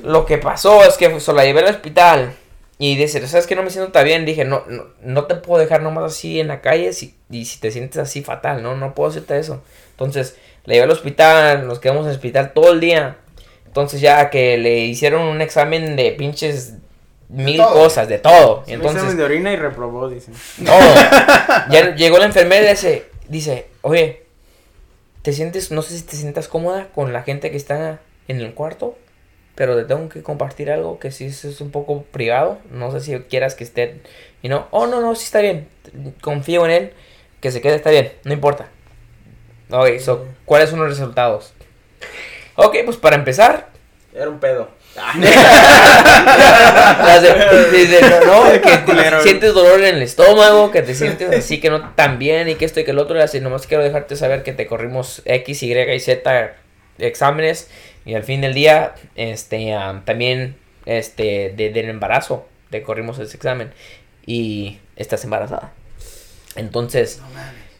lo 0.03 0.27
que 0.27 0.39
pasó 0.39 0.85
es 0.85 0.97
que 0.97 1.21
se 1.21 1.33
la 1.33 1.45
llevé 1.45 1.61
al 1.61 1.67
hospital 1.75 2.35
y 2.79 2.97
dice, 2.97 3.27
¿sabes 3.27 3.47
que 3.47 3.57
No 3.57 3.63
me 3.63 3.71
siento 3.71 3.91
tan 3.91 4.05
bien. 4.05 4.25
Dije, 4.25 4.45
no, 4.45 4.63
no, 4.69 4.85
no 5.03 5.25
te 5.25 5.35
puedo 5.35 5.61
dejar 5.61 5.83
nomás 5.83 6.05
así 6.05 6.41
en 6.41 6.49
la 6.49 6.61
calle 6.61 6.93
si, 6.93 7.17
y 7.31 7.45
si 7.45 7.61
te 7.61 7.71
sientes 7.71 7.99
así 7.99 8.23
fatal, 8.23 8.63
no, 8.63 8.77
no 8.77 8.95
puedo 8.95 9.11
hacerte 9.11 9.39
eso. 9.39 9.63
Entonces, 9.91 10.37
la 10.65 10.75
llevé 10.75 10.85
al 10.85 10.91
hospital, 10.91 11.67
nos 11.67 11.81
quedamos 11.81 12.03
en 12.05 12.11
el 12.11 12.15
hospital 12.17 12.53
todo 12.53 12.73
el 12.73 12.81
día. 12.81 13.17
Entonces, 13.67 14.01
ya 14.01 14.31
que 14.31 14.59
le 14.59 14.79
hicieron 14.79 15.23
un 15.23 15.41
examen 15.41 15.97
de 15.97 16.13
pinches 16.13 16.75
mil 17.29 17.59
todo. 17.59 17.73
cosas, 17.73 18.09
de 18.09 18.19
todo. 18.19 18.65
Un 18.67 18.73
Entonces, 18.73 18.97
examen 18.97 19.17
de 19.17 19.25
orina 19.25 19.53
y 19.53 19.57
reprobó, 19.57 20.09
dicen. 20.09 20.35
todo. 20.65 20.79
Ya 21.71 21.95
llegó 21.95 22.19
la 22.19 22.27
enfermera 22.27 22.67
y 22.67 22.71
dice, 22.71 23.07
dice, 23.29 23.67
oye, 23.83 24.25
¿te 25.29 25.35
sientes, 25.35 25.71
no 25.71 25.83
sé 25.83 25.99
si 25.99 26.05
te 26.05 26.17
sientas 26.17 26.49
cómoda 26.49 26.89
con 26.95 27.13
la 27.13 27.23
gente 27.23 27.51
que 27.51 27.59
está 27.59 28.01
en 28.29 28.41
el 28.41 28.55
cuarto? 28.55 28.97
Pero 29.57 29.77
te 29.77 29.85
tengo 29.85 30.09
que 30.09 30.23
compartir 30.23 30.71
algo 30.71 30.99
que 30.99 31.11
sí 31.11 31.27
es, 31.27 31.61
un 31.61 31.71
poco 31.71 32.05
privado. 32.05 32.57
No 32.71 32.91
sé 32.91 33.01
si 33.01 33.15
quieras 33.25 33.55
que 33.55 33.63
esté. 33.63 34.01
Y 34.41 34.49
no, 34.49 34.69
oh, 34.71 34.87
no, 34.87 35.03
no, 35.03 35.15
sí 35.15 35.27
está 35.27 35.43
bien. 35.43 35.69
Confío 36.23 36.65
en 36.65 36.71
él. 36.71 36.93
Que 37.43 37.51
se 37.51 37.61
quede, 37.61 37.75
está 37.75 37.91
bien. 37.91 38.11
No 38.25 38.33
importa. 38.33 38.71
Ok, 39.69 39.99
so, 39.99 40.27
¿cuáles 40.47 40.71
son 40.71 40.79
los 40.79 40.89
resultados? 40.89 41.53
Ok, 42.55 42.77
pues 42.87 42.97
para 42.97 43.17
empezar, 43.17 43.69
Era 44.15 44.31
un 44.31 44.41
pedo. 44.41 44.71
Las 47.05 47.23
de- 47.23 47.71
dice, 47.79 48.01
no, 48.03 48.45
no, 48.45 48.53
que 48.53 48.59
te 48.61 48.85
Culero. 48.85 49.23
sientes 49.23 49.55
dolor 49.55 49.81
en 49.83 49.97
el 49.97 50.03
estómago, 50.03 50.71
que 50.71 50.83
te 50.83 50.95
sientes 50.95 51.31
así 51.35 51.61
que 51.61 51.71
no 51.71 51.91
tan 51.95 52.19
bien 52.19 52.49
y 52.49 52.55
que 52.57 52.65
esto 52.65 52.81
y 52.81 52.85
que 52.85 52.91
el 52.91 52.99
otro, 52.99 53.19
y 53.19 53.23
así 53.23 53.41
nomás 53.41 53.67
quiero 53.67 53.83
dejarte 53.83 54.17
saber 54.17 54.43
que 54.43 54.53
te 54.53 54.67
corrimos 54.67 55.23
X, 55.25 55.63
Y 55.63 55.73
y 55.79 56.01
Z 56.01 56.55
exámenes 56.99 57.69
y 58.05 58.15
al 58.15 58.25
fin 58.25 58.41
del 58.41 58.55
día, 58.55 58.95
este, 59.15 59.73
am, 59.75 60.05
también, 60.05 60.57
este, 60.87 61.53
de- 61.57 61.71
del 61.71 61.89
embarazo, 61.89 62.47
te 62.71 62.83
corrimos 62.83 63.19
ese 63.19 63.37
examen 63.37 63.73
y 64.27 64.79
estás 64.97 65.25
embarazada. 65.25 65.73
Entonces, 66.57 67.21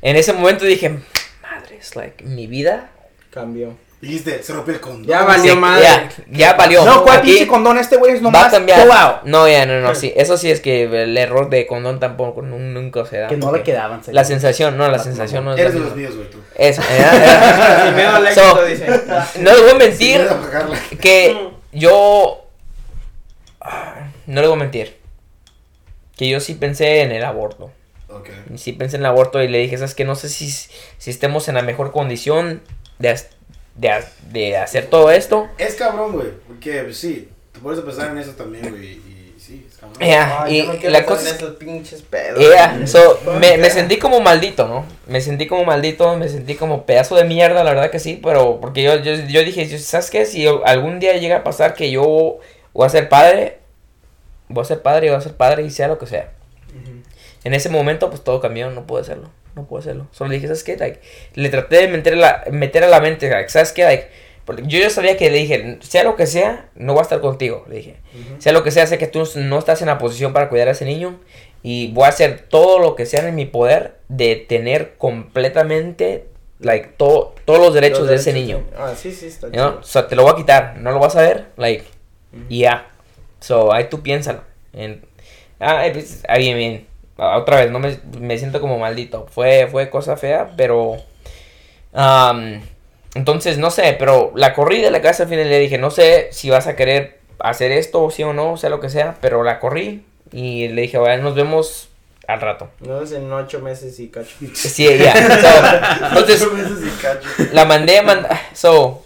en 0.03 0.17
ese 0.17 0.33
momento 0.33 0.65
dije, 0.65 0.99
madres, 1.43 1.97
like, 1.97 2.23
mi 2.25 2.47
vida 2.47 2.91
Cambió. 3.31 3.77
Dijiste, 4.01 4.41
se 4.45 4.53
rompió 4.53 4.75
el 4.75 4.81
condón. 4.81 5.07
Ya 5.07 5.25
valió 5.25 5.55
se- 5.55 5.59
madre. 5.59 5.83
ya, 5.83 6.09
ya 6.31 6.53
valió. 6.55 6.85
No, 6.85 7.03
¿cuál 7.03 7.21
pinche 7.21 7.49
condón? 7.49 7.79
Este 7.79 7.97
güey 7.97 8.13
es 8.13 8.21
va 8.21 8.23
nomás 8.23 8.47
a 8.47 8.51
cambiar. 8.53 8.87
No, 9.25 9.49
ya, 9.49 9.67
no, 9.67 9.81
no, 9.81 9.93
sí. 9.97 10.13
Eso 10.15 10.37
sí 10.39 10.53
es 10.53 10.61
que 10.61 10.85
el 10.85 11.17
error 11.17 11.51
de 11.51 11.67
condón 11.67 11.99
tampoco 11.99 12.41
nun- 12.43 12.73
nunca 12.75 13.05
se 13.07 13.19
da. 13.19 13.27
Que 13.27 13.37
no 13.37 13.51
le 13.51 13.65
quedaban. 13.65 14.01
La 14.13 14.23
sensación, 14.25 14.77
no, 14.77 14.89
la 14.89 15.01
sensación 15.01 15.45
no 15.45 15.55
es 15.55 15.59
Eres 15.61 15.75
de 15.75 15.81
los 15.81 15.97
míos, 15.97 16.15
güey, 16.15 16.31
tú. 16.31 16.39
Eso, 16.55 16.81
no 19.41 19.53
les 19.53 19.63
voy 19.63 19.71
a 19.71 19.75
mentir 19.75 20.29
que 21.01 21.51
yo. 21.73 22.45
ah, 23.61 24.09
No 24.27 24.41
les 24.41 24.49
voy 24.51 24.59
a 24.59 24.63
mentir. 24.63 24.97
Que 26.17 26.29
yo 26.29 26.41
sí 26.41 26.55
pensé 26.55 27.03
en 27.03 27.13
el 27.13 27.25
aborto. 27.25 27.71
Ok. 28.09 28.29
Sí 28.57 28.73
pensé 28.73 28.97
en 28.97 29.03
el 29.03 29.07
aborto 29.07 29.43
y 29.43 29.49
le 29.49 29.59
dije, 29.59 29.77
¿sabes 29.77 29.95
qué? 29.95 30.05
No 30.05 30.15
sé 30.15 30.29
si, 30.29 30.51
si 30.51 31.11
estemos 31.11 31.49
en 31.49 31.55
la 31.57 31.63
mejor 31.63 31.93
condición 31.93 32.63
de, 32.99 33.21
de, 33.79 34.05
de 34.31 34.57
hacer 34.57 34.87
todo 34.87 35.11
esto. 35.11 35.49
Es 35.57 35.75
cabrón, 35.77 36.13
güey. 36.13 36.29
Porque, 36.47 36.83
pues, 36.83 36.99
sí, 36.99 37.29
te 37.53 37.61
puedes 37.61 37.81
pensar 37.81 38.11
en 38.11 38.19
eso 38.19 38.33
también, 38.33 38.69
güey. 38.69 38.85
Y 38.85 39.35
sí, 39.39 39.67
es 39.69 39.79
cabrón. 39.79 39.99
Ya, 40.01 40.43
Ay, 40.43 40.61
y 40.61 40.67
no 40.67 40.91
la 40.91 41.07
cosa 41.07 41.23
en 41.23 41.29
es 41.29 41.35
esos 41.35 41.57
pinches 41.57 42.03
pedos. 42.03 42.41
Yeah, 42.41 42.87
so, 42.87 43.21
me, 43.41 43.57
me 43.57 43.71
sentí 43.71 43.99
como 43.99 44.21
maldito, 44.21 44.67
¿no? 44.67 44.85
Me 45.07 45.21
sentí 45.21 45.47
como 45.47 45.65
maldito, 45.65 46.17
me 46.17 46.29
sentí 46.29 46.57
como 46.57 46.85
pedazo 46.85 47.15
de 47.15 47.25
mierda, 47.25 47.63
la 47.63 47.73
verdad 47.73 47.91
que 47.91 48.01
sí, 48.01 48.21
pero 48.23 48.61
porque 48.61 48.83
yo, 48.83 48.97
yo, 48.97 49.15
yo 49.15 49.45
dije, 49.45 49.67
yo, 49.69 49.79
¿sabes 49.79 50.11
qué? 50.11 50.27
Si 50.27 50.47
algún 50.65 50.99
día 50.99 51.17
llega 51.17 51.39
a 51.39 51.45
pasar 51.45 51.75
que 51.75 51.91
yo 51.91 52.39
voy 52.73 52.87
a 52.87 52.91
ser 52.91 53.09
padre, 53.09 53.59
voy 54.49 54.63
a 54.63 54.67
ser 54.67 54.83
padre 54.83 55.07
y 55.07 55.11
voy 55.11 55.19
a 55.19 55.23
ser 55.23 55.35
padre 55.35 55.63
y 55.63 55.71
sea 55.71 55.89
lo 55.89 55.99
que 55.99 56.07
sea. 56.07 56.33
en 57.45 57.55
ese 57.55 57.69
momento, 57.69 58.11
pues 58.11 58.23
todo 58.25 58.41
cambió, 58.41 58.71
no 58.71 58.87
pude 58.87 59.03
hacerlo. 59.03 59.31
No 59.59 59.67
pude 59.67 59.81
hacerlo. 59.81 60.07
Solo 60.13 60.31
le 60.31 60.37
dije, 60.37 60.47
¿sabes 60.47 60.63
qué? 60.63 60.77
Like, 60.77 61.01
le 61.35 61.49
traté 61.49 61.79
de 61.79 61.89
meter, 61.89 62.17
la, 62.17 62.45
meter 62.53 62.85
a 62.85 62.87
la 62.87 63.01
mente, 63.01 63.29
like, 63.29 63.49
¿sabes 63.49 63.73
qué? 63.73 63.83
Like, 63.83 64.07
yo 64.69 64.79
ya 64.79 64.89
sabía 64.89 65.17
que 65.17 65.31
le 65.31 65.39
dije, 65.39 65.79
sea 65.81 66.05
lo 66.05 66.15
que 66.15 66.29
sea, 66.29 66.69
no 66.77 66.93
voy 66.93 67.01
a 67.01 67.03
estar 67.03 67.21
contigo. 67.21 67.65
Le 67.69 67.79
dije, 67.79 67.97
sea 68.39 68.53
lo 68.53 68.63
que 68.63 68.71
sea, 68.71 68.87
sé 68.87 68.99
que 68.99 69.09
tú 69.09 69.25
no 69.35 69.59
estás 69.59 69.83
en 69.83 69.89
la 69.89 69.99
posición 69.99 70.33
para 70.33 70.49
cuidar 70.49 70.69
a 70.69 70.71
ese 70.71 70.85
niño. 70.85 71.19
Y 71.65 71.91
voy 71.91 72.05
a 72.05 72.09
hacer 72.11 72.47
todo 72.49 72.79
lo 72.79 72.95
que 72.95 73.05
sea 73.05 73.27
en 73.27 73.35
mi 73.35 73.47
poder 73.47 73.97
de 74.07 74.37
tener 74.37 74.95
completamente, 74.97 76.29
like, 76.61 76.91
todo, 76.97 77.35
todos 77.45 77.59
los 77.59 77.75
derechos 77.75 78.03
Los 78.03 78.11
de 78.11 78.15
ese 78.15 78.33
derechos, 78.33 78.61
niño. 78.61 78.71
Ah, 78.79 78.95
sí, 78.97 79.11
sí, 79.11 79.27
está 79.27 79.49
You 79.49 79.55
know? 79.55 79.79
O 79.81 79.83
sea, 79.83 80.07
te 80.07 80.15
lo 80.15 80.23
voy 80.23 80.35
a 80.35 80.37
quitar, 80.37 80.77
no 80.77 80.93
lo 80.93 81.01
vas 81.01 81.17
a 81.17 81.23
ver, 81.23 81.47
like, 81.57 81.85
y 82.49 82.61
ya. 82.61 82.93
So, 83.41 83.73
ahí 83.73 83.89
tú 83.91 84.03
piénsalo. 84.03 84.43
En, 84.73 85.05
ah, 85.59 85.85
eh, 85.85 85.91
pues, 85.91 86.23
ah, 87.19 87.37
Otra 87.39 87.57
vez, 87.61 87.71
no 87.71 87.79
me, 87.79 87.99
me 88.21 88.39
siento 88.39 88.61
como 88.61 88.79
maldito. 88.79 89.27
Fue, 89.31 89.69
fue 89.71 89.91
cosa 89.91 90.17
fea, 90.17 90.53
pero... 90.57 90.97
entonces, 93.15 93.59
no 93.59 93.71
sé, 93.71 93.97
pero 93.99 94.33
la 94.35 94.55
corrí 94.55 94.81
de 94.81 94.91
la 94.91 95.01
casa 95.03 95.25
al 95.25 95.29
final 95.29 95.49
le 95.49 95.59
dije, 95.59 95.79
no 95.79 95.91
sé 95.91 96.29
si 96.33 96.51
vas 96.51 96.67
a 96.67 96.77
querer 96.77 97.19
hacer 97.39 97.73
esto, 97.73 98.11
sí 98.11 98.23
o 98.23 98.33
no, 98.33 98.57
sea 98.57 98.71
lo 98.71 98.81
que 98.81 98.91
sea, 98.91 99.17
pero 99.21 99.43
la 99.45 99.59
corrí 99.61 100.05
y 100.33 100.69
le 100.69 100.83
dije, 100.83 100.99
bueno, 100.99 101.23
nos 101.23 101.35
vemos 101.35 101.89
al 102.27 102.41
rato. 102.41 102.69
No 102.81 103.01
es 103.03 103.13
en 103.13 103.33
ocho 103.33 103.61
meses 103.61 103.99
y 104.01 104.09
cacho. 104.09 104.37
Sí, 104.55 104.87
ya. 104.99 105.15
So, 105.15 106.07
entonces, 106.19 106.49
la 107.53 107.65
mandé, 107.65 108.03
mand- 108.03 108.29
so, 108.53 109.05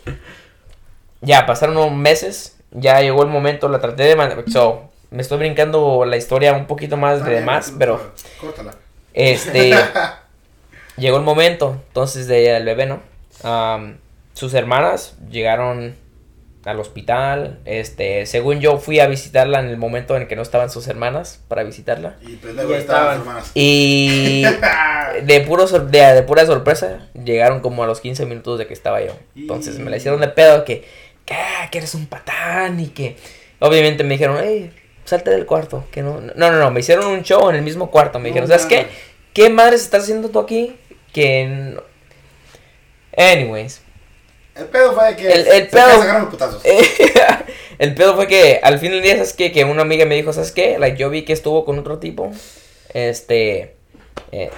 ya 1.20 1.47
pasaron 1.47 1.76
unos 1.76 1.93
meses, 1.93 2.56
ya 2.72 3.01
llegó 3.01 3.22
el 3.22 3.28
momento, 3.28 3.68
la 3.68 3.78
traté 3.80 4.02
de 4.05 4.16
mandar, 4.16 4.43
so, 4.51 4.90
me 5.12 5.22
estoy 5.22 5.39
brincando 5.39 6.05
la 6.05 6.16
historia 6.16 6.52
un 6.55 6.66
poquito 6.66 6.97
más 6.97 7.24
de 7.24 7.40
más, 7.43 7.72
pero, 7.78 8.12
Córtala. 8.40 8.74
este, 9.14 9.72
llegó 10.97 11.16
el 11.18 11.22
momento, 11.24 11.80
entonces, 11.89 12.26
de 12.26 12.56
el 12.56 12.64
bebé, 12.64 12.86
¿no? 12.86 13.01
Am, 13.43 13.98
sus 14.34 14.55
hermanas 14.55 15.16
llegaron 15.30 15.94
al 16.64 16.78
hospital, 16.78 17.59
este, 17.64 18.24
según 18.26 18.60
yo 18.60 18.78
fui 18.78 19.01
a 19.01 19.09
visitarla 19.09 19.59
en 19.59 19.66
el 19.66 19.76
momento 19.78 20.16
en 20.16 20.28
que 20.28 20.36
no 20.36 20.43
estaban 20.43 20.70
sus 20.70 20.86
hermanas 20.86 21.40
para 21.48 21.64
visitarla. 21.64 22.14
Y 22.22 22.36
pendejo 22.36 22.70
Ya 22.70 22.78
estaban 22.78 23.06
las 23.09 23.18
hermanas. 23.18 23.51
Y 23.55 24.44
de, 25.24 25.40
puro 25.40 25.66
sor- 25.66 25.90
de, 25.90 25.98
de 26.01 26.22
pura 26.22 26.47
sorpresa, 26.47 27.09
llegaron 27.24 27.60
como 27.60 27.82
a 27.82 27.86
los 27.89 28.01
15 28.01 28.26
minutos 28.26 28.59
de 28.60 28.66
que 28.68 28.74
estaba 28.74 29.02
yo. 29.05 29.12
Entonces 29.34 29.78
me 29.80 29.90
la 29.90 29.97
hicieron 29.97 30.20
de 30.20 30.28
pedo 30.28 30.64
que, 30.64 30.84
que, 31.24 31.34
que 31.70 31.78
eres 31.78 31.94
un 31.94 32.06
patán 32.06 32.78
y 32.80 32.89
que... 32.89 33.16
Obviamente 33.59 34.02
me 34.05 34.14
dijeron, 34.14 34.39
hey, 34.43 34.72
salte 35.05 35.31
del 35.31 35.47
cuarto. 35.47 35.85
Que 35.91 36.03
no, 36.03 36.20
no, 36.20 36.33
no, 36.35 36.53
no, 36.53 36.70
me 36.70 36.81
hicieron 36.81 37.07
un 37.07 37.23
show 37.23 37.49
en 37.51 37.57
el 37.57 37.62
mismo 37.62 37.91
cuarto. 37.91 38.19
Me 38.19 38.29
dijeron, 38.29 38.49
No 38.49 38.55
¿sabes 38.57 38.66
qué? 38.66 38.87
¿Qué 39.33 39.49
madres 39.51 39.83
estás 39.83 40.03
haciendo 40.05 40.29
tú 40.29 40.39
aquí? 40.39 40.77
Que... 41.12 41.47
no-". 41.47 41.83
Anyways. 43.16 43.81
El 44.55 44.66
pedo 44.66 44.93
fue 44.93 45.16
que 45.16 45.33
El- 45.33 45.47
el 45.47 45.70
se 45.70 45.77
pedo- 45.77 45.99
sacaron 46.01 46.23
los 46.23 46.31
putazos. 46.31 46.62
el 47.79 47.95
pedo 47.95 48.15
fue 48.16 48.27
que 48.27 48.61
al 48.62 48.79
fin 48.79 48.91
del 48.91 49.03
día, 49.03 49.15
¿sabes 49.15 49.33
qué? 49.33 49.51
Que 49.53 49.65
una 49.65 49.83
amiga 49.83 50.05
me 50.05 50.15
dijo, 50.15 50.33
¿sabes 50.33 50.53
qué? 50.53 50.79
Like, 50.79 50.99
yo 50.99 51.09
vi 51.11 51.23
que 51.24 51.33
estuvo 51.33 51.65
con 51.65 51.79
otro 51.79 51.99
tipo. 51.99 52.31
Este... 52.93 53.77
eh, 54.31 54.51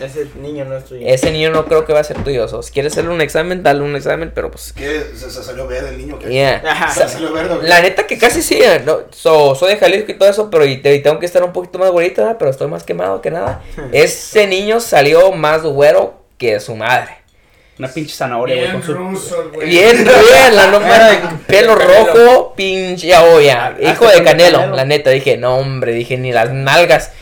Ese 0.00 0.26
niño 0.40 0.64
no 0.64 0.76
es 0.76 0.84
tuyo. 0.84 1.00
Ese 1.06 1.30
niño 1.32 1.50
no 1.50 1.64
creo 1.66 1.84
que 1.84 1.92
va 1.92 2.00
a 2.00 2.04
ser 2.04 2.22
tuyo. 2.22 2.46
So, 2.48 2.62
si 2.62 2.72
quieres 2.72 2.92
hacerle 2.92 3.10
un 3.12 3.20
examen, 3.20 3.62
dale 3.62 3.80
un 3.82 3.96
examen, 3.96 4.30
pero 4.34 4.50
pues. 4.50 4.72
¿Qué? 4.72 5.02
¿Se, 5.14 5.30
se 5.30 5.42
salió 5.42 5.66
verde 5.66 5.88
el 5.90 5.98
niño? 5.98 6.18
¿qué? 6.18 6.28
Yeah. 6.28 6.62
Ajá. 6.64 6.90
¿Se 6.92 7.08
salió 7.08 7.32
verde? 7.32 7.54
o 7.54 7.60
qué? 7.60 7.66
La 7.68 7.80
neta 7.80 8.06
que 8.06 8.16
casi 8.18 8.42
sí. 8.42 8.58
eh, 8.62 8.80
No, 8.84 9.00
so, 9.10 9.54
soy 9.54 9.70
de 9.72 9.78
Jalisco 9.78 10.12
y 10.12 10.14
todo 10.14 10.28
eso, 10.28 10.50
pero 10.50 10.64
y, 10.64 10.76
te- 10.78 10.94
y 10.94 11.02
tengo 11.02 11.18
que 11.18 11.26
estar 11.26 11.42
un 11.42 11.52
poquito 11.52 11.78
más 11.78 11.90
güerito, 11.90 12.22
¿verdad? 12.22 12.36
pero 12.38 12.50
estoy 12.50 12.68
más 12.68 12.84
quemado 12.84 13.20
que 13.20 13.30
nada. 13.30 13.62
Ese 13.92 14.46
niño 14.46 14.78
salió 14.80 15.32
más 15.32 15.62
güero 15.62 16.22
que 16.38 16.60
su 16.60 16.76
madre. 16.76 17.18
Una 17.78 17.86
pinche 17.88 18.12
zanahoria, 18.14 18.56
güey, 18.56 18.66
Bien 18.70 18.80
con 18.80 19.16
su... 19.16 19.34
güey. 19.54 19.68
Bien, 19.68 19.96
bien, 20.04 20.56
la 20.56 20.66
no 20.66 20.80
pelo 21.46 21.76
rojo, 21.76 22.52
pinche 22.56 23.16
olla. 23.16 23.66
Hasta 23.68 23.82
Hijo 23.82 24.06
de 24.08 24.14
el 24.18 24.24
canelo, 24.24 24.58
Canelo. 24.58 24.76
la 24.76 24.84
neta. 24.84 25.10
Dije, 25.10 25.36
no, 25.36 25.56
hombre, 25.58 25.92
dije, 25.92 26.16
ni 26.16 26.32
las 26.32 26.50
nalgas. 26.50 27.12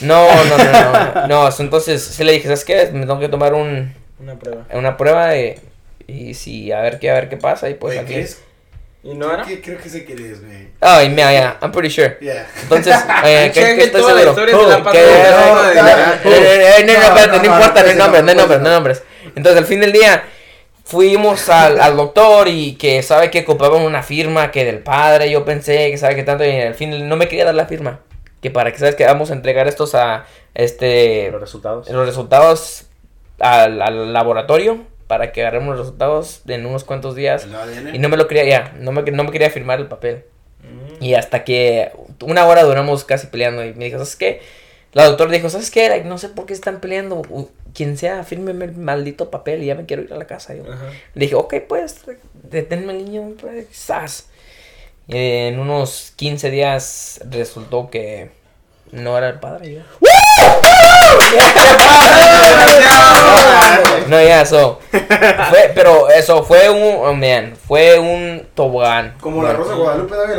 No, 0.00 0.26
no, 0.44 0.58
no, 0.58 0.92
no. 1.14 1.26
No, 1.26 1.48
entonces 1.58 2.02
sí 2.02 2.22
le 2.24 2.32
dije, 2.32 2.44
¿sabes 2.44 2.64
qué? 2.64 2.90
Me 2.92 3.00
tengo 3.00 3.18
que 3.18 3.28
tomar 3.28 3.54
un, 3.54 3.94
Una 4.20 4.34
prueba. 4.38 4.64
una 4.72 4.96
prueba 4.96 5.28
de, 5.28 5.58
y 6.06 6.34
si 6.34 6.70
a 6.72 6.80
ver 6.80 6.98
qué 6.98 7.10
a 7.10 7.14
ver 7.14 7.28
qué 7.28 7.36
pasa 7.36 7.68
y 7.70 7.74
pues 7.74 7.98
aquí 7.98 8.14
¿qué 8.14 8.20
es? 8.20 8.42
¿Y 9.02 9.14
no 9.14 9.32
era? 9.32 9.44
¿Qué- 9.44 9.60
Creo 9.60 9.78
que 9.78 9.88
sé 9.88 10.04
quién 10.04 10.18
es, 10.18 10.44
güey. 10.44 10.68
Ay, 10.80 11.08
mira, 11.10 11.32
ya, 11.32 11.58
I'm 11.62 11.70
pretty 11.70 11.88
sure. 11.90 12.16
Yeah. 12.20 12.46
Entonces, 12.62 12.94
eh, 13.24 13.50
que, 13.54 13.60
Cheque 13.60 13.76
que 13.76 13.84
estoy 13.84 14.02
seguro. 14.02 14.32
Oh, 14.32 14.34
que- 14.90 14.98
no, 15.30 15.54
no, 15.54 15.70
eh, 15.70 15.78
eh, 16.24 16.74
eh, 16.78 16.84
espérate, 16.90 17.38
no, 17.38 17.44
importa, 17.44 17.82
no 17.82 17.88
hay 17.88 17.94
no, 17.96 18.04
nombres, 18.04 18.24
no 18.24 18.30
hay 18.30 18.34
no, 18.36 18.40
nombres, 18.42 18.58
no. 18.58 18.64
no 18.64 18.68
hay 18.68 18.74
nombres. 18.74 19.02
Entonces, 19.36 19.58
al 19.58 19.66
fin 19.66 19.80
del 19.80 19.92
día, 19.92 20.24
fuimos 20.84 21.48
al, 21.48 21.80
al 21.80 21.96
doctor 21.96 22.48
y 22.48 22.74
que 22.74 23.02
sabe 23.02 23.30
que 23.30 23.40
ocupaban 23.40 23.82
una 23.82 24.02
firma 24.02 24.50
que 24.50 24.64
del 24.64 24.80
padre, 24.80 25.30
yo 25.30 25.44
pensé 25.44 25.90
que 25.90 25.98
sabe 25.98 26.16
que 26.16 26.22
tanto, 26.24 26.44
y 26.44 26.60
al 26.60 26.74
fin 26.74 27.08
no 27.08 27.16
me 27.16 27.28
quería 27.28 27.44
dar 27.44 27.54
la 27.54 27.66
firma. 27.66 28.00
Que 28.40 28.50
para 28.50 28.72
que 28.72 28.78
sabes 28.78 28.94
que 28.94 29.04
vamos 29.04 29.30
a 29.30 29.34
entregar 29.34 29.66
estos 29.66 29.94
a, 29.94 30.26
este, 30.54 31.30
Los 31.30 31.40
resultados. 31.40 31.88
los 31.88 32.06
resultados 32.06 32.86
al, 33.40 33.80
al 33.82 34.12
laboratorio 34.12 34.84
para 35.06 35.32
que 35.32 35.42
agarremos 35.42 35.76
los 35.76 35.78
resultados 35.86 36.42
en 36.46 36.66
unos 36.66 36.84
cuantos 36.84 37.14
días. 37.14 37.46
Y 37.92 37.98
no 37.98 38.08
me 38.08 38.16
lo 38.16 38.26
quería, 38.28 38.44
ya, 38.44 38.74
no 38.78 38.92
me, 38.92 39.02
no 39.02 39.24
me 39.24 39.30
quería 39.30 39.50
firmar 39.50 39.78
el 39.80 39.86
papel. 39.86 40.24
Mm. 40.62 41.04
Y 41.04 41.14
hasta 41.14 41.44
que 41.44 41.92
una 42.22 42.46
hora 42.46 42.64
duramos 42.64 43.04
casi 43.04 43.28
peleando 43.28 43.64
y 43.64 43.72
me 43.74 43.86
dijo, 43.86 43.98
¿sabes 43.98 44.16
qué? 44.16 44.40
La 44.92 45.04
doctora 45.04 45.30
dijo, 45.30 45.50
¿sabes 45.50 45.70
qué? 45.70 45.88
Like, 45.88 46.06
no 46.08 46.18
sé 46.18 46.30
por 46.30 46.46
qué 46.46 46.54
están 46.54 46.80
peleando. 46.80 47.22
Quien 47.74 47.98
sea, 47.98 48.24
fírmeme 48.24 48.64
el 48.64 48.76
maldito 48.76 49.30
papel 49.30 49.62
y 49.62 49.66
ya 49.66 49.74
me 49.74 49.84
quiero 49.84 50.02
ir 50.02 50.12
a 50.12 50.16
la 50.16 50.26
casa. 50.26 50.54
Yo 50.54 50.62
Ajá. 50.64 50.86
le 51.14 51.20
dije, 51.20 51.34
ok, 51.34 51.54
pues, 51.68 52.00
deténme 52.32 52.94
el 52.94 53.04
niño, 53.04 53.34
pues, 53.38 53.66
quizás. 53.66 54.28
Y 55.08 55.16
en 55.16 55.58
unos 55.58 56.12
15 56.16 56.50
días 56.50 57.20
resultó 57.30 57.90
que 57.90 58.30
no 58.90 59.16
era 59.16 59.28
el 59.28 59.38
padre. 59.38 59.74
Yo. 59.74 59.80
No, 64.08 64.22
ya, 64.22 64.42
eso. 64.42 64.78
Fue, 64.90 65.72
pero 65.74 66.08
eso 66.08 66.44
fue 66.44 66.70
un, 66.70 67.06
oh, 67.06 67.12
man, 67.12 67.54
fue 67.66 67.98
un 67.98 68.46
tobogán. 68.54 69.14
Como 69.20 69.42
la 69.42 69.52
Rosa 69.52 69.74
Guadalupe, 69.74 70.14
David, 70.14 70.36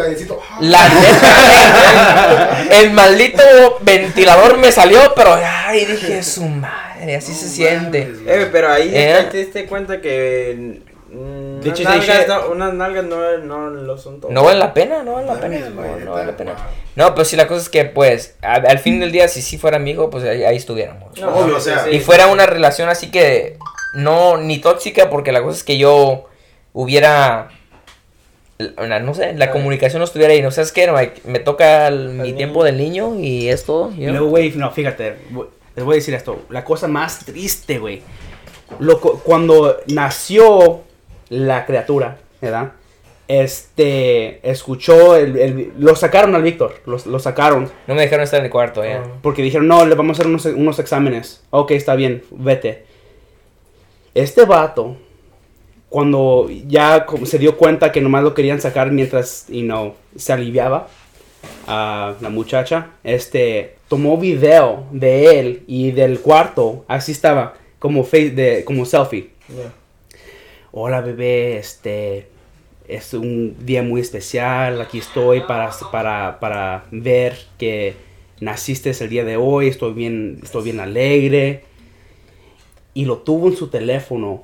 la 0.61 0.89
neta, 0.89 2.65
el, 2.71 2.91
maldito 2.91 3.43
ventilador 3.81 4.57
me 4.57 4.71
salió, 4.71 5.13
pero 5.15 5.37
ay, 5.43 5.85
dije, 5.85 6.23
su 6.23 6.45
madre, 6.45 7.17
así 7.17 7.33
se 7.33 7.49
siente. 7.49 8.09
Eh, 8.25 8.47
pero 8.51 8.71
ahí 8.71 8.89
Eh. 8.93 9.13
ahí 9.13 9.25
te 9.31 9.37
diste 9.37 9.65
cuenta 9.65 9.99
que 9.99 10.81
mm, 11.09 11.59
nalgas 11.83 12.27
no, 12.27 12.49
unas 12.51 12.73
nalgas 12.73 13.05
no, 13.05 13.39
no 13.41 13.69
lo 13.69 13.97
son 13.97 14.19
todo. 14.21 14.31
No 14.31 14.43
vale 14.43 14.59
la 14.59 14.73
pena, 14.73 15.03
no 15.03 15.13
vale 15.13 15.27
la 15.27 15.39
pena, 15.39 15.69
no, 15.69 15.99
no 15.99 16.11
vale 16.13 16.25
la 16.27 16.37
pena. 16.37 16.55
No, 16.95 17.13
pero 17.13 17.25
sí, 17.25 17.35
la 17.35 17.47
cosa 17.47 17.61
es 17.61 17.69
que, 17.69 17.85
pues, 17.85 18.35
a- 18.41 18.55
al 18.55 18.79
fin 18.79 18.99
del 18.99 19.11
día, 19.11 19.27
si 19.27 19.41
sí 19.41 19.57
fuera 19.57 19.77
amigo, 19.77 20.09
pues 20.09 20.23
ahí, 20.23 20.43
ahí 20.43 20.57
estuviéramos. 20.57 21.19
No, 21.19 21.29
Obvio, 21.35 21.57
o 21.57 21.59
sea, 21.59 21.87
y 21.89 21.93
sí. 21.95 21.99
fuera 21.99 22.27
una 22.27 22.45
relación 22.45 22.89
así 22.89 23.11
que 23.11 23.57
no 23.95 24.37
ni 24.37 24.59
tóxica 24.59 25.09
porque 25.09 25.31
la 25.31 25.41
cosa 25.41 25.57
es 25.57 25.63
que 25.63 25.77
yo 25.77 26.25
hubiera 26.73 27.49
la- 28.59 28.99
no 28.99 29.13
sé 29.13 29.33
la 29.35 29.45
Ah. 29.45 29.51
comunicación 29.51 29.99
no 29.99 30.05
estuviera 30.05 30.33
ahí 30.33 30.41
no 30.41 30.49
sabes 30.49 30.71
qué 30.71 30.87
Like, 30.87 31.21
me 31.25 31.39
toca 31.39 31.87
el- 31.87 32.09
mi 32.09 32.23
niño. 32.23 32.37
tiempo 32.37 32.63
del 32.63 32.77
niño 32.77 33.15
y 33.19 33.49
es 33.49 33.63
todo 33.65 33.91
luego, 33.95 34.27
güey, 34.29 34.51
no, 34.51 34.71
fíjate, 34.71 35.15
les 35.75 35.85
voy 35.85 35.93
a 35.93 35.95
decir 35.97 36.13
esto. 36.15 36.41
La 36.49 36.63
cosa 36.63 36.87
más 36.87 37.19
triste, 37.25 37.77
güey. 37.77 38.01
Cuando 39.23 39.77
nació 39.87 40.81
la 41.29 41.65
criatura, 41.65 42.17
¿verdad? 42.41 42.71
Este, 43.27 44.39
escuchó, 44.49 45.15
el, 45.15 45.37
el- 45.37 45.73
lo 45.77 45.95
sacaron 45.95 46.33
al 46.35 46.43
Víctor, 46.43 46.75
lo, 46.85 46.97
lo 47.05 47.19
sacaron. 47.19 47.69
no 47.87 47.95
me 47.95 48.01
dejaron 48.01 48.23
estar 48.23 48.39
en 48.39 48.45
el 48.45 48.51
cuarto 48.51 48.83
ya 48.85 49.03
Porque 49.21 49.41
dijeron, 49.41 49.67
no, 49.67 49.85
le 49.85 49.95
vamos 49.95 50.17
a 50.17 50.21
hacer 50.21 50.27
unos, 50.31 50.45
unos 50.45 50.79
exámenes. 50.79 51.43
Ok, 51.49 51.71
está 51.71 51.95
bien, 51.95 52.23
vete. 52.31 52.85
Este 54.15 54.45
vato, 54.45 54.95
cuando 55.89 56.49
ya 56.67 57.05
se 57.25 57.37
dio 57.37 57.57
cuenta 57.57 57.91
que 57.91 58.01
nomás 58.01 58.23
lo 58.23 58.33
querían 58.33 58.61
sacar 58.61 58.91
mientras, 58.91 59.45
y 59.49 59.61
no, 59.61 59.95
se 60.15 60.31
aliviaba 60.33 60.87
a 61.67 62.15
la 62.21 62.29
muchacha, 62.29 62.91
este, 63.03 63.75
tomó 63.89 64.17
video 64.17 64.85
de 64.91 65.39
él 65.39 65.63
y 65.67 65.91
del 65.91 66.19
cuarto, 66.21 66.85
así 66.87 67.11
estaba, 67.11 67.55
como, 67.77 68.03
face, 68.03 68.31
de, 68.31 68.63
como 68.63 68.85
selfie. 68.85 69.29
Ya. 69.49 69.71
Hola 70.79 71.01
bebé, 71.01 71.57
este 71.57 72.27
es 72.87 73.11
un 73.15 73.55
día 73.65 73.81
muy 73.81 73.99
especial, 73.99 74.79
aquí 74.79 74.99
estoy 74.99 75.41
para, 75.41 75.71
para, 75.91 76.39
para 76.39 76.83
ver 76.91 77.35
que 77.57 77.95
naciste 78.41 78.91
el 78.91 79.09
día 79.09 79.25
de 79.25 79.37
hoy, 79.37 79.69
estoy 79.69 79.93
bien, 79.93 80.39
estoy 80.43 80.65
bien 80.65 80.79
alegre. 80.79 81.63
Y 82.93 83.05
lo 83.05 83.17
tuvo 83.17 83.47
en 83.47 83.57
su 83.57 83.69
teléfono 83.69 84.43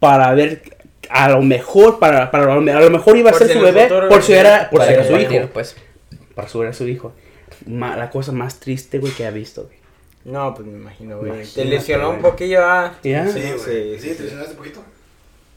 para 0.00 0.34
ver, 0.34 0.62
a 1.08 1.28
lo 1.30 1.40
mejor, 1.42 2.00
para, 2.00 2.28
para 2.32 2.54
a 2.54 2.56
lo 2.56 2.90
mejor 2.90 3.16
iba 3.16 3.30
a 3.30 3.32
Por 3.34 3.38
ser 3.38 3.48
si 3.50 3.54
su 3.54 3.60
bebé, 3.60 3.86
por 4.08 4.20
si 4.20 4.32
era, 4.32 4.68
por 4.68 4.82
si 4.82 4.92
era 4.94 5.04
su 5.04 5.16
hijo 5.16 5.48
pues 5.52 5.76
para 6.34 6.48
a 6.48 6.72
su 6.72 6.88
hijo. 6.88 7.12
ma- 7.66 7.96
la 7.96 8.10
cosa 8.10 8.32
más 8.32 8.58
triste, 8.58 8.98
güey, 8.98 9.12
que 9.12 9.24
he 9.24 9.30
visto, 9.30 9.62
güey. 9.66 9.81
No, 10.24 10.54
pues 10.54 10.66
me 10.66 10.78
imagino, 10.78 11.18
güey. 11.18 11.44
Te 11.46 11.64
lesionó 11.64 12.10
un 12.10 12.20
poquillo, 12.22 12.60
ah. 12.62 12.94
¿Ya? 13.02 13.26
Sí, 13.26 13.40
güey. 13.40 13.58
Sí, 13.58 13.96
Sí, 13.98 13.98
sí, 14.00 14.08
¿te 14.10 14.14
sí. 14.14 14.22
lesionaste 14.22 14.52
un 14.52 14.56
poquito? 14.58 14.80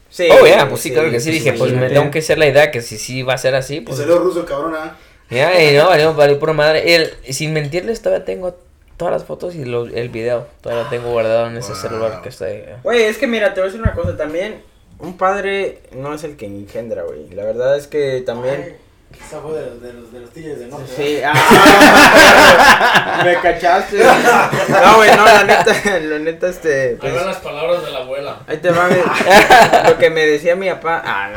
Sí, 0.10 0.28
Oh, 0.32 0.46
ya, 0.48 0.56
güey, 0.58 0.70
pues 0.70 0.82
sí, 0.82 0.92
claro 0.92 1.12
que 1.12 1.20
sí. 1.20 1.32
Dije, 1.32 1.54
pues 1.54 1.74
me 1.74 1.90
tengo 1.90 2.10
que 2.10 2.20
hacer 2.20 2.38
la 2.38 2.48
idea 2.48 2.72
que 2.72 2.82
si 2.82 2.98
sí 2.98 3.22
va 3.24 3.34
a 3.34 3.38
ser 3.38 3.54
así, 3.56 3.82
pues. 3.82 3.98
salió 3.98 4.18
ruso 4.20 4.46
cabrón, 4.46 4.74
¿ah? 4.76 4.98
Ya, 5.30 5.62
y 5.62 5.76
no, 5.76 5.88
valió, 5.90 6.14
valió 6.14 6.40
pura 6.40 6.54
madre. 6.54 6.96
El, 6.96 7.12
sin 7.34 7.52
mentirles, 7.54 8.02
todavía 8.02 8.24
tengo 8.26 8.56
todas 8.98 9.12
las 9.14 9.26
fotos 9.26 9.56
y 9.56 9.66
lo- 9.66 9.86
el 9.88 10.10
video. 10.10 10.48
Todavía 10.62 10.84
lo 10.86 10.90
tengo 10.90 11.12
guardado 11.12 11.48
en 11.48 11.58
ese 11.58 11.74
Wow. 11.74 11.82
celular 11.82 12.22
que 12.22 12.30
está 12.30 12.46
ahí. 12.46 12.64
Güey, 12.84 13.04
es 13.04 13.18
que 13.18 13.28
mira, 13.28 13.54
te 13.54 13.60
voy 13.60 13.70
a 13.70 13.72
decir 13.72 13.82
una 13.82 13.94
cosa 13.94 14.16
también. 14.16 14.62
Un 15.00 15.18
padre 15.18 15.80
no 15.92 16.14
es 16.14 16.24
el 16.24 16.38
que 16.38 16.46
engendra, 16.46 17.04
güey. 17.04 17.28
La 17.32 17.44
verdad 17.44 17.76
es 17.78 17.88
que 17.88 18.22
también. 18.26 18.78
Esa 19.24 19.40
fue 19.42 19.54
de 19.60 19.66
los, 19.68 19.82
de 19.82 19.94
los, 19.94 20.12
de 20.12 20.20
los 20.20 20.30
tigres 20.32 20.60
de 20.60 20.68
norte. 20.68 20.92
Sí, 20.96 21.20
ah, 21.26 23.22
me 23.24 23.36
cachaste. 23.42 23.98
No, 24.04 24.96
güey, 24.98 25.10
no, 25.16 25.26
la 25.26 25.44
neta, 25.44 26.00
la 26.00 26.20
neta, 26.20 26.48
este. 26.50 26.90
Ahí 26.90 26.98
Pues, 27.00 27.16
van 27.16 27.26
las 27.28 27.38
palabras 27.38 27.84
de 27.86 27.92
la 27.92 28.00
abuela. 28.00 28.40
ahí 28.48 28.58
te 28.58 28.72
va 28.72 28.88
güey, 28.88 29.02
lo 29.90 29.98
que 29.98 30.10
me 30.10 30.26
decía 30.26 30.56
mi 30.56 30.70
papá. 30.70 31.02
Ah, 31.06 31.30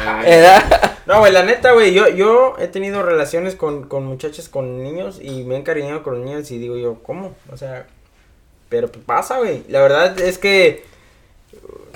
no. 1.06 1.14
No, 1.14 1.20
güey, 1.20 1.32
la 1.32 1.42
neta, 1.42 1.72
güey, 1.72 1.94
yo, 1.94 2.08
yo 2.08 2.56
he 2.58 2.68
tenido 2.68 3.02
relaciones 3.02 3.54
con, 3.54 3.88
con 3.88 4.04
muchachas, 4.04 4.50
con 4.50 4.82
niños 4.82 5.18
y 5.22 5.42
me 5.44 5.54
he 5.54 5.58
encariñado 5.58 6.02
con 6.02 6.16
los 6.16 6.24
niños 6.24 6.50
y 6.50 6.58
digo 6.58 6.76
yo, 6.76 7.02
¿cómo? 7.02 7.34
O 7.50 7.56
sea, 7.56 7.86
pero 8.68 8.92
pues 8.92 9.02
pasa, 9.06 9.38
güey. 9.38 9.64
La 9.68 9.80
verdad 9.80 10.20
es 10.20 10.36
que 10.36 10.84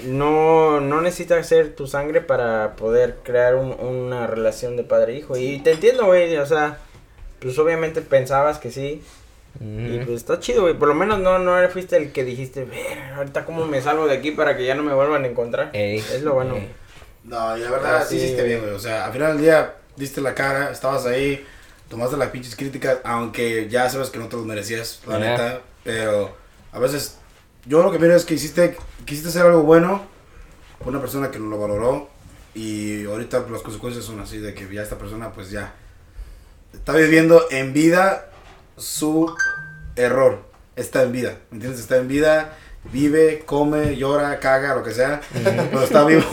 no, 0.04 0.80
no 0.80 1.00
necesitas 1.00 1.46
ser 1.46 1.74
tu 1.74 1.86
sangre 1.86 2.20
para 2.20 2.76
poder 2.76 3.16
crear 3.22 3.54
un- 3.54 3.72
una 3.80 4.26
relación 4.26 4.76
de 4.76 4.84
padre-hijo. 4.84 5.36
Y 5.36 5.58
te 5.60 5.72
entiendo, 5.72 6.06
güey, 6.06 6.36
o 6.36 6.46
sea, 6.46 6.78
pues 7.40 7.58
obviamente 7.58 8.00
pensabas 8.02 8.58
que 8.58 8.70
sí. 8.70 9.02
Y 9.60 9.96
Ujú. 9.98 10.06
pues 10.06 10.16
está 10.18 10.40
chido, 10.40 10.62
güey. 10.62 10.74
Por 10.74 10.88
lo 10.88 10.94
menos 10.94 11.18
no, 11.18 11.38
no 11.38 11.68
fuiste 11.68 11.96
el 11.98 12.10
que 12.12 12.24
dijiste, 12.24 12.64
ver, 12.64 13.12
ahorita 13.16 13.44
cómo 13.44 13.66
me 13.66 13.82
salgo 13.82 14.06
de 14.06 14.14
aquí 14.16 14.30
para 14.30 14.56
que 14.56 14.64
ya 14.64 14.74
no 14.74 14.82
me 14.82 14.94
vuelvan 14.94 15.24
a 15.24 15.28
encontrar. 15.28 15.70
Ey, 15.74 15.98
es 15.98 16.22
lo 16.22 16.34
bueno. 16.34 16.56
ey. 16.56 16.70
No, 17.24 17.56
y 17.56 17.60
la 17.60 17.70
verdad, 17.70 17.96
Ah, 17.98 18.04
sí 18.04 18.18
sí, 18.18 18.24
hiciste 18.24 18.42
bien, 18.44 18.60
güey. 18.62 18.72
O 18.72 18.78
sea, 18.78 19.04
al 19.06 19.12
final 19.12 19.34
del 19.34 19.42
día 19.42 19.74
diste 19.96 20.20
la 20.22 20.34
cara, 20.34 20.70
estabas 20.72 21.04
ahí, 21.06 21.44
tomaste 21.88 22.16
las 22.16 22.30
pinches 22.30 22.56
críticas, 22.56 22.98
aunque 23.04 23.68
ya 23.68 23.88
sabes 23.90 24.08
que 24.10 24.18
no 24.18 24.28
te 24.28 24.36
los 24.36 24.46
merecías, 24.46 25.00
la 25.06 25.18
Ya. 25.18 25.30
neta. 25.30 25.60
Pero 25.84 26.34
a 26.72 26.78
veces, 26.78 27.18
yo 27.66 27.82
lo 27.82 27.90
que 27.92 27.98
miro 27.98 28.14
es 28.14 28.24
que 28.24 28.34
hiciste, 28.34 28.76
quisiste 29.04 29.28
hacer 29.28 29.42
algo 29.42 29.62
bueno 29.62 30.02
por 30.78 30.88
una 30.88 31.00
persona 31.00 31.30
que 31.30 31.38
no 31.38 31.46
lo 31.46 31.58
valoró. 31.58 32.08
Y 32.54 33.06
ahorita 33.06 33.46
las 33.50 33.62
consecuencias 33.62 34.04
son 34.04 34.20
así, 34.20 34.38
de 34.38 34.52
que 34.52 34.72
ya 34.72 34.82
esta 34.82 34.98
persona, 34.98 35.32
pues 35.32 35.50
ya 35.50 35.74
está 36.74 36.94
viviendo 36.94 37.46
en 37.50 37.72
vida 37.72 38.30
su 38.76 39.34
error. 39.96 40.42
Está 40.76 41.02
en 41.02 41.12
vida, 41.12 41.38
¿me 41.50 41.56
entiendes? 41.56 41.80
Está 41.80 41.98
en 41.98 42.08
vida, 42.08 42.56
vive, 42.90 43.42
come, 43.44 43.96
llora, 43.96 44.38
caga, 44.40 44.74
lo 44.74 44.82
que 44.82 44.92
sea, 44.92 45.20
pero 45.42 45.82
está 45.82 46.04
vivo. 46.04 46.24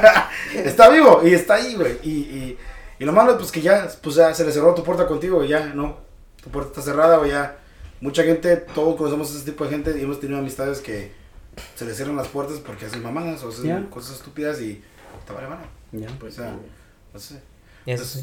está 0.54 0.88
vivo 0.90 1.22
y 1.24 1.34
está 1.34 1.54
ahí, 1.54 1.74
güey. 1.74 1.98
Y, 2.02 2.10
y, 2.10 2.58
y 2.98 3.04
lo 3.04 3.12
malo, 3.12 3.38
pues 3.38 3.50
que 3.50 3.62
ya, 3.62 3.88
pues 4.02 4.16
ya 4.16 4.34
se 4.34 4.44
le 4.44 4.52
cerró 4.52 4.74
tu 4.74 4.84
puerta 4.84 5.06
contigo, 5.06 5.42
y 5.42 5.48
ya, 5.48 5.72
no. 5.74 5.98
Tu 6.42 6.50
puerta 6.50 6.70
está 6.70 6.82
cerrada, 6.82 7.16
güey, 7.16 7.30
ya. 7.30 7.56
Mucha 8.00 8.22
gente, 8.22 8.56
todos 8.56 8.96
conocemos 8.96 9.30
a 9.30 9.36
ese 9.36 9.44
tipo 9.44 9.64
de 9.64 9.70
gente 9.70 9.94
y 9.98 10.02
hemos 10.02 10.20
tenido 10.20 10.38
amistades 10.38 10.80
que 10.80 11.12
se 11.74 11.84
les 11.84 11.96
cierran 11.96 12.16
las 12.16 12.28
puertas 12.28 12.58
porque 12.64 12.86
hacen 12.86 13.02
mamadas 13.02 13.42
o 13.44 13.48
hacen 13.50 13.64
Ya. 13.66 13.90
cosas 13.90 14.16
estúpidas 14.16 14.60
y 14.60 14.82
te 15.26 15.32
vale 15.32 15.48
mano. 15.48 15.62
Ya. 15.92 16.08
Pues, 16.18 16.34
o 16.38 16.42
sea, 16.42 16.52
no 17.12 17.20
sé. 17.20 17.40
Eso 17.86 18.04
sí. 18.04 18.20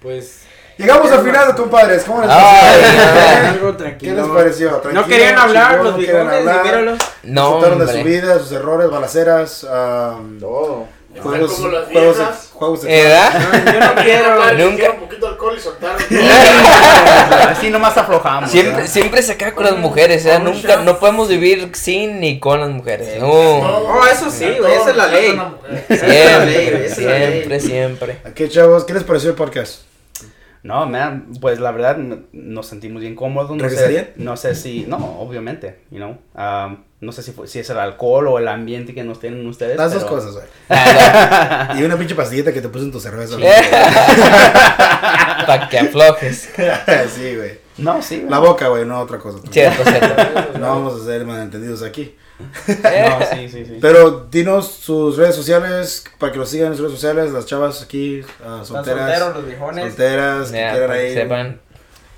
Pues. 0.00 0.42
Llegamos 0.78 1.10
al 1.10 1.24
final, 1.24 1.54
compadres. 1.56 2.04
¿Cómo 2.04 2.20
les 2.20 2.28
pareció? 2.30 3.76
¿Qué 3.98 4.12
les 4.12 4.26
pareció? 4.26 4.70
No 4.70 4.80
Tranquilo, 4.80 5.06
querían 5.06 5.38
hablar 5.38 5.70
chingón, 5.70 5.84
los 5.84 5.92
no 5.94 5.98
bigotes, 5.98 6.38
hablar. 6.38 6.64
míralos. 6.64 6.98
No, 7.24 7.44
Disfrutaron 7.56 7.86
de 7.86 7.92
su 7.98 8.04
vida, 8.04 8.38
sus 8.38 8.52
errores, 8.52 8.90
balaceras, 8.90 9.64
um, 9.64 10.38
Todo. 10.38 10.86
juegos, 11.20 11.52
como 11.54 11.68
las 11.68 11.86
juegos, 11.88 12.16
viejas. 12.18 12.50
juegos 12.52 12.84
¿Edad? 12.84 13.32
Yo 13.72 13.80
no 13.80 14.02
quiero. 14.02 14.32
Hablar, 14.32 14.54
nunca. 14.60 14.96
Alcohol 15.36 15.54
y 15.56 15.60
soltar. 15.60 15.96
Así 17.48 17.70
nomás 17.70 17.96
aflojamos. 17.96 18.50
Siempre, 18.50 18.72
¿verdad? 18.74 18.88
siempre 18.90 19.22
se 19.22 19.32
acaba 19.32 19.52
con 19.52 19.64
las 19.64 19.76
mujeres, 19.76 20.24
¿eh? 20.26 20.38
Nunca, 20.42 20.76
no 20.78 20.98
podemos 20.98 21.28
vivir 21.28 21.70
sin 21.74 22.20
ni 22.20 22.40
con 22.40 22.60
las 22.60 22.70
mujeres. 22.70 23.20
No. 23.20 23.28
Oh, 23.28 24.00
eso 24.10 24.30
sí, 24.30 24.46
güey, 24.58 24.72
esa 24.74 24.90
es 24.90 24.96
la 24.96 25.06
ley. 25.06 25.40
Siempre, 25.88 26.88
siempre, 26.90 27.60
siempre. 27.60 28.16
Ok, 28.28 28.48
chavos, 28.48 28.84
¿qué 28.84 28.94
les 28.94 29.04
pareció 29.04 29.30
el 29.30 29.36
podcast? 29.36 29.82
No, 30.62 30.84
man, 30.86 31.28
pues 31.40 31.60
la 31.60 31.70
verdad 31.70 31.96
no- 31.96 32.24
nos 32.32 32.66
sentimos 32.66 33.00
bien 33.00 33.14
cómodos. 33.14 33.50
No 33.56 33.62
¿Regresarían? 33.62 34.06
sé, 34.06 34.12
no 34.16 34.36
sé 34.36 34.54
si, 34.56 34.84
no, 34.88 34.96
obviamente, 35.20 35.78
you 35.90 35.98
know. 35.98 36.18
um, 36.34 36.78
no 37.00 37.12
sé 37.12 37.22
si, 37.22 37.32
fue- 37.32 37.46
si 37.46 37.58
es 37.58 37.68
el 37.70 37.78
alcohol 37.78 38.26
o 38.28 38.38
el 38.38 38.48
ambiente 38.48 38.94
que 38.94 39.04
nos 39.04 39.20
tienen 39.20 39.46
ustedes. 39.46 39.76
Las 39.76 39.92
dos 39.92 40.04
cosas, 40.04 40.32
güey. 40.32 40.44
Para 40.68 41.74
Y 41.78 41.82
una 41.82 41.96
pinche 41.96 42.14
pastillita 42.14 42.52
que 42.52 42.60
te 42.62 42.68
puse 42.68 42.84
en 42.84 42.92
tu 42.92 43.00
cerveza. 43.00 43.36
que 45.70 45.78
aflojes. 45.78 46.48
sí, 47.14 47.36
güey. 47.36 47.58
No, 47.78 48.00
sí. 48.02 48.26
La 48.28 48.38
boca, 48.38 48.68
güey, 48.68 48.84
no 48.86 49.00
otra 49.00 49.18
cosa. 49.18 49.38
Cierto, 49.50 49.84
cierto. 49.84 50.58
No 50.58 50.68
vamos 50.68 51.00
a 51.00 51.04
ser 51.04 51.24
malentendidos 51.26 51.82
aquí. 51.82 52.14
No, 52.38 53.18
sí, 53.32 53.48
sí, 53.48 53.64
sí. 53.64 53.78
Pero 53.80 54.26
dinos 54.30 54.70
sus 54.70 55.16
redes 55.16 55.34
sociales 55.34 56.04
para 56.18 56.32
que 56.32 56.38
los 56.38 56.48
sigan 56.48 56.68
en 56.68 56.74
sus 56.76 56.86
redes 56.86 57.00
sociales. 57.00 57.32
Las 57.32 57.46
chavas 57.46 57.82
aquí, 57.82 58.22
ah, 58.44 58.60
Están 58.62 58.66
solteras. 58.66 59.08
solteros 59.10 59.36
los 59.36 59.46
viejones. 59.46 59.84
Solteras, 59.86 60.46
que 60.46 60.52
quieran 60.52 60.80
para 60.80 60.92
que 60.94 61.00
ahí. 61.00 61.14
sepan. 61.14 61.60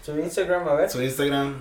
Su 0.04 0.18
Instagram, 0.18 0.68
a 0.68 0.74
ver. 0.74 0.90
Su 0.90 1.02
Instagram. 1.02 1.54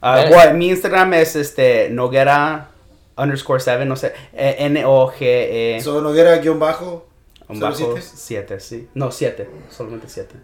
Ah, 0.00 0.22
Eh. 0.24 0.28
bueno, 0.28 0.54
mi 0.54 0.68
Instagram 0.68 1.14
es 1.14 1.36
este 1.36 1.88
Noguera 1.90 2.68
underscore 3.16 3.60
7, 3.60 3.84
no 3.86 3.96
sé, 3.96 4.12
eh, 4.34 4.56
N-O-G-E 4.60 5.80
So, 5.82 6.00
Noguera 6.02 6.36
guion 6.38 6.58
bajo. 6.58 7.06
un 7.48 7.56
¿solo 7.58 7.70
bajo 7.70 7.76
siete? 8.00 8.02
7, 8.02 8.60
sí. 8.60 8.88
No, 8.94 9.10
7, 9.10 9.48
solamente 9.70 10.08
7. 10.08 10.34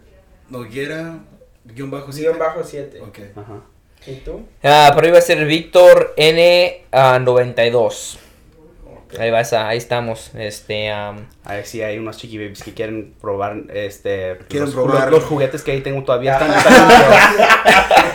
Noguera 0.49 1.19
guion 1.65 1.91
bajo 1.91 2.05
Guión 2.07 2.13
siete. 2.15 2.37
bajo 2.37 2.63
7. 2.63 3.01
Ok. 3.01 3.19
Ajá. 3.35 3.61
¿Y 4.05 4.15
tú? 4.15 4.41
Ah, 4.63 4.91
por 4.93 5.05
ahí 5.05 5.11
va 5.11 5.19
a 5.19 5.21
ser 5.21 5.45
Víctor 5.45 6.13
N92. 6.17 8.17
Ahí 9.19 9.29
va 9.31 9.41
esa, 9.41 9.67
ahí 9.67 9.77
estamos. 9.77 10.31
Este, 10.35 10.89
A 10.91 11.15
ver 11.47 11.65
si 11.65 11.81
hay 11.81 11.97
unos 11.99 12.17
chiqui 12.17 12.37
babies 12.37 12.63
que 12.63 12.73
quieren 12.73 13.13
probar 13.21 13.57
este 13.73 14.37
Quieren 14.47 14.65
los, 14.67 14.73
probar. 14.73 15.11
los, 15.11 15.19
los 15.21 15.23
juguetes 15.29 15.61
que 15.61 15.71
ahí 15.71 15.81
tengo 15.81 16.03
todavía 16.03 16.33
están, 16.33 16.49
limpios. 16.87 17.49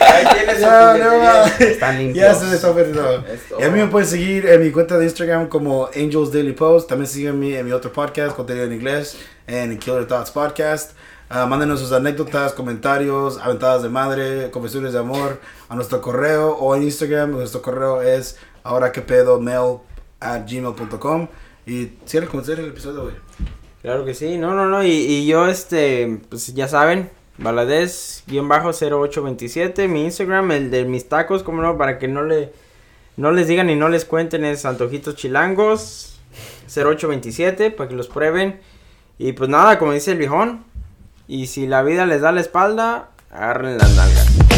Ahí 0.01 0.25
tienes 0.33 0.55
su 0.55 0.61
Ya, 0.69 0.91
juguetería. 0.91 1.43
no, 1.59 1.65
Están 1.65 1.93
Ya 1.95 1.99
limpios. 2.01 2.37
se 2.39 2.55
está 2.55 2.73
perdiendo. 2.73 3.25
Esto. 3.27 3.57
Y 3.59 3.63
a 3.63 3.69
mí 3.69 3.79
me 3.79 3.87
pueden 3.87 4.07
seguir 4.07 4.45
en 4.47 4.61
mi 4.63 4.71
cuenta 4.71 4.97
de 4.97 5.05
Instagram 5.05 5.47
como 5.47 5.87
Angels 5.95 6.31
Daily 6.31 6.53
Post. 6.53 6.89
También 6.89 7.07
síganme 7.07 7.57
en 7.57 7.65
mi 7.65 7.71
otro 7.71 7.91
podcast, 7.93 8.35
contenido 8.35 8.65
en 8.65 8.73
inglés, 8.73 9.17
en 9.47 9.77
Killer 9.77 10.07
Thoughts 10.07 10.31
Podcast. 10.31 10.91
Ah, 11.31 11.45
mándenos 11.45 11.79
sus 11.79 11.91
anécdotas, 11.91 12.53
comentarios, 12.53 13.37
aventadas 13.37 13.83
de 13.83 13.89
madre, 13.89 14.49
confesiones 14.49 14.93
de 14.93 14.99
amor 14.99 15.39
a 15.69 15.75
nuestro 15.75 16.01
correo 16.01 16.53
o 16.57 16.75
en 16.75 16.81
Instagram. 16.83 17.31
Nuestro 17.31 17.61
correo 17.61 18.01
es 18.01 18.37
ahora 18.63 18.91
que 18.91 19.01
pedo 19.01 19.39
mail 19.39 19.77
at 20.19 20.45
gmail.com. 20.47 21.27
Y 21.65 21.93
cierra 22.05 22.27
con 22.27 22.43
el 22.43 22.67
episodio, 22.67 23.03
güey. 23.03 23.15
Claro 23.81 24.03
que 24.03 24.13
sí, 24.13 24.37
no, 24.37 24.55
no, 24.55 24.67
no, 24.67 24.83
y, 24.83 25.25
yo, 25.25 25.47
este, 25.47 26.19
pues 26.27 26.53
ya 26.53 26.67
saben, 26.67 27.09
Valadez-0827, 27.37 29.87
mi 29.87 30.03
Instagram, 30.03 30.51
el 30.51 30.69
de 30.69 30.83
mis 30.83 31.07
tacos, 31.07 31.43
como 31.43 31.61
no, 31.61 31.77
para 31.77 31.97
que 31.97 32.09
no 32.09 32.23
le, 32.23 32.51
no 33.15 33.31
les 33.31 33.47
digan 33.47 33.69
y 33.69 33.77
no 33.77 33.87
les 33.87 34.03
cuenten, 34.03 34.43
es 34.43 34.65
Antojitos 34.65 35.15
Chilangos, 35.15 36.19
0827, 36.67 37.71
para 37.71 37.87
que 37.87 37.95
los 37.95 38.09
prueben, 38.09 38.59
y 39.17 39.31
pues 39.31 39.49
nada, 39.49 39.79
como 39.79 39.93
dice 39.93 40.11
el 40.11 40.17
viejón, 40.17 40.65
y 41.29 41.47
si 41.47 41.65
la 41.65 41.81
vida 41.81 42.05
les 42.05 42.19
da 42.19 42.33
la 42.33 42.41
espalda, 42.41 43.11
agarren 43.31 43.77
las 43.77 43.95
nalgas. 43.95 44.48